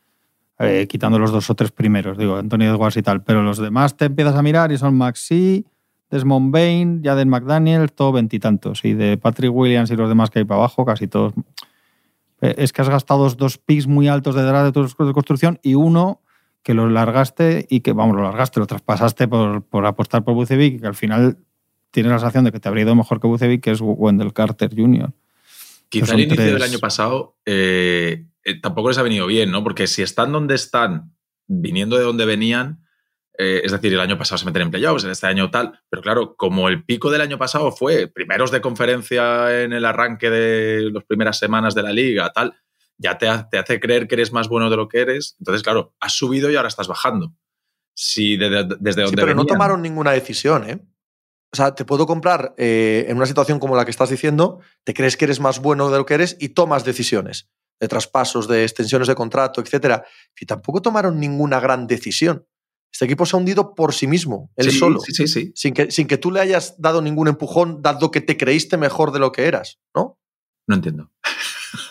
eh, 0.58 0.86
quitando 0.88 1.18
los 1.18 1.32
dos 1.32 1.48
o 1.50 1.54
tres 1.54 1.72
primeros, 1.72 2.16
digo, 2.18 2.36
Anthony 2.36 2.64
Edwards 2.64 2.96
y 2.96 3.02
tal, 3.02 3.22
pero 3.22 3.42
los 3.42 3.58
demás 3.58 3.96
te 3.96 4.04
empiezas 4.04 4.36
a 4.36 4.42
mirar 4.42 4.70
y 4.70 4.78
son 4.78 4.96
Maxi, 4.96 5.64
Desmond 6.10 6.52
Bain, 6.52 7.00
Jaden 7.02 7.28
McDaniel, 7.30 7.90
todo 7.90 8.12
veintitantos. 8.12 8.84
Y 8.84 8.92
de 8.92 9.16
Patrick 9.16 9.50
Williams 9.52 9.90
y 9.90 9.96
los 9.96 10.08
demás 10.10 10.28
que 10.30 10.40
hay 10.40 10.44
para 10.44 10.58
abajo, 10.60 10.84
casi 10.84 11.08
todos. 11.08 11.32
Eh, 12.42 12.54
Es 12.58 12.72
que 12.72 12.82
has 12.82 12.88
gastado 12.88 13.28
dos, 13.30 13.56
picks 13.56 13.86
muy 13.86 14.08
altos 14.08 14.34
de 14.34 14.42
draft 14.42 14.76
de 14.76 15.12
construcción 15.12 15.58
y 15.62 15.74
uno 15.74 16.20
que 16.62 16.74
lo 16.74 16.88
largaste 16.88 17.66
y 17.70 17.80
que, 17.80 17.92
vamos, 17.92 18.14
lo 18.14 18.22
largaste, 18.22 18.60
lo 18.60 18.66
traspasaste 18.66 19.26
por, 19.26 19.64
por 19.64 19.86
apostar 19.86 20.22
por 20.22 20.34
Bucevic, 20.34 20.80
que 20.80 20.86
al 20.86 20.94
final 20.94 21.38
tienes 21.90 22.12
la 22.12 22.18
sensación 22.18 22.44
de 22.44 22.52
que 22.52 22.60
te 22.60 22.68
habría 22.68 22.84
ido 22.84 22.94
mejor 22.94 23.20
que 23.20 23.26
Bucevic, 23.26 23.62
que 23.62 23.70
es 23.70 23.80
Wendell 23.80 24.32
Carter 24.32 24.70
Jr. 24.74 25.12
Quizá 25.88 26.14
el 26.14 26.20
inicio 26.20 26.36
tres. 26.36 26.52
del 26.52 26.62
año 26.62 26.78
pasado 26.78 27.36
eh, 27.44 28.26
eh, 28.44 28.60
tampoco 28.60 28.88
les 28.88 28.98
ha 28.98 29.02
venido 29.02 29.26
bien, 29.26 29.50
¿no? 29.50 29.62
Porque 29.62 29.86
si 29.86 30.02
están 30.02 30.32
donde 30.32 30.54
están, 30.54 31.12
viniendo 31.46 31.96
de 31.96 32.04
donde 32.04 32.24
venían, 32.24 32.81
eh, 33.38 33.62
es 33.64 33.72
decir, 33.72 33.92
el 33.92 34.00
año 34.00 34.18
pasado 34.18 34.38
se 34.38 34.44
meten 34.46 34.62
en 34.62 34.70
playoffs, 34.70 35.04
en 35.04 35.10
este 35.10 35.26
año 35.26 35.50
tal, 35.50 35.80
pero 35.88 36.02
claro, 36.02 36.34
como 36.36 36.68
el 36.68 36.84
pico 36.84 37.10
del 37.10 37.20
año 37.22 37.38
pasado 37.38 37.72
fue 37.72 38.06
primeros 38.08 38.50
de 38.50 38.60
conferencia 38.60 39.62
en 39.62 39.72
el 39.72 39.84
arranque 39.84 40.30
de 40.30 40.90
las 40.92 41.04
primeras 41.04 41.38
semanas 41.38 41.74
de 41.74 41.82
la 41.82 41.92
liga, 41.92 42.30
tal, 42.32 42.54
ya 42.98 43.18
te, 43.18 43.26
te 43.50 43.58
hace 43.58 43.80
creer 43.80 44.06
que 44.06 44.14
eres 44.16 44.32
más 44.32 44.48
bueno 44.48 44.68
de 44.70 44.76
lo 44.76 44.88
que 44.88 45.00
eres. 45.00 45.36
Entonces, 45.40 45.62
claro, 45.62 45.94
has 46.00 46.12
subido 46.12 46.50
y 46.50 46.56
ahora 46.56 46.68
estás 46.68 46.88
bajando. 46.88 47.32
Si 47.94 48.36
de- 48.36 48.48
de- 48.50 48.76
desde 48.80 49.02
donde 49.02 49.16
pero 49.22 49.34
no 49.34 49.42
tomaron 49.54 49.82
ninguna 49.82 50.12
decisión, 50.12 50.68
¿eh? 50.68 50.78
O 51.52 51.56
sea, 51.56 51.74
te 51.74 51.84
puedo 51.84 52.06
comprar 52.06 52.54
eh, 52.56 53.04
en 53.08 53.16
una 53.18 53.26
situación 53.26 53.58
como 53.58 53.76
la 53.76 53.84
que 53.84 53.90
estás 53.90 54.08
diciendo, 54.08 54.60
te 54.84 54.94
crees 54.94 55.16
que 55.18 55.26
eres 55.26 55.38
más 55.40 55.58
bueno 55.60 55.90
de 55.90 55.98
lo 55.98 56.06
que 56.06 56.14
eres 56.14 56.36
y 56.40 56.50
tomas 56.50 56.84
decisiones. 56.84 57.48
de 57.80 57.88
traspasos, 57.88 58.46
de 58.46 58.62
extensiones 58.62 59.08
de 59.08 59.16
contrato, 59.16 59.60
etcétera, 59.60 60.04
y 60.40 60.46
tampoco 60.46 60.80
tomaron 60.80 61.18
ninguna 61.18 61.58
gran 61.58 61.88
decisión. 61.88 62.46
Este 62.92 63.06
equipo 63.06 63.24
se 63.24 63.34
ha 63.36 63.38
hundido 63.38 63.74
por 63.74 63.94
sí 63.94 64.06
mismo, 64.06 64.50
él 64.56 64.70
Sí, 64.70 64.78
solo, 64.78 65.00
Sí, 65.00 65.12
sí, 65.14 65.26
sí. 65.26 65.52
sin 65.54 65.72
que, 65.72 65.90
sin 65.90 66.06
que 66.06 66.18
tú 66.18 66.30
le 66.30 66.40
hayas 66.40 66.74
dado 66.78 67.00
ningún 67.00 67.26
empujón, 67.28 67.80
dado 67.80 68.10
que 68.10 68.20
te 68.20 68.36
creíste 68.36 68.76
mejor 68.76 69.12
de 69.12 69.18
lo 69.18 69.32
que 69.32 69.46
eras, 69.46 69.78
¿no? 69.94 70.18
No 70.66 70.74
entiendo. 70.76 71.10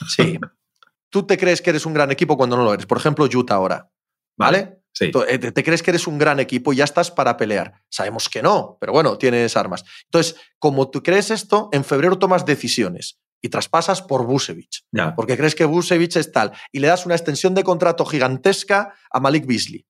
Sí. 0.08 0.38
tú 1.10 1.24
te 1.24 1.38
crees 1.38 1.62
que 1.62 1.72
eres 1.72 1.86
un 1.86 1.94
gran 1.94 2.12
equipo 2.12 2.38
cuando 2.38 2.56
no 2.56 2.64
lo 2.64 2.74
eres. 2.74 2.86
Por 2.86 2.98
ejemplo, 2.98 3.26
Utah 3.26 3.56
ahora, 3.56 3.92
¿vale? 4.38 4.78
Sí. 4.94 5.12
Eh, 5.28 5.40
Te 5.40 5.64
crees 5.64 5.82
que 5.82 5.92
eres 5.92 6.06
un 6.06 6.18
gran 6.18 6.40
equipo 6.40 6.74
y 6.74 6.78
ya 6.78 6.84
estás 6.84 7.10
para 7.12 7.38
pelear. 7.38 7.82
Sabemos 7.90 8.30
que 8.30 8.42
no, 8.44 8.78
pero 8.80 8.92
bueno, 8.94 9.18
tienes 9.18 9.56
armas. 9.58 9.84
Entonces, 10.06 10.36
como 10.60 10.90
tú 10.92 11.02
crees 11.02 11.32
esto, 11.32 11.70
en 11.72 11.84
febrero 11.84 12.20
tomas 12.20 12.46
decisiones 12.46 13.20
y 13.42 13.50
traspasas 13.50 14.02
por 14.02 14.26
Busevich, 14.28 14.86
porque 15.16 15.36
crees 15.38 15.56
que 15.56 15.66
Busevich 15.66 16.16
es 16.18 16.32
tal, 16.32 16.52
y 16.72 16.80
le 16.80 16.88
das 16.88 17.06
una 17.08 17.16
extensión 17.16 17.56
de 17.56 17.64
contrato 17.64 18.06
gigantesca 18.06 18.94
a 19.10 19.20
Malik 19.20 19.46
Beasley. 19.48 19.86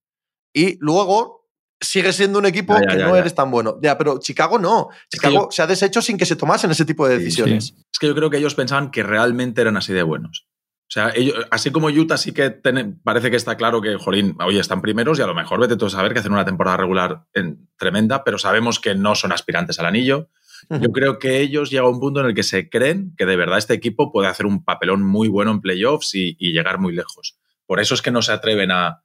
Y 0.54 0.78
luego 0.80 1.48
sigue 1.80 2.14
siendo 2.14 2.40
un 2.40 2.46
equipo 2.46 2.74
Ya, 2.76 2.82
ya, 2.82 2.88
que 2.94 2.98
ya, 3.00 3.08
no 3.08 3.14
ya. 3.16 3.20
eres 3.22 3.34
tan 3.36 3.50
bueno. 3.52 3.78
Ya, 3.82 3.98
pero 3.98 4.20
Chicago 4.20 4.60
no. 4.60 4.90
Es 4.92 5.20
que 5.20 5.28
Chicago 5.28 5.46
yo- 5.46 5.52
se 5.52 5.62
ha 5.62 5.68
deshecho 5.68 6.02
sin 6.02 6.18
que 6.18 6.26
se 6.26 6.36
tomasen 6.36 6.70
ese 6.72 6.86
tipo 6.86 7.08
de 7.08 7.18
Sí, 7.18 7.24
decisiones. 7.24 7.74
Es 7.92 8.00
que 8.00 8.08
yo 8.08 8.16
creo 8.16 8.30
que 8.30 8.38
ellos 8.38 8.54
pensaban 8.56 8.92
que 8.92 9.02
realmente 9.04 9.62
eran 9.62 9.78
así 9.78 9.92
de 9.94 10.04
buenos. 10.04 10.48
O 10.84 10.94
sea, 10.94 11.12
ellos, 11.16 11.36
así 11.52 11.72
como 11.72 11.88
Utah 11.88 12.18
sí 12.18 12.34
que 12.34 12.50
ten- 12.50 13.00
parece 13.04 13.32
que 13.32 13.38
está 13.38 13.56
claro 13.56 13.82
que, 13.82 13.96
jolín, 13.96 14.36
oye, 14.46 14.60
están 14.60 14.82
primeros 14.82 15.18
y 15.18 15.22
a 15.22 15.28
lo 15.28 15.34
mejor 15.34 15.60
vete 15.62 15.78
tú 15.78 15.86
a 15.86 15.90
saber 15.90 16.12
que 16.14 16.20
hacen 16.20 16.34
una 16.34 16.44
temporada 16.46 16.76
regular 16.78 17.24
en- 17.34 17.70
tremenda, 17.78 18.24
pero 18.26 18.38
sabemos 18.38 18.80
que 18.82 18.94
no 18.94 19.16
son 19.16 19.32
aspirantes 19.32 19.80
al 19.80 19.86
anillo. 19.86 20.30
Yo 20.70 20.92
creo 20.92 21.18
que 21.18 21.40
ellos 21.40 21.72
llegan 21.72 21.86
a 21.88 21.90
un 21.90 22.00
punto 22.00 22.20
en 22.20 22.28
el 22.28 22.36
que 22.36 22.44
se 22.44 22.70
creen 22.70 23.16
que 23.18 23.26
de 23.26 23.36
verdad 23.36 23.58
este 23.58 23.74
equipo 23.74 24.12
puede 24.12 24.28
hacer 24.28 24.46
un 24.46 24.64
papelón 24.64 25.02
muy 25.02 25.28
bueno 25.28 25.50
en 25.52 25.62
playoffs 25.62 26.14
y, 26.14 26.36
y 26.38 26.52
llegar 26.52 26.78
muy 26.78 26.94
lejos. 26.94 27.40
Por 27.66 27.80
eso 27.80 27.96
es 27.96 28.02
que 28.04 28.12
no 28.12 28.22
se 28.22 28.32
atreven 28.34 28.70
a, 28.70 29.02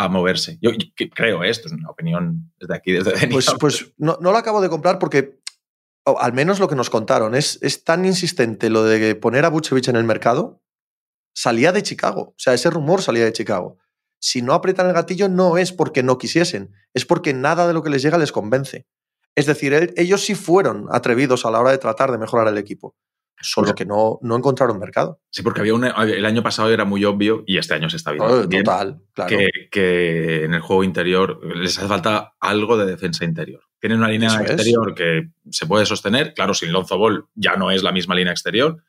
a 0.00 0.08
moverse. 0.08 0.58
Yo, 0.62 0.70
creo, 1.14 1.42
esto 1.42 1.66
es 1.66 1.72
una 1.74 1.90
opinión 1.90 2.52
desde 2.60 2.74
aquí, 2.74 2.92
desde 2.92 3.26
Pues, 3.26 3.52
pues 3.58 3.92
no, 3.96 4.16
lo 4.20 4.30
acabo 4.36 4.60
de 4.60 4.68
comprar 4.68 5.00
porque, 5.00 5.40
al 6.04 6.32
menos 6.32 6.60
lo 6.60 6.68
que 6.68 6.76
nos 6.76 6.88
contaron, 6.88 7.34
es, 7.34 7.58
es 7.62 7.82
tan 7.82 8.04
insistente 8.04 8.70
lo 8.70 8.84
de 8.84 9.16
poner 9.16 9.44
a 9.44 9.48
Buchevich 9.48 9.88
en 9.88 9.96
el 9.96 10.04
mercado, 10.04 10.62
salía 11.34 11.72
de 11.72 11.82
Chicago. 11.82 12.20
O 12.30 12.34
sea, 12.38 12.54
ese 12.54 12.70
rumor 12.70 13.02
salía 13.02 13.24
de 13.24 13.32
Chicago. 13.32 13.78
Si 14.20 14.40
no 14.40 14.54
aprietan 14.54 14.86
el 14.86 14.92
gatillo, 14.94 15.28
no 15.28 15.58
es 15.58 15.72
porque 15.72 16.04
no 16.04 16.16
quisiesen, 16.16 16.72
es 16.94 17.04
porque 17.04 17.34
nada 17.34 17.66
de 17.66 17.74
lo 17.74 17.82
que 17.82 17.90
les 17.90 18.00
llega 18.02 18.18
les 18.18 18.30
convence. 18.32 18.86
Es 19.34 19.46
decir, 19.46 19.72
el- 19.72 19.92
ellos 19.96 20.24
sí 20.24 20.36
fueron 20.36 20.86
atrevidos 20.92 21.44
a 21.44 21.50
la 21.50 21.58
hora 21.60 21.72
de 21.72 21.78
tratar 21.78 22.12
de 22.12 22.18
mejorar 22.18 22.46
el 22.48 22.58
equipo, 22.58 22.96
solo 23.40 23.66
Pues- 23.66 23.74
que 23.76 23.84
no, 23.86 24.18
no 24.22 24.36
encontraron 24.36 24.78
mercado. 24.78 25.20
Sí, 25.30 25.42
porque 25.42 25.60
había 25.60 25.74
un, 25.74 25.84
el 25.84 26.26
año 26.26 26.42
pasado 26.42 26.70
era 26.72 26.84
muy 26.84 27.04
obvio 27.04 27.44
y 27.46 27.58
este 27.58 27.74
año 27.74 27.88
se 27.90 27.96
está 27.96 28.12
viendo. 28.12 28.32
Oh, 28.42 28.48
total, 28.48 29.00
claro. 29.14 29.28
que, 29.28 29.48
que 29.70 30.44
en 30.44 30.54
el 30.54 30.60
juego 30.60 30.84
interior 30.84 31.40
les 31.56 31.78
hace 31.78 31.86
falta 31.88 32.34
algo 32.40 32.76
de 32.76 32.86
defensa 32.86 33.24
interior. 33.24 33.62
Tienen 33.80 33.98
una 33.98 34.08
línea 34.08 34.28
Eso 34.28 34.40
es. 34.40 34.50
exterior 34.50 34.94
que 34.94 35.28
se 35.50 35.66
puede 35.66 35.86
sostener. 35.86 36.34
Claro, 36.34 36.52
sin 36.54 36.72
Lonzo 36.72 36.98
Ball 36.98 37.26
ya 37.34 37.54
no 37.56 37.70
es 37.70 37.82
la 37.82 37.92
misma 37.92 38.14
línea 38.14 38.32
exterior. 38.32 38.82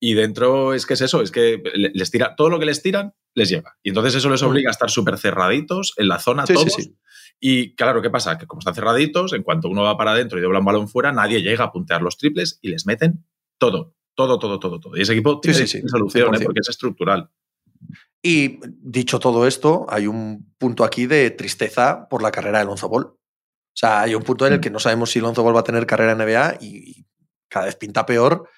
Y 0.00 0.14
dentro 0.14 0.74
es 0.74 0.84
que 0.84 0.94
es 0.94 1.00
eso, 1.00 1.22
es 1.22 1.30
que 1.30 1.62
le- 1.74 1.92
les 1.94 2.10
tira, 2.10 2.34
todo 2.34 2.50
lo 2.50 2.58
que 2.58 2.66
les 2.66 2.82
tiran 2.82 3.14
les 3.34 3.48
llega. 3.50 3.76
Y 3.84 3.90
entonces 3.90 4.16
eso 4.16 4.28
les 4.30 4.42
obliga 4.42 4.68
a 4.68 4.72
estar 4.72 4.90
súper 4.90 5.16
cerraditos 5.16 5.94
en 5.96 6.08
la 6.08 6.18
zona 6.18 6.42
Mm. 6.42 6.46
Sí, 6.46 6.52
sí, 6.56 6.58
todos. 6.64 6.74
sí. 6.74 6.96
Y 7.44 7.74
claro, 7.76 8.02
¿qué 8.02 8.10
pasa? 8.10 8.36
Que 8.38 8.46
como 8.46 8.58
están 8.60 8.74
cerraditos, 8.74 9.32
en 9.32 9.42
cuanto 9.44 9.68
uno 9.68 9.82
va 9.82 9.96
para 9.96 10.10
adentro 10.12 10.38
y 10.38 10.42
dobla 10.42 10.58
un 10.58 10.64
balón 10.64 10.88
fuera, 10.88 11.12
nadie 11.12 11.40
llega 11.42 11.64
a 11.64 11.72
puntear 11.72 12.02
los 12.02 12.16
triples 12.16 12.58
y 12.62 12.68
les 12.68 12.84
meten 12.86 13.24
todo, 13.62 13.94
todo, 14.16 14.40
todo, 14.40 14.58
todo, 14.58 14.80
todo. 14.80 14.96
Y 14.96 15.02
ese 15.02 15.12
equipo 15.12 15.38
tiene 15.38 15.56
sí, 15.56 15.68
sí, 15.68 15.82
solución, 15.86 16.34
¿eh? 16.34 16.38
100%. 16.38 16.44
porque 16.44 16.60
es 16.60 16.68
estructural. 16.68 17.30
Y 18.20 18.58
dicho 18.66 19.20
todo 19.20 19.46
esto, 19.46 19.86
hay 19.88 20.08
un 20.08 20.52
punto 20.58 20.82
aquí 20.82 21.06
de 21.06 21.30
tristeza 21.30 22.08
por 22.08 22.22
la 22.22 22.32
carrera 22.32 22.58
de 22.58 22.64
Lonzo 22.64 22.88
Ball. 22.88 23.04
O 23.04 23.76
sea, 23.76 24.00
hay 24.00 24.16
un 24.16 24.24
punto 24.24 24.48
en 24.48 24.54
el 24.54 24.60
que 24.60 24.70
no 24.70 24.80
sabemos 24.80 25.12
si 25.12 25.20
Lonzo 25.20 25.44
Ball 25.44 25.54
va 25.54 25.60
a 25.60 25.64
tener 25.64 25.86
carrera 25.86 26.12
en 26.12 26.18
NBA 26.18 26.58
y, 26.60 26.66
y 26.90 27.06
cada 27.48 27.66
vez 27.66 27.76
pinta 27.76 28.04
peor. 28.04 28.48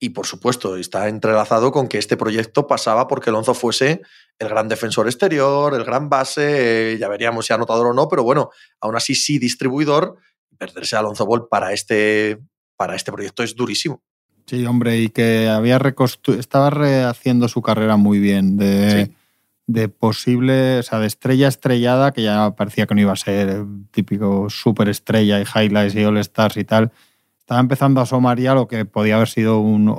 Y 0.00 0.08
por 0.10 0.26
supuesto, 0.26 0.76
está 0.76 1.08
entrelazado 1.08 1.70
con 1.70 1.86
que 1.86 1.98
este 1.98 2.16
proyecto 2.16 2.66
pasaba 2.66 3.06
porque 3.06 3.30
Lonzo 3.30 3.54
fuese 3.54 4.02
el 4.40 4.48
gran 4.48 4.68
defensor 4.68 5.06
exterior, 5.06 5.72
el 5.72 5.84
gran 5.84 6.08
base, 6.08 6.94
eh, 6.94 6.98
ya 6.98 7.08
veríamos 7.08 7.46
si 7.46 7.52
anotador 7.52 7.86
o 7.86 7.94
no, 7.94 8.08
pero 8.08 8.24
bueno, 8.24 8.50
aún 8.80 8.96
así 8.96 9.14
sí 9.14 9.38
distribuidor. 9.38 10.16
Perderse 10.58 10.96
a 10.96 11.02
Lonzo 11.02 11.26
Ball 11.26 11.46
para 11.48 11.72
este, 11.72 12.40
para 12.76 12.96
este 12.96 13.12
proyecto 13.12 13.44
es 13.44 13.54
durísimo. 13.54 14.02
Sí, 14.48 14.64
hombre, 14.64 14.98
y 14.98 15.08
que 15.10 15.46
había 15.48 15.78
reconstru- 15.78 16.38
estaba 16.38 16.70
rehaciendo 16.70 17.48
su 17.48 17.60
carrera 17.60 17.96
muy 17.98 18.18
bien 18.18 18.56
de, 18.56 19.04
Sí. 19.06 19.12
de 19.66 19.88
posible, 19.90 20.78
o 20.78 20.82
sea, 20.82 20.98
de 21.00 21.06
estrella 21.06 21.48
estrellada, 21.48 22.12
que 22.12 22.22
ya 22.22 22.54
parecía 22.56 22.86
que 22.86 22.94
no 22.94 23.02
iba 23.02 23.12
a 23.12 23.16
ser 23.16 23.48
el 23.50 23.66
típico 23.90 24.48
superestrella 24.48 25.38
y 25.40 25.44
highlights 25.44 25.94
y 25.94 26.04
all 26.04 26.16
stars 26.16 26.56
y 26.56 26.64
tal. 26.64 26.90
Estaba 27.38 27.60
empezando 27.60 28.00
a 28.00 28.04
asomar 28.04 28.40
ya 28.40 28.54
lo 28.54 28.66
que 28.68 28.86
podía 28.86 29.16
haber 29.16 29.28
sido 29.28 29.60
un, 29.60 29.88
o, 29.90 29.94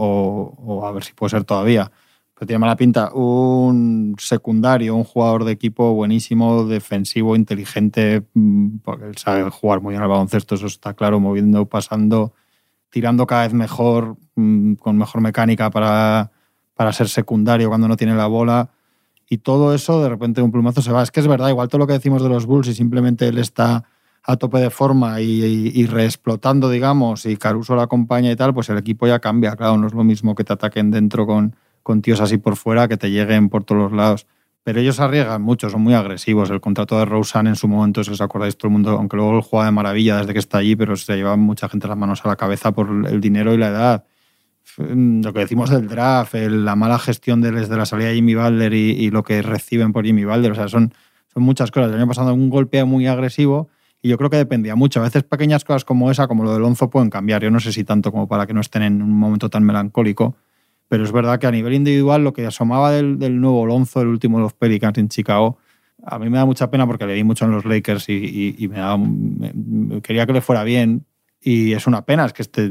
o 0.57 0.85
a 0.87 0.91
ver 0.91 1.03
si 1.03 1.13
puede 1.13 1.29
ser 1.29 1.43
todavía, 1.43 1.91
pero 2.33 2.47
tiene 2.47 2.59
mala 2.59 2.75
pinta, 2.75 3.11
un 3.13 4.15
secundario, 4.17 4.95
un 4.95 5.03
jugador 5.03 5.43
de 5.45 5.51
equipo 5.51 5.93
buenísimo, 5.93 6.65
defensivo, 6.65 7.35
inteligente, 7.35 8.23
mm, 8.33 8.77
porque 8.83 9.05
él 9.05 9.17
sabe 9.17 9.47
jugar 9.51 9.81
muy 9.81 9.91
bien 9.93 10.01
al 10.01 10.09
baloncesto, 10.09 10.55
eso 10.55 10.65
está 10.65 10.95
claro, 10.95 11.19
moviendo, 11.19 11.65
pasando, 11.67 12.33
tirando 12.89 13.27
cada 13.27 13.43
vez 13.43 13.53
mejor, 13.53 14.17
mm, 14.35 14.73
con 14.75 14.97
mejor 14.97 15.21
mecánica 15.21 15.69
para, 15.69 16.31
para 16.73 16.93
ser 16.93 17.09
secundario 17.09 17.69
cuando 17.69 17.87
no 17.87 17.97
tiene 17.97 18.15
la 18.15 18.27
bola. 18.27 18.69
Y 19.29 19.39
todo 19.39 19.73
eso 19.73 20.01
de 20.01 20.09
repente 20.09 20.41
un 20.41 20.51
plumazo 20.51 20.81
se 20.81 20.91
va. 20.91 21.03
Es 21.03 21.11
que 21.11 21.19
es 21.19 21.27
verdad, 21.27 21.49
igual 21.49 21.67
todo 21.67 21.79
lo 21.79 21.87
que 21.87 21.93
decimos 21.93 22.23
de 22.23 22.29
los 22.29 22.45
Bulls 22.45 22.67
y 22.67 22.73
simplemente 22.73 23.27
él 23.27 23.37
está 23.37 23.85
a 24.23 24.37
tope 24.37 24.59
de 24.59 24.69
forma 24.69 25.21
y, 25.21 25.43
y, 25.43 25.71
y 25.73 25.85
reexplotando, 25.85 26.69
digamos, 26.69 27.25
y 27.25 27.37
Caruso 27.37 27.75
la 27.75 27.83
acompaña 27.83 28.31
y 28.31 28.35
tal, 28.35 28.53
pues 28.53 28.69
el 28.69 28.77
equipo 28.77 29.07
ya 29.07 29.19
cambia. 29.19 29.55
Claro, 29.55 29.77
no 29.77 29.87
es 29.87 29.93
lo 29.93 30.03
mismo 30.03 30.35
que 30.35 30.43
te 30.43 30.53
ataquen 30.53 30.91
dentro 30.91 31.25
con, 31.25 31.55
con 31.83 32.01
tíos 32.01 32.21
así 32.21 32.37
por 32.37 32.55
fuera, 32.55 32.87
que 32.87 32.97
te 32.97 33.11
lleguen 33.11 33.49
por 33.49 33.63
todos 33.63 33.81
los 33.81 33.91
lados. 33.91 34.27
Pero 34.63 34.81
ellos 34.81 34.99
arriesgan 34.99 35.41
mucho, 35.41 35.69
son 35.69 35.81
muy 35.81 35.93
agresivos. 35.93 36.49
El 36.49 36.59
contrato 36.59 36.99
de 36.99 37.05
Rosen 37.05 37.47
en 37.47 37.55
su 37.55 37.67
momento, 37.67 38.03
si 38.03 38.11
os 38.11 38.21
acordáis 38.21 38.57
todo 38.57 38.67
el 38.67 38.73
mundo, 38.73 38.91
aunque 38.91 39.17
luego 39.17 39.37
él 39.37 39.41
juega 39.41 39.65
de 39.65 39.71
maravilla 39.71 40.17
desde 40.17 40.33
que 40.33 40.39
está 40.39 40.59
allí, 40.59 40.75
pero 40.75 40.95
se 40.95 41.15
lleva 41.15 41.35
mucha 41.37 41.69
gente 41.69 41.87
las 41.87 41.97
manos 41.97 42.23
a 42.25 42.27
la 42.27 42.35
cabeza 42.35 42.71
por 42.71 42.89
el 43.07 43.21
dinero 43.21 43.53
y 43.53 43.57
la 43.57 43.67
edad. 43.69 44.05
Lo 44.77 45.33
que 45.33 45.39
decimos 45.39 45.69
del 45.69 45.87
draft, 45.87 46.35
la 46.35 46.75
mala 46.75 46.99
gestión 46.99 47.41
de, 47.41 47.51
desde 47.51 47.75
la 47.75 47.85
salida 47.85 48.09
de 48.09 48.15
Jimmy 48.15 48.35
Butler 48.35 48.73
y, 48.73 48.91
y 48.91 49.09
lo 49.09 49.23
que 49.23 49.41
reciben 49.41 49.93
por 49.93 50.05
Jimmy 50.05 50.25
Butler, 50.25 50.51
o 50.51 50.55
sea, 50.55 50.67
son, 50.67 50.93
son 51.33 51.43
muchas 51.43 51.71
cosas. 51.71 51.91
El 51.91 51.97
año 51.97 52.07
pasado 52.07 52.33
un 52.33 52.49
golpe 52.49 52.83
muy 52.83 53.07
agresivo 53.07 53.69
y 54.01 54.09
yo 54.09 54.17
creo 54.17 54.29
que 54.29 54.37
dependía 54.37 54.75
mucho. 54.75 54.99
A 54.99 55.03
veces 55.03 55.23
pequeñas 55.23 55.63
cosas 55.63 55.83
como 55.83 56.09
esa, 56.11 56.27
como 56.27 56.43
lo 56.43 56.53
de 56.53 56.59
Lonzo, 56.59 56.89
pueden 56.89 57.09
cambiar. 57.09 57.41
Yo 57.43 57.51
no 57.51 57.59
sé 57.59 57.73
si 57.73 57.83
tanto 57.83 58.11
como 58.11 58.27
para 58.27 58.47
que 58.47 58.53
no 58.53 58.61
estén 58.61 58.83
en 58.83 59.01
un 59.01 59.11
momento 59.11 59.49
tan 59.49 59.63
melancólico, 59.63 60.35
pero 60.89 61.03
es 61.05 61.11
verdad 61.13 61.39
que 61.39 61.47
a 61.47 61.51
nivel 61.51 61.73
individual 61.73 62.23
lo 62.23 62.33
que 62.33 62.45
asomaba 62.45 62.91
del, 62.91 63.17
del 63.17 63.39
nuevo 63.39 63.65
Lonzo, 63.65 64.01
el 64.01 64.07
último 64.09 64.37
de 64.39 64.43
los 64.43 64.53
Pelicans 64.53 64.97
en 64.97 65.07
Chicago, 65.07 65.57
a 66.03 66.19
mí 66.19 66.29
me 66.29 66.37
da 66.37 66.45
mucha 66.45 66.69
pena 66.69 66.85
porque 66.85 67.05
le 67.05 67.13
di 67.13 67.23
mucho 67.23 67.45
en 67.45 67.51
los 67.51 67.63
Lakers 67.65 68.09
y, 68.09 68.13
y- 68.13 68.55
y 68.57 68.67
me 68.67 68.77
da- 68.79 68.97
me- 68.97 69.53
me- 69.53 70.01
quería 70.01 70.25
que 70.25 70.33
le 70.33 70.41
fuera 70.41 70.63
bien. 70.65 71.05
Y 71.41 71.71
es 71.71 71.87
una 71.87 72.03
pena, 72.03 72.25
es 72.25 72.33
que 72.33 72.41
este, 72.41 72.69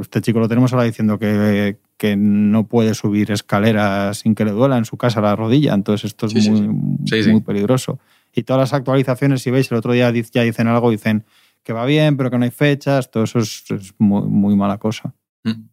este 0.00 0.20
chico 0.20 0.40
lo 0.40 0.48
tenemos 0.48 0.72
ahora 0.74 0.84
diciendo 0.84 1.18
que, 1.18 1.78
que 1.96 2.16
no 2.18 2.66
puede 2.68 2.92
subir 2.94 3.30
escaleras 3.30 4.18
sin 4.18 4.34
que 4.34 4.44
le 4.44 4.50
duela 4.50 4.76
en 4.76 4.84
su 4.84 4.98
casa 4.98 5.22
la 5.22 5.34
rodilla. 5.36 5.72
Entonces 5.72 6.04
esto 6.10 6.26
es 6.26 6.32
Sí, 6.32 6.50
muy, 6.50 6.58
sí. 7.06 7.22
Sí, 7.22 7.30
muy 7.30 7.40
sí. 7.40 7.44
peligroso. 7.46 7.98
Y 8.34 8.42
todas 8.42 8.60
las 8.60 8.72
actualizaciones, 8.74 9.40
si 9.42 9.50
veis, 9.50 9.70
el 9.72 9.78
otro 9.78 9.92
día 9.94 10.12
ya 10.12 10.42
dicen 10.42 10.66
algo, 10.68 10.90
dicen 10.90 11.24
que 11.62 11.72
va 11.72 11.86
bien, 11.86 12.16
pero 12.18 12.30
que 12.30 12.36
no 12.38 12.44
hay 12.44 12.50
fechas. 12.50 13.10
Todo 13.10 13.24
eso 13.24 13.38
es, 13.38 13.64
es 13.70 13.94
muy, 13.98 14.22
muy 14.28 14.54
mala 14.54 14.76
cosa. 14.78 15.14
Mm. 15.44 15.68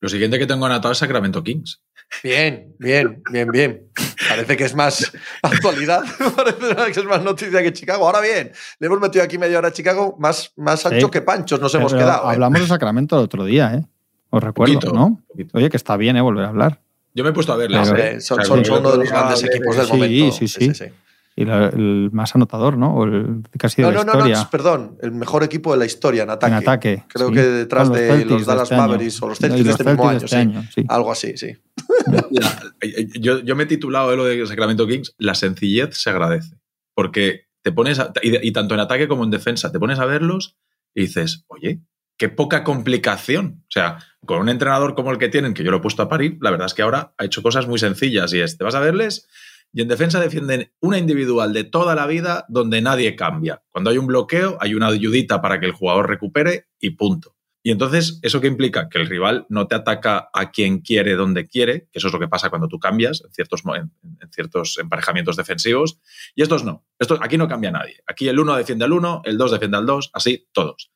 Lo 0.00 0.08
siguiente 0.08 0.38
que 0.38 0.46
tengo 0.46 0.66
anotado 0.66 0.92
es 0.92 0.98
Sacramento 0.98 1.42
Kings. 1.42 1.80
Bien, 2.22 2.74
bien, 2.78 3.22
bien, 3.30 3.50
bien. 3.50 3.82
Parece 4.28 4.56
que 4.56 4.64
es 4.64 4.74
más 4.74 5.12
actualidad, 5.42 6.02
parece 6.36 6.92
que 6.92 7.00
es 7.00 7.04
más 7.06 7.22
noticia 7.22 7.62
que 7.62 7.72
Chicago. 7.72 8.06
Ahora 8.06 8.20
bien, 8.20 8.52
le 8.78 8.86
hemos 8.86 9.00
metido 9.00 9.24
aquí 9.24 9.36
media 9.38 9.58
hora 9.58 9.68
a 9.68 9.72
Chicago, 9.72 10.16
más, 10.18 10.52
más 10.56 10.86
ancho 10.86 11.06
Sí. 11.06 11.10
que 11.10 11.20
panchos 11.22 11.60
nos 11.60 11.74
hemos 11.74 11.92
quedado. 11.92 12.24
¿eh? 12.30 12.34
Hablamos 12.34 12.60
de 12.60 12.66
Sacramento 12.66 13.18
el 13.18 13.24
otro 13.24 13.44
día, 13.44 13.74
¿eh? 13.74 13.84
Os 14.30 14.42
recuerdo, 14.42 14.74
Poquito, 14.74 14.92
¿no? 14.94 15.20
poquito. 15.28 15.58
Oye, 15.58 15.68
que 15.70 15.76
está 15.76 15.96
bien, 15.96 16.16
¿eh? 16.16 16.20
Volver 16.20 16.44
a 16.44 16.48
hablar. 16.48 16.80
Yo 17.14 17.24
me 17.24 17.30
he 17.30 17.32
puesto 17.32 17.52
a 17.52 17.56
verlas. 17.56 17.90
Pero- 17.90 18.02
¿eh? 18.02 18.20
Son, 18.20 18.38
uno 18.40 18.90
de 18.92 18.98
los 18.98 19.08
grandes 19.10 19.42
equipos 19.44 19.76
del 19.76 19.86
Sí, 19.86 19.92
momento. 19.92 20.32
sí, 20.36 20.48
sí. 20.48 20.66
La- 20.68 20.92
el 21.42 22.10
más 22.12 22.34
anotador, 22.34 22.76
¿no? 22.78 22.94
O 22.94 23.04
el 23.04 23.42
casi 23.58 23.82
de 23.82 23.88
No, 23.88 23.92
la 23.92 23.98
no, 24.04 24.04
no, 24.04 24.18
no, 24.20 24.26
historia. 24.26 24.48
perdón, 24.50 24.98
el 25.02 25.12
mejor 25.12 25.44
equipo 25.44 25.72
de 25.72 25.78
la 25.78 25.84
historia 25.86 26.22
en 26.24 26.30
ataque. 26.30 26.52
en 26.52 26.58
ataque. 26.58 27.04
Creo 27.08 27.28
sí. 27.28 27.34
que 27.34 27.42
detrás 27.42 27.92
de 27.92 28.08
Celtics 28.08 28.30
los 28.30 28.40
de 28.40 28.46
Dallas 28.46 28.62
este 28.64 28.74
año. 28.74 28.82
Mavericks 28.86 29.22
o 29.22 29.28
los 29.28 29.38
Celtics 29.38 29.64
de 29.64 29.70
este 29.70 29.84
mismo 29.84 30.08
año, 30.08 30.20
Celtics 30.20 30.30
sí. 30.30 30.36
Año, 30.36 30.62
sí. 30.74 30.84
Algo 30.88 31.12
así, 31.12 31.36
sí. 31.36 31.56
La- 32.30 32.58
yo, 33.20 33.40
yo 33.40 33.56
me 33.56 33.64
he 33.64 33.66
titulado 33.66 34.10
de 34.10 34.16
lo 34.16 34.24
de 34.24 34.46
Sacramento 34.46 34.86
Kings, 34.86 35.14
la 35.18 35.34
sencillez 35.34 35.96
se 35.96 36.10
agradece. 36.10 36.56
Porque 36.94 37.46
te 37.62 37.72
pones, 37.72 37.98
a- 37.98 38.12
y, 38.22 38.46
y 38.48 38.52
tanto 38.52 38.74
en 38.74 38.80
ataque 38.80 39.08
como 39.08 39.24
en 39.24 39.30
defensa, 39.30 39.70
te 39.72 39.78
pones 39.78 39.98
a 39.98 40.04
verlos 40.06 40.56
y 40.94 41.02
dices, 41.02 41.44
oye, 41.48 41.80
qué 42.16 42.28
poca 42.28 42.64
complicación. 42.64 43.62
O 43.62 43.70
sea, 43.70 43.98
con 44.26 44.40
un 44.40 44.48
entrenador 44.48 44.94
como 44.96 45.12
el 45.12 45.18
que 45.18 45.28
tienen, 45.28 45.54
que 45.54 45.62
yo 45.62 45.70
lo 45.70 45.76
he 45.76 45.80
puesto 45.80 46.02
a 46.02 46.08
parir, 46.08 46.38
la 46.40 46.50
verdad 46.50 46.66
es 46.66 46.74
que 46.74 46.82
ahora 46.82 47.14
ha 47.16 47.24
hecho 47.24 47.42
cosas 47.42 47.68
muy 47.68 47.78
sencillas 47.78 48.32
y 48.32 48.40
es, 48.40 48.58
te 48.58 48.64
vas 48.64 48.74
a 48.74 48.80
verles 48.80 49.28
y 49.72 49.82
en 49.82 49.88
defensa 49.88 50.20
defienden 50.20 50.72
una 50.80 50.98
individual 50.98 51.52
de 51.52 51.64
toda 51.64 51.94
la 51.94 52.06
vida 52.06 52.46
donde 52.48 52.80
nadie 52.80 53.16
cambia. 53.16 53.62
Cuando 53.70 53.90
hay 53.90 53.98
un 53.98 54.06
bloqueo, 54.06 54.56
hay 54.60 54.74
una 54.74 54.88
ayudita 54.88 55.40
para 55.40 55.60
que 55.60 55.66
el 55.66 55.72
jugador 55.72 56.08
recupere 56.08 56.68
y 56.80 56.90
punto. 56.90 57.36
Y 57.62 57.70
entonces, 57.70 58.18
¿eso 58.22 58.40
qué 58.40 58.46
implica? 58.46 58.88
Que 58.88 58.98
el 58.98 59.06
rival 59.06 59.44
no 59.50 59.66
te 59.66 59.74
ataca 59.74 60.30
a 60.32 60.50
quien 60.50 60.80
quiere, 60.80 61.16
donde 61.16 61.46
quiere, 61.46 61.88
que 61.92 61.98
eso 61.98 62.06
es 62.06 62.12
lo 62.12 62.20
que 62.20 62.28
pasa 62.28 62.50
cuando 62.50 62.68
tú 62.68 62.78
cambias 62.78 63.22
en 63.24 63.32
ciertos, 63.32 63.62
en, 63.76 63.92
ciertos 64.30 64.78
emparejamientos 64.78 65.36
defensivos. 65.36 66.00
Y 66.34 66.42
estos 66.42 66.64
no. 66.64 66.86
Aquí 67.20 67.36
no 67.36 67.48
cambia 67.48 67.70
nadie. 67.70 68.00
Aquí 68.06 68.28
el 68.28 68.38
1 68.38 68.56
defiende 68.56 68.84
al 68.84 68.92
1, 68.92 69.22
el 69.24 69.36
2 69.36 69.50
defiende 69.50 69.76
al 69.76 69.86
2, 69.86 70.10
así 70.14 70.48
todos. 70.52 70.92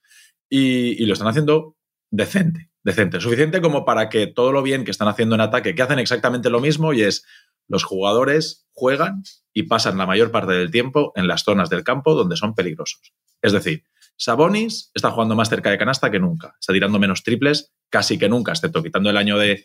Y, 0.48 1.02
y, 1.02 1.06
lo 1.06 1.14
están 1.14 1.28
haciendo 1.28 1.76
decente, 2.10 2.70
decente. 2.82 3.20
Suficiente 3.20 3.60
como 3.60 3.84
para 3.84 4.08
que 4.08 4.26
todo 4.28 4.52
lo 4.52 4.62
bien 4.62 4.84
que 4.84 4.92
están 4.92 5.08
haciendo 5.08 5.34
en 5.34 5.40
ataque, 5.40 5.74
que 5.74 5.82
hacen 5.82 5.98
exactamente 5.98 6.48
lo 6.48 6.60
mismo 6.60 6.92
y 6.92 7.02
es 7.02 7.26
los 7.72 7.84
jugadores 7.84 8.68
juegan 8.72 9.22
y 9.54 9.64
pasan 9.64 9.96
la 9.96 10.06
mayor 10.06 10.30
parte 10.30 10.52
del 10.52 10.70
tiempo 10.70 11.12
en 11.16 11.26
las 11.26 11.42
zonas 11.42 11.70
del 11.70 11.82
campo 11.82 12.14
donde 12.14 12.36
son 12.36 12.54
peligrosos. 12.54 13.14
Es 13.40 13.52
decir, 13.52 13.84
Sabonis 14.16 14.90
está 14.94 15.10
jugando 15.10 15.34
más 15.34 15.48
cerca 15.48 15.70
de 15.70 15.78
canasta 15.78 16.10
que 16.10 16.20
nunca, 16.20 16.54
está 16.60 16.74
tirando 16.74 16.98
menos 16.98 17.22
triples 17.22 17.72
casi 17.88 18.18
que 18.18 18.28
nunca, 18.28 18.52
excepto 18.52 18.82
quitando 18.82 19.08
el 19.08 19.16
año 19.16 19.38
de 19.38 19.64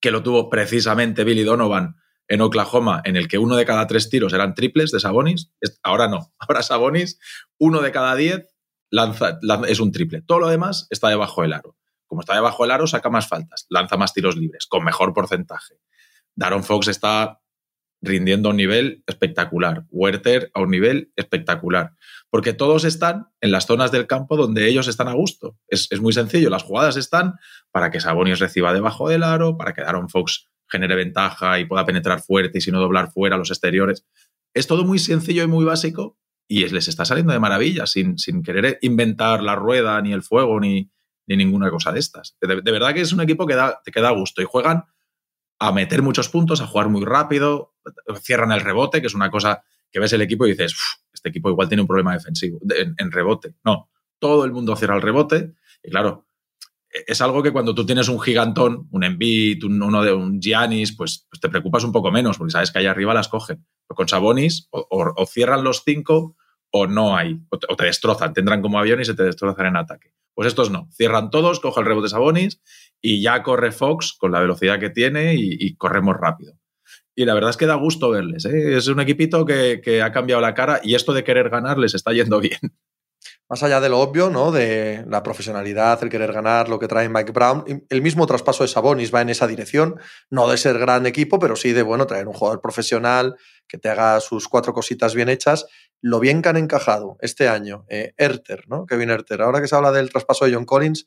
que 0.00 0.10
lo 0.10 0.22
tuvo 0.22 0.48
precisamente 0.48 1.24
Billy 1.24 1.44
Donovan 1.44 1.96
en 2.26 2.40
Oklahoma, 2.40 3.02
en 3.04 3.16
el 3.16 3.28
que 3.28 3.36
uno 3.36 3.54
de 3.56 3.66
cada 3.66 3.86
tres 3.86 4.08
tiros 4.08 4.32
eran 4.32 4.54
triples 4.54 4.90
de 4.90 5.00
Sabonis. 5.00 5.52
Ahora 5.82 6.08
no, 6.08 6.32
ahora 6.38 6.62
Sabonis, 6.62 7.20
uno 7.58 7.82
de 7.82 7.92
cada 7.92 8.16
diez 8.16 8.48
lanza, 8.90 9.38
es 9.68 9.78
un 9.78 9.92
triple. 9.92 10.22
Todo 10.22 10.38
lo 10.38 10.48
demás 10.48 10.86
está 10.88 11.10
debajo 11.10 11.42
del 11.42 11.52
aro. 11.52 11.76
Como 12.06 12.22
está 12.22 12.34
debajo 12.34 12.64
del 12.64 12.70
aro, 12.70 12.86
saca 12.86 13.10
más 13.10 13.28
faltas, 13.28 13.66
lanza 13.68 13.98
más 13.98 14.14
tiros 14.14 14.36
libres, 14.36 14.66
con 14.66 14.84
mejor 14.84 15.12
porcentaje. 15.12 15.74
Daron 16.34 16.64
Fox 16.64 16.88
está 16.88 17.41
rindiendo 18.02 18.48
a 18.48 18.50
un 18.50 18.56
nivel 18.56 19.04
espectacular, 19.06 19.84
Werther 19.90 20.50
a 20.54 20.60
un 20.60 20.70
nivel 20.70 21.12
espectacular, 21.16 21.92
porque 22.30 22.52
todos 22.52 22.84
están 22.84 23.28
en 23.40 23.52
las 23.52 23.66
zonas 23.66 23.92
del 23.92 24.06
campo 24.06 24.36
donde 24.36 24.68
ellos 24.68 24.88
están 24.88 25.08
a 25.08 25.12
gusto. 25.12 25.56
Es, 25.68 25.88
muy 26.00 26.12
sencillo, 26.12 26.50
las 26.50 26.64
jugadas 26.64 26.96
están 26.96 27.34
para 27.70 27.90
que 27.90 28.00
Sabonis 28.00 28.40
reciba 28.40 28.74
debajo 28.74 29.08
del 29.08 29.22
aro, 29.22 29.56
para 29.56 29.72
que 29.72 29.82
Daron 29.82 30.08
Fox 30.08 30.48
genere 30.68 30.96
ventaja 30.96 31.60
y 31.60 31.64
pueda 31.64 31.86
penetrar 31.86 32.20
fuerte 32.20 32.58
y 32.58 32.60
si 32.60 32.72
no 32.72 32.80
doblar 32.80 33.12
fuera 33.12 33.36
los 33.36 33.50
exteriores. 33.50 34.04
Es 34.52 34.66
todo 34.66 34.84
muy 34.84 34.98
sencillo 34.98 35.44
y 35.44 35.46
muy 35.46 35.64
básico 35.64 36.18
y 36.48 36.66
les 36.68 36.88
está 36.88 37.04
saliendo 37.04 37.32
de 37.32 37.38
maravilla, 37.38 37.86
sin, 37.86 38.18
sin 38.18 38.42
querer 38.42 38.78
inventar 38.82 39.42
la 39.42 39.54
rueda, 39.54 40.00
ni 40.02 40.12
el 40.12 40.22
fuego, 40.22 40.58
ni, 40.58 40.90
ni 41.26 41.36
ninguna 41.36 41.70
cosa 41.70 41.92
de 41.92 42.00
estas. 42.00 42.36
De, 42.40 42.60
verdad 42.60 42.92
que 42.94 43.00
es 43.00 43.12
un 43.12 43.20
equipo 43.20 43.46
que 43.46 43.54
da, 43.54 43.80
que 43.84 44.00
da 44.00 44.10
gusto 44.10 44.42
y 44.42 44.46
juegan 44.46 44.84
a 45.62 45.70
meter 45.70 46.02
muchos 46.02 46.28
puntos, 46.28 46.60
a 46.60 46.66
jugar 46.66 46.88
muy 46.88 47.04
rápido, 47.04 47.74
cierran 48.20 48.50
el 48.50 48.60
rebote, 48.60 49.00
que 49.00 49.06
es 49.06 49.14
una 49.14 49.30
cosa 49.30 49.62
que 49.92 50.00
ves 50.00 50.12
el 50.12 50.20
equipo 50.20 50.44
y 50.44 50.50
dices, 50.50 50.74
este 51.12 51.28
equipo 51.28 51.50
igual 51.50 51.68
tiene 51.68 51.82
un 51.82 51.86
problema 51.86 52.12
defensivo 52.14 52.58
en, 52.98 53.12
rebote. 53.12 53.54
No, 53.64 53.88
todo 54.18 54.44
el 54.44 54.50
mundo 54.50 54.74
cierra 54.74 54.96
el 54.96 55.02
rebote 55.02 55.54
y 55.80 55.90
claro, 55.90 56.26
e, 56.92 57.04
es 57.06 57.20
algo 57.20 57.44
que 57.44 57.52
cuando 57.52 57.76
tú 57.76 57.86
tienes 57.86 58.08
un 58.08 58.20
gigantón, 58.20 58.88
un 58.90 59.04
Embiid, 59.04 59.62
uno 59.62 60.02
de 60.02 60.12
un 60.12 60.40
Giannis, 60.40 60.96
pues, 60.96 61.28
pues, 61.30 61.40
te 61.40 61.48
preocupas 61.48 61.84
un 61.84 61.92
poco 61.92 62.10
menos 62.10 62.38
porque 62.38 62.50
sabes 62.50 62.72
que 62.72 62.80
ahí 62.80 62.86
arriba 62.86 63.14
las 63.14 63.28
cogen. 63.28 63.64
Pero 63.86 63.96
con 63.96 64.08
Sabonis 64.08 64.66
o, 64.72 65.26
cierran 65.26 65.62
los 65.62 65.84
cinco 65.84 66.36
o 66.72 66.88
no 66.88 67.16
hay, 67.16 67.38
o 67.50 67.76
te, 67.76 67.84
destrozan, 67.84 68.32
tendrán 68.32 68.62
como 68.62 68.80
avión 68.80 69.00
y 69.00 69.04
se 69.04 69.14
te 69.14 69.22
destrozan 69.22 69.66
en 69.66 69.76
ataque. 69.76 70.12
Pues 70.34 70.48
estos 70.48 70.70
no, 70.70 70.88
cierran 70.92 71.30
todos, 71.30 71.60
coge 71.60 71.80
el 71.80 71.86
rebote 71.86 72.08
Sabonis 72.08 72.60
y 73.00 73.20
ya 73.20 73.42
corre 73.42 73.72
Fox 73.72 74.14
con 74.18 74.32
la 74.32 74.40
velocidad 74.40 74.80
que 74.80 74.90
tiene 74.90 75.34
y, 75.36 75.76
corremos 75.76 76.16
rápido. 76.18 76.54
Y 77.14 77.26
la 77.26 77.34
verdad 77.34 77.50
es 77.50 77.58
que 77.58 77.66
da 77.66 77.74
gusto 77.74 78.10
verles. 78.10 78.46
¿eh? 78.46 78.76
Es 78.76 78.86
un 78.88 79.00
equipito 79.00 79.44
que, 79.44 80.02
ha 80.02 80.12
cambiado 80.12 80.40
la 80.40 80.54
cara 80.54 80.80
y 80.82 80.94
esto 80.94 81.12
de 81.12 81.24
querer 81.24 81.50
ganar 81.50 81.78
les 81.78 81.94
está 81.94 82.12
yendo 82.12 82.40
bien. 82.40 82.58
Más 83.48 83.62
allá 83.62 83.80
de 83.80 83.90
lo 83.90 84.00
obvio, 84.00 84.30
¿no? 84.30 84.50
De 84.50 85.04
la 85.06 85.22
profesionalidad, 85.22 86.02
el 86.02 86.08
querer 86.08 86.32
ganar, 86.32 86.70
lo 86.70 86.78
que 86.78 86.88
trae 86.88 87.10
Mike 87.10 87.32
Brown, 87.32 87.84
el 87.88 88.02
mismo 88.02 88.26
traspaso 88.26 88.64
de 88.64 88.68
Sabonis 88.68 89.14
va 89.14 89.20
en 89.20 89.28
esa 89.28 89.46
dirección, 89.46 89.96
no 90.30 90.48
de 90.48 90.56
ser 90.56 90.78
gran 90.78 91.04
equipo, 91.04 91.38
pero 91.38 91.54
sí 91.54 91.72
de 91.72 91.82
bueno 91.82 92.06
traer 92.06 92.28
un 92.28 92.34
jugador 92.34 92.62
profesional 92.62 93.36
que 93.68 93.76
te 93.76 93.90
haga 93.90 94.20
sus 94.20 94.48
cuatro 94.48 94.72
cositas 94.72 95.14
bien 95.14 95.28
hechas. 95.28 95.66
Lo 96.02 96.18
bien 96.18 96.42
que 96.42 96.48
han 96.48 96.56
encajado 96.56 97.16
este 97.20 97.48
año, 97.48 97.86
eh, 97.88 98.12
Erter, 98.16 98.64
¿no? 98.68 98.86
Kevin 98.86 99.10
Erter. 99.10 99.40
Ahora 99.40 99.60
que 99.60 99.68
se 99.68 99.76
habla 99.76 99.92
del 99.92 100.10
traspaso 100.10 100.44
de 100.44 100.52
John 100.52 100.64
Collins, 100.64 101.06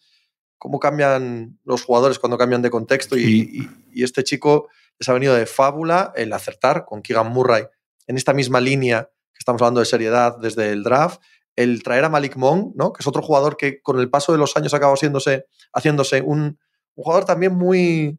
cómo 0.58 0.80
cambian 0.80 1.60
los 1.66 1.84
jugadores 1.84 2.18
cuando 2.18 2.38
cambian 2.38 2.62
de 2.62 2.70
contexto 2.70 3.18
y, 3.18 3.70
este 3.94 4.24
chico 4.24 4.70
les 4.98 5.08
ha 5.10 5.14
venido 5.14 5.36
de 5.36 5.46
fábula 5.46 6.12
el 6.16 6.34
acertar 6.34 6.86
con 6.86 7.02
Keegan 7.02 7.32
Murray 7.32 7.66
en 8.08 8.18
esta 8.18 8.34
misma 8.34 8.60
línea 8.60 9.10
que 9.34 9.40
estamos 9.40 9.62
hablando 9.62 9.80
de 9.82 9.86
seriedad 9.86 10.38
desde 10.38 10.72
el 10.72 10.84
draft, 10.84 11.22
el 11.56 11.84
traer 11.84 12.06
a 12.06 12.10
Malik 12.10 12.36
Monk, 12.36 12.74
¿no? 12.76 12.94
que 12.94 13.02
es 13.02 13.08
otro 13.08 13.22
jugador 13.22 13.58
que 13.58 13.82
con 13.82 14.00
el 14.00 14.10
paso 14.10 14.32
de 14.32 14.38
los 14.38 14.56
años 14.56 14.74
ha 14.74 14.78
acabado 14.78 14.96
haciéndose, 14.96 15.46
haciéndose 15.74 16.22
un, 16.22 16.58
un, 16.96 17.04
jugador 17.04 17.26
también 17.26 17.54
muy 17.54 18.18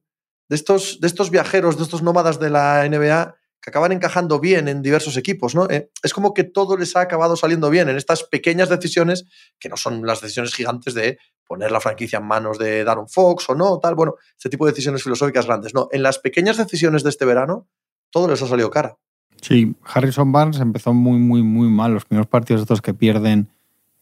de 0.49 0.57
estos, 0.57 1.01
de 1.01 1.07
estos 1.07 1.31
viajeros, 1.31 1.77
de 1.77 1.85
estos 1.85 2.03
nómadas 2.03 2.39
de 2.39 2.51
la 2.51 2.87
NBA 2.89 3.35
acaban 3.71 3.93
encajando 3.93 4.39
bien 4.39 4.69
en 4.69 4.83
diversos 4.83 5.17
equipos, 5.17 5.55
¿no? 5.55 5.69
Eh, 5.69 5.91
es 6.03 6.13
como 6.13 6.35
que 6.35 6.45
todo 6.45 6.77
les 6.77 6.95
ha 6.97 7.01
acabado 7.01 7.37
saliendo 7.37 7.71
bien 7.71 7.89
en 7.89 7.97
estas 7.97 8.25
pequeñas 8.25 8.69
decisiones, 8.69 9.27
que 9.59 9.69
no 9.69 9.77
son 9.77 10.07
las 10.07 10.21
decisiones 10.21 10.55
gigantes 10.55 10.95
de 10.95 11.19
poner 11.47 11.71
la 11.71 11.81
franquicia 11.81 12.19
en 12.19 12.27
manos 12.27 12.59
de 12.59 12.85
Darren 12.85 13.09
Fox 13.09 13.49
o 13.51 13.55
no, 13.55 13.79
tal, 13.79 13.95
bueno, 13.95 14.15
este 14.37 14.49
tipo 14.49 14.67
de 14.67 14.73
decisiones 14.73 15.03
filosóficas 15.03 15.47
grandes. 15.47 15.75
No, 15.75 15.89
en 15.93 16.03
las 16.03 16.19
pequeñas 16.19 16.57
decisiones 16.57 17.03
de 17.03 17.11
este 17.11 17.25
verano, 17.25 17.69
todo 18.11 18.29
les 18.29 18.43
ha 18.43 18.47
salido 18.47 18.71
cara. 18.71 18.97
Sí, 19.43 19.75
Harrison 19.85 20.33
Barnes 20.33 20.61
empezó 20.61 20.95
muy, 20.95 21.19
muy, 21.19 21.43
muy 21.43 21.69
mal. 21.69 21.93
Los 21.93 22.05
primeros 22.05 22.29
partidos 22.29 22.63
estos 22.63 22.81
que 22.81 22.95
pierden 22.95 23.49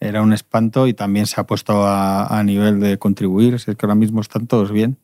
era 0.01 0.23
un 0.23 0.33
espanto 0.33 0.87
y 0.87 0.95
también 0.95 1.27
se 1.27 1.41
ha 1.41 1.47
puesto 1.47 1.85
a, 1.87 2.43
nivel 2.45 2.81
de 2.81 2.99
contribuir. 2.99 3.55
es 3.55 3.65
que 3.65 3.77
ahora 3.81 3.95
mismo 3.95 4.21
están 4.21 4.47
todos 4.47 4.71
bien 4.71 4.99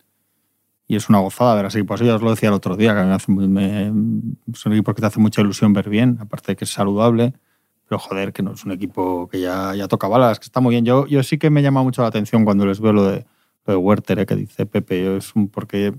y 0.90 0.96
es 0.96 1.08
una 1.08 1.20
gozada 1.20 1.54
ver 1.54 1.66
así. 1.66 1.84
Pues 1.84 2.00
yo 2.00 2.16
os 2.16 2.20
lo 2.20 2.30
decía 2.30 2.48
el 2.48 2.54
otro 2.56 2.76
día, 2.76 2.96
que 2.96 3.04
me 3.04 3.12
hace 3.12 3.30
muy, 3.30 3.44
es 4.52 4.66
un 4.66 4.72
equipo 4.72 4.92
que 4.92 5.00
te 5.00 5.06
hace 5.06 5.20
mucha 5.20 5.40
ilusión 5.40 5.72
ver 5.72 5.88
bien, 5.88 6.18
aparte 6.20 6.50
de 6.50 6.56
que 6.56 6.64
es 6.64 6.72
saludable, 6.72 7.32
pero 7.88 8.00
joder, 8.00 8.32
que 8.32 8.42
no 8.42 8.54
es 8.54 8.64
un 8.64 8.72
equipo 8.72 9.28
que 9.28 9.40
ya, 9.40 9.72
ya 9.76 9.86
toca 9.86 10.08
balas, 10.08 10.40
que 10.40 10.46
está 10.46 10.58
muy 10.58 10.74
bien. 10.74 10.84
Yo, 10.84 11.06
yo 11.06 11.22
sí 11.22 11.38
que 11.38 11.48
me 11.48 11.62
llama 11.62 11.84
mucho 11.84 12.02
la 12.02 12.08
atención 12.08 12.44
cuando 12.44 12.66
les 12.66 12.80
veo 12.80 12.92
lo 12.92 13.04
de, 13.04 13.24
lo 13.66 13.72
de 13.72 13.76
Werther, 13.76 14.18
eh, 14.18 14.26
que 14.26 14.34
dice 14.34 14.66
Pepe, 14.66 15.16
es 15.16 15.36
un, 15.36 15.46
porque 15.46 15.94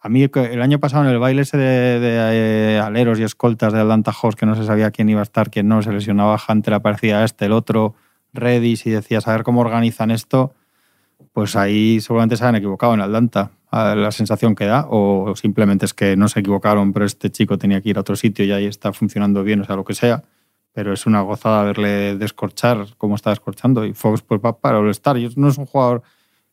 a 0.00 0.08
mí 0.08 0.24
el 0.24 0.62
año 0.62 0.80
pasado 0.80 1.04
en 1.04 1.10
el 1.10 1.20
baile 1.20 1.42
ese 1.42 1.56
de, 1.56 2.00
de, 2.00 2.80
aleros 2.80 3.20
y 3.20 3.22
escoltas 3.22 3.72
de 3.72 3.78
Atlanta 3.82 4.10
Hawks, 4.12 4.34
que 4.34 4.46
no 4.46 4.56
se 4.56 4.64
sabía 4.64 4.90
quién 4.90 5.08
iba 5.08 5.20
a 5.20 5.22
estar, 5.22 5.48
quién 5.48 5.68
no, 5.68 5.80
se 5.80 5.92
lesionaba 5.92 6.40
Hunter, 6.48 6.74
aparecía 6.74 7.22
este, 7.22 7.44
el 7.44 7.52
otro, 7.52 7.94
Redis, 8.32 8.84
y 8.84 8.90
decías, 8.90 9.28
a 9.28 9.30
ver 9.30 9.44
cómo 9.44 9.60
organizan 9.60 10.10
esto, 10.10 10.54
pues 11.32 11.54
ahí 11.54 12.00
seguramente 12.00 12.36
se 12.36 12.44
han 12.44 12.56
equivocado 12.56 12.94
en 12.94 13.00
Atlanta 13.00 13.52
la 13.94 14.12
sensación 14.12 14.54
que 14.54 14.66
da, 14.66 14.86
o 14.88 15.34
simplemente 15.36 15.84
es 15.84 15.94
que 15.94 16.16
no 16.16 16.28
se 16.28 16.40
equivocaron, 16.40 16.92
pero 16.92 17.04
este 17.04 17.30
chico 17.30 17.58
tenía 17.58 17.80
que 17.80 17.90
ir 17.90 17.96
a 17.96 18.00
otro 18.00 18.16
sitio 18.16 18.44
y 18.44 18.52
ahí 18.52 18.66
está 18.66 18.92
funcionando 18.92 19.42
bien, 19.42 19.60
o 19.60 19.64
sea, 19.64 19.76
lo 19.76 19.84
que 19.84 19.94
sea. 19.94 20.22
Pero 20.72 20.92
es 20.92 21.06
una 21.06 21.20
gozada 21.20 21.62
verle 21.62 22.16
descorchar 22.16 22.86
como 22.98 23.14
está 23.14 23.30
descorchando. 23.30 23.84
Y 23.84 23.92
Fox, 23.92 24.22
pues 24.22 24.40
va 24.44 24.58
para 24.58 24.78
All-Star. 24.78 25.16
No 25.36 25.48
es 25.48 25.56
un 25.58 25.66
jugador 25.66 26.02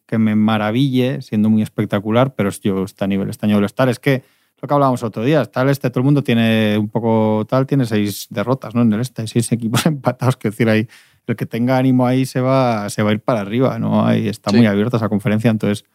que 0.06 0.18
me 0.18 0.36
maraville, 0.36 1.22
siendo 1.22 1.50
muy 1.50 1.64
espectacular, 1.64 2.36
pero 2.36 2.50
yo 2.50 2.84
está 2.84 3.06
a 3.06 3.08
nivel 3.08 3.30
este 3.30 3.46
año 3.48 3.58
All-Star. 3.58 3.90
Es 3.90 4.00
que 4.00 4.24
lo 4.62 4.68
que 4.68 4.74
hablábamos 4.74 5.02
otro 5.04 5.24
día, 5.24 5.42
está 5.42 5.64
el 5.64 5.70
este, 5.70 5.90
todo 5.90 6.02
el 6.02 6.06
mundo 6.06 6.24
tiene 6.24 6.78
un 6.78 6.90
poco 6.90 7.46
tal, 7.50 7.66
tiene 7.66 7.86
seis 7.86 8.28
derrotas 8.30 8.76
¿no? 8.76 8.84
en 8.84 8.94
el 8.94 9.02
este, 9.02 9.26
seis 9.28 9.52
equipos 9.52 9.86
empatados, 9.88 10.38
que 10.38 10.50
decir, 10.50 10.70
ahí 10.70 10.88
el 11.28 11.36
que 11.36 11.46
tenga 11.46 11.78
ánimo 11.78 12.06
ahí 12.06 12.26
se 12.26 12.42
va, 12.42 12.90
se 12.90 13.04
va 13.04 13.10
a 13.10 13.14
ir 13.14 13.22
para 13.22 13.42
arriba, 13.42 13.80
¿no? 13.80 14.06
Ahí 14.06 14.28
está 14.28 14.52
muy 14.52 14.66
abierta 14.66 14.98
esa 14.98 15.10
conferencia, 15.10 15.50
entonces 15.50 15.86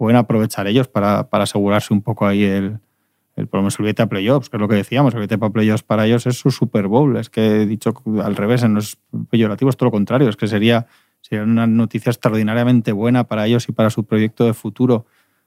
pueden 0.00 0.16
aprovechar 0.16 0.66
ellos 0.66 0.88
para, 0.88 1.28
para 1.28 1.44
asegurarse 1.44 1.92
un 1.92 2.00
poco 2.00 2.26
ahí 2.26 2.42
el, 2.42 2.78
el, 3.36 3.48
por 3.48 3.58
lo 3.58 3.64
menos 3.64 3.78
el 3.78 3.82
billete 3.82 4.00
a 4.00 4.06
playoffs, 4.06 4.48
que 4.48 4.56
es 4.56 4.60
lo 4.62 4.66
que 4.66 4.76
decíamos, 4.76 5.12
el 5.12 5.20
billete 5.20 5.36
para 5.36 5.52
playoffs 5.52 5.82
para 5.82 6.06
ellos 6.06 6.26
es 6.26 6.38
su 6.38 6.50
Super 6.50 6.86
Bowl. 6.86 7.18
Es 7.18 7.28
que 7.28 7.60
he 7.60 7.66
dicho 7.66 7.92
al 8.24 8.34
revés, 8.34 8.66
no 8.66 8.78
es 8.78 8.96
peyorativo, 9.28 9.68
es 9.68 9.76
todo 9.76 9.88
lo 9.88 9.90
contrario, 9.90 10.30
es 10.30 10.36
que 10.36 10.48
sería, 10.48 10.86
sería 11.20 11.44
una 11.44 11.66
noticia 11.66 12.08
extraordinariamente 12.08 12.92
buena 12.92 13.24
para 13.24 13.46
ellos 13.46 13.68
y 13.68 13.72
para 13.72 13.90
su 13.90 14.04
proyecto 14.04 14.46
de 14.46 14.54
futuro. 14.54 15.04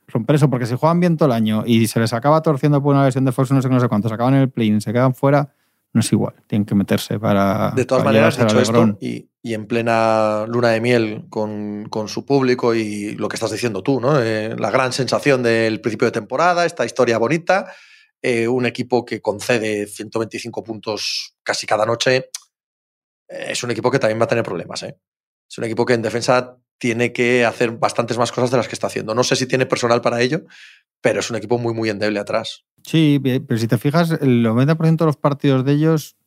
Romper 0.07 0.35
eso, 0.35 0.51
porque 0.51 0.67
si 0.67 0.75
juegan 0.75 0.99
bien 0.99 1.17
todo 1.17 1.29
el 1.29 1.33
año 1.33 1.63
y 1.65 1.87
se 1.87 1.99
les 1.99 2.13
acaba 2.13 2.43
torciendo 2.43 2.79
por 2.83 2.93
una 2.93 3.05
lesión 3.05 3.25
de 3.25 3.31
Fox, 3.31 3.51
no 3.51 3.59
sé, 3.59 3.69
no 3.69 3.79
sé 3.79 3.89
cuántos, 3.89 4.11
acaban 4.11 4.35
en 4.35 4.41
el 4.41 4.49
play 4.51 4.79
se 4.81 4.93
quedan 4.93 5.15
fuera, 5.15 5.49
no 5.93 6.01
es 6.01 6.11
igual, 6.11 6.33
tienen 6.47 6.65
que 6.65 6.73
meterse 6.73 7.19
para. 7.19 7.71
De 7.71 7.85
todas 7.85 8.03
maneras, 8.03 8.37
dicho 8.37 8.59
esto, 8.59 8.97
y, 8.99 9.29
y, 9.43 9.53
en 9.53 9.67
plena 9.67 10.45
luna 10.47 10.69
de 10.69 10.81
miel 10.81 11.25
con, 11.29 11.87
con, 11.87 12.07
su 12.07 12.25
público 12.25 12.73
y 12.73 13.11
lo 13.15 13.29
que 13.29 13.35
estás 13.35 13.51
diciendo 13.51 13.83
tú, 13.83 14.01
¿no? 14.01 14.19
Eh, 14.19 14.55
la 14.57 14.71
gran 14.71 14.91
sensación 14.91 15.43
del 15.43 15.81
principio 15.81 16.07
de 16.07 16.11
temporada, 16.11 16.65
esta 16.65 16.83
historia 16.83 17.19
bonita, 17.19 17.71
eh, 18.23 18.47
un 18.47 18.65
equipo 18.65 19.05
que 19.05 19.21
concede 19.21 19.85
125 19.85 20.63
puntos 20.63 21.35
casi 21.43 21.67
cada 21.67 21.85
noche, 21.85 22.29
eh, 23.27 23.45
es 23.49 23.63
un 23.63 23.69
equipo 23.69 23.91
que 23.91 23.99
también 23.99 24.19
va 24.19 24.25
a 24.25 24.29
tener 24.29 24.43
problemas, 24.43 24.81
¿eh? 24.81 24.97
Es 25.47 25.57
un 25.59 25.65
equipo 25.65 25.85
que 25.85 25.93
en 25.93 26.01
defensa 26.01 26.57
tiene 26.84 27.13
que 27.13 27.45
hacer 27.45 27.71
bastantes 27.71 28.17
más 28.17 28.34
cosas 28.34 28.51
de 28.51 28.57
las 28.57 28.67
que 28.67 28.75
está 28.75 28.88
haciendo. 28.88 29.15
No 29.15 29.23
sé 29.23 29.38
si 29.38 29.47
tiene 29.47 29.65
personal 29.65 30.01
para 30.01 30.19
ello, 30.19 30.41
pero 30.99 31.21
es 31.21 31.29
un 31.29 31.38
equipo 31.38 31.57
muy, 31.57 31.73
muy 31.73 31.88
endeble 31.88 32.19
atrás. 32.19 32.65
Sí, 32.81 33.21
pero 33.23 33.57
si 33.57 33.69
te 33.69 33.77
fijas, 33.77 34.11
el 34.11 34.45
90% 34.45 34.97
de 34.97 35.05
los 35.05 35.15
partidos 35.15 35.63
de 35.63 35.71
ellos, 35.71 36.17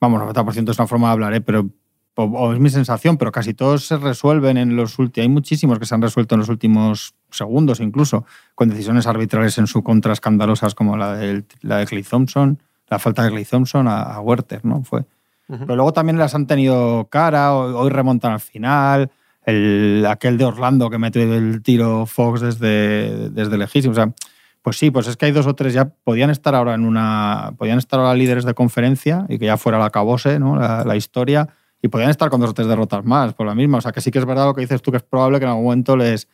vamos, 0.00 0.22
90% 0.22 0.70
es 0.70 0.78
una 0.78 0.88
forma 0.88 1.08
de 1.08 1.12
hablar, 1.12 1.34
¿eh? 1.34 1.42
pero 1.42 1.68
o, 2.14 2.54
es 2.54 2.58
mi 2.58 2.70
sensación, 2.70 3.18
pero 3.18 3.30
casi 3.30 3.52
todos 3.52 3.84
se 3.84 3.98
resuelven 3.98 4.56
en 4.56 4.74
los 4.74 4.98
últimos. 4.98 5.22
Hay 5.22 5.28
muchísimos 5.28 5.78
que 5.78 5.84
se 5.84 5.94
han 5.94 6.00
resuelto 6.00 6.34
en 6.34 6.38
los 6.38 6.48
últimos 6.48 7.14
segundos, 7.30 7.80
incluso, 7.80 8.24
con 8.54 8.70
decisiones 8.70 9.06
arbitrales 9.06 9.58
en 9.58 9.66
su 9.66 9.82
contra 9.82 10.14
escandalosas, 10.14 10.74
como 10.74 10.96
la 10.96 11.14
de, 11.14 11.44
la 11.60 11.76
de 11.76 11.84
Clay 11.84 12.04
Thompson, 12.04 12.62
la 12.88 12.98
falta 12.98 13.22
de 13.22 13.32
Clay 13.32 13.44
Thompson 13.44 13.86
a, 13.86 14.00
a 14.00 14.20
Werther, 14.22 14.64
¿no? 14.64 14.82
Fue. 14.82 15.04
Pero 15.46 15.76
luego 15.76 15.92
también 15.92 16.16
las 16.16 16.34
han 16.34 16.46
tenido 16.46 17.06
cara, 17.10 17.54
hoy 17.54 17.90
remontan 17.90 18.32
al 18.32 18.40
final 18.40 19.10
el, 19.46 20.04
aquel 20.08 20.36
de 20.36 20.44
Orlando 20.44 20.90
que 20.90 20.98
mete 20.98 21.22
el 21.22 21.62
tiro 21.62 22.04
Fox 22.04 22.40
desde, 22.40 23.30
desde 23.30 23.56
lejísimo. 23.56 23.92
O 23.92 23.94
sea, 23.94 24.12
pues 24.60 24.76
sí, 24.76 24.90
pues 24.90 25.06
es 25.06 25.16
que 25.16 25.26
hay 25.26 25.32
dos 25.32 25.46
o 25.46 25.54
tres 25.54 25.72
ya 25.72 25.88
podían 25.88 26.28
estar 26.28 26.54
ahora 26.54 26.74
en 26.74 26.84
una. 26.84 27.54
Podían 27.56 27.78
estar 27.78 28.00
ahora 28.00 28.14
líderes 28.14 28.44
de 28.44 28.52
conferencia 28.52 29.24
y 29.28 29.38
que 29.38 29.46
ya 29.46 29.56
fuera 29.56 29.78
la 29.78 29.90
cabose, 29.90 30.40
¿no? 30.40 30.56
La, 30.56 30.96
historia. 30.96 31.48
Y 31.80 31.88
podían 31.88 32.10
estar 32.10 32.28
con 32.30 32.40
dos 32.40 32.50
o 32.50 32.54
tres 32.54 32.66
derrotas 32.66 33.04
más 33.04 33.32
por 33.34 33.46
la 33.46 33.54
misma. 33.54 33.78
O 33.78 33.80
sea, 33.80 33.92
que 33.92 34.00
sí 34.00 34.10
que 34.10 34.18
es 34.18 34.24
verdad 34.24 34.46
lo 34.46 34.54
que 34.54 34.62
dices 34.62 34.82
tú, 34.82 34.90
que 34.90 34.96
es 34.96 35.04
probable 35.04 35.38
que 35.38 35.44
en 35.44 35.50
algún 35.50 35.64
momento 35.64 35.96
les, 35.96 36.26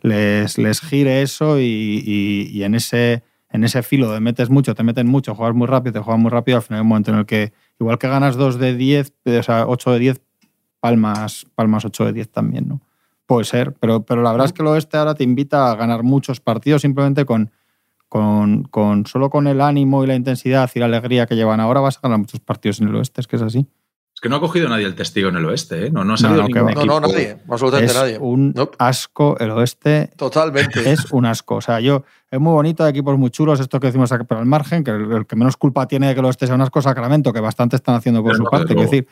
les, 0.00 0.56
les 0.56 0.80
gire 0.80 1.20
eso 1.20 1.60
y, 1.60 2.50
y, 2.50 2.62
en, 2.62 2.74
ese, 2.74 3.22
en 3.50 3.64
ese 3.64 3.82
filo 3.82 4.10
de 4.12 4.20
metes 4.20 4.48
mucho, 4.48 4.74
te 4.74 4.82
meten 4.82 5.06
mucho, 5.06 5.34
juegas 5.34 5.54
muy 5.54 5.66
rápido, 5.66 5.92
te 5.92 5.98
juegas 5.98 6.22
muy 6.22 6.30
rápido, 6.30 6.56
al 6.58 6.62
final 6.62 6.78
hay 6.78 6.82
un 6.82 6.88
momento 6.88 7.10
en 7.10 7.18
el 7.18 7.26
que, 7.26 7.52
igual 7.78 7.98
que 7.98 8.08
ganas 8.08 8.36
2 8.36 8.58
de 8.58 8.74
10, 8.76 9.12
o 9.26 9.42
sea, 9.42 9.66
8 9.66 9.92
de 9.92 9.98
10, 9.98 10.20
palmas, 10.84 11.46
palmas 11.54 11.82
8 11.86 12.04
de 12.04 12.12
10 12.12 12.28
también, 12.28 12.68
¿no? 12.68 12.82
Puede 13.24 13.44
ser, 13.44 13.72
pero, 13.72 14.02
pero 14.02 14.20
la 14.20 14.32
verdad 14.32 14.48
es 14.48 14.52
que 14.52 14.60
el 14.60 14.68
oeste 14.68 14.98
ahora 14.98 15.14
te 15.14 15.24
invita 15.24 15.70
a 15.70 15.76
ganar 15.76 16.02
muchos 16.02 16.40
partidos 16.40 16.82
simplemente 16.82 17.24
con, 17.24 17.50
con, 18.06 18.64
con, 18.64 19.06
solo 19.06 19.30
con 19.30 19.46
el 19.46 19.62
ánimo 19.62 20.04
y 20.04 20.08
la 20.08 20.14
intensidad 20.14 20.70
y 20.74 20.78
la 20.80 20.84
alegría 20.84 21.24
que 21.24 21.36
llevan 21.36 21.58
ahora 21.58 21.80
vas 21.80 21.96
a 21.96 22.00
ganar 22.02 22.18
muchos 22.18 22.40
partidos 22.40 22.82
en 22.82 22.88
el 22.88 22.96
oeste, 22.96 23.22
es 23.22 23.26
que 23.26 23.36
es 23.36 23.40
así. 23.42 23.66
Es 24.14 24.20
que 24.20 24.28
no 24.28 24.36
ha 24.36 24.40
cogido 24.40 24.68
nadie 24.68 24.84
el 24.84 24.94
testigo 24.94 25.30
en 25.30 25.36
el 25.36 25.46
oeste, 25.46 25.86
¿eh? 25.86 25.90
No, 25.90 26.04
no 26.04 26.14
ha 26.14 26.16
salido 26.18 26.42
no, 26.42 26.48
ningún 26.48 26.86
no, 26.86 27.00
no, 27.00 27.08
nadie, 27.08 27.38
absolutamente 27.48 27.92
es 27.92 27.98
nadie. 27.98 28.18
un 28.18 28.54
asco 28.78 29.38
el 29.40 29.52
oeste. 29.52 30.10
Totalmente. 30.18 30.92
Es 30.92 31.10
un 31.12 31.24
asco. 31.24 31.56
O 31.56 31.60
sea, 31.62 31.80
yo, 31.80 32.04
es 32.30 32.38
muy 32.38 32.52
bonito, 32.52 32.84
hay 32.84 32.90
equipos 32.90 33.18
muy 33.18 33.30
chulos, 33.30 33.58
esto 33.58 33.80
que 33.80 33.86
decimos 33.86 34.12
aquí, 34.12 34.26
pero 34.28 34.40
al 34.40 34.46
margen, 34.46 34.84
que 34.84 34.90
el, 34.90 35.26
que 35.26 35.34
menos 35.34 35.56
culpa 35.56 35.88
tiene 35.88 36.08
de 36.08 36.14
que 36.14 36.20
el 36.20 36.26
oeste 36.26 36.46
sea 36.46 36.54
un 36.54 36.60
asco 36.60 36.82
Sacramento, 36.82 37.32
que 37.32 37.40
bastante 37.40 37.74
están 37.74 37.94
haciendo 37.94 38.22
por 38.22 38.36
su 38.36 38.44
parte. 38.44 38.66
Quiero 38.66 38.82
decir, 38.82 39.08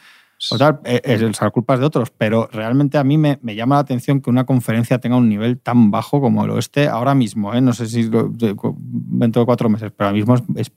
o 0.50 0.58
sea, 0.58 0.80
eh, 0.84 1.00
es, 1.04 1.22
el 1.22 1.52
culpas 1.52 1.78
de 1.78 1.86
otros, 1.86 2.10
pero 2.10 2.48
realmente 2.52 2.98
a 2.98 3.04
mí 3.04 3.16
me, 3.16 3.38
me, 3.42 3.54
llama 3.54 3.76
la 3.76 3.82
atención 3.82 4.20
que 4.20 4.30
una 4.30 4.44
conferencia 4.44 4.98
tenga 4.98 5.16
un 5.16 5.28
nivel 5.28 5.58
tan 5.60 5.90
bajo 5.90 6.20
como 6.20 6.44
el 6.44 6.50
oeste 6.50 6.88
ahora 6.88 7.14
mismo. 7.14 7.54
¿eh? 7.54 7.60
No 7.60 7.72
sé 7.72 7.86
si 7.86 8.10
dentro 8.10 9.42
de 9.42 9.46
cuatro 9.46 9.68
meses, 9.68 9.92
pero 9.96 10.08
ahora 10.08 10.16
mismo 10.16 10.34
es, 10.34 10.42
es 10.56 10.72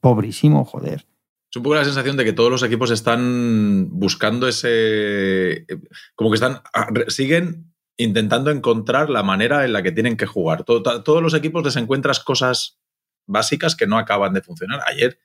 pobrísimo, 0.00 0.64
joder. 0.64 1.06
Es 1.50 1.56
un 1.56 1.64
poco 1.64 1.74
la 1.74 1.84
sensación 1.84 2.16
de 2.16 2.24
que 2.24 2.32
todos 2.32 2.50
los 2.50 2.62
equipos 2.62 2.92
están 2.92 3.88
buscando 3.90 4.46
ese. 4.46 5.66
Como 6.14 6.30
que 6.30 6.36
están. 6.36 6.60
siguen 7.08 7.72
intentando 7.96 8.50
encontrar 8.50 9.10
la 9.10 9.24
manera 9.24 9.64
en 9.64 9.72
la 9.72 9.82
que 9.82 9.92
tienen 9.92 10.16
que 10.16 10.26
jugar. 10.26 10.64
todos 10.64 11.22
los 11.22 11.34
equipos 11.34 11.64
les 11.64 11.76
encuentras 11.76 12.20
cosas 12.20 12.78
básicas 13.26 13.74
que 13.74 13.86
no 13.86 13.98
acaban 13.98 14.32
de 14.32 14.42
funcionar. 14.42 14.80
Ayer, 14.86 15.18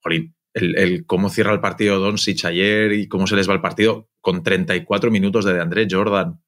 jolín, 0.00 0.34
el, 0.56 1.04
cómo 1.06 1.28
cierra 1.28 1.52
el 1.52 1.60
partido 1.60 1.98
Doncic 1.98 2.44
ayer 2.46 2.92
y 2.92 3.08
cómo 3.08 3.26
se 3.26 3.36
les 3.36 3.48
va 3.48 3.52
el 3.52 3.60
partido 3.60 4.08
con 4.20 4.42
34 4.42 5.10
minutos 5.10 5.44
de 5.44 5.60
André 5.60 5.86
Jordan 5.90 6.42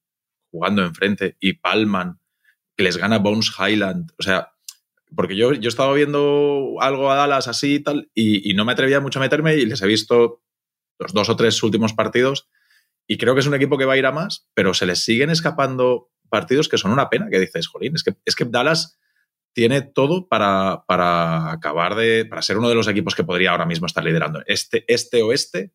jugando 0.51 0.83
enfrente 0.83 1.37
y 1.39 1.53
Palman, 1.53 2.19
que 2.75 2.83
les 2.83 2.97
gana 2.97 3.19
Bones 3.19 3.51
Highland. 3.57 4.11
O 4.17 4.23
sea, 4.23 4.51
porque 5.15 5.35
yo, 5.35 5.53
yo 5.53 5.69
estaba 5.69 5.93
viendo 5.93 6.77
algo 6.79 7.11
a 7.11 7.15
Dallas 7.15 7.47
así 7.47 7.75
y 7.75 7.79
tal, 7.81 8.09
y, 8.15 8.53
no 8.55 8.65
me 8.65 8.71
atrevía 8.71 8.99
mucho 8.99 9.19
a 9.19 9.21
meterme 9.21 9.55
y 9.55 9.65
les 9.65 9.81
he 9.81 9.87
visto 9.87 10.41
los 10.97 11.13
dos 11.13 11.29
o 11.29 11.35
tres 11.35 11.61
últimos 11.61 11.93
partidos 11.93 12.49
y 13.07 13.17
creo 13.17 13.35
que 13.35 13.41
es 13.41 13.47
un 13.47 13.53
equipo 13.53 13.77
que 13.77 13.85
va 13.85 13.93
a 13.93 13.97
ir 13.97 14.05
a 14.05 14.11
más, 14.11 14.49
pero 14.55 14.73
se 14.73 14.87
les 14.87 15.03
siguen 15.03 15.29
escapando 15.29 16.09
partidos 16.29 16.67
que 16.67 16.77
son 16.77 16.91
una 16.91 17.09
pena, 17.09 17.29
que 17.29 17.39
dices, 17.39 17.67
jolín, 17.67 17.95
es 17.95 18.03
que, 18.03 18.15
es 18.25 18.35
que 18.35 18.45
Dallas 18.45 18.98
tiene 19.53 19.81
todo 19.81 20.27
para, 20.27 20.83
para 20.87 21.51
acabar 21.51 21.95
de. 21.95 22.25
para 22.25 22.41
ser 22.41 22.57
uno 22.57 22.69
de 22.69 22.75
los 22.75 22.87
equipos 22.87 23.15
que 23.15 23.23
podría 23.23 23.51
ahora 23.51 23.65
mismo 23.65 23.85
estar 23.87 24.03
liderando 24.03 24.41
este, 24.45 24.85
este 24.87 25.21
oeste. 25.21 25.71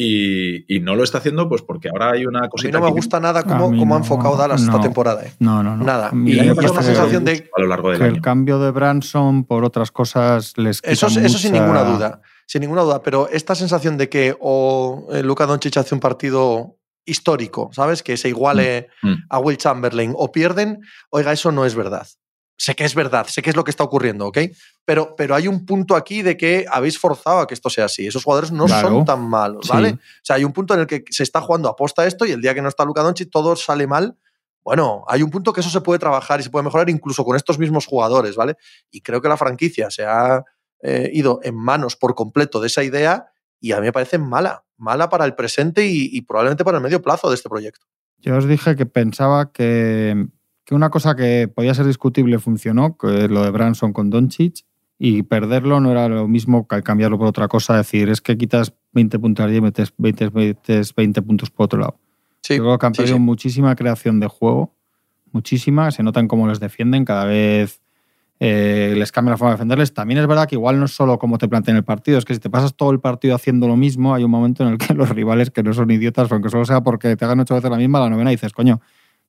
Y, 0.00 0.72
y 0.72 0.78
no 0.78 0.94
lo 0.94 1.02
está 1.02 1.18
haciendo 1.18 1.48
pues 1.48 1.62
porque 1.62 1.88
ahora 1.88 2.12
hay 2.12 2.24
una 2.24 2.48
cosita. 2.48 2.78
A 2.78 2.80
mí 2.80 2.84
no 2.86 2.90
me 2.90 2.94
gusta 2.94 3.18
nada 3.18 3.42
cómo, 3.42 3.76
cómo 3.76 3.96
ha 3.96 3.98
enfocado 3.98 4.36
Dallas 4.36 4.62
esta 4.62 4.80
temporada. 4.80 5.24
¿eh? 5.24 5.32
No, 5.40 5.60
no, 5.64 5.76
no. 5.76 5.84
Nada. 5.84 6.12
Y 6.14 6.38
hay 6.38 6.50
una 6.50 6.68
sensación 6.82 7.24
de. 7.24 7.50
A 7.56 7.60
lo 7.60 7.66
largo 7.66 7.90
del 7.90 7.98
que 7.98 8.06
el 8.06 8.20
cambio 8.20 8.60
de 8.60 8.70
Branson 8.70 9.42
por 9.44 9.64
otras 9.64 9.90
cosas 9.90 10.56
les 10.56 10.80
quita 10.82 10.92
Eso, 10.92 11.08
mucha... 11.08 11.22
eso 11.26 11.38
sin 11.38 11.52
ninguna 11.52 11.82
duda. 11.82 12.20
Sin 12.46 12.60
ninguna 12.60 12.82
duda. 12.82 13.02
Pero 13.02 13.28
esta 13.28 13.56
sensación 13.56 13.98
de 13.98 14.08
que 14.08 14.36
o 14.38 15.08
eh, 15.12 15.24
Luka 15.24 15.46
Doncic 15.46 15.76
hace 15.78 15.96
un 15.96 16.00
partido 16.00 16.78
histórico, 17.04 17.70
¿sabes? 17.72 18.04
Que 18.04 18.16
se 18.16 18.28
iguale 18.28 18.90
Mm. 19.02 19.14
a 19.30 19.38
Will 19.40 19.56
Chamberlain 19.58 20.12
o 20.16 20.30
pierden, 20.30 20.80
oiga, 21.10 21.32
eso 21.32 21.50
no 21.50 21.64
es 21.66 21.74
verdad. 21.74 22.06
Sé 22.60 22.74
que 22.74 22.84
es 22.84 22.94
verdad, 22.96 23.26
sé 23.28 23.40
que 23.40 23.50
es 23.50 23.56
lo 23.56 23.62
que 23.62 23.70
está 23.70 23.84
ocurriendo, 23.84 24.26
¿ok? 24.26 24.38
Pero, 24.84 25.14
pero 25.16 25.36
hay 25.36 25.46
un 25.46 25.64
punto 25.64 25.94
aquí 25.94 26.22
de 26.22 26.36
que 26.36 26.66
habéis 26.68 26.98
forzado 26.98 27.38
a 27.38 27.46
que 27.46 27.54
esto 27.54 27.70
sea 27.70 27.84
así. 27.84 28.06
Esos 28.08 28.24
jugadores 28.24 28.50
no 28.50 28.66
Claro. 28.66 28.88
son 28.88 29.04
tan 29.04 29.22
malos, 29.28 29.66
Sí. 29.66 29.72
¿vale? 29.72 29.90
O 29.92 29.98
sea, 30.24 30.36
hay 30.36 30.44
un 30.44 30.52
punto 30.52 30.74
en 30.74 30.80
el 30.80 30.86
que 30.88 31.04
se 31.08 31.22
está 31.22 31.40
jugando 31.40 31.68
aposta 31.68 32.04
esto 32.04 32.26
y 32.26 32.32
el 32.32 32.40
día 32.42 32.54
que 32.54 32.60
no 32.62 32.68
está 32.68 32.84
Luka 32.84 33.02
Doncic 33.02 33.30
todo 33.30 33.54
sale 33.54 33.86
mal. 33.86 34.18
Bueno, 34.64 35.04
hay 35.06 35.22
un 35.22 35.30
punto 35.30 35.52
que 35.52 35.60
eso 35.60 35.70
se 35.70 35.80
puede 35.80 36.00
trabajar 36.00 36.40
y 36.40 36.42
se 36.42 36.50
puede 36.50 36.64
mejorar 36.64 36.90
incluso 36.90 37.24
con 37.24 37.36
estos 37.36 37.58
mismos 37.60 37.86
jugadores, 37.86 38.34
¿vale? 38.34 38.56
Y 38.90 39.02
creo 39.02 39.22
que 39.22 39.28
la 39.28 39.36
franquicia 39.36 39.88
se 39.90 40.04
ha 40.04 40.42
eh, 40.82 41.10
ido 41.14 41.38
en 41.44 41.54
manos 41.54 41.94
por 41.96 42.14
completo 42.16 42.60
de 42.60 42.66
esa 42.66 42.82
idea 42.82 43.26
y 43.60 43.70
a 43.72 43.76
mí 43.76 43.82
me 43.86 43.92
parece 43.92 44.18
mala, 44.18 44.64
mala 44.76 45.08
para 45.08 45.24
el 45.24 45.34
presente 45.36 45.86
y, 45.86 46.10
y 46.12 46.22
probablemente 46.22 46.64
para 46.64 46.78
el 46.78 46.82
medio 46.82 47.00
plazo 47.00 47.28
de 47.28 47.36
este 47.36 47.48
proyecto. 47.48 47.86
Yo 48.18 48.36
os 48.36 48.46
dije 48.48 48.74
que 48.76 48.84
pensaba 48.84 49.52
que, 49.52 50.26
que 50.68 50.74
una 50.74 50.90
cosa 50.90 51.16
que 51.16 51.48
podía 51.48 51.72
ser 51.72 51.86
discutible 51.86 52.38
funcionó, 52.38 52.98
que 52.98 53.24
es 53.24 53.30
lo 53.30 53.42
de 53.42 53.50
Branson 53.50 53.94
con 53.94 54.10
Doncic, 54.10 54.66
y 54.98 55.22
perderlo 55.22 55.80
no 55.80 55.90
era 55.90 56.10
lo 56.10 56.28
mismo 56.28 56.68
que 56.68 56.82
cambiarlo 56.82 57.16
por 57.16 57.26
otra 57.26 57.48
cosa, 57.48 57.78
decir, 57.78 58.10
es 58.10 58.20
que 58.20 58.36
quitas 58.36 58.74
20 58.92 59.18
puntos 59.18 59.44
al 59.44 59.50
día 59.50 59.60
y 59.60 59.62
metes 59.62 59.94
20, 59.96 60.30
metes 60.32 60.94
20 60.94 61.22
puntos 61.22 61.50
por 61.50 61.64
otro 61.64 61.78
lado. 61.78 61.98
Sí, 62.42 62.58
Yo 62.58 62.64
creo 62.64 62.78
que 62.78 62.84
han 62.84 62.92
perdido 62.92 63.16
sí. 63.16 63.22
muchísima 63.22 63.74
creación 63.76 64.20
de 64.20 64.26
juego, 64.26 64.74
muchísima, 65.32 65.90
se 65.90 66.02
notan 66.02 66.28
cómo 66.28 66.46
les 66.46 66.60
defienden, 66.60 67.06
cada 67.06 67.24
vez 67.24 67.80
eh, 68.38 68.92
les 68.94 69.10
cambia 69.10 69.30
la 69.30 69.38
forma 69.38 69.52
de 69.52 69.54
defenderles. 69.54 69.94
También 69.94 70.20
es 70.20 70.26
verdad 70.26 70.46
que 70.46 70.56
igual 70.56 70.78
no 70.78 70.84
es 70.84 70.94
solo 70.94 71.18
cómo 71.18 71.38
te 71.38 71.48
plantean 71.48 71.78
el 71.78 71.84
partido, 71.84 72.18
es 72.18 72.26
que 72.26 72.34
si 72.34 72.40
te 72.40 72.50
pasas 72.50 72.74
todo 72.76 72.90
el 72.90 73.00
partido 73.00 73.34
haciendo 73.34 73.68
lo 73.68 73.76
mismo, 73.76 74.14
hay 74.14 74.22
un 74.22 74.30
momento 74.30 74.64
en 74.64 74.72
el 74.72 74.76
que 74.76 74.92
los 74.92 75.08
rivales 75.08 75.50
que 75.50 75.62
no 75.62 75.72
son 75.72 75.90
idiotas, 75.90 76.30
aunque 76.30 76.50
solo 76.50 76.66
sea 76.66 76.82
porque 76.82 77.16
te 77.16 77.24
hagan 77.24 77.40
ocho 77.40 77.54
veces 77.54 77.70
la 77.70 77.78
misma, 77.78 78.00
la 78.00 78.10
novena 78.10 78.28
dices, 78.28 78.52
coño, 78.52 78.82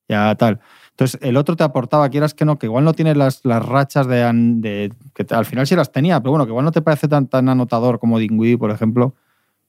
ya 0.06 0.34
tal. 0.34 0.60
Entonces, 0.92 1.18
el 1.22 1.36
otro 1.36 1.56
te 1.56 1.64
aportaba, 1.64 2.08
quieras 2.10 2.34
que 2.34 2.44
no, 2.44 2.58
que 2.58 2.66
igual 2.66 2.84
no 2.84 2.92
tiene 2.92 3.14
las, 3.14 3.44
las 3.44 3.64
rachas 3.64 4.06
de, 4.06 4.30
de- 4.32 4.92
que 5.14 5.26
al 5.34 5.46
final 5.46 5.66
sí 5.66 5.74
las 5.74 5.92
tenía, 5.92 6.20
pero 6.20 6.32
bueno, 6.32 6.44
que 6.44 6.50
igual 6.50 6.64
no 6.64 6.72
te 6.72 6.82
parece 6.82 7.08
tan, 7.08 7.26
tan 7.26 7.48
anotador 7.48 7.98
como 7.98 8.18
Dingwiddie, 8.18 8.58
por 8.58 8.70
ejemplo. 8.70 9.14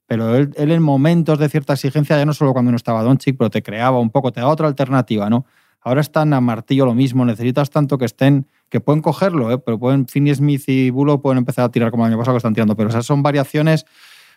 Pero 0.08 0.36
él, 0.36 0.52
en 0.58 0.82
momentos 0.84 1.40
de 1.40 1.48
cierta 1.48 1.74
exigencia, 1.74 2.18
ya 2.18 2.26
no 2.26 2.34
solo 2.34 2.52
cuando 2.52 2.72
no 2.72 2.76
estaba 2.78 3.02
Doncic, 3.02 3.38
pero 3.38 3.50
te 3.50 3.64
creaba 3.64 3.98
un 4.00 4.10
poco, 4.10 4.32
te 4.34 4.42
daba 4.42 4.52
otra 4.52 4.68
alternativa, 4.68 5.30
¿no? 5.30 5.46
Ahora 5.84 6.02
están 6.02 6.34
a 6.34 6.42
martillo 6.42 6.86
lo 6.86 6.94
mismo, 6.94 7.24
necesitas 7.26 7.70
tanto 7.70 7.98
que 7.98 8.06
estén, 8.06 8.46
que 8.70 8.82
pueden 8.82 9.02
cogerlo, 9.02 9.52
¿eh? 9.52 9.58
pero 9.58 9.80
pueden, 9.80 10.08
Finney 10.08 10.36
Smith 10.36 10.64
y 10.68 10.90
Bulo 10.90 11.22
pueden 11.22 11.38
empezar 11.40 11.66
a 11.66 11.70
tirar 11.70 11.90
como 11.92 12.06
el 12.06 12.12
año 12.12 12.20
pasado 12.20 12.36
que 12.36 12.40
están 12.40 12.54
tirando, 12.54 12.76
pero 12.76 12.90
esas 12.90 13.06
son 13.06 13.24
variaciones, 13.24 13.86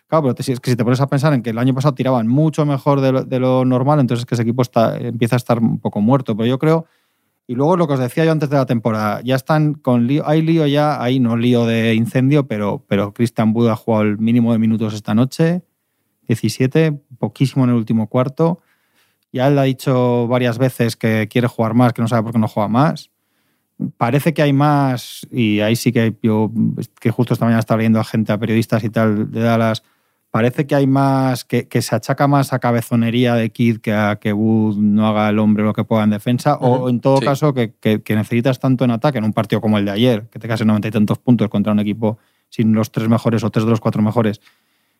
claro, 0.07 0.23
pero 0.23 0.35
es 0.37 0.59
que 0.59 0.71
si 0.71 0.75
te 0.75 0.83
pones 0.83 1.01
a 1.01 1.07
pensar 1.07 1.33
en 1.33 1.41
que 1.41 1.49
el 1.49 1.57
año 1.57 1.73
pasado 1.73 1.95
tiraban 1.95 2.27
mucho 2.27 2.65
mejor 2.65 3.01
de 3.01 3.11
lo, 3.11 3.23
de 3.23 3.39
lo 3.39 3.65
normal, 3.65 3.99
entonces 3.99 4.21
es 4.21 4.25
que 4.25 4.35
ese 4.35 4.43
equipo 4.43 4.61
está, 4.61 4.97
empieza 4.97 5.35
a 5.35 5.37
estar 5.37 5.59
un 5.59 5.79
poco 5.79 6.01
muerto, 6.01 6.35
pero 6.35 6.47
yo 6.47 6.59
creo, 6.59 6.85
y 7.47 7.53
luego 7.53 7.77
lo 7.77 7.87
que 7.87 7.93
os 7.93 7.99
decía 7.99 8.25
yo 8.25 8.31
antes 8.31 8.49
de 8.49 8.55
la 8.55 8.65
temporada, 8.65 9.21
ya 9.23 9.35
están 9.35 9.75
con 9.75 10.07
lío, 10.07 10.27
hay 10.27 10.41
lío 10.41 10.65
ya, 10.65 11.01
hay 11.01 11.19
no 11.19 11.37
lío 11.37 11.65
de 11.65 11.93
incendio, 11.93 12.47
pero, 12.47 12.83
pero 12.87 13.13
Christian 13.13 13.51
Wood 13.55 13.69
ha 13.69 13.75
jugado 13.75 14.03
el 14.03 14.17
mínimo 14.17 14.51
de 14.51 14.57
minutos 14.57 14.95
esta 14.95 15.13
noche, 15.13 15.61
17, 16.27 16.93
poquísimo 17.19 17.65
en 17.65 17.69
el 17.71 17.75
último 17.75 18.07
cuarto. 18.07 18.61
Ya 19.31 19.47
él 19.47 19.59
ha 19.59 19.63
dicho 19.63 20.27
varias 20.27 20.57
veces 20.57 20.95
que 20.95 21.27
quiere 21.29 21.47
jugar 21.47 21.75
más, 21.75 21.93
que 21.93 22.01
no 22.01 22.07
sabe 22.07 22.23
por 22.23 22.31
qué 22.31 22.39
no 22.39 22.47
juega 22.47 22.67
más. 22.67 23.11
Parece 23.97 24.33
que 24.33 24.41
hay 24.41 24.53
más, 24.53 25.27
y 25.29 25.59
ahí 25.59 25.75
sí 25.75 25.91
que 25.91 26.15
yo, 26.23 26.51
que 26.99 27.11
justo 27.11 27.33
esta 27.33 27.45
mañana 27.45 27.59
estaba 27.59 27.77
leyendo 27.77 27.99
a 27.99 28.05
gente, 28.05 28.31
a 28.31 28.39
periodistas 28.39 28.83
y 28.83 28.89
tal 28.89 29.29
de 29.29 29.41
Dallas, 29.41 29.83
parece 30.35 30.67
que 30.67 30.75
hay 30.75 30.85
más, 30.85 31.45
que, 31.45 31.69
que 31.69 31.81
se 31.81 31.95
achaca 31.95 32.27
más 32.27 32.51
a 32.51 32.59
cabezonería 32.59 33.35
de 33.35 33.51
Kid 33.51 33.77
que 33.79 33.93
a 33.93 34.17
que 34.17 34.33
Wood 34.33 34.75
no 34.75 35.07
haga 35.07 35.29
el 35.29 35.39
hombre 35.39 35.63
lo 35.63 35.71
que 35.71 35.85
pueda 35.85 36.03
en 36.03 36.09
defensa, 36.09 36.55
o 36.55 36.75
Ujú, 36.79 36.89
en 36.89 36.99
todo 36.99 37.19
sí. 37.19 37.25
caso 37.25 37.53
que, 37.53 37.73
que- 37.79 38.01
que 38.03 38.15
necesitas 38.17 38.59
tanto 38.59 38.83
en 38.83 38.91
ataque 38.91 39.17
en 39.19 39.23
un 39.23 39.31
partido 39.31 39.61
como 39.61 39.77
el 39.77 39.85
de 39.85 39.91
ayer, 39.91 40.27
que 40.29 40.37
te 40.37 40.49
casen 40.49 40.67
noventa 40.67 40.89
y 40.89 40.91
tantos 40.91 41.19
puntos 41.19 41.47
contra 41.47 41.71
un 41.71 41.79
equipo 41.79 42.17
sin 42.49 42.73
los 42.73 42.91
tres 42.91 43.07
mejores 43.07 43.45
o 43.45 43.49
tres 43.49 43.63
de 43.63 43.71
los 43.71 43.79
cuatro 43.79 44.01
mejores, 44.01 44.41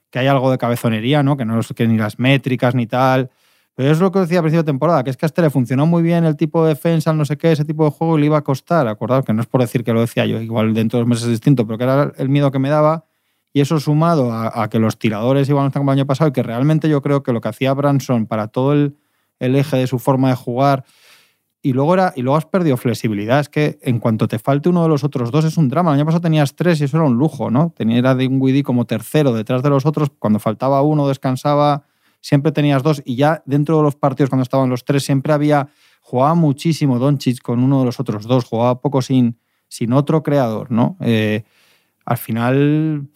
que 0.10 0.20
hay 0.20 0.28
algo 0.28 0.50
de 0.52 0.58
cabezonería, 0.58 1.22
¿no? 1.22 1.36
Que 1.36 1.44
no 1.44 1.60
es 1.60 1.68
que 1.76 1.86
ni 1.86 1.98
las 1.98 2.18
métricas 2.18 2.74
ni 2.74 2.88
tal. 2.88 3.30
Pero 3.76 3.92
es 3.92 4.00
lo 4.00 4.10
que 4.14 4.20
decía 4.20 4.40
a 4.40 4.42
principio 4.42 4.64
de 4.64 4.68
temporada, 4.68 5.04
que 5.04 5.10
es 5.10 5.18
que 5.18 5.26
a 5.26 5.28
este 5.28 5.42
le 5.42 5.50
funcionó 5.50 5.86
muy 5.86 6.02
bien 6.02 6.24
el 6.24 6.38
tipo 6.38 6.64
de 6.64 6.70
defensa, 6.70 7.12
no 7.12 7.26
sé 7.26 7.36
qué, 7.38 7.52
ese 7.52 7.66
tipo 7.66 7.84
de 7.84 7.92
juego 7.92 8.18
y 8.18 8.22
le 8.22 8.28
iba 8.28 8.38
a 8.38 8.42
costar. 8.42 8.88
Acordaos 8.88 9.26
que 9.26 9.34
no 9.34 9.42
es 9.42 9.48
por 9.48 9.60
decir 9.60 9.84
que 9.84 9.92
lo 9.92 10.00
decía 10.00 10.26
yo, 10.26 10.40
igual 10.40 10.74
dentro 10.74 10.98
de 10.98 11.02
los 11.02 11.10
meses 11.10 11.26
es 11.26 11.32
distinto, 11.32 11.68
pero 11.68 11.78
que 11.78 11.84
era 11.84 12.14
el 12.18 12.30
miedo 12.30 12.52
que 12.52 12.60
me 12.60 12.70
daba. 12.70 13.04
Y 13.56 13.62
eso 13.62 13.80
sumado 13.80 14.34
a, 14.34 14.70
que 14.70 14.80
los 14.80 15.00
tiradores 15.00 15.48
iban 15.48 15.64
a 15.64 15.68
estar 15.68 15.80
como 15.80 15.94
el 15.94 16.00
año 16.00 16.06
pasado 16.06 16.28
y 16.28 16.34
que 16.34 16.44
realmente 16.44 16.90
yo 16.90 17.02
creo 17.02 17.24
que 17.24 17.32
lo 17.32 17.40
que 17.40 17.48
hacía 17.48 17.74
Branson 17.74 18.26
para 18.26 18.50
todo 18.50 18.74
el, 18.74 18.98
eje 19.40 19.78
de 19.78 19.88
su 19.88 19.98
forma 19.98 20.28
de 20.28 20.36
jugar 20.36 20.84
y 21.62 21.72
luego, 21.72 21.94
era, 21.94 22.12
y 22.18 22.22
luego 22.22 22.36
has 22.36 22.48
perdido 22.48 22.76
flexibilidad. 22.76 23.40
Es 23.40 23.48
que 23.48 23.80
en 23.82 24.00
cuanto 24.00 24.28
te 24.28 24.40
falte 24.40 24.68
uno 24.68 24.84
de 24.84 24.90
los 24.90 25.06
otros 25.06 25.32
dos 25.32 25.46
es 25.46 25.56
un 25.56 25.70
drama. 25.70 25.92
El 25.92 26.00
año 26.00 26.06
pasado 26.06 26.20
tenías 26.20 26.54
tres 26.54 26.82
y 26.82 26.84
eso 26.84 26.98
era 26.98 27.06
un 27.06 27.16
lujo, 27.16 27.50
¿no? 27.50 27.74
Tenía 27.74 28.14
de 28.14 28.28
un 28.28 28.42
Widi 28.42 28.62
como 28.62 28.84
tercero 28.84 29.32
detrás 29.32 29.64
de 29.64 29.70
los 29.70 29.86
otros. 29.86 30.10
Cuando 30.20 30.40
faltaba 30.40 30.82
uno, 30.82 31.08
descansaba, 31.08 31.86
siempre 32.20 32.52
tenías 32.52 32.84
dos. 32.84 33.02
Y 33.06 33.16
ya 33.16 33.42
dentro 33.46 33.78
de 33.78 33.84
los 33.84 33.96
partidos, 33.96 34.30
cuando 34.30 34.44
estaban 34.44 34.70
los 34.70 34.84
tres, 34.84 35.06
siempre 35.06 35.32
había. 35.32 35.70
Jugaba 36.02 36.36
muchísimo 36.36 37.00
Doncic 37.00 37.42
con 37.42 37.64
uno 37.64 37.80
de 37.80 37.86
los 37.86 38.02
otros 38.02 38.26
dos. 38.28 38.44
Jugaba 38.44 38.82
poco 38.82 39.02
sin, 39.02 39.40
sin 39.70 39.94
otro 39.94 40.24
creador, 40.24 40.72
¿no? 40.72 40.98
Eh, 41.00 41.46
al 42.06 42.18
final, 42.18 43.08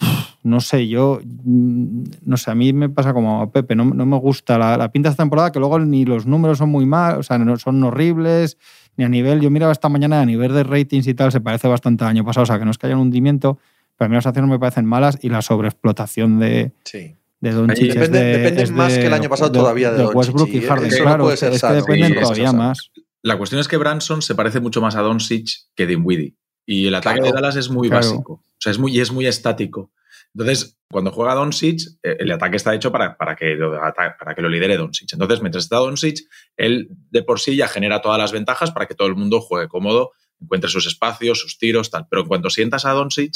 no 0.43 0.59
sé, 0.61 0.87
yo, 0.87 1.19
no 1.45 2.37
sé, 2.37 2.51
a 2.51 2.55
mí 2.55 2.73
me 2.73 2.89
pasa 2.89 3.13
como 3.13 3.41
a 3.41 3.51
Pepe, 3.51 3.75
no, 3.75 3.85
no 3.85 4.05
me 4.05 4.17
gusta 4.17 4.57
la, 4.57 4.77
la, 4.77 4.91
pinta 4.91 5.09
de 5.09 5.11
esta 5.11 5.23
temporada, 5.23 5.51
que 5.51 5.59
luego 5.59 5.79
ni 5.79 6.05
los 6.05 6.25
números 6.25 6.57
son 6.57 6.69
muy 6.69 6.85
mal, 6.85 7.19
o 7.19 7.23
sea, 7.23 7.37
no, 7.37 7.55
son 7.57 7.83
horribles, 7.83 8.57
ni 8.97 9.05
a 9.05 9.09
nivel, 9.09 9.41
yo 9.41 9.51
miraba 9.51 9.71
esta 9.71 9.89
mañana 9.89 10.21
a 10.21 10.25
nivel 10.25 10.53
de 10.53 10.63
ratings 10.63 11.07
y 11.07 11.13
tal, 11.13 11.31
se 11.31 11.39
parece 11.39 11.67
bastante 11.67 12.03
al 12.03 12.09
año 12.09 12.25
pasado, 12.25 12.43
o 12.43 12.47
sea, 12.47 12.57
que 12.57 12.65
no 12.65 12.71
es 12.71 12.77
que 12.77 12.87
haya 12.87 12.95
un 12.95 13.03
hundimiento, 13.03 13.59
pero 13.95 14.07
a 14.07 14.09
mí 14.09 14.15
las 14.15 14.25
acciones 14.25 14.49
me 14.49 14.59
parecen 14.59 14.85
malas 14.85 15.19
y 15.21 15.29
la 15.29 15.41
sobreexplotación 15.41 16.39
de... 16.39 16.73
Sí. 16.83 17.15
De 17.41 17.53
Doncic 17.53 17.93
depende, 17.93 18.19
de, 18.19 18.37
depende 18.37 18.63
es 18.63 18.71
más 18.71 18.91
de, 18.91 18.99
que 18.99 19.07
el 19.07 19.13
año 19.13 19.29
pasado 19.29 19.49
todavía 19.49 19.93
de, 19.93 19.99
de 19.99 20.05
Westbrook 20.07 20.49
y 20.49 20.59
Harden. 20.59 20.87
eso 20.87 20.97
no 20.97 21.03
claro, 21.05 21.23
puede 21.23 21.35
es, 21.35 21.39
ser 21.39 21.53
es 21.53 21.61
que 21.61 21.71
dependen 21.71 22.11
Sí, 22.11 22.19
todavía 22.19 22.51
más. 22.51 22.91
La 23.21 23.37
cuestión 23.37 23.61
es 23.61 23.69
que 23.69 23.77
Branson 23.77 24.21
se 24.21 24.35
parece 24.35 24.59
mucho 24.59 24.81
más 24.81 24.97
a 24.97 25.01
Doncic 25.01 25.47
que 25.73 25.85
Dinwiddie. 25.85 26.35
Y 26.71 26.85
el 26.85 26.93
ataque 26.93 27.21
Claro, 27.21 27.33
de 27.35 27.41
Dallas 27.41 27.55
es 27.55 27.71
muy 27.71 27.89
claro. 27.89 28.05
básico. 28.05 28.33
O 28.33 28.59
sea, 28.59 28.71
es 28.71 28.77
muy, 28.77 28.95
y 28.95 28.99
es 28.99 29.11
muy 29.11 29.25
estático. 29.25 29.91
Entonces, 30.35 30.77
cuando 30.87 31.11
juega 31.11 31.33
Doncic, 31.33 31.81
eh, 32.03 32.17
el 32.19 32.31
ataque 32.31 32.57
está 32.57 32.75
hecho 32.75 32.91
para, 32.91 33.17
para, 33.17 33.35
que 33.35 33.55
lo, 33.55 33.71
para 33.71 34.35
que 34.35 34.41
lo 34.43 34.49
lidere 34.49 34.77
Doncic. 34.77 35.11
Entonces, 35.13 35.41
mientras 35.41 35.63
está 35.63 35.77
Doncic, 35.77 36.19
él 36.57 36.89
de 37.09 37.23
por 37.23 37.39
sí 37.39 37.55
ya 37.55 37.67
genera 37.67 38.03
todas 38.03 38.19
las 38.19 38.31
ventajas 38.31 38.69
para 38.69 38.85
que 38.85 38.93
todo 38.93 39.07
el 39.07 39.15
mundo 39.15 39.41
juegue 39.41 39.67
cómodo, 39.67 40.11
encuentre 40.39 40.69
sus 40.69 40.85
espacios, 40.85 41.39
sus 41.39 41.57
tiros, 41.57 41.89
tal. 41.89 42.05
Pero 42.07 42.21
en 42.21 42.27
cuanto 42.27 42.51
sientas 42.51 42.85
a 42.85 42.91
Doncic, 42.91 43.33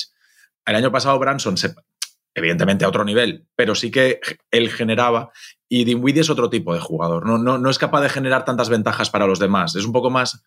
el 0.68 0.76
año 0.76 0.92
pasado 0.92 1.18
Branson, 1.18 1.58
se, 1.58 1.74
evidentemente 2.36 2.86
a 2.86 2.90
otro 2.90 3.04
nivel, 3.04 3.48
pero 3.56 3.74
sí 3.74 3.90
que 3.90 4.20
él 4.52 4.70
generaba. 4.70 5.32
Y 5.76 5.86
Dinwiddie 5.86 6.22
es 6.22 6.30
otro 6.30 6.52
tipo 6.52 6.72
de 6.76 6.80
jugador. 6.80 7.26
No, 7.26 7.40
no, 7.40 7.58
no 7.58 7.70
es 7.72 7.80
capaz 7.80 8.02
de 8.02 8.10
generar 8.10 8.46
tantas 8.46 8.70
ventajas 8.70 9.10
para 9.10 9.26
los 9.26 9.40
demás. 9.40 9.76
Es 9.76 9.86
un 9.86 9.92
poco 9.92 10.12
más. 10.12 10.44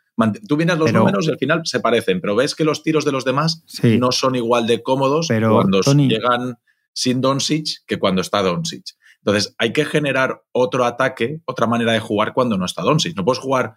Tú 0.46 0.56
vienes 0.56 0.78
los 0.78 0.86
Pero- 0.86 1.00
números 1.00 1.26
y 1.26 1.30
al 1.32 1.38
final 1.38 1.62
se 1.64 1.80
parecen, 1.80 2.20
pero 2.20 2.36
ves 2.36 2.54
que 2.54 2.62
los 2.64 2.84
tiros 2.84 3.04
de 3.04 3.10
los 3.10 3.24
demás 3.24 3.64
Sí. 3.66 3.98
no 3.98 4.12
son 4.12 4.36
igual 4.36 4.68
de 4.68 4.84
cómodos 4.84 5.26
Pero, 5.26 5.52
cuando 5.52 5.80
Tony- 5.80 6.08
llegan 6.08 6.58
sin 6.92 7.20
Doncic 7.20 7.84
que 7.88 7.98
cuando 7.98 8.20
está 8.22 8.40
Doncic. 8.40 8.84
Entonces, 9.18 9.52
hay 9.58 9.72
que 9.72 9.84
generar 9.84 10.44
otro 10.52 10.84
ataque, 10.84 11.40
otra 11.44 11.66
manera 11.66 11.90
de 11.92 11.98
jugar 11.98 12.32
cuando 12.32 12.56
no 12.56 12.64
está 12.64 12.82
Doncic. 12.82 13.16
No 13.16 13.24
puedes 13.24 13.40
jugar 13.40 13.74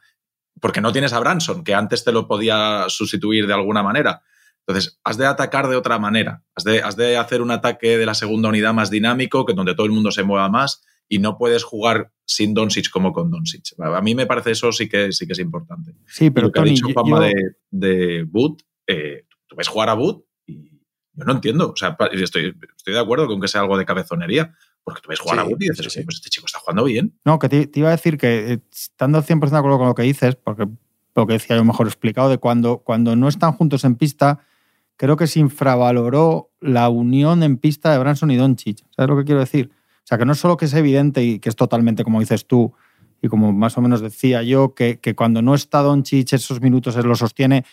porque 0.62 0.82
no 0.82 0.92
tienes 0.92 1.14
a 1.14 1.20
Branson, 1.20 1.64
que 1.64 1.74
antes 1.74 2.04
te 2.04 2.12
lo 2.12 2.28
podía 2.28 2.86
sustituir 2.90 3.48
de 3.48 3.54
alguna 3.56 3.82
manera. 3.82 4.22
Entonces, 4.68 5.00
has 5.04 5.18
de 5.18 5.26
atacar 5.26 5.68
de 5.68 5.78
otra 5.78 5.98
manera. 5.98 6.44
Has 6.56 6.64
de, 6.64 6.84
has 6.84 6.96
de 6.96 7.18
hacer 7.18 7.42
un 7.42 7.50
ataque 7.50 7.98
de 7.98 8.06
la 8.06 8.14
segunda 8.14 8.50
unidad 8.50 8.72
más 8.76 8.92
dinámico, 8.92 9.48
que 9.48 9.54
donde 9.56 9.74
todo 9.74 9.88
el 9.88 9.92
mundo 9.94 10.12
se 10.12 10.22
mueva 10.22 10.48
más, 10.48 10.84
y 11.10 11.20
no 11.20 11.38
puedes 11.38 11.64
jugar 11.64 12.12
sin 12.26 12.54
Doncic 12.54 12.90
como 12.92 13.12
con 13.12 13.32
Doncic. 13.32 13.74
A 13.80 14.00
mí 14.02 14.14
me 14.16 14.28
parece 14.28 14.52
eso 14.52 14.72
sí 14.72 14.88
que, 14.88 15.12
sí 15.12 15.26
que 15.26 15.34
es 15.34 15.40
importante. 15.40 15.96
Sí, 16.06 16.26
Y 16.26 16.30
pero 16.30 16.48
lo 16.48 16.52
que 16.54 16.60
ha 16.60 16.64
Tony, 16.64 16.76
dicho 16.76 16.88
yo- 16.88 16.94
Juanma 16.94 17.18
yo- 17.18 17.24
de, 17.26 17.56
de 17.72 18.24
Boot, 18.24 18.62
eh, 18.88 19.26
tú 19.48 19.56
ves 19.56 19.68
jugar 19.68 19.90
a 19.90 19.96
Boot 19.96 20.24
y 20.46 20.70
yo 21.14 21.26
no 21.26 21.32
entiendo. 21.34 21.72
O 21.72 21.76
sea, 21.76 21.98
estoy, 22.12 22.56
estoy 22.78 22.94
de 22.94 23.00
acuerdo 23.00 23.28
con 23.28 23.42
que 23.42 23.48
sea 23.48 23.62
algo 23.62 23.78
de 23.78 23.86
cabezonería, 23.86 24.54
porque 24.84 25.02
tú 25.02 25.10
ves 25.10 25.20
jugar 25.20 25.38
Sí, 25.38 25.42
a 25.42 25.44
Boot 25.46 25.62
y 25.64 25.70
dices, 25.70 25.78
sí, 25.86 25.90
sí. 25.90 26.00
"Oye, 26.00 26.06
pues 26.06 26.18
este 26.18 26.30
chico 26.30 26.46
está 26.46 26.60
jugando 26.60 26.84
bien. 26.84 27.18
No, 27.26 27.40
que 27.40 27.50
te, 27.50 27.66
te 27.68 27.80
iba 27.80 27.90
a 27.90 27.92
decir 27.92 28.18
que 28.18 28.54
eh, 28.54 28.60
estando 28.72 29.22
100% 29.24 29.50
de 29.50 29.58
acuerdo 29.58 29.80
con 29.80 29.88
lo 29.88 29.96
que 29.96 30.04
dices, 30.04 30.36
porque 30.36 30.68
lo 31.16 31.26
que 31.28 31.34
decía 31.34 31.56
yo 31.58 31.66
mejor 31.66 31.88
explicado, 31.88 32.30
de 32.30 32.38
cuando, 32.38 32.78
cuando 32.80 33.16
no 33.16 33.28
están 33.28 33.52
juntos 33.54 33.84
en 33.84 33.96
pista, 33.96 34.40
creo 34.96 35.18
que 35.18 35.26
se 35.28 35.40
infravaloró 35.40 36.52
la 36.62 36.90
unión 36.90 37.42
en 37.44 37.58
pista 37.58 37.92
de 37.92 37.98
Branson 37.98 38.30
y 38.32 38.36
Doncic. 38.38 38.86
¿Sabes 38.96 39.10
lo 39.10 39.18
que 39.18 39.24
quiero 39.26 39.40
decir? 39.40 39.72
Sea, 40.10 40.18
que 40.18 40.26
no 40.26 40.32
es 40.32 40.40
solo 40.40 40.58
que 40.58 40.66
es 40.66 40.74
evidente 40.74 41.24
y 41.24 41.38
que 41.38 41.50
es 41.50 41.56
totalmente 41.56 42.04
como 42.04 42.20
dices 42.20 42.48
tú, 42.48 42.74
y 43.22 43.28
como 43.28 43.54
más 43.54 43.78
o 43.78 43.82
menos 43.82 44.02
decía 44.02 44.42
yo, 44.42 44.74
que, 44.74 45.00
que 45.00 45.14
cuando 45.14 45.44
no 45.44 45.54
está 45.54 45.84
Doncic 45.84 46.34
esos 46.34 46.62
minutos 46.62 46.96
él 46.96 47.06
lo 47.06 47.16
sostiene, 47.16 47.64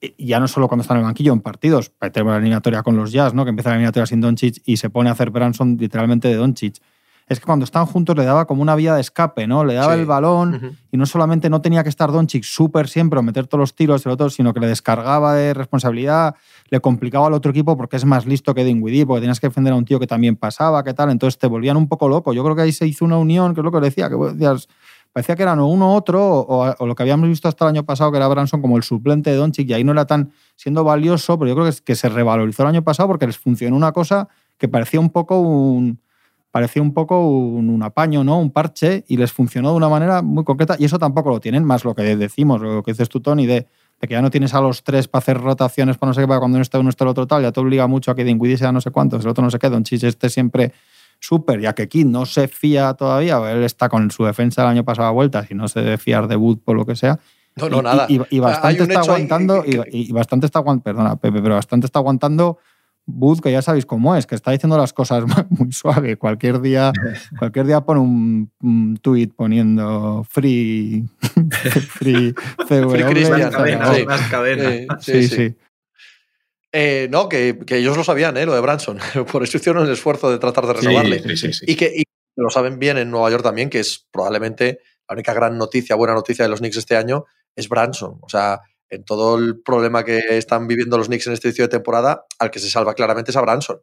y 0.00 0.26
ya 0.26 0.40
no 0.40 0.48
solo 0.48 0.68
cuando 0.68 0.80
está 0.80 0.94
en 0.94 1.00
el 1.00 1.04
banquillo, 1.04 1.34
en 1.34 1.42
partidos. 1.42 1.92
Tenemos 2.14 2.32
la 2.32 2.38
eliminatoria 2.38 2.82
con 2.82 2.96
los 2.96 3.12
Jazz, 3.12 3.34
¿no? 3.34 3.44
que 3.44 3.50
empieza 3.50 3.68
la 3.68 3.74
eliminatoria 3.74 4.06
sin 4.06 4.22
Doncic 4.22 4.62
y 4.64 4.78
se 4.78 4.88
pone 4.88 5.10
a 5.10 5.12
hacer 5.12 5.28
Branson 5.28 5.76
literalmente 5.78 6.28
de 6.28 6.36
Doncic. 6.36 6.80
Es 7.28 7.40
que 7.40 7.46
cuando 7.46 7.64
están 7.64 7.86
juntos 7.86 8.16
le 8.16 8.24
daba 8.24 8.46
como 8.46 8.62
una 8.62 8.76
vía 8.76 8.94
de 8.94 9.00
escape, 9.00 9.48
¿no? 9.48 9.64
Le 9.64 9.74
daba 9.74 9.94
Sí. 9.94 10.00
el 10.00 10.06
balón 10.06 10.76
y 10.92 10.96
no 10.96 11.06
solamente 11.06 11.50
no 11.50 11.60
tenía 11.60 11.82
que 11.82 11.88
estar 11.88 12.12
Doncic 12.12 12.44
súper 12.44 12.88
siempre 12.88 13.18
o 13.18 13.22
meter 13.24 13.48
todos 13.48 13.58
los 13.60 13.74
tiros 13.74 14.06
el 14.06 14.12
otro, 14.12 14.30
sino 14.30 14.54
que 14.54 14.60
le 14.60 14.68
descargaba 14.68 15.34
de 15.34 15.52
responsabilidad, 15.52 16.36
le 16.70 16.78
complicaba 16.80 17.26
al 17.26 17.32
otro 17.34 17.50
equipo 17.50 17.76
porque 17.76 17.96
es 17.96 18.04
más 18.04 18.26
listo 18.26 18.54
que 18.54 18.62
Dinwiddie, 18.64 19.06
porque 19.06 19.22
tenías 19.22 19.40
que 19.40 19.48
defender 19.48 19.72
a 19.72 19.76
un 19.76 19.84
tío 19.84 19.98
que 19.98 20.06
también 20.06 20.36
pasaba, 20.36 20.84
¿qué 20.84 20.94
tal? 20.94 21.10
Entonces 21.10 21.36
te 21.36 21.48
volvían 21.48 21.76
un 21.76 21.88
poco 21.88 22.08
loco. 22.08 22.32
Yo 22.32 22.44
creo 22.44 22.54
que 22.54 22.62
ahí 22.62 22.70
se 22.72 22.86
hizo 22.86 23.04
una 23.04 23.18
unión, 23.18 23.54
que 23.54 23.60
es 23.60 23.64
lo 23.64 23.72
que 23.72 23.80
decía, 23.80 24.08
que 24.08 24.14
decías, 24.16 24.68
parecía 25.12 25.34
que 25.34 25.42
eran 25.42 25.58
uno 25.58 25.94
otro 25.94 26.24
o, 26.24 26.74
o 26.78 26.86
lo 26.86 26.94
que 26.94 27.02
habíamos 27.02 27.28
visto 27.28 27.48
hasta 27.48 27.64
el 27.64 27.70
año 27.70 27.84
pasado, 27.84 28.12
que 28.12 28.18
era 28.18 28.28
Branson 28.28 28.60
como 28.62 28.76
el 28.76 28.84
suplente 28.84 29.30
de 29.30 29.36
Doncic 29.36 29.68
y 29.68 29.72
ahí 29.72 29.82
no 29.82 29.90
era 29.90 30.06
tan 30.06 30.30
siendo 30.54 30.84
valioso, 30.84 31.36
pero 31.40 31.48
yo 31.48 31.54
creo 31.56 31.64
que, 31.64 31.70
es- 31.70 31.80
que 31.82 31.96
se 31.96 32.08
revalorizó 32.08 32.62
el 32.62 32.68
año 32.68 32.82
pasado 32.84 33.08
porque 33.08 33.26
les 33.26 33.36
funcionó 33.36 33.74
una 33.74 33.90
cosa 33.90 34.28
que 34.58 34.68
parecía 34.68 35.00
un 35.00 35.10
poco 35.10 35.40
un 35.40 35.98
parecía 36.56 36.80
un 36.80 36.94
poco 36.94 37.20
un, 37.28 37.68
un 37.68 37.82
apaño, 37.82 38.24
¿no? 38.24 38.38
Un 38.38 38.50
parche 38.50 39.04
y 39.08 39.18
les 39.18 39.30
funcionó 39.30 39.72
de 39.72 39.76
una 39.76 39.90
manera 39.90 40.22
muy 40.22 40.42
concreta 40.42 40.74
y 40.78 40.86
eso 40.86 40.98
tampoco 40.98 41.28
lo 41.28 41.38
tienen, 41.38 41.64
más 41.64 41.84
lo 41.84 41.94
que 41.94 42.16
decimos, 42.16 42.62
lo 42.62 42.82
que 42.82 42.92
dices 42.92 43.10
tú, 43.10 43.20
Tony, 43.20 43.44
de, 43.44 43.66
de 44.00 44.08
que 44.08 44.14
ya 44.14 44.22
no 44.22 44.30
tienes 44.30 44.54
a 44.54 44.62
los 44.62 44.82
tres 44.82 45.06
para 45.06 45.20
hacer 45.20 45.38
rotaciones 45.38 45.98
para 45.98 46.08
no 46.08 46.14
sé 46.14 46.22
qué, 46.22 46.26
para 46.26 46.40
cuando 46.40 46.56
uno 46.56 46.62
esté 46.62 46.78
uno 46.78 46.88
esté 46.88 47.04
el 47.04 47.08
otro 47.08 47.26
tal, 47.26 47.42
ya 47.42 47.52
te 47.52 47.60
obliga 47.60 47.86
mucho 47.86 48.10
a 48.10 48.14
que 48.14 48.24
Dinwiddie 48.24 48.56
sea 48.56 48.72
no 48.72 48.80
sé 48.80 48.90
cuántos, 48.90 49.22
el 49.22 49.28
otro 49.28 49.44
no 49.44 49.50
sé 49.50 49.58
qué, 49.58 49.68
Doncic 49.68 50.02
esté 50.04 50.30
siempre 50.30 50.72
súper, 51.20 51.60
ya 51.60 51.74
que 51.74 51.88
Kidd 51.90 52.06
no 52.06 52.24
se 52.24 52.48
fía 52.48 52.94
todavía, 52.94 53.36
él 53.52 53.62
está 53.62 53.90
con 53.90 54.10
su 54.10 54.24
defensa 54.24 54.62
el 54.62 54.68
año 54.68 54.82
pasado 54.82 55.08
a 55.08 55.10
vueltas 55.10 55.50
y 55.50 55.54
no 55.54 55.68
se 55.68 55.80
debe 55.82 55.98
fiar 55.98 56.26
de 56.26 56.36
Wood 56.36 56.60
por 56.64 56.74
lo 56.74 56.86
que 56.86 56.96
sea. 56.96 57.18
No, 57.56 57.68
no, 57.68 57.80
Y- 57.80 57.82
nada. 57.82 58.06
Y, 58.08 58.38
bastante 58.38 58.82
está 58.82 59.00
ahí 59.00 59.06
aguantando, 59.06 59.62
y, 59.66 59.78
y 59.92 60.12
bastante 60.12 60.46
está 60.46 60.60
aguantando, 60.60 60.84
perdona, 60.84 61.16
Pepe, 61.16 61.42
pero 61.42 61.54
bastante 61.56 61.84
está 61.84 61.98
aguantando 61.98 62.56
Booth, 63.06 63.40
que 63.40 63.52
ya 63.52 63.62
sabéis 63.62 63.86
cómo 63.86 64.16
es, 64.16 64.26
que 64.26 64.34
está 64.34 64.50
diciendo 64.50 64.76
las 64.76 64.92
cosas 64.92 65.24
muy 65.50 65.72
suave. 65.72 66.16
Cualquier 66.16 66.60
día, 66.60 66.92
cualquier 67.38 67.66
día 67.66 67.80
pone 67.80 68.00
un, 68.00 68.50
un 68.60 68.96
tuit 68.98 69.32
poniendo 69.34 70.24
free, 70.28 71.04
free 71.88 72.34
CW. 72.34 72.90
Free 72.90 73.04
Christian, 73.04 73.52
sí. 73.52 74.04
Eh, 74.44 74.86
Sí, 75.00 75.28
sí. 75.28 75.54
Eh, 76.72 77.08
no, 77.10 77.28
que, 77.28 77.58
que 77.64 77.78
ellos 77.78 77.96
lo 77.96 78.04
sabían, 78.04 78.36
¿eh? 78.36 78.44
lo 78.44 78.54
de 78.54 78.60
Branson. 78.60 78.98
Por 79.32 79.42
eso 79.42 79.56
hicieron 79.56 79.86
el 79.86 79.92
esfuerzo 79.92 80.30
de 80.30 80.38
tratar 80.38 80.66
de 80.66 80.74
renovarle. 80.74 81.22
Sí, 81.22 81.28
sí, 81.28 81.36
sí, 81.36 81.52
sí. 81.52 81.64
Y 81.68 81.76
que 81.76 81.92
y 81.96 82.02
lo 82.36 82.50
saben 82.50 82.78
bien 82.78 82.98
en 82.98 83.10
Nueva 83.10 83.30
York 83.30 83.42
también, 83.42 83.70
que 83.70 83.80
es 83.80 84.06
probablemente 84.10 84.80
la 85.08 85.14
única 85.14 85.32
gran 85.32 85.56
noticia, 85.56 85.96
buena 85.96 86.12
noticia 86.12 86.44
de 86.44 86.50
los 86.50 86.58
Knicks 86.58 86.76
este 86.76 86.96
año, 86.96 87.24
es 87.54 87.68
Branson. 87.68 88.18
O 88.20 88.28
sea, 88.28 88.60
en 88.90 89.04
todo 89.04 89.38
el 89.38 89.60
problema 89.60 90.04
que 90.04 90.18
están 90.30 90.66
viviendo 90.66 90.98
los 90.98 91.08
Knicks 91.08 91.26
en 91.26 91.32
este 91.32 91.48
inicio 91.48 91.64
de 91.64 91.68
temporada, 91.68 92.24
al 92.38 92.50
que 92.50 92.58
se 92.58 92.70
salva 92.70 92.94
claramente 92.94 93.30
es 93.30 93.36
a 93.36 93.40
Branson. 93.42 93.78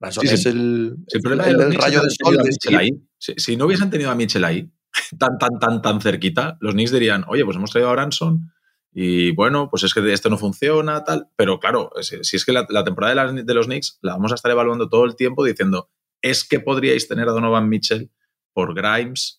Branson 0.00 0.22
Sí, 0.22 0.28
sí. 0.28 0.34
es 0.34 0.46
el, 0.46 0.96
Sí, 1.06 1.18
del 1.20 1.74
rayo 1.74 2.02
es 2.06 2.16
de 2.18 2.28
haber 2.38 2.52
sol. 2.52 2.70
de 2.70 2.76
ahí. 2.76 2.90
Si, 3.18 3.34
si 3.36 3.56
no 3.56 3.66
hubiesen 3.66 3.90
tenido 3.90 4.10
a 4.10 4.14
Mitchell 4.14 4.44
ahí, 4.44 4.70
tan, 5.18 5.38
tan, 5.38 5.58
tan, 5.58 5.82
tan 5.82 6.00
cerquita, 6.00 6.56
los 6.60 6.74
Knicks 6.74 6.92
dirían, 6.92 7.24
oye, 7.28 7.44
pues 7.44 7.56
hemos 7.56 7.70
traído 7.70 7.90
a 7.90 7.92
Branson 7.92 8.52
y 8.94 9.30
bueno, 9.32 9.70
pues 9.70 9.84
es 9.84 9.94
que 9.94 10.12
esto 10.12 10.28
no 10.28 10.36
funciona, 10.36 11.02
tal. 11.04 11.28
Pero 11.36 11.58
claro, 11.60 11.90
si, 12.02 12.22
si 12.24 12.36
es 12.36 12.44
que 12.44 12.52
la, 12.52 12.66
la 12.68 12.84
temporada 12.84 13.32
de, 13.32 13.44
de 13.44 13.54
los 13.54 13.66
Knicks 13.66 13.98
la 14.02 14.12
vamos 14.14 14.32
a 14.32 14.34
estar 14.34 14.50
evaluando 14.50 14.88
todo 14.88 15.04
el 15.04 15.16
tiempo 15.16 15.44
diciendo, 15.44 15.88
es 16.20 16.44
que 16.46 16.60
podríais 16.60 17.08
tener 17.08 17.28
a 17.28 17.32
Donovan 17.32 17.68
Mitchell 17.68 18.10
por 18.52 18.74
Grimes, 18.74 19.38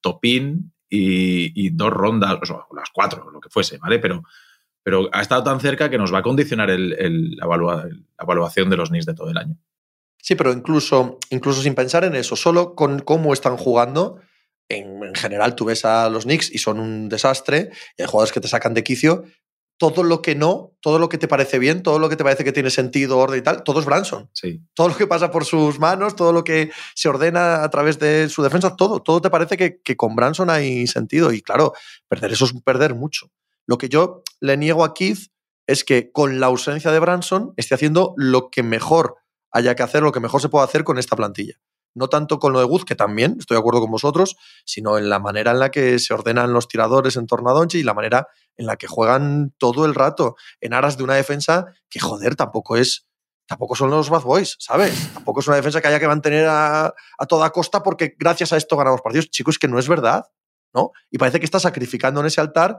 Topin 0.00 0.72
y, 0.90 1.70
dos 1.70 1.90
rondas, 1.90 2.36
o 2.50 2.66
las 2.74 2.90
cuatro, 2.92 3.30
lo 3.30 3.40
que 3.40 3.48
fuese, 3.48 3.78
¿vale? 3.78 3.98
Pero, 4.00 4.24
pero 4.82 5.08
ha 5.12 5.22
estado 5.22 5.44
tan 5.44 5.60
cerca 5.60 5.88
que 5.88 5.98
nos 5.98 6.12
va 6.12 6.18
a 6.18 6.22
condicionar 6.22 6.68
el- 6.70 7.36
la, 7.36 7.46
evalua- 7.46 7.84
la 7.88 8.22
evaluación 8.24 8.68
de 8.70 8.76
los 8.76 8.88
Knicks 8.88 9.06
de 9.06 9.14
todo 9.14 9.30
el 9.30 9.38
año. 9.38 9.56
Sí, 10.18 10.34
pero 10.34 10.52
incluso, 10.52 11.18
incluso 11.30 11.62
sin 11.62 11.74
pensar 11.74 12.04
en 12.04 12.14
eso, 12.14 12.36
solo 12.36 12.74
con 12.74 12.98
cómo 13.00 13.32
están 13.32 13.56
jugando, 13.56 14.20
en, 14.68 15.02
en 15.02 15.14
general 15.14 15.54
tú 15.54 15.64
ves 15.64 15.84
a 15.84 16.10
los 16.10 16.24
Knicks 16.24 16.52
y 16.52 16.58
son 16.58 16.78
un 16.80 17.08
desastre, 17.08 17.70
y 17.96 18.02
hay 18.02 18.08
jugadores 18.08 18.32
que 18.32 18.40
te 18.40 18.48
sacan 18.48 18.74
de 18.74 18.82
quicio, 18.84 19.24
todo 19.80 20.02
lo 20.02 20.20
que 20.20 20.34
no, 20.34 20.76
todo 20.82 20.98
lo 20.98 21.08
que 21.08 21.16
te 21.16 21.26
parece 21.26 21.58
bien, 21.58 21.82
todo 21.82 21.98
lo 21.98 22.10
que 22.10 22.16
te 22.16 22.22
parece 22.22 22.44
que 22.44 22.52
tiene 22.52 22.68
sentido, 22.68 23.16
orden 23.16 23.38
y 23.38 23.42
tal, 23.42 23.64
todo 23.64 23.80
es 23.80 23.86
Branson. 23.86 24.28
Sí. 24.34 24.60
Todo 24.74 24.88
lo 24.88 24.94
que 24.94 25.06
pasa 25.06 25.30
por 25.30 25.46
sus 25.46 25.78
manos, 25.78 26.14
todo 26.14 26.34
lo 26.34 26.44
que 26.44 26.70
se 26.94 27.08
ordena 27.08 27.64
a 27.64 27.70
través 27.70 27.98
de 27.98 28.28
su 28.28 28.42
defensa, 28.42 28.76
todo, 28.76 29.00
todo 29.00 29.22
te 29.22 29.30
parece 29.30 29.56
que, 29.56 29.80
que 29.80 29.96
con 29.96 30.14
Branson 30.14 30.50
hay 30.50 30.86
sentido. 30.86 31.32
Y 31.32 31.40
claro, 31.40 31.72
perder 32.08 32.30
eso 32.32 32.44
es 32.44 32.52
perder 32.62 32.94
mucho. 32.94 33.30
Lo 33.64 33.78
que 33.78 33.88
yo 33.88 34.22
le 34.40 34.58
niego 34.58 34.84
a 34.84 34.92
Keith 34.92 35.30
es 35.66 35.82
que 35.82 36.12
con 36.12 36.40
la 36.40 36.48
ausencia 36.48 36.90
de 36.90 36.98
Branson 36.98 37.54
esté 37.56 37.74
haciendo 37.74 38.12
lo 38.18 38.50
que 38.50 38.62
mejor 38.62 39.16
haya 39.50 39.74
que 39.76 39.82
hacer, 39.82 40.02
lo 40.02 40.12
que 40.12 40.20
mejor 40.20 40.42
se 40.42 40.50
puede 40.50 40.66
hacer 40.66 40.84
con 40.84 40.98
esta 40.98 41.16
plantilla 41.16 41.58
no 41.94 42.08
tanto 42.08 42.38
con 42.38 42.52
lo 42.52 42.60
de 42.60 42.64
Wood, 42.64 42.84
que 42.84 42.94
también 42.94 43.36
estoy 43.38 43.56
de 43.56 43.60
acuerdo 43.60 43.80
con 43.80 43.90
vosotros, 43.90 44.36
sino 44.64 44.98
en 44.98 45.08
la 45.08 45.18
manera 45.18 45.50
en 45.52 45.58
la 45.58 45.70
que 45.70 45.98
se 45.98 46.14
ordenan 46.14 46.52
los 46.52 46.68
tiradores 46.68 47.16
en 47.16 47.26
torno 47.26 47.50
a 47.50 47.52
Donchi 47.52 47.78
y 47.78 47.82
la 47.82 47.94
manera 47.94 48.28
en 48.56 48.66
la 48.66 48.76
que 48.76 48.86
juegan 48.86 49.54
todo 49.58 49.86
el 49.86 49.94
rato 49.94 50.36
en 50.60 50.74
aras 50.74 50.96
de 50.96 51.04
una 51.04 51.14
defensa 51.14 51.66
que, 51.88 52.00
joder, 52.00 52.36
tampoco 52.36 52.76
es. 52.76 53.06
Tampoco 53.46 53.74
son 53.74 53.90
los 53.90 54.10
Bad 54.10 54.22
Boys, 54.22 54.54
¿sabes? 54.60 55.12
Tampoco 55.12 55.40
es 55.40 55.48
una 55.48 55.56
defensa 55.56 55.80
que 55.80 55.88
haya 55.88 55.98
que 55.98 56.06
mantener 56.06 56.46
a, 56.46 56.86
a 56.86 57.26
toda 57.26 57.50
costa 57.50 57.82
porque 57.82 58.14
gracias 58.16 58.52
a 58.52 58.56
esto 58.56 58.76
ganamos 58.76 59.00
partidos. 59.00 59.28
Chicos, 59.28 59.58
que 59.58 59.66
no 59.66 59.80
es 59.80 59.88
verdad, 59.88 60.26
¿no? 60.72 60.92
Y 61.10 61.18
parece 61.18 61.40
que 61.40 61.46
está 61.46 61.58
sacrificando 61.58 62.20
en 62.20 62.26
ese 62.26 62.40
altar 62.40 62.76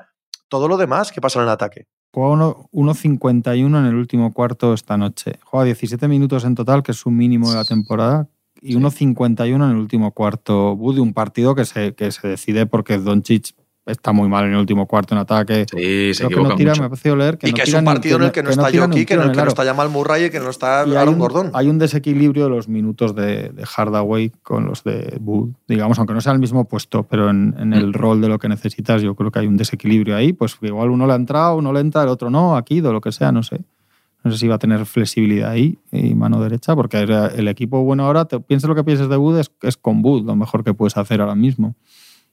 todo 0.47 0.69
lo 0.69 0.77
demás 0.77 1.11
que 1.11 1.19
pasa 1.19 1.39
en 1.39 1.43
el 1.43 1.51
ataque. 1.51 1.87
Juega 2.13 2.35
1.51 2.71 3.79
en 3.79 3.85
el 3.85 3.95
último 3.95 4.33
cuarto 4.33 4.73
esta 4.73 4.97
noche. 4.97 5.39
Juega 5.45 5.65
17 5.65 6.07
minutos 6.09 6.43
en 6.43 6.55
total, 6.55 6.83
que 6.83 6.91
es 6.91 6.97
su 6.97 7.09
mínimo 7.09 7.49
de 7.49 7.55
la 7.55 7.63
temporada, 7.63 8.27
y 8.61 8.75
1.51 8.75 9.55
en 9.55 9.61
el 9.71 9.77
último 9.77 10.11
cuarto. 10.11 10.75
Bud 10.75 10.99
un 10.99 11.13
partido 11.13 11.55
que 11.55 11.65
se, 11.65 11.93
que 11.93 12.11
se 12.11 12.27
decide 12.27 12.65
porque 12.67 12.97
Doncic 12.97 13.55
está 13.85 14.13
muy 14.13 14.29
mal 14.29 14.45
en 14.45 14.51
el 14.51 14.57
último 14.57 14.85
cuarto 14.87 15.15
en 15.15 15.19
ataque. 15.21 15.65
Sí, 15.69 16.13
se 16.13 16.27
Creo 16.27 16.43
que 16.43 16.49
no 16.49 16.55
tira, 16.55 16.71
mucho. 16.71 16.81
me 16.81 16.85
ha 16.85 16.89
parecido 16.89 17.15
leer 17.15 17.37
que 17.37 17.49
y 17.49 17.51
no 17.51 17.55
que 17.55 17.63
es 17.63 17.73
un 17.73 17.83
partido 17.83 18.17
en 18.17 18.23
el 18.23 18.31
que 18.31 18.43
no 18.43 18.49
está 18.51 18.63
Jokic, 18.63 18.77
en 18.77 18.91
tiro 18.91 19.23
el 19.23 19.31
que 19.31 19.41
no 19.41 19.47
está 19.47 19.65
Jamal 19.65 19.89
Murray 19.89 20.25
y 20.25 20.29
que 20.29 20.39
no 20.39 20.49
está 20.49 20.81
Aaron 20.81 21.15
un, 21.15 21.19
Gordon. 21.19 21.51
hay 21.53 21.67
un 21.67 21.79
desequilibrio 21.79 22.43
de 22.43 22.49
los 22.51 22.67
minutos 22.67 23.15
de, 23.15 23.49
de 23.49 23.65
Hardaway 23.65 24.31
con 24.43 24.65
los 24.65 24.83
de 24.83 25.17
Bud, 25.19 25.49
digamos, 25.67 25.97
aunque 25.97 26.13
no 26.13 26.21
sea 26.21 26.33
el 26.33 26.39
mismo 26.39 26.65
puesto, 26.65 27.03
pero 27.03 27.29
en, 27.29 27.55
en 27.57 27.73
el 27.73 27.93
rol 27.93 28.21
de 28.21 28.29
lo 28.29 28.37
que 28.37 28.47
necesitas, 28.47 29.01
yo 29.01 29.15
creo 29.15 29.31
que 29.31 29.39
hay 29.39 29.47
un 29.47 29.57
desequilibrio 29.57 30.15
ahí. 30.15 30.33
Pues 30.33 30.57
igual 30.61 30.91
uno 30.91 31.07
le 31.07 31.13
ha 31.13 31.17
entrado, 31.17 31.55
uno 31.55 31.73
le 31.73 31.79
entra, 31.79 32.03
el 32.03 32.09
otro 32.09 32.29
no, 32.29 32.55
aquí, 32.55 32.81
o 32.81 32.93
lo 32.93 33.01
que 33.01 33.11
sea, 33.11 33.31
no 33.31 33.43
sé. 33.43 33.61
No 34.23 34.31
sé 34.31 34.37
si 34.37 34.47
va 34.47 34.55
a 34.55 34.59
tener 34.59 34.85
flexibilidad 34.85 35.51
ahí 35.51 35.79
y 35.91 36.13
mano 36.13 36.41
derecha, 36.41 36.75
porque 36.75 36.99
el 36.99 37.47
equipo 37.47 37.83
bueno 37.83 38.05
ahora, 38.05 38.25
te, 38.25 38.39
pienses 38.39 38.67
lo 38.67 38.75
que 38.75 38.83
pienses 38.83 39.09
de 39.09 39.17
Bud, 39.17 39.39
es, 39.39 39.51
es 39.61 39.77
con 39.77 40.01
Bud 40.01 40.25
lo 40.25 40.35
mejor 40.35 40.63
que 40.63 40.73
puedes 40.73 40.95
hacer 40.97 41.21
ahora 41.21 41.35
mismo. 41.35 41.75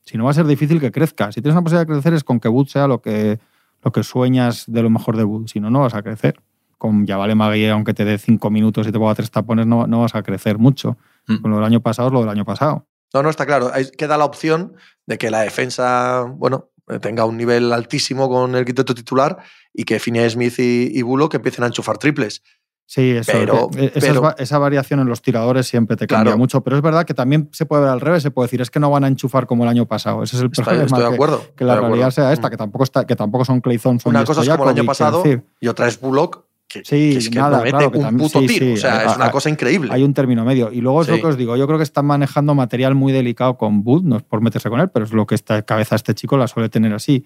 Si 0.05 0.17
no 0.17 0.25
va 0.25 0.31
a 0.31 0.35
ser 0.35 0.47
difícil 0.47 0.81
que 0.81 0.91
crezca. 0.91 1.33
Si 1.33 1.43
tienes 1.43 1.55
una 1.55 1.63
posibilidad 1.63 1.87
de 1.87 1.93
crecer 1.93 2.15
es 2.15 2.25
con 2.25 2.41
que 2.41 2.49
Bud 2.49 2.67
sea 2.67 2.87
lo 2.87 3.03
que, 3.03 3.39
lo 3.83 3.93
que 3.93 4.03
sueñas 4.03 4.65
de 4.67 4.83
lo 4.83 4.91
mejor 4.91 5.17
de 5.17 5.25
Bud. 5.25 5.49
Si 5.49 5.61
no, 5.61 5.71
no 5.71 5.81
vas 5.81 5.95
a 5.95 6.03
crecer. 6.03 6.41
Con 6.79 7.07
ya 7.07 7.17
vale 7.17 7.35
Magui, 7.35 7.67
aunque 7.67 7.93
te 7.93 8.05
dé 8.05 8.17
cinco 8.19 8.51
minutos 8.51 8.87
y 8.87 8.93
te 8.93 8.99
ponga 8.99 9.15
tres 9.15 9.31
tapones, 9.31 9.67
no, 9.67 9.87
no 9.87 10.01
vas 10.01 10.15
a 10.15 10.23
crecer 10.23 10.59
mucho. 10.59 10.97
Mm. 11.27 11.37
Con 11.43 11.51
lo 11.51 11.57
del 11.59 11.67
año 11.67 11.81
pasado 11.81 12.09
es 12.09 12.15
lo 12.15 12.21
del 12.21 12.31
año 12.31 12.45
pasado. 12.45 12.87
No, 13.13 13.23
no, 13.23 13.31
está 13.31 13.45
claro. 13.45 13.71
Ahí 13.73 13.91
queda 13.97 14.17
la 14.17 14.25
opción 14.25 14.75
de 15.07 15.19
que 15.19 15.31
la 15.31 15.41
defensa, 15.41 16.23
bueno, 16.23 16.71
tenga 17.01 17.25
un 17.25 17.37
nivel 17.37 17.73
altísimo 17.73 18.29
con 18.29 18.55
el 18.55 18.65
quinteto 18.65 18.95
titular 18.95 19.39
y 19.75 19.85
que 19.85 19.99
Finney 19.99 20.29
Smith 20.31 20.59
y, 20.59 20.91
y 20.99 21.03
Bullock 21.03 21.35
empiecen 21.35 21.65
a 21.65 21.69
enchufar 21.69 21.99
triples. 21.99 22.43
Sí, 22.91 23.11
eso, 23.11 23.31
Pero- 23.33 23.69
que- 23.71 24.13
va- 24.19 24.35
esa 24.39 24.57
variación 24.57 25.01
en 25.01 25.09
los 25.09 25.21
tiradores 25.21 25.67
siempre 25.69 25.95
te 25.95 26.07
cambia 26.07 26.31
Claro. 26.31 26.39
mucho, 26.39 26.63
pero 26.63 26.75
es 26.77 26.81
verdad 26.83 27.05
que 27.05 27.13
también 27.13 27.51
se 27.53 27.67
puede 27.67 27.83
ver 27.83 27.91
al 27.91 28.01
revés, 28.01 28.23
se 28.23 28.31
puede 28.31 28.47
decir 28.47 28.63
es 28.63 28.71
que 28.71 28.81
no 28.81 28.91
van 28.91 29.05
a 29.05 29.09
enchufar 29.09 29.47
como 29.47 29.65
el 29.65 29.69
año 29.69 29.85
pasado. 29.85 30.23
Ese 30.23 30.37
es 30.37 30.43
el 30.43 30.51
problema. 30.51 30.85
estoy 30.85 31.03
de 31.03 31.09
que- 31.09 31.15
acuerdo. 31.15 31.43
Que 31.55 31.65
la 31.65 31.75
acuerdo. 31.75 31.89
realidad 31.97 32.11
sea 32.13 32.33
esta, 32.33 32.49
Mm. 32.49 32.51
que 32.51 32.57
tampoco, 32.57 32.85
está, 32.85 33.07
que 33.07 33.15
tampoco 33.15 33.45
son 33.45 33.61
Clay 33.61 33.77
Thompson. 33.77 34.09
Una 34.09 34.23
y 34.23 34.25
cosa 34.25 34.41
es 34.41 34.49
como 34.49 34.65
el 34.65 34.71
año 34.71 34.87
pasado 34.87 35.23
y 35.61 35.69
otra 35.69 35.87
es 35.87 36.01
Bullock, 36.01 36.47
que, 36.69 36.81
Sí, 36.85 37.13
que 37.13 37.19
es 37.19 37.31
que 37.31 37.39
nada, 37.39 37.57
no 37.59 37.65
mete 37.65 37.71
claro, 37.71 37.91
que 37.91 37.99
un 37.99 38.05
también- 38.05 38.29
puto 38.29 38.41
sí, 38.41 38.47
tiro. 38.47 38.67
sí, 38.67 38.73
o 38.73 38.77
sea, 38.77 39.01
hay- 39.01 39.07
es 39.09 39.17
una 39.17 39.25
hay- 39.27 39.31
cosa 39.31 39.49
increíble. 39.51 39.91
Hay 39.93 40.03
un 40.03 40.13
término 40.15 40.45
medio. 40.45 40.71
Y 40.73 40.81
luego 40.81 41.03
es 41.03 41.09
lo 41.09 41.17
que 41.17 41.27
os 41.27 41.37
digo, 41.39 41.57
yo 41.57 41.67
creo 41.67 41.79
que 41.79 41.83
están 41.85 42.05
manejando 42.07 42.55
material 42.55 42.95
muy 42.95 43.13
delicado 43.13 43.57
con 43.57 43.83
Bud, 43.83 44.03
no 44.05 44.17
es 44.19 44.23
por 44.23 44.41
meterse 44.43 44.69
con 44.71 44.79
él, 44.81 44.89
pero 44.91 45.05
es 45.07 45.13
lo 45.13 45.27
que 45.27 45.35
esta 45.35 45.63
cabeza 45.63 45.97
este 45.97 46.15
chico 46.15 46.37
la 46.37 46.47
suele 46.47 46.69
tener 46.69 46.93
así. 46.93 47.25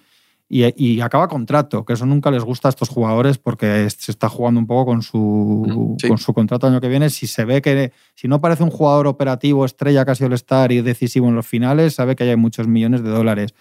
Y, 0.48 0.64
y 0.76 1.00
acaba 1.00 1.28
contrato, 1.28 1.84
que 1.86 1.94
eso 1.94 2.04
nunca 2.04 2.30
les 2.30 2.42
gusta 2.44 2.68
a 2.68 2.70
estos 2.70 2.90
jugadores 2.90 3.38
porque 3.38 3.88
se 3.88 4.10
está 4.12 4.28
jugando 4.28 4.60
un 4.60 4.66
poco 4.66 4.84
con 4.86 5.00
su, 5.02 5.96
con 6.06 6.18
su 6.18 6.34
contrato 6.34 6.66
el 6.66 6.74
año 6.74 6.80
que 6.82 6.88
viene. 6.88 7.08
Si 7.08 7.26
se 7.26 7.44
ve 7.46 7.62
que, 7.62 7.92
si 8.14 8.28
no 8.28 8.40
parece 8.40 8.62
un 8.62 8.68
jugador 8.70 9.06
operativo, 9.06 9.64
estrella, 9.64 10.04
casi 10.04 10.24
all-star 10.24 10.70
y 10.72 10.82
decisivo 10.82 11.28
en 11.28 11.36
los 11.36 11.46
finales, 11.46 11.94
sabe 11.94 12.16
que 12.16 12.24
hay 12.24 12.36
muchos 12.36 12.68
millones 12.68 13.02
de 13.02 13.08
dólares. 13.10 13.54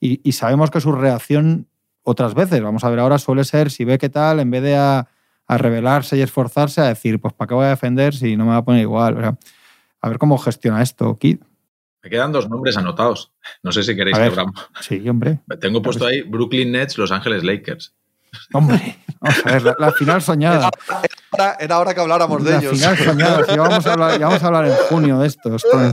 Y, 0.00 0.20
y 0.22 0.32
sabemos 0.32 0.70
que 0.70 0.80
su 0.80 0.92
reacción 0.92 1.66
otras 2.04 2.34
veces, 2.34 2.62
vamos 2.62 2.84
a 2.84 2.90
ver 2.90 3.00
ahora, 3.00 3.18
suele 3.18 3.42
ser, 3.42 3.70
si 3.72 3.84
ve 3.84 3.98
que 3.98 4.08
tal, 4.08 4.38
en 4.38 4.50
vez 4.50 4.62
de 4.62 4.76
a, 4.76 5.08
a 5.48 5.58
rebelarse 5.58 6.16
y 6.16 6.20
esforzarse, 6.20 6.80
a 6.82 6.84
decir, 6.88 7.20
pues 7.20 7.32
¿para 7.34 7.48
qué 7.48 7.54
voy 7.54 7.66
a 7.66 7.70
defender 7.70 8.14
si 8.14 8.36
no 8.36 8.44
me 8.44 8.50
va 8.50 8.58
a 8.58 8.64
poner 8.64 8.82
igual? 8.82 9.16
O 9.16 9.20
sea, 9.20 9.36
a 10.02 10.08
ver 10.08 10.18
cómo 10.18 10.38
gestiona 10.38 10.82
esto, 10.82 11.16
Kid. 11.18 11.38
Me 12.02 12.10
quedan 12.10 12.30
dos 12.32 12.48
nombres 12.48 12.76
anotados. 12.76 13.32
No 13.62 13.72
sé 13.72 13.82
si 13.82 13.96
queréis 13.96 14.16
que 14.16 14.24
abramos. 14.24 14.54
Sí, 14.80 15.08
hombre. 15.08 15.40
Tengo 15.60 15.82
puesto 15.82 16.06
ahí 16.06 16.22
Brooklyn 16.22 16.70
Nets, 16.70 16.96
Los 16.98 17.10
Ángeles 17.10 17.42
Lakers. 17.42 17.92
Hombre, 18.52 18.98
vamos 19.20 19.46
a 19.46 19.50
ver, 19.52 19.62
la, 19.62 19.76
la 19.78 19.92
final 19.92 20.20
soñada. 20.22 20.70
Era, 21.32 21.56
era 21.58 21.78
hora 21.78 21.94
que 21.94 22.00
habláramos 22.00 22.44
de 22.44 22.50
La 22.52 22.58
ellos. 22.58 22.72
final 22.78 22.96
soñada. 22.98 23.44
Si 23.44 23.50
ya, 23.56 23.62
vamos 23.62 23.86
a 23.86 23.92
hablar, 23.94 24.18
ya 24.20 24.26
vamos 24.26 24.42
a 24.42 24.46
hablar 24.46 24.66
en 24.66 24.74
junio 24.88 25.18
de 25.18 25.26
esto. 25.26 25.56
esto 25.56 25.82
es- 25.86 25.92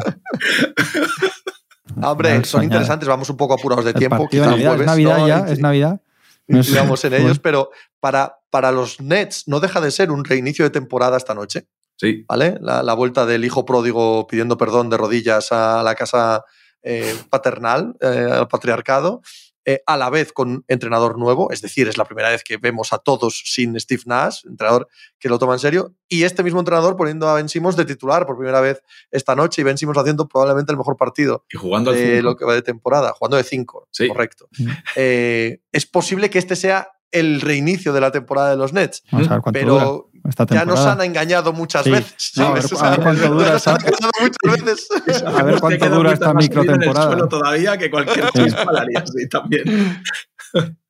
Ah, 2.01 2.11
Hombre, 2.11 2.33
son 2.35 2.43
soñada. 2.45 2.65
interesantes, 2.65 3.07
vamos 3.07 3.29
un 3.29 3.37
poco 3.37 3.53
apurados 3.53 3.85
de 3.85 3.91
El 3.91 3.97
tiempo. 3.97 4.27
es 4.29 4.39
Navidad 4.85 5.17
¿no? 5.17 5.27
ya, 5.27 5.39
es 5.47 5.59
Navidad. 5.59 6.01
No 6.47 6.61
digamos 6.61 7.03
en 7.05 7.13
ellos, 7.13 7.39
pero 7.39 7.71
para, 7.99 8.37
para 8.55 8.71
los 8.71 9.01
Nets 9.01 9.49
no 9.49 9.59
deja 9.59 9.81
de 9.81 9.91
ser 9.91 10.11
un 10.11 10.23
reinicio 10.23 10.63
de 10.63 10.69
temporada 10.71 11.17
esta 11.17 11.33
noche. 11.33 11.67
Sí, 11.97 12.23
¿vale? 12.25 12.57
La, 12.61 12.83
la 12.83 12.93
vuelta 12.93 13.25
del 13.25 13.43
hijo 13.43 13.65
pródigo 13.65 14.27
pidiendo 14.27 14.57
perdón 14.57 14.89
de 14.89 14.95
rodillas 14.95 15.51
a 15.51 15.83
la 15.83 15.93
casa 15.95 16.45
eh, 16.83 17.13
paternal, 17.29 17.97
eh, 17.99 18.29
al 18.31 18.47
patriarcado, 18.47 19.21
eh, 19.65 19.81
a 19.85 19.97
la 19.97 20.09
vez 20.09 20.31
con 20.31 20.63
entrenador 20.69 21.17
nuevo, 21.17 21.51
es 21.51 21.61
decir, 21.61 21.89
es 21.89 21.97
la 21.97 22.05
primera 22.05 22.29
vez 22.29 22.43
que 22.45 22.55
vemos 22.57 22.93
a 22.93 22.99
todos 22.99 23.41
sin 23.45 23.77
Steve 23.77 24.03
Nash, 24.05 24.45
entrenador 24.47 24.87
que 25.19 25.27
lo 25.27 25.37
toma 25.37 25.53
en 25.53 25.59
serio, 25.59 25.95
y 26.07 26.23
este 26.23 26.43
mismo 26.43 26.59
entrenador 26.59 26.95
poniendo 26.95 27.27
a 27.27 27.33
Ben 27.33 27.49
Simmons 27.49 27.75
de 27.75 27.83
titular 27.83 28.25
por 28.25 28.37
primera 28.37 28.61
vez 28.61 28.81
esta 29.11 29.35
noche 29.35 29.61
y 29.61 29.63
Ben 29.65 29.77
Simmons 29.77 29.97
haciendo 29.97 30.27
probablemente 30.29 30.71
el 30.71 30.77
mejor 30.77 30.95
partido 30.95 31.43
y 31.51 31.57
jugando 31.57 31.91
de 31.91 31.97
cinco. 32.17 32.21
lo 32.23 32.35
que 32.37 32.45
va 32.45 32.53
de 32.53 32.61
temporada, 32.61 33.11
jugando 33.17 33.35
de 33.37 33.43
5, 33.43 33.87
Sí. 33.91 34.07
correcto. 34.07 34.47
Eh, 34.95 35.61
es 35.71 35.85
posible 35.87 36.29
que 36.29 36.37
este 36.39 36.55
sea 36.55 36.89
el 37.11 37.41
reinicio 37.41 37.93
de 37.93 38.01
la 38.01 38.11
temporada 38.11 38.49
de 38.51 38.57
los 38.57 38.73
Nets, 38.73 39.03
Vamos 39.11 39.27
a 39.27 39.33
ver 39.35 39.41
cuánto 39.41 39.59
pero 39.59 39.73
dura 39.73 40.29
esta 40.29 40.45
ya 40.47 40.65
nos 40.65 40.79
han 40.79 41.01
engañado 41.01 41.53
muchas 41.53 41.83
Sí. 41.83 41.91
veces. 41.91 42.31
No, 42.35 42.47
a 42.47 42.53
ver, 42.53 42.63
a 42.79 42.89
ver 42.91 42.99
cuánto 43.01 43.29
dura 43.29 43.51
nos 43.53 43.67
han 43.67 43.77
esta- 43.77 43.89
engañado 43.89 44.11
muchas 44.21 44.65
veces. 44.65 45.23
A 45.23 45.43
ver 45.43 45.59
cuánto 45.59 45.67
Te 45.69 45.77
queda 45.85 45.95
dura 45.95 46.09
mucha 46.09 46.13
esta 46.13 46.33
más 46.33 46.45
subida 46.45 46.61
en 46.61 46.67
el 46.67 46.71
microtemporada. 46.77 47.07
suelo 47.11 47.27
todavía 47.27 47.77
que 47.77 47.91
cualquier 47.91 48.25
Sí. 48.33 48.43
chispa 48.43 48.71
la 48.71 48.81
haría 48.81 48.99
así 48.99 49.29
también. 49.29 50.01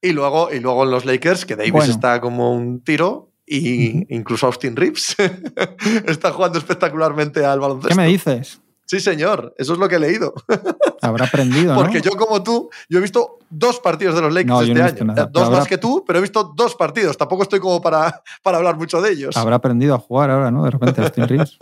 Y 0.02 0.12
luego, 0.14 0.54
y 0.54 0.60
luego 0.60 0.84
en 0.84 0.92
los 0.92 1.06
Lakers, 1.06 1.46
que 1.46 1.56
Davis 1.56 1.72
Bueno. 1.74 1.92
está 1.94 2.22
como 2.22 2.54
un 2.54 2.84
tiro, 2.84 3.32
y 3.46 4.14
incluso 4.16 4.46
Austin 4.48 4.76
Reeves 4.76 5.16
está 6.08 6.32
jugando 6.32 6.58
espectacularmente 6.58 7.46
al 7.46 7.60
baloncesto. 7.60 7.90
¿Qué 7.90 7.96
me 7.96 8.08
dices? 8.08 8.62
Sí, 8.88 9.00
señor, 9.00 9.54
eso 9.58 9.74
es 9.74 9.80
lo 9.80 9.90
que 9.90 9.96
he 9.96 10.00
leído. 10.00 10.34
Habrá 11.02 11.26
aprendido, 11.26 11.74
¿no? 11.74 11.82
Porque 11.82 12.02
yo, 12.02 12.12
como 12.12 12.44
tú, 12.44 12.70
yo 12.88 13.00
he 13.00 13.02
visto 13.02 13.40
dos 13.50 13.80
partidos 13.80 14.14
de 14.16 14.22
los 14.22 14.32
Lakers 14.34 14.48
No, 14.50 14.62
este 14.62 14.74
no 14.76 14.84
año. 14.86 15.04
nada, 15.06 15.26
dos 15.32 15.44
habrá- 15.48 15.58
más 15.60 15.68
que 15.68 15.78
tú, 15.78 16.04
pero 16.06 16.20
he 16.20 16.22
visto 16.22 16.54
dos 16.56 16.76
partidos. 16.76 17.18
Tampoco 17.18 17.44
estoy 17.44 17.60
como 17.60 17.82
para, 17.82 18.22
para 18.44 18.58
hablar 18.58 18.78
mucho 18.78 19.02
de 19.02 19.12
ellos. 19.12 19.36
Habrá 19.38 19.56
aprendido 19.56 19.96
a 19.96 20.00
jugar 20.00 20.30
ahora, 20.30 20.52
¿no? 20.52 20.64
De 20.64 20.72
repente, 20.72 21.02
Austin 21.02 21.28
Reeves. 21.28 21.58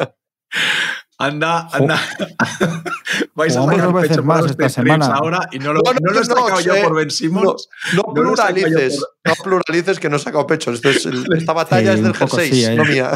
Anda, 1.19 1.69
anda. 1.71 1.97
Vais 3.35 3.55
a 3.55 3.63
sacar 3.63 3.93
pecho 4.01 4.23
más 4.23 4.45
esta 4.45 4.67
semana. 4.67 5.05
ahora 5.13 5.47
y 5.51 5.59
no 5.59 5.71
lo, 5.71 5.81
No, 5.85 5.93
no, 5.93 5.99
no 6.01 6.11
lo 6.11 6.17
he 6.19 6.25
no, 6.27 6.35
sacado 6.35 6.59
yo 6.59 6.73
eh, 6.75 6.83
por 6.83 6.95
Ben 6.95 7.11
Simmons. 7.11 7.69
No 7.95 8.03
pluralices, 8.13 8.99
no 9.23 9.33
pluralices 9.41 9.99
que 9.99 10.09
no 10.09 10.17
he 10.17 10.19
sacado 10.19 10.45
pecho. 10.47 10.71
Esto 10.71 10.89
es 10.89 11.05
el- 11.05 11.25
esta 11.37 11.53
batalla 11.53 11.93
Sí, 11.93 11.99
es 11.99 12.03
del 12.03 12.15
jersey, 12.15 12.51
sí, 12.51 12.65
eh. 12.65 12.75
no 12.75 12.83
mía. 12.83 13.11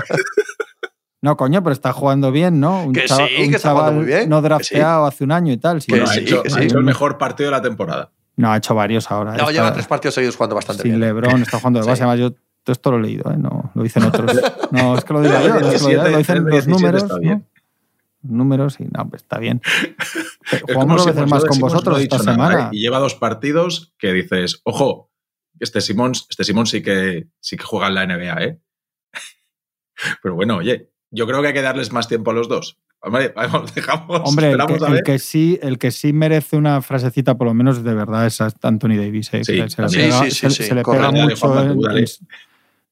No, 1.22 1.36
coño, 1.36 1.64
pero 1.64 1.74
está 1.74 1.94
jugando 1.94 2.32
bien, 2.32 2.60
¿no? 2.60 2.84
Un 2.84 2.94
Que 2.94 3.06
chaval, 3.06 3.28
sí, 3.30 3.44
un 3.44 3.50
que 3.50 3.56
está 3.56 3.72
jugando 3.72 3.90
chaval 3.92 3.96
muy 3.96 4.06
bien, 4.06 4.30
no 4.30 4.42
drafteado 4.42 5.06
hace 5.06 5.24
un 5.24 5.32
año 5.32 5.52
y 5.54 5.58
tal. 5.58 5.82
sí. 5.82 5.88
Que 5.88 5.94
Bueno, 5.98 6.10
ha 6.10 6.14
sí, 6.14 6.20
hecho, 6.20 6.44
que 6.44 6.54
ha 6.54 6.62
hecho 6.64 6.78
el 6.78 6.84
mejor 6.84 7.18
partido 7.18 7.50
de 7.50 7.58
la 7.58 7.62
temporada. 7.62 8.12
No, 8.36 8.52
ha 8.52 8.58
hecho 8.58 8.76
varios 8.76 9.10
ahora. 9.10 9.32
No, 9.32 9.38
Está- 9.40 9.52
lleva 9.52 9.74
tres 9.74 9.88
partidos 9.88 10.14
seguidos 10.14 10.36
jugando 10.36 10.56
bastante 10.56 10.84
sin 10.84 10.92
bien. 10.92 11.02
Lebron, 11.02 11.42
está 11.42 11.58
jugando 11.58 11.80
de 11.80 11.84
Sí. 11.86 11.90
base. 11.90 12.04
Además, 12.04 12.20
yo 12.20 12.32
todo 12.32 12.72
esto 12.74 12.92
lo 12.92 12.98
he 12.98 13.02
leído, 13.02 13.32
¿eh? 13.32 13.38
no 13.38 13.72
lo 13.74 13.84
dicen 13.84 14.04
otros. 14.04 14.32
No, 14.72 14.96
es 14.98 15.04
que 15.06 15.14
lo 15.14 15.22
digo 15.22 15.34
yo, 15.34 15.40
no 15.60 15.72
es 15.72 15.84
que 15.86 15.96
lo, 15.96 16.18
dicen 16.18 16.44
los 16.44 16.52
17 16.66 16.70
números. 16.70 17.04
está. 17.04 17.42
Números 18.22 18.80
y 18.80 18.84
no, 18.86 19.10
pues 19.10 19.22
está 19.24 19.40
bien. 19.40 19.62
Jugamos 20.68 20.98
dos 20.98 21.04
si 21.06 21.12
veces 21.12 21.30
más 21.32 21.46
con 21.46 21.60
vosotros 21.60 22.00
esta 22.02 22.20
semana. 22.20 22.66
¿eh? 22.66 22.70
Y 22.74 22.82
lleva 22.82 23.00
dos 23.00 23.16
partidos 23.16 23.94
que 23.98 24.12
dices, 24.14 24.60
ojo, 24.64 25.10
este 25.60 25.82
Simón 25.82 26.12
este 26.30 26.44
Simón 26.44 26.68
sí 26.68 26.84
que 26.84 27.28
sí 27.40 27.58
que 27.58 27.64
juega 27.64 27.88
en 27.88 27.96
la 27.96 28.06
NBA, 28.06 28.44
¿eh? 28.44 28.60
Pero 30.22 30.36
bueno, 30.36 30.58
oye, 30.58 30.92
yo 31.12 31.28
creo 31.28 31.42
que 31.42 31.48
hay 31.50 31.54
que 31.54 31.62
darles 31.62 31.92
más 31.92 32.08
tiempo 32.08 32.32
a 32.32 32.34
los 32.34 32.48
dos. 32.48 32.78
Hombre, 33.00 33.34
vamos, 33.36 33.74
dejamos. 33.74 34.22
Hombre, 34.24 34.52
el 34.52 35.04
que, 35.04 35.14
el 35.14 35.20
sí, 35.20 35.60
el 35.62 35.78
que 35.78 35.92
sí 35.92 36.14
merece 36.14 36.58
una 36.58 36.82
frasecita, 36.82 37.38
por 37.38 37.48
lo 37.48 37.54
menos 37.54 37.84
de 37.84 37.94
verdad, 37.94 38.26
es 38.26 38.42
Anthony 38.42 38.96
Davis. 38.98 39.34
¿eh? 39.34 39.44
Sí, 39.44 39.64
se 39.70 39.82
le 39.82 39.90
sí, 39.90 39.98
pega, 39.98 40.24
sí, 40.24 40.32
sí, 40.32 40.38
se- 40.38 40.50
sí, 40.50 40.64
se 40.64 40.76
le 40.76 40.84
pega 40.84 41.12
Dale, 41.12 41.24
mucho. 41.24 41.36
Tú 41.76 41.82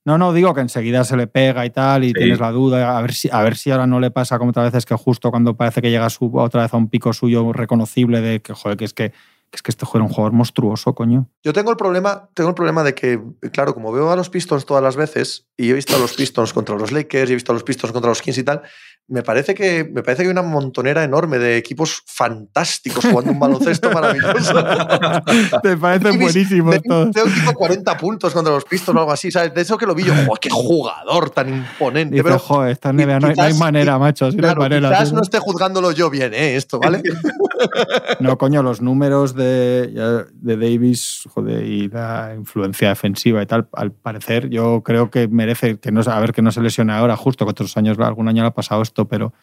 no, 0.05 0.19
no, 0.19 0.33
digo 0.33 0.53
que 0.53 0.61
enseguida 0.61 1.03
se 1.03 1.17
le 1.17 1.25
pega 1.25 1.65
y 1.65 1.71
tal, 1.71 2.03
y 2.03 2.09
Sí. 2.09 2.13
tienes 2.13 2.39
la 2.39 2.51
duda. 2.51 2.95
A 2.95 3.01
ver, 3.01 3.11
si, 3.13 3.27
a 3.31 3.41
ver 3.41 3.57
si 3.57 3.71
ahora 3.71 3.87
no 3.87 3.99
le 3.99 4.11
pasa 4.11 4.37
como 4.37 4.51
otras 4.51 4.71
veces 4.71 4.85
que 4.85 4.93
justo 4.93 5.31
cuando 5.31 5.55
parece 5.57 5.81
que 5.81 5.89
llega 5.89 6.07
su, 6.11 6.29
otra 6.37 6.61
vez 6.61 6.73
a 6.75 6.77
un 6.77 6.89
pico 6.89 7.11
suyo 7.11 7.51
reconocible 7.51 8.21
de 8.21 8.39
que, 8.39 8.53
joder, 8.53 8.77
que 8.77 8.85
es 8.85 8.93
que 8.93 9.13
es 9.55 9.61
que 9.61 9.71
este 9.71 9.85
juego 9.85 10.03
era 10.05 10.09
un 10.09 10.13
jugador 10.13 10.33
monstruoso, 10.33 10.93
coño. 10.95 11.29
Yo 11.43 11.53
tengo 11.53 11.71
el 11.71 11.77
problema, 11.77 12.29
tengo 12.33 12.49
el 12.49 12.55
problema 12.55 12.83
de 12.83 12.93
que, 12.95 13.19
claro, 13.51 13.73
como 13.73 13.91
veo 13.91 14.11
a 14.11 14.15
los 14.15 14.29
Pistons 14.29 14.65
todas 14.65 14.83
las 14.83 14.95
veces 14.95 15.47
y 15.57 15.69
he 15.69 15.73
visto 15.73 15.95
a 15.95 15.99
los 15.99 16.13
Pistons 16.13 16.53
contra 16.53 16.75
los 16.75 16.91
Lakers 16.91 17.29
y 17.29 17.33
he 17.33 17.35
visto 17.35 17.51
a 17.51 17.55
los 17.55 17.63
Pistons 17.63 17.93
contra 17.93 18.09
los 18.09 18.21
Kings 18.21 18.37
y 18.37 18.43
tal, 18.43 18.61
me 19.07 19.21
parece 19.21 19.53
que 19.53 19.83
me 19.83 20.01
parece 20.01 20.23
que 20.23 20.29
hay 20.29 20.31
una 20.31 20.41
montonera 20.41 21.03
enorme 21.03 21.37
de 21.37 21.57
equipos 21.57 22.01
fantásticos 22.07 23.05
jugando 23.05 23.31
un 23.33 23.39
baloncesto 23.39 23.91
maravilloso. 23.91 24.55
Te 25.63 25.77
parecen 25.77 26.19
buenísimos 26.19 26.73
de- 26.73 26.81
todos. 26.81 27.11
Tengo 27.11 27.27
tipo 27.27 27.53
40 27.53 27.97
puntos 27.97 28.33
contra 28.33 28.51
los 28.53 28.65
Pistons 28.65 28.95
o 28.97 28.99
algo 29.01 29.11
así, 29.11 29.31
¿sabes? 29.31 29.53
De 29.53 29.61
eso 29.61 29.77
que 29.77 29.85
lo 29.85 29.93
vi 29.93 30.03
yo, 30.05 30.13
¡joder, 30.13 30.39
qué 30.41 30.49
jugador 30.49 31.29
tan 31.29 31.49
imponente! 31.49 32.15
Dice, 32.15 32.23
pero 32.23 32.39
joder, 32.39 32.71
esta 32.71 32.89
y 32.89 32.93
NBA 32.93 33.05
no, 33.19 33.27
hay- 33.27 33.35
no 33.35 33.43
hay 33.43 33.49
quizás- 33.51 33.59
manera, 33.59 33.99
macho. 33.99 34.25
así 34.25 34.37
no 34.37 34.47
hay 34.47 34.55
claro, 34.55 34.61
manera. 34.61 34.89
quizás 34.89 35.13
no 35.13 35.21
esté 35.21 35.37
juzgándolo 35.39 35.91
yo 35.91 36.09
bien, 36.09 36.33
¿eh? 36.33 36.55
Esto, 36.55 36.79
¿vale? 36.79 37.03
No, 38.19 38.37
coño, 38.37 38.61
los 38.63 38.81
números 38.81 39.33
de, 39.35 39.44
de 39.45 40.57
Davis 40.57 41.23
joder, 41.29 41.65
y 41.65 41.87
la 41.89 42.33
influencia 42.35 42.89
defensiva 42.89 43.41
y 43.41 43.45
tal, 43.45 43.67
al 43.73 43.91
parecer, 43.91 44.49
yo 44.49 44.81
creo 44.83 45.09
que 45.09 45.27
merece 45.27 45.79
que 45.79 45.91
no, 45.91 46.01
a 46.01 46.19
ver 46.19 46.33
que 46.33 46.41
no 46.41 46.51
se 46.51 46.61
lesione 46.61 46.93
ahora, 46.93 47.15
justo 47.15 47.45
que 47.45 47.51
otros 47.51 47.75
años, 47.77 47.99
algún 47.99 48.27
año 48.27 48.43
le 48.43 48.47
ha 48.49 48.53
pasado 48.53 48.81
esto, 48.81 49.07
pero, 49.07 49.33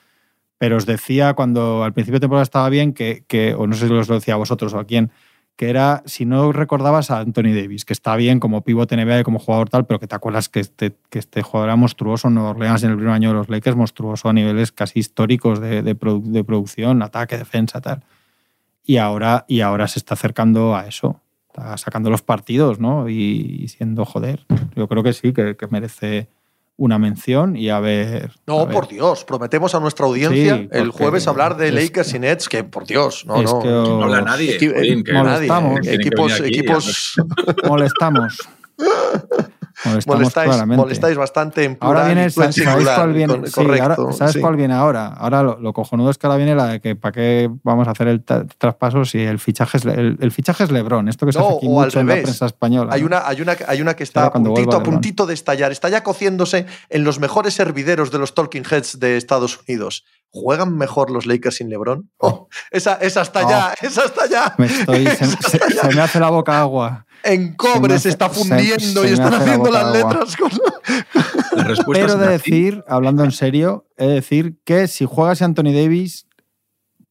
pero 0.59 0.77
os 0.77 0.87
decía 0.87 1.35
cuando 1.35 1.85
al 1.85 1.93
principio 1.93 2.17
de 2.17 2.25
temporada 2.25 2.43
estaba 2.43 2.69
bien, 2.69 2.93
que, 2.93 3.25
que, 3.27 3.55
o 3.55 3.67
no 3.67 3.75
sé 3.75 3.89
si 3.89 3.95
os 3.95 4.09
lo 4.09 4.17
decía 4.17 4.35
a 4.35 4.39
vosotros 4.39 4.75
o 4.75 4.79
a 4.79 4.85
quién, 4.85 5.11
que 5.57 5.69
era, 5.69 6.03
si 6.07 6.25
no 6.25 6.51
recordabas 6.53 7.11
a 7.11 7.19
Anthony 7.19 7.55
Davis, 7.55 7.85
que 7.85 7.93
está 7.93 8.17
bien 8.17 8.41
como 8.41 8.63
pivote 8.63 8.97
NBA 8.97 9.21
y 9.21 9.23
como 9.23 9.39
jugador 9.39 9.69
tal, 9.69 9.87
pero 9.87 10.01
que 10.01 10.07
te 10.07 10.15
acuerdas 10.15 10.49
que 10.49 10.61
este, 10.61 10.97
que 11.11 11.19
este 11.19 11.43
jugador 11.43 11.69
era 11.69 11.77
monstruoso 11.77 12.29
en 12.29 12.35
Nueva 12.35 12.51
Orleans 12.51 12.83
en 12.85 12.91
el 12.91 12.97
primer 12.97 13.15
año 13.15 13.29
de 13.29 13.35
los 13.35 13.49
Lakers, 13.49 13.77
monstruoso 13.77 14.29
a 14.29 14.33
niveles 14.33 14.73
casi 14.73 15.01
históricos 15.01 15.61
de, 15.61 15.83
de 15.83 15.95
producción, 15.95 17.03
ataque, 17.03 17.37
defensa, 17.37 17.81
tal 17.81 18.03
y 18.85 18.97
ahora, 18.97 19.45
y 19.49 19.61
ahora 19.61 19.89
se 19.89 19.99
está 19.99 20.15
acercando 20.15 20.75
a 20.77 20.87
eso. 20.87 21.21
Está 21.49 21.77
sacando 21.77 22.09
los 22.11 22.23
partidos, 22.23 22.79
¿no? 22.81 23.09
Y, 23.09 23.61
y 23.63 23.69
siendo 23.69 24.05
joder. 24.05 24.47
Yo 24.75 24.89
creo 24.89 25.03
que 25.03 25.13
sí, 25.13 25.33
que, 25.33 25.57
que 25.57 25.67
merece 25.69 26.29
una 26.79 26.99
mención 26.99 27.55
y 27.57 27.69
a 27.69 27.79
ver. 27.79 28.33
No, 28.47 28.61
a 28.61 28.65
ver. 28.65 28.75
por 28.75 28.89
Dios, 28.89 29.25
prometemos 29.25 29.75
a 29.75 29.81
nuestra 29.81 30.07
audiencia 30.07 30.57
Sí, 30.57 30.69
el 30.73 30.91
jueves 30.91 31.29
hablar 31.29 31.57
de 31.59 31.71
Lakers 31.71 32.15
y 32.15 32.19
Nets, 32.19 32.49
que 32.49 32.65
por 32.65 32.87
Dios, 32.87 33.27
no, 33.27 33.43
no. 33.43 33.61
que 33.61 33.69
No 33.69 34.03
habla 34.05 34.23
nadie. 34.23 34.59
Equi- 34.59 34.73
Jolín, 34.75 35.05
que- 35.05 35.13
nadie, 35.13 35.47
molestamos. 35.49 35.79
eh, 35.81 35.83
que 35.91 35.95
Equipos, 35.95 36.33
aquí 36.33 36.45
equipos 36.49 37.15
molestamos. 37.69 38.39
Molestáis, 40.07 41.17
bastante 41.17 41.65
en 41.65 41.77
plural. 41.77 41.97
Ahora 41.99 42.07
viene, 42.15 42.31
¿sabéis 42.31 42.55
singular, 42.55 42.97
cuál 42.97 43.13
viene? 43.13 43.35
con- 43.35 43.47
Sí, 43.47 43.53
correcto, 43.53 44.03
ahora- 44.03 44.13
¿Sabes 44.13 44.33
sí. 44.35 44.41
cuál 44.41 44.57
viene 44.57 44.75
ahora? 44.75 45.07
Ahora 45.09 45.43
lo, 45.43 45.59
lo 45.59 45.73
cojonudo 45.73 46.11
es 46.11 46.19
que 46.19 46.27
ahora 46.27 46.37
viene 46.37 46.55
la 46.55 46.67
de 46.67 46.81
que 46.81 46.97
para 46.97 47.13
qué 47.13 47.51
vamos 47.63 47.89
a 47.89 47.93
hacer 47.93 48.09
el 48.09 48.23
traspaso 48.25 49.05
si 49.05 49.21
el 49.21 49.39
fichaje 49.39 49.79
es, 49.79 49.85
el, 49.85 50.17
el 50.21 50.33
fichaje 50.33 50.65
es 50.65 50.71
Lebron. 50.71 51.09
Esto 51.09 51.27
que 51.27 51.33
se 51.33 51.39
No, 51.39 51.47
hace 51.47 51.57
aquí 51.57 51.67
al 51.67 51.73
mucho 51.73 52.01
en 52.01 52.07
la 52.07 52.15
prensa 52.15 52.47
española. 52.47 52.95
Hay 52.95 53.01
¿no? 53.01 53.07
una, 53.09 53.27
hay, 53.27 53.41
una, 53.41 53.57
hay 53.67 53.81
una 53.81 53.95
que 53.95 54.05
está 54.05 54.27
a 54.27 54.33
puntito, 54.33 54.77
a 54.77 54.83
puntito 54.83 55.27
de 55.27 55.35
estallar. 55.35 55.73
Está 55.73 55.89
ya 55.89 56.03
cociéndose 56.03 56.67
en 56.89 57.05
los 57.05 57.19
mejores 57.19 57.59
hervideros 57.61 58.11
de 58.11 58.19
los 58.19 58.35
Talking 58.35 58.65
Heads 58.71 58.99
de 59.01 59.17
Estados 59.17 59.61
Unidos. 59.69 60.05
¿Juegan 60.35 60.79
mejor 60.79 61.11
los 61.11 61.27
Lakers 61.27 61.57
sin 61.57 61.69
LeBron? 61.69 62.11
Oh, 62.17 62.49
esa, 62.71 62.95
esa 62.95 63.21
está 63.23 63.45
Oh. 63.45 63.51
ya, 63.51 63.75
esa 63.83 64.05
está 64.05 64.27
ya. 64.27 64.55
Me 64.57 64.67
estoy, 64.67 65.07
se, 65.07 65.27
se- 65.51 65.59
se 65.59 65.95
me 65.95 66.01
hace 66.01 66.19
la 66.21 66.31
boca 66.31 66.59
agua. 66.61 67.05
En 67.25 67.55
cobre 67.55 67.99
se, 67.99 68.09
está 68.09 68.29
fundiendo 68.29 69.03
se 69.03 69.09
y 69.11 69.13
están 69.13 69.31
la 69.33 69.39
haciendo 69.39 69.71
las 69.71 69.85
agua. 69.85 69.97
letras 69.97 70.37
con... 70.37 70.51
La 71.57 71.65
respuesta 71.65 72.05
Pero 72.07 72.15
es 72.15 72.19
de 72.19 72.29
decir, 72.29 72.85
hablando 72.89 73.25
en 73.25 73.31
serio, 73.33 73.87
he 73.97 74.07
de 74.07 74.15
decir 74.15 74.57
que 74.65 74.89
si 74.89 75.05
juegas 75.05 75.43
a 75.43 75.45
Anthony 75.45 75.73
Davis, 75.73 76.27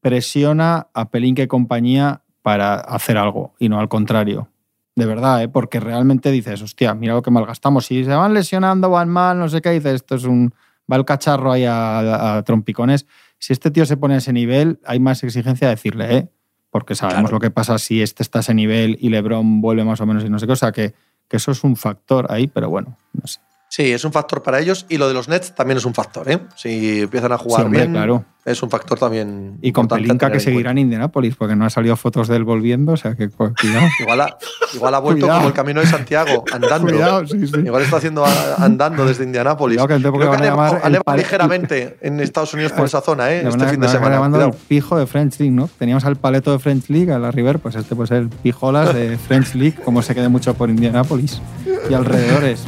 presiona 0.01 0.88
a 0.93 1.09
Pelinka 1.09 1.43
y 1.43 1.47
compañía 1.47 2.24
para 2.41 2.76
hacer 2.76 3.18
algo 3.18 3.53
y 3.59 3.70
no 3.70 3.80
al 3.80 3.89
contrario. 3.89 4.49
De 4.95 5.05
verdad, 5.05 5.41
¿eh? 5.43 5.47
porque 5.47 5.80
realmente 5.80 6.32
dices, 6.32 6.62
hostia, 6.62 6.93
mira 6.93 7.14
lo 7.14 7.22
que 7.22 7.32
malgastamos. 7.32 7.86
Si 7.86 8.03
se 8.03 8.09
van 8.14 8.34
lesionando, 8.34 8.89
van 8.89 9.09
mal, 9.09 9.39
no 9.39 9.47
sé 9.47 9.62
qué, 9.62 9.72
dices, 9.72 9.93
esto 9.95 10.16
es 10.16 10.24
un. 10.26 10.53
Va 10.91 10.97
el 10.97 11.05
cacharro 11.05 11.51
ahí 11.53 11.64
a, 11.64 11.99
a- 11.99 12.38
a 12.38 12.43
trompicones. 12.43 13.05
Si 13.39 13.53
este 13.53 13.72
tío 13.72 13.86
se 13.86 13.95
pone 13.95 14.16
a 14.16 14.18
ese 14.18 14.34
nivel, 14.34 14.80
hay 14.86 14.99
más 14.99 15.24
exigencia 15.24 15.68
de 15.70 15.76
decirle, 15.76 16.16
¿eh? 16.18 16.30
Porque 16.72 16.95
sabemos 16.95 17.24
Claro. 17.30 17.36
lo 17.36 17.39
que 17.41 17.51
pasa 17.51 17.78
si 17.78 18.01
este 18.01 18.24
está 18.24 18.39
a 18.39 18.41
ese 18.41 18.53
nivel 18.55 18.97
y 18.99 19.09
LeBron 19.09 19.61
vuelve 19.61 19.84
más 19.84 20.01
o 20.01 20.05
menos 20.07 20.24
y 20.26 20.30
no 20.30 20.39
sé 20.39 20.47
qué. 20.47 20.53
O 20.53 20.55
sea, 20.55 20.72
que, 20.72 20.93
que 21.28 21.38
eso 21.38 21.51
es 21.51 21.63
un 21.63 21.76
factor 21.76 22.32
ahí, 22.32 22.47
pero 22.47 22.69
bueno, 22.69 22.97
no 23.13 23.28
sé. 23.28 23.39
Sí, 23.74 23.89
es 23.89 24.03
un 24.03 24.11
factor 24.11 24.43
para 24.43 24.59
ellos 24.59 24.86
y 24.89 24.97
lo 24.97 25.07
de 25.07 25.13
los 25.13 25.30
Nets 25.30 25.55
también 25.55 25.78
es 25.78 25.86
un 25.86 25.93
factor. 25.93 26.30
¿eh? 26.30 26.39
Si 26.57 27.03
empiezan 27.03 27.32
a 27.32 27.38
jugar 27.38 27.61
Sí, 27.61 27.65
hombre, 27.67 27.80
bien, 27.84 27.93
claro. 27.93 28.26
es 28.43 28.61
un 28.61 28.69
factor 28.69 28.99
también. 28.99 29.59
Y 29.61 29.72
con 29.72 29.86
a 29.86 29.95
Pelinka 29.95 30.30
que 30.30 30.41
seguirá 30.41 30.72
en 30.72 30.80
Indianápolis, 30.80 31.38
porque 31.38 31.55
no 31.55 31.63
han 31.63 31.69
salido 31.69 31.95
fotos 31.95 32.28
de 32.28 32.36
él 32.36 32.43
volviendo, 32.43 32.91
o 32.91 32.97
sea 32.97 33.15
que 33.15 33.30
pues, 33.30 33.53
cuidado. 33.61 33.88
Igual 34.01 34.19
ha, 34.19 34.38
igual 34.74 34.93
ha 34.95 34.99
vuelto 34.99 35.22
Cuidado. 35.22 35.39
como 35.39 35.47
el 35.47 35.53
camino 35.53 35.80
de 35.80 35.88
Santiago, 35.88 36.43
andando. 36.51 36.91
cuidado, 36.91 37.26
sí, 37.26 37.47
sí. 37.47 37.53
Igual 37.63 37.84
está 37.84 37.95
haciendo 37.95 38.26
a- 38.26 38.55
andando 38.55 39.05
desde 39.05 39.24
Indianápolis. 39.24 39.78
Cuidado 39.78 39.88
que 39.88 40.01
Creo 40.01 40.19
que 40.19 40.26
van 40.28 40.28
a 40.28 40.36
ha 40.36 40.41
nevado- 40.41 40.67
llamar 40.74 40.82
ha 40.84 40.88
el 40.88 40.91
nevado 40.91 41.03
pale- 41.05 41.22
ligeramente 41.24 41.97
en 42.01 42.19
Estados 42.19 42.53
Unidos 42.53 42.74
por 42.74 42.86
esa 42.88 42.99
zona, 42.99 43.32
¿eh? 43.32 43.41
Van 43.43 43.53
este 43.53 43.63
a- 43.63 43.69
fin 43.69 43.80
de 43.80 43.88
a 43.88 43.89
semana. 43.89 44.15
llamando 44.15 44.43
el 44.43 44.51
pijo 44.51 44.97
de 44.99 45.07
French 45.07 45.39
League, 45.39 45.55
¿no? 45.55 45.69
Teníamos 45.80 46.03
al 46.03 46.17
paleto 46.17 46.51
de 46.51 46.59
French 46.59 46.89
League, 46.89 47.09
a 47.13 47.19
la 47.19 47.32
River, 47.32 47.59
pues 47.59 47.76
este 47.76 47.95
puede 47.95 48.07
ser 48.07 48.17
el 48.17 48.28
pijolas 48.28 48.93
de 48.93 49.17
French 49.17 49.55
League, 49.55 49.78
como 49.86 50.01
se 50.01 50.13
quede 50.13 50.28
mucho 50.28 50.53
por 50.55 50.69
Indianápolis 50.69 51.41
y 51.89 51.93
alrededores. 51.93 52.65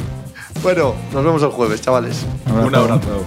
Bueno, 0.64 0.94
nos 1.12 1.22
vemos 1.22 1.42
el 1.42 1.50
jueves, 1.50 1.82
chavales. 1.82 2.24
Un 2.46 2.74
abrazo. 2.74 3.22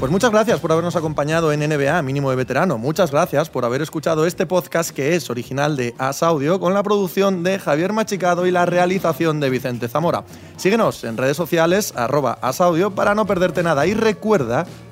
Pues 0.00 0.10
muchas 0.10 0.30
gracias 0.30 0.58
por 0.60 0.72
habernos 0.72 0.96
acompañado 0.96 1.52
en 1.52 1.60
NBA 1.60 2.00
Mínimo 2.00 2.30
de 2.30 2.36
Veterano. 2.36 2.78
Muchas 2.78 3.10
gracias 3.10 3.50
por 3.50 3.66
haber 3.66 3.82
escuchado 3.82 4.24
este 4.24 4.46
podcast 4.46 4.92
que 4.92 5.14
es 5.14 5.28
original 5.28 5.76
de 5.76 5.94
As 5.98 6.22
Audio 6.22 6.58
con 6.58 6.72
la 6.72 6.82
producción 6.82 7.42
de 7.42 7.58
Javier 7.58 7.92
Machicado 7.92 8.46
y 8.46 8.50
la 8.50 8.64
realización 8.64 9.40
de 9.40 9.50
Vicente 9.50 9.88
Zamora. 9.88 10.24
Síguenos 10.56 11.04
en 11.04 11.18
redes 11.18 11.36
sociales 11.36 11.92
arroba 11.94 12.38
asaudio 12.40 12.92
para 12.92 13.14
no 13.14 13.26
perderte 13.26 13.62
nada 13.62 13.86
y 13.86 13.92
recuerda 13.92 14.66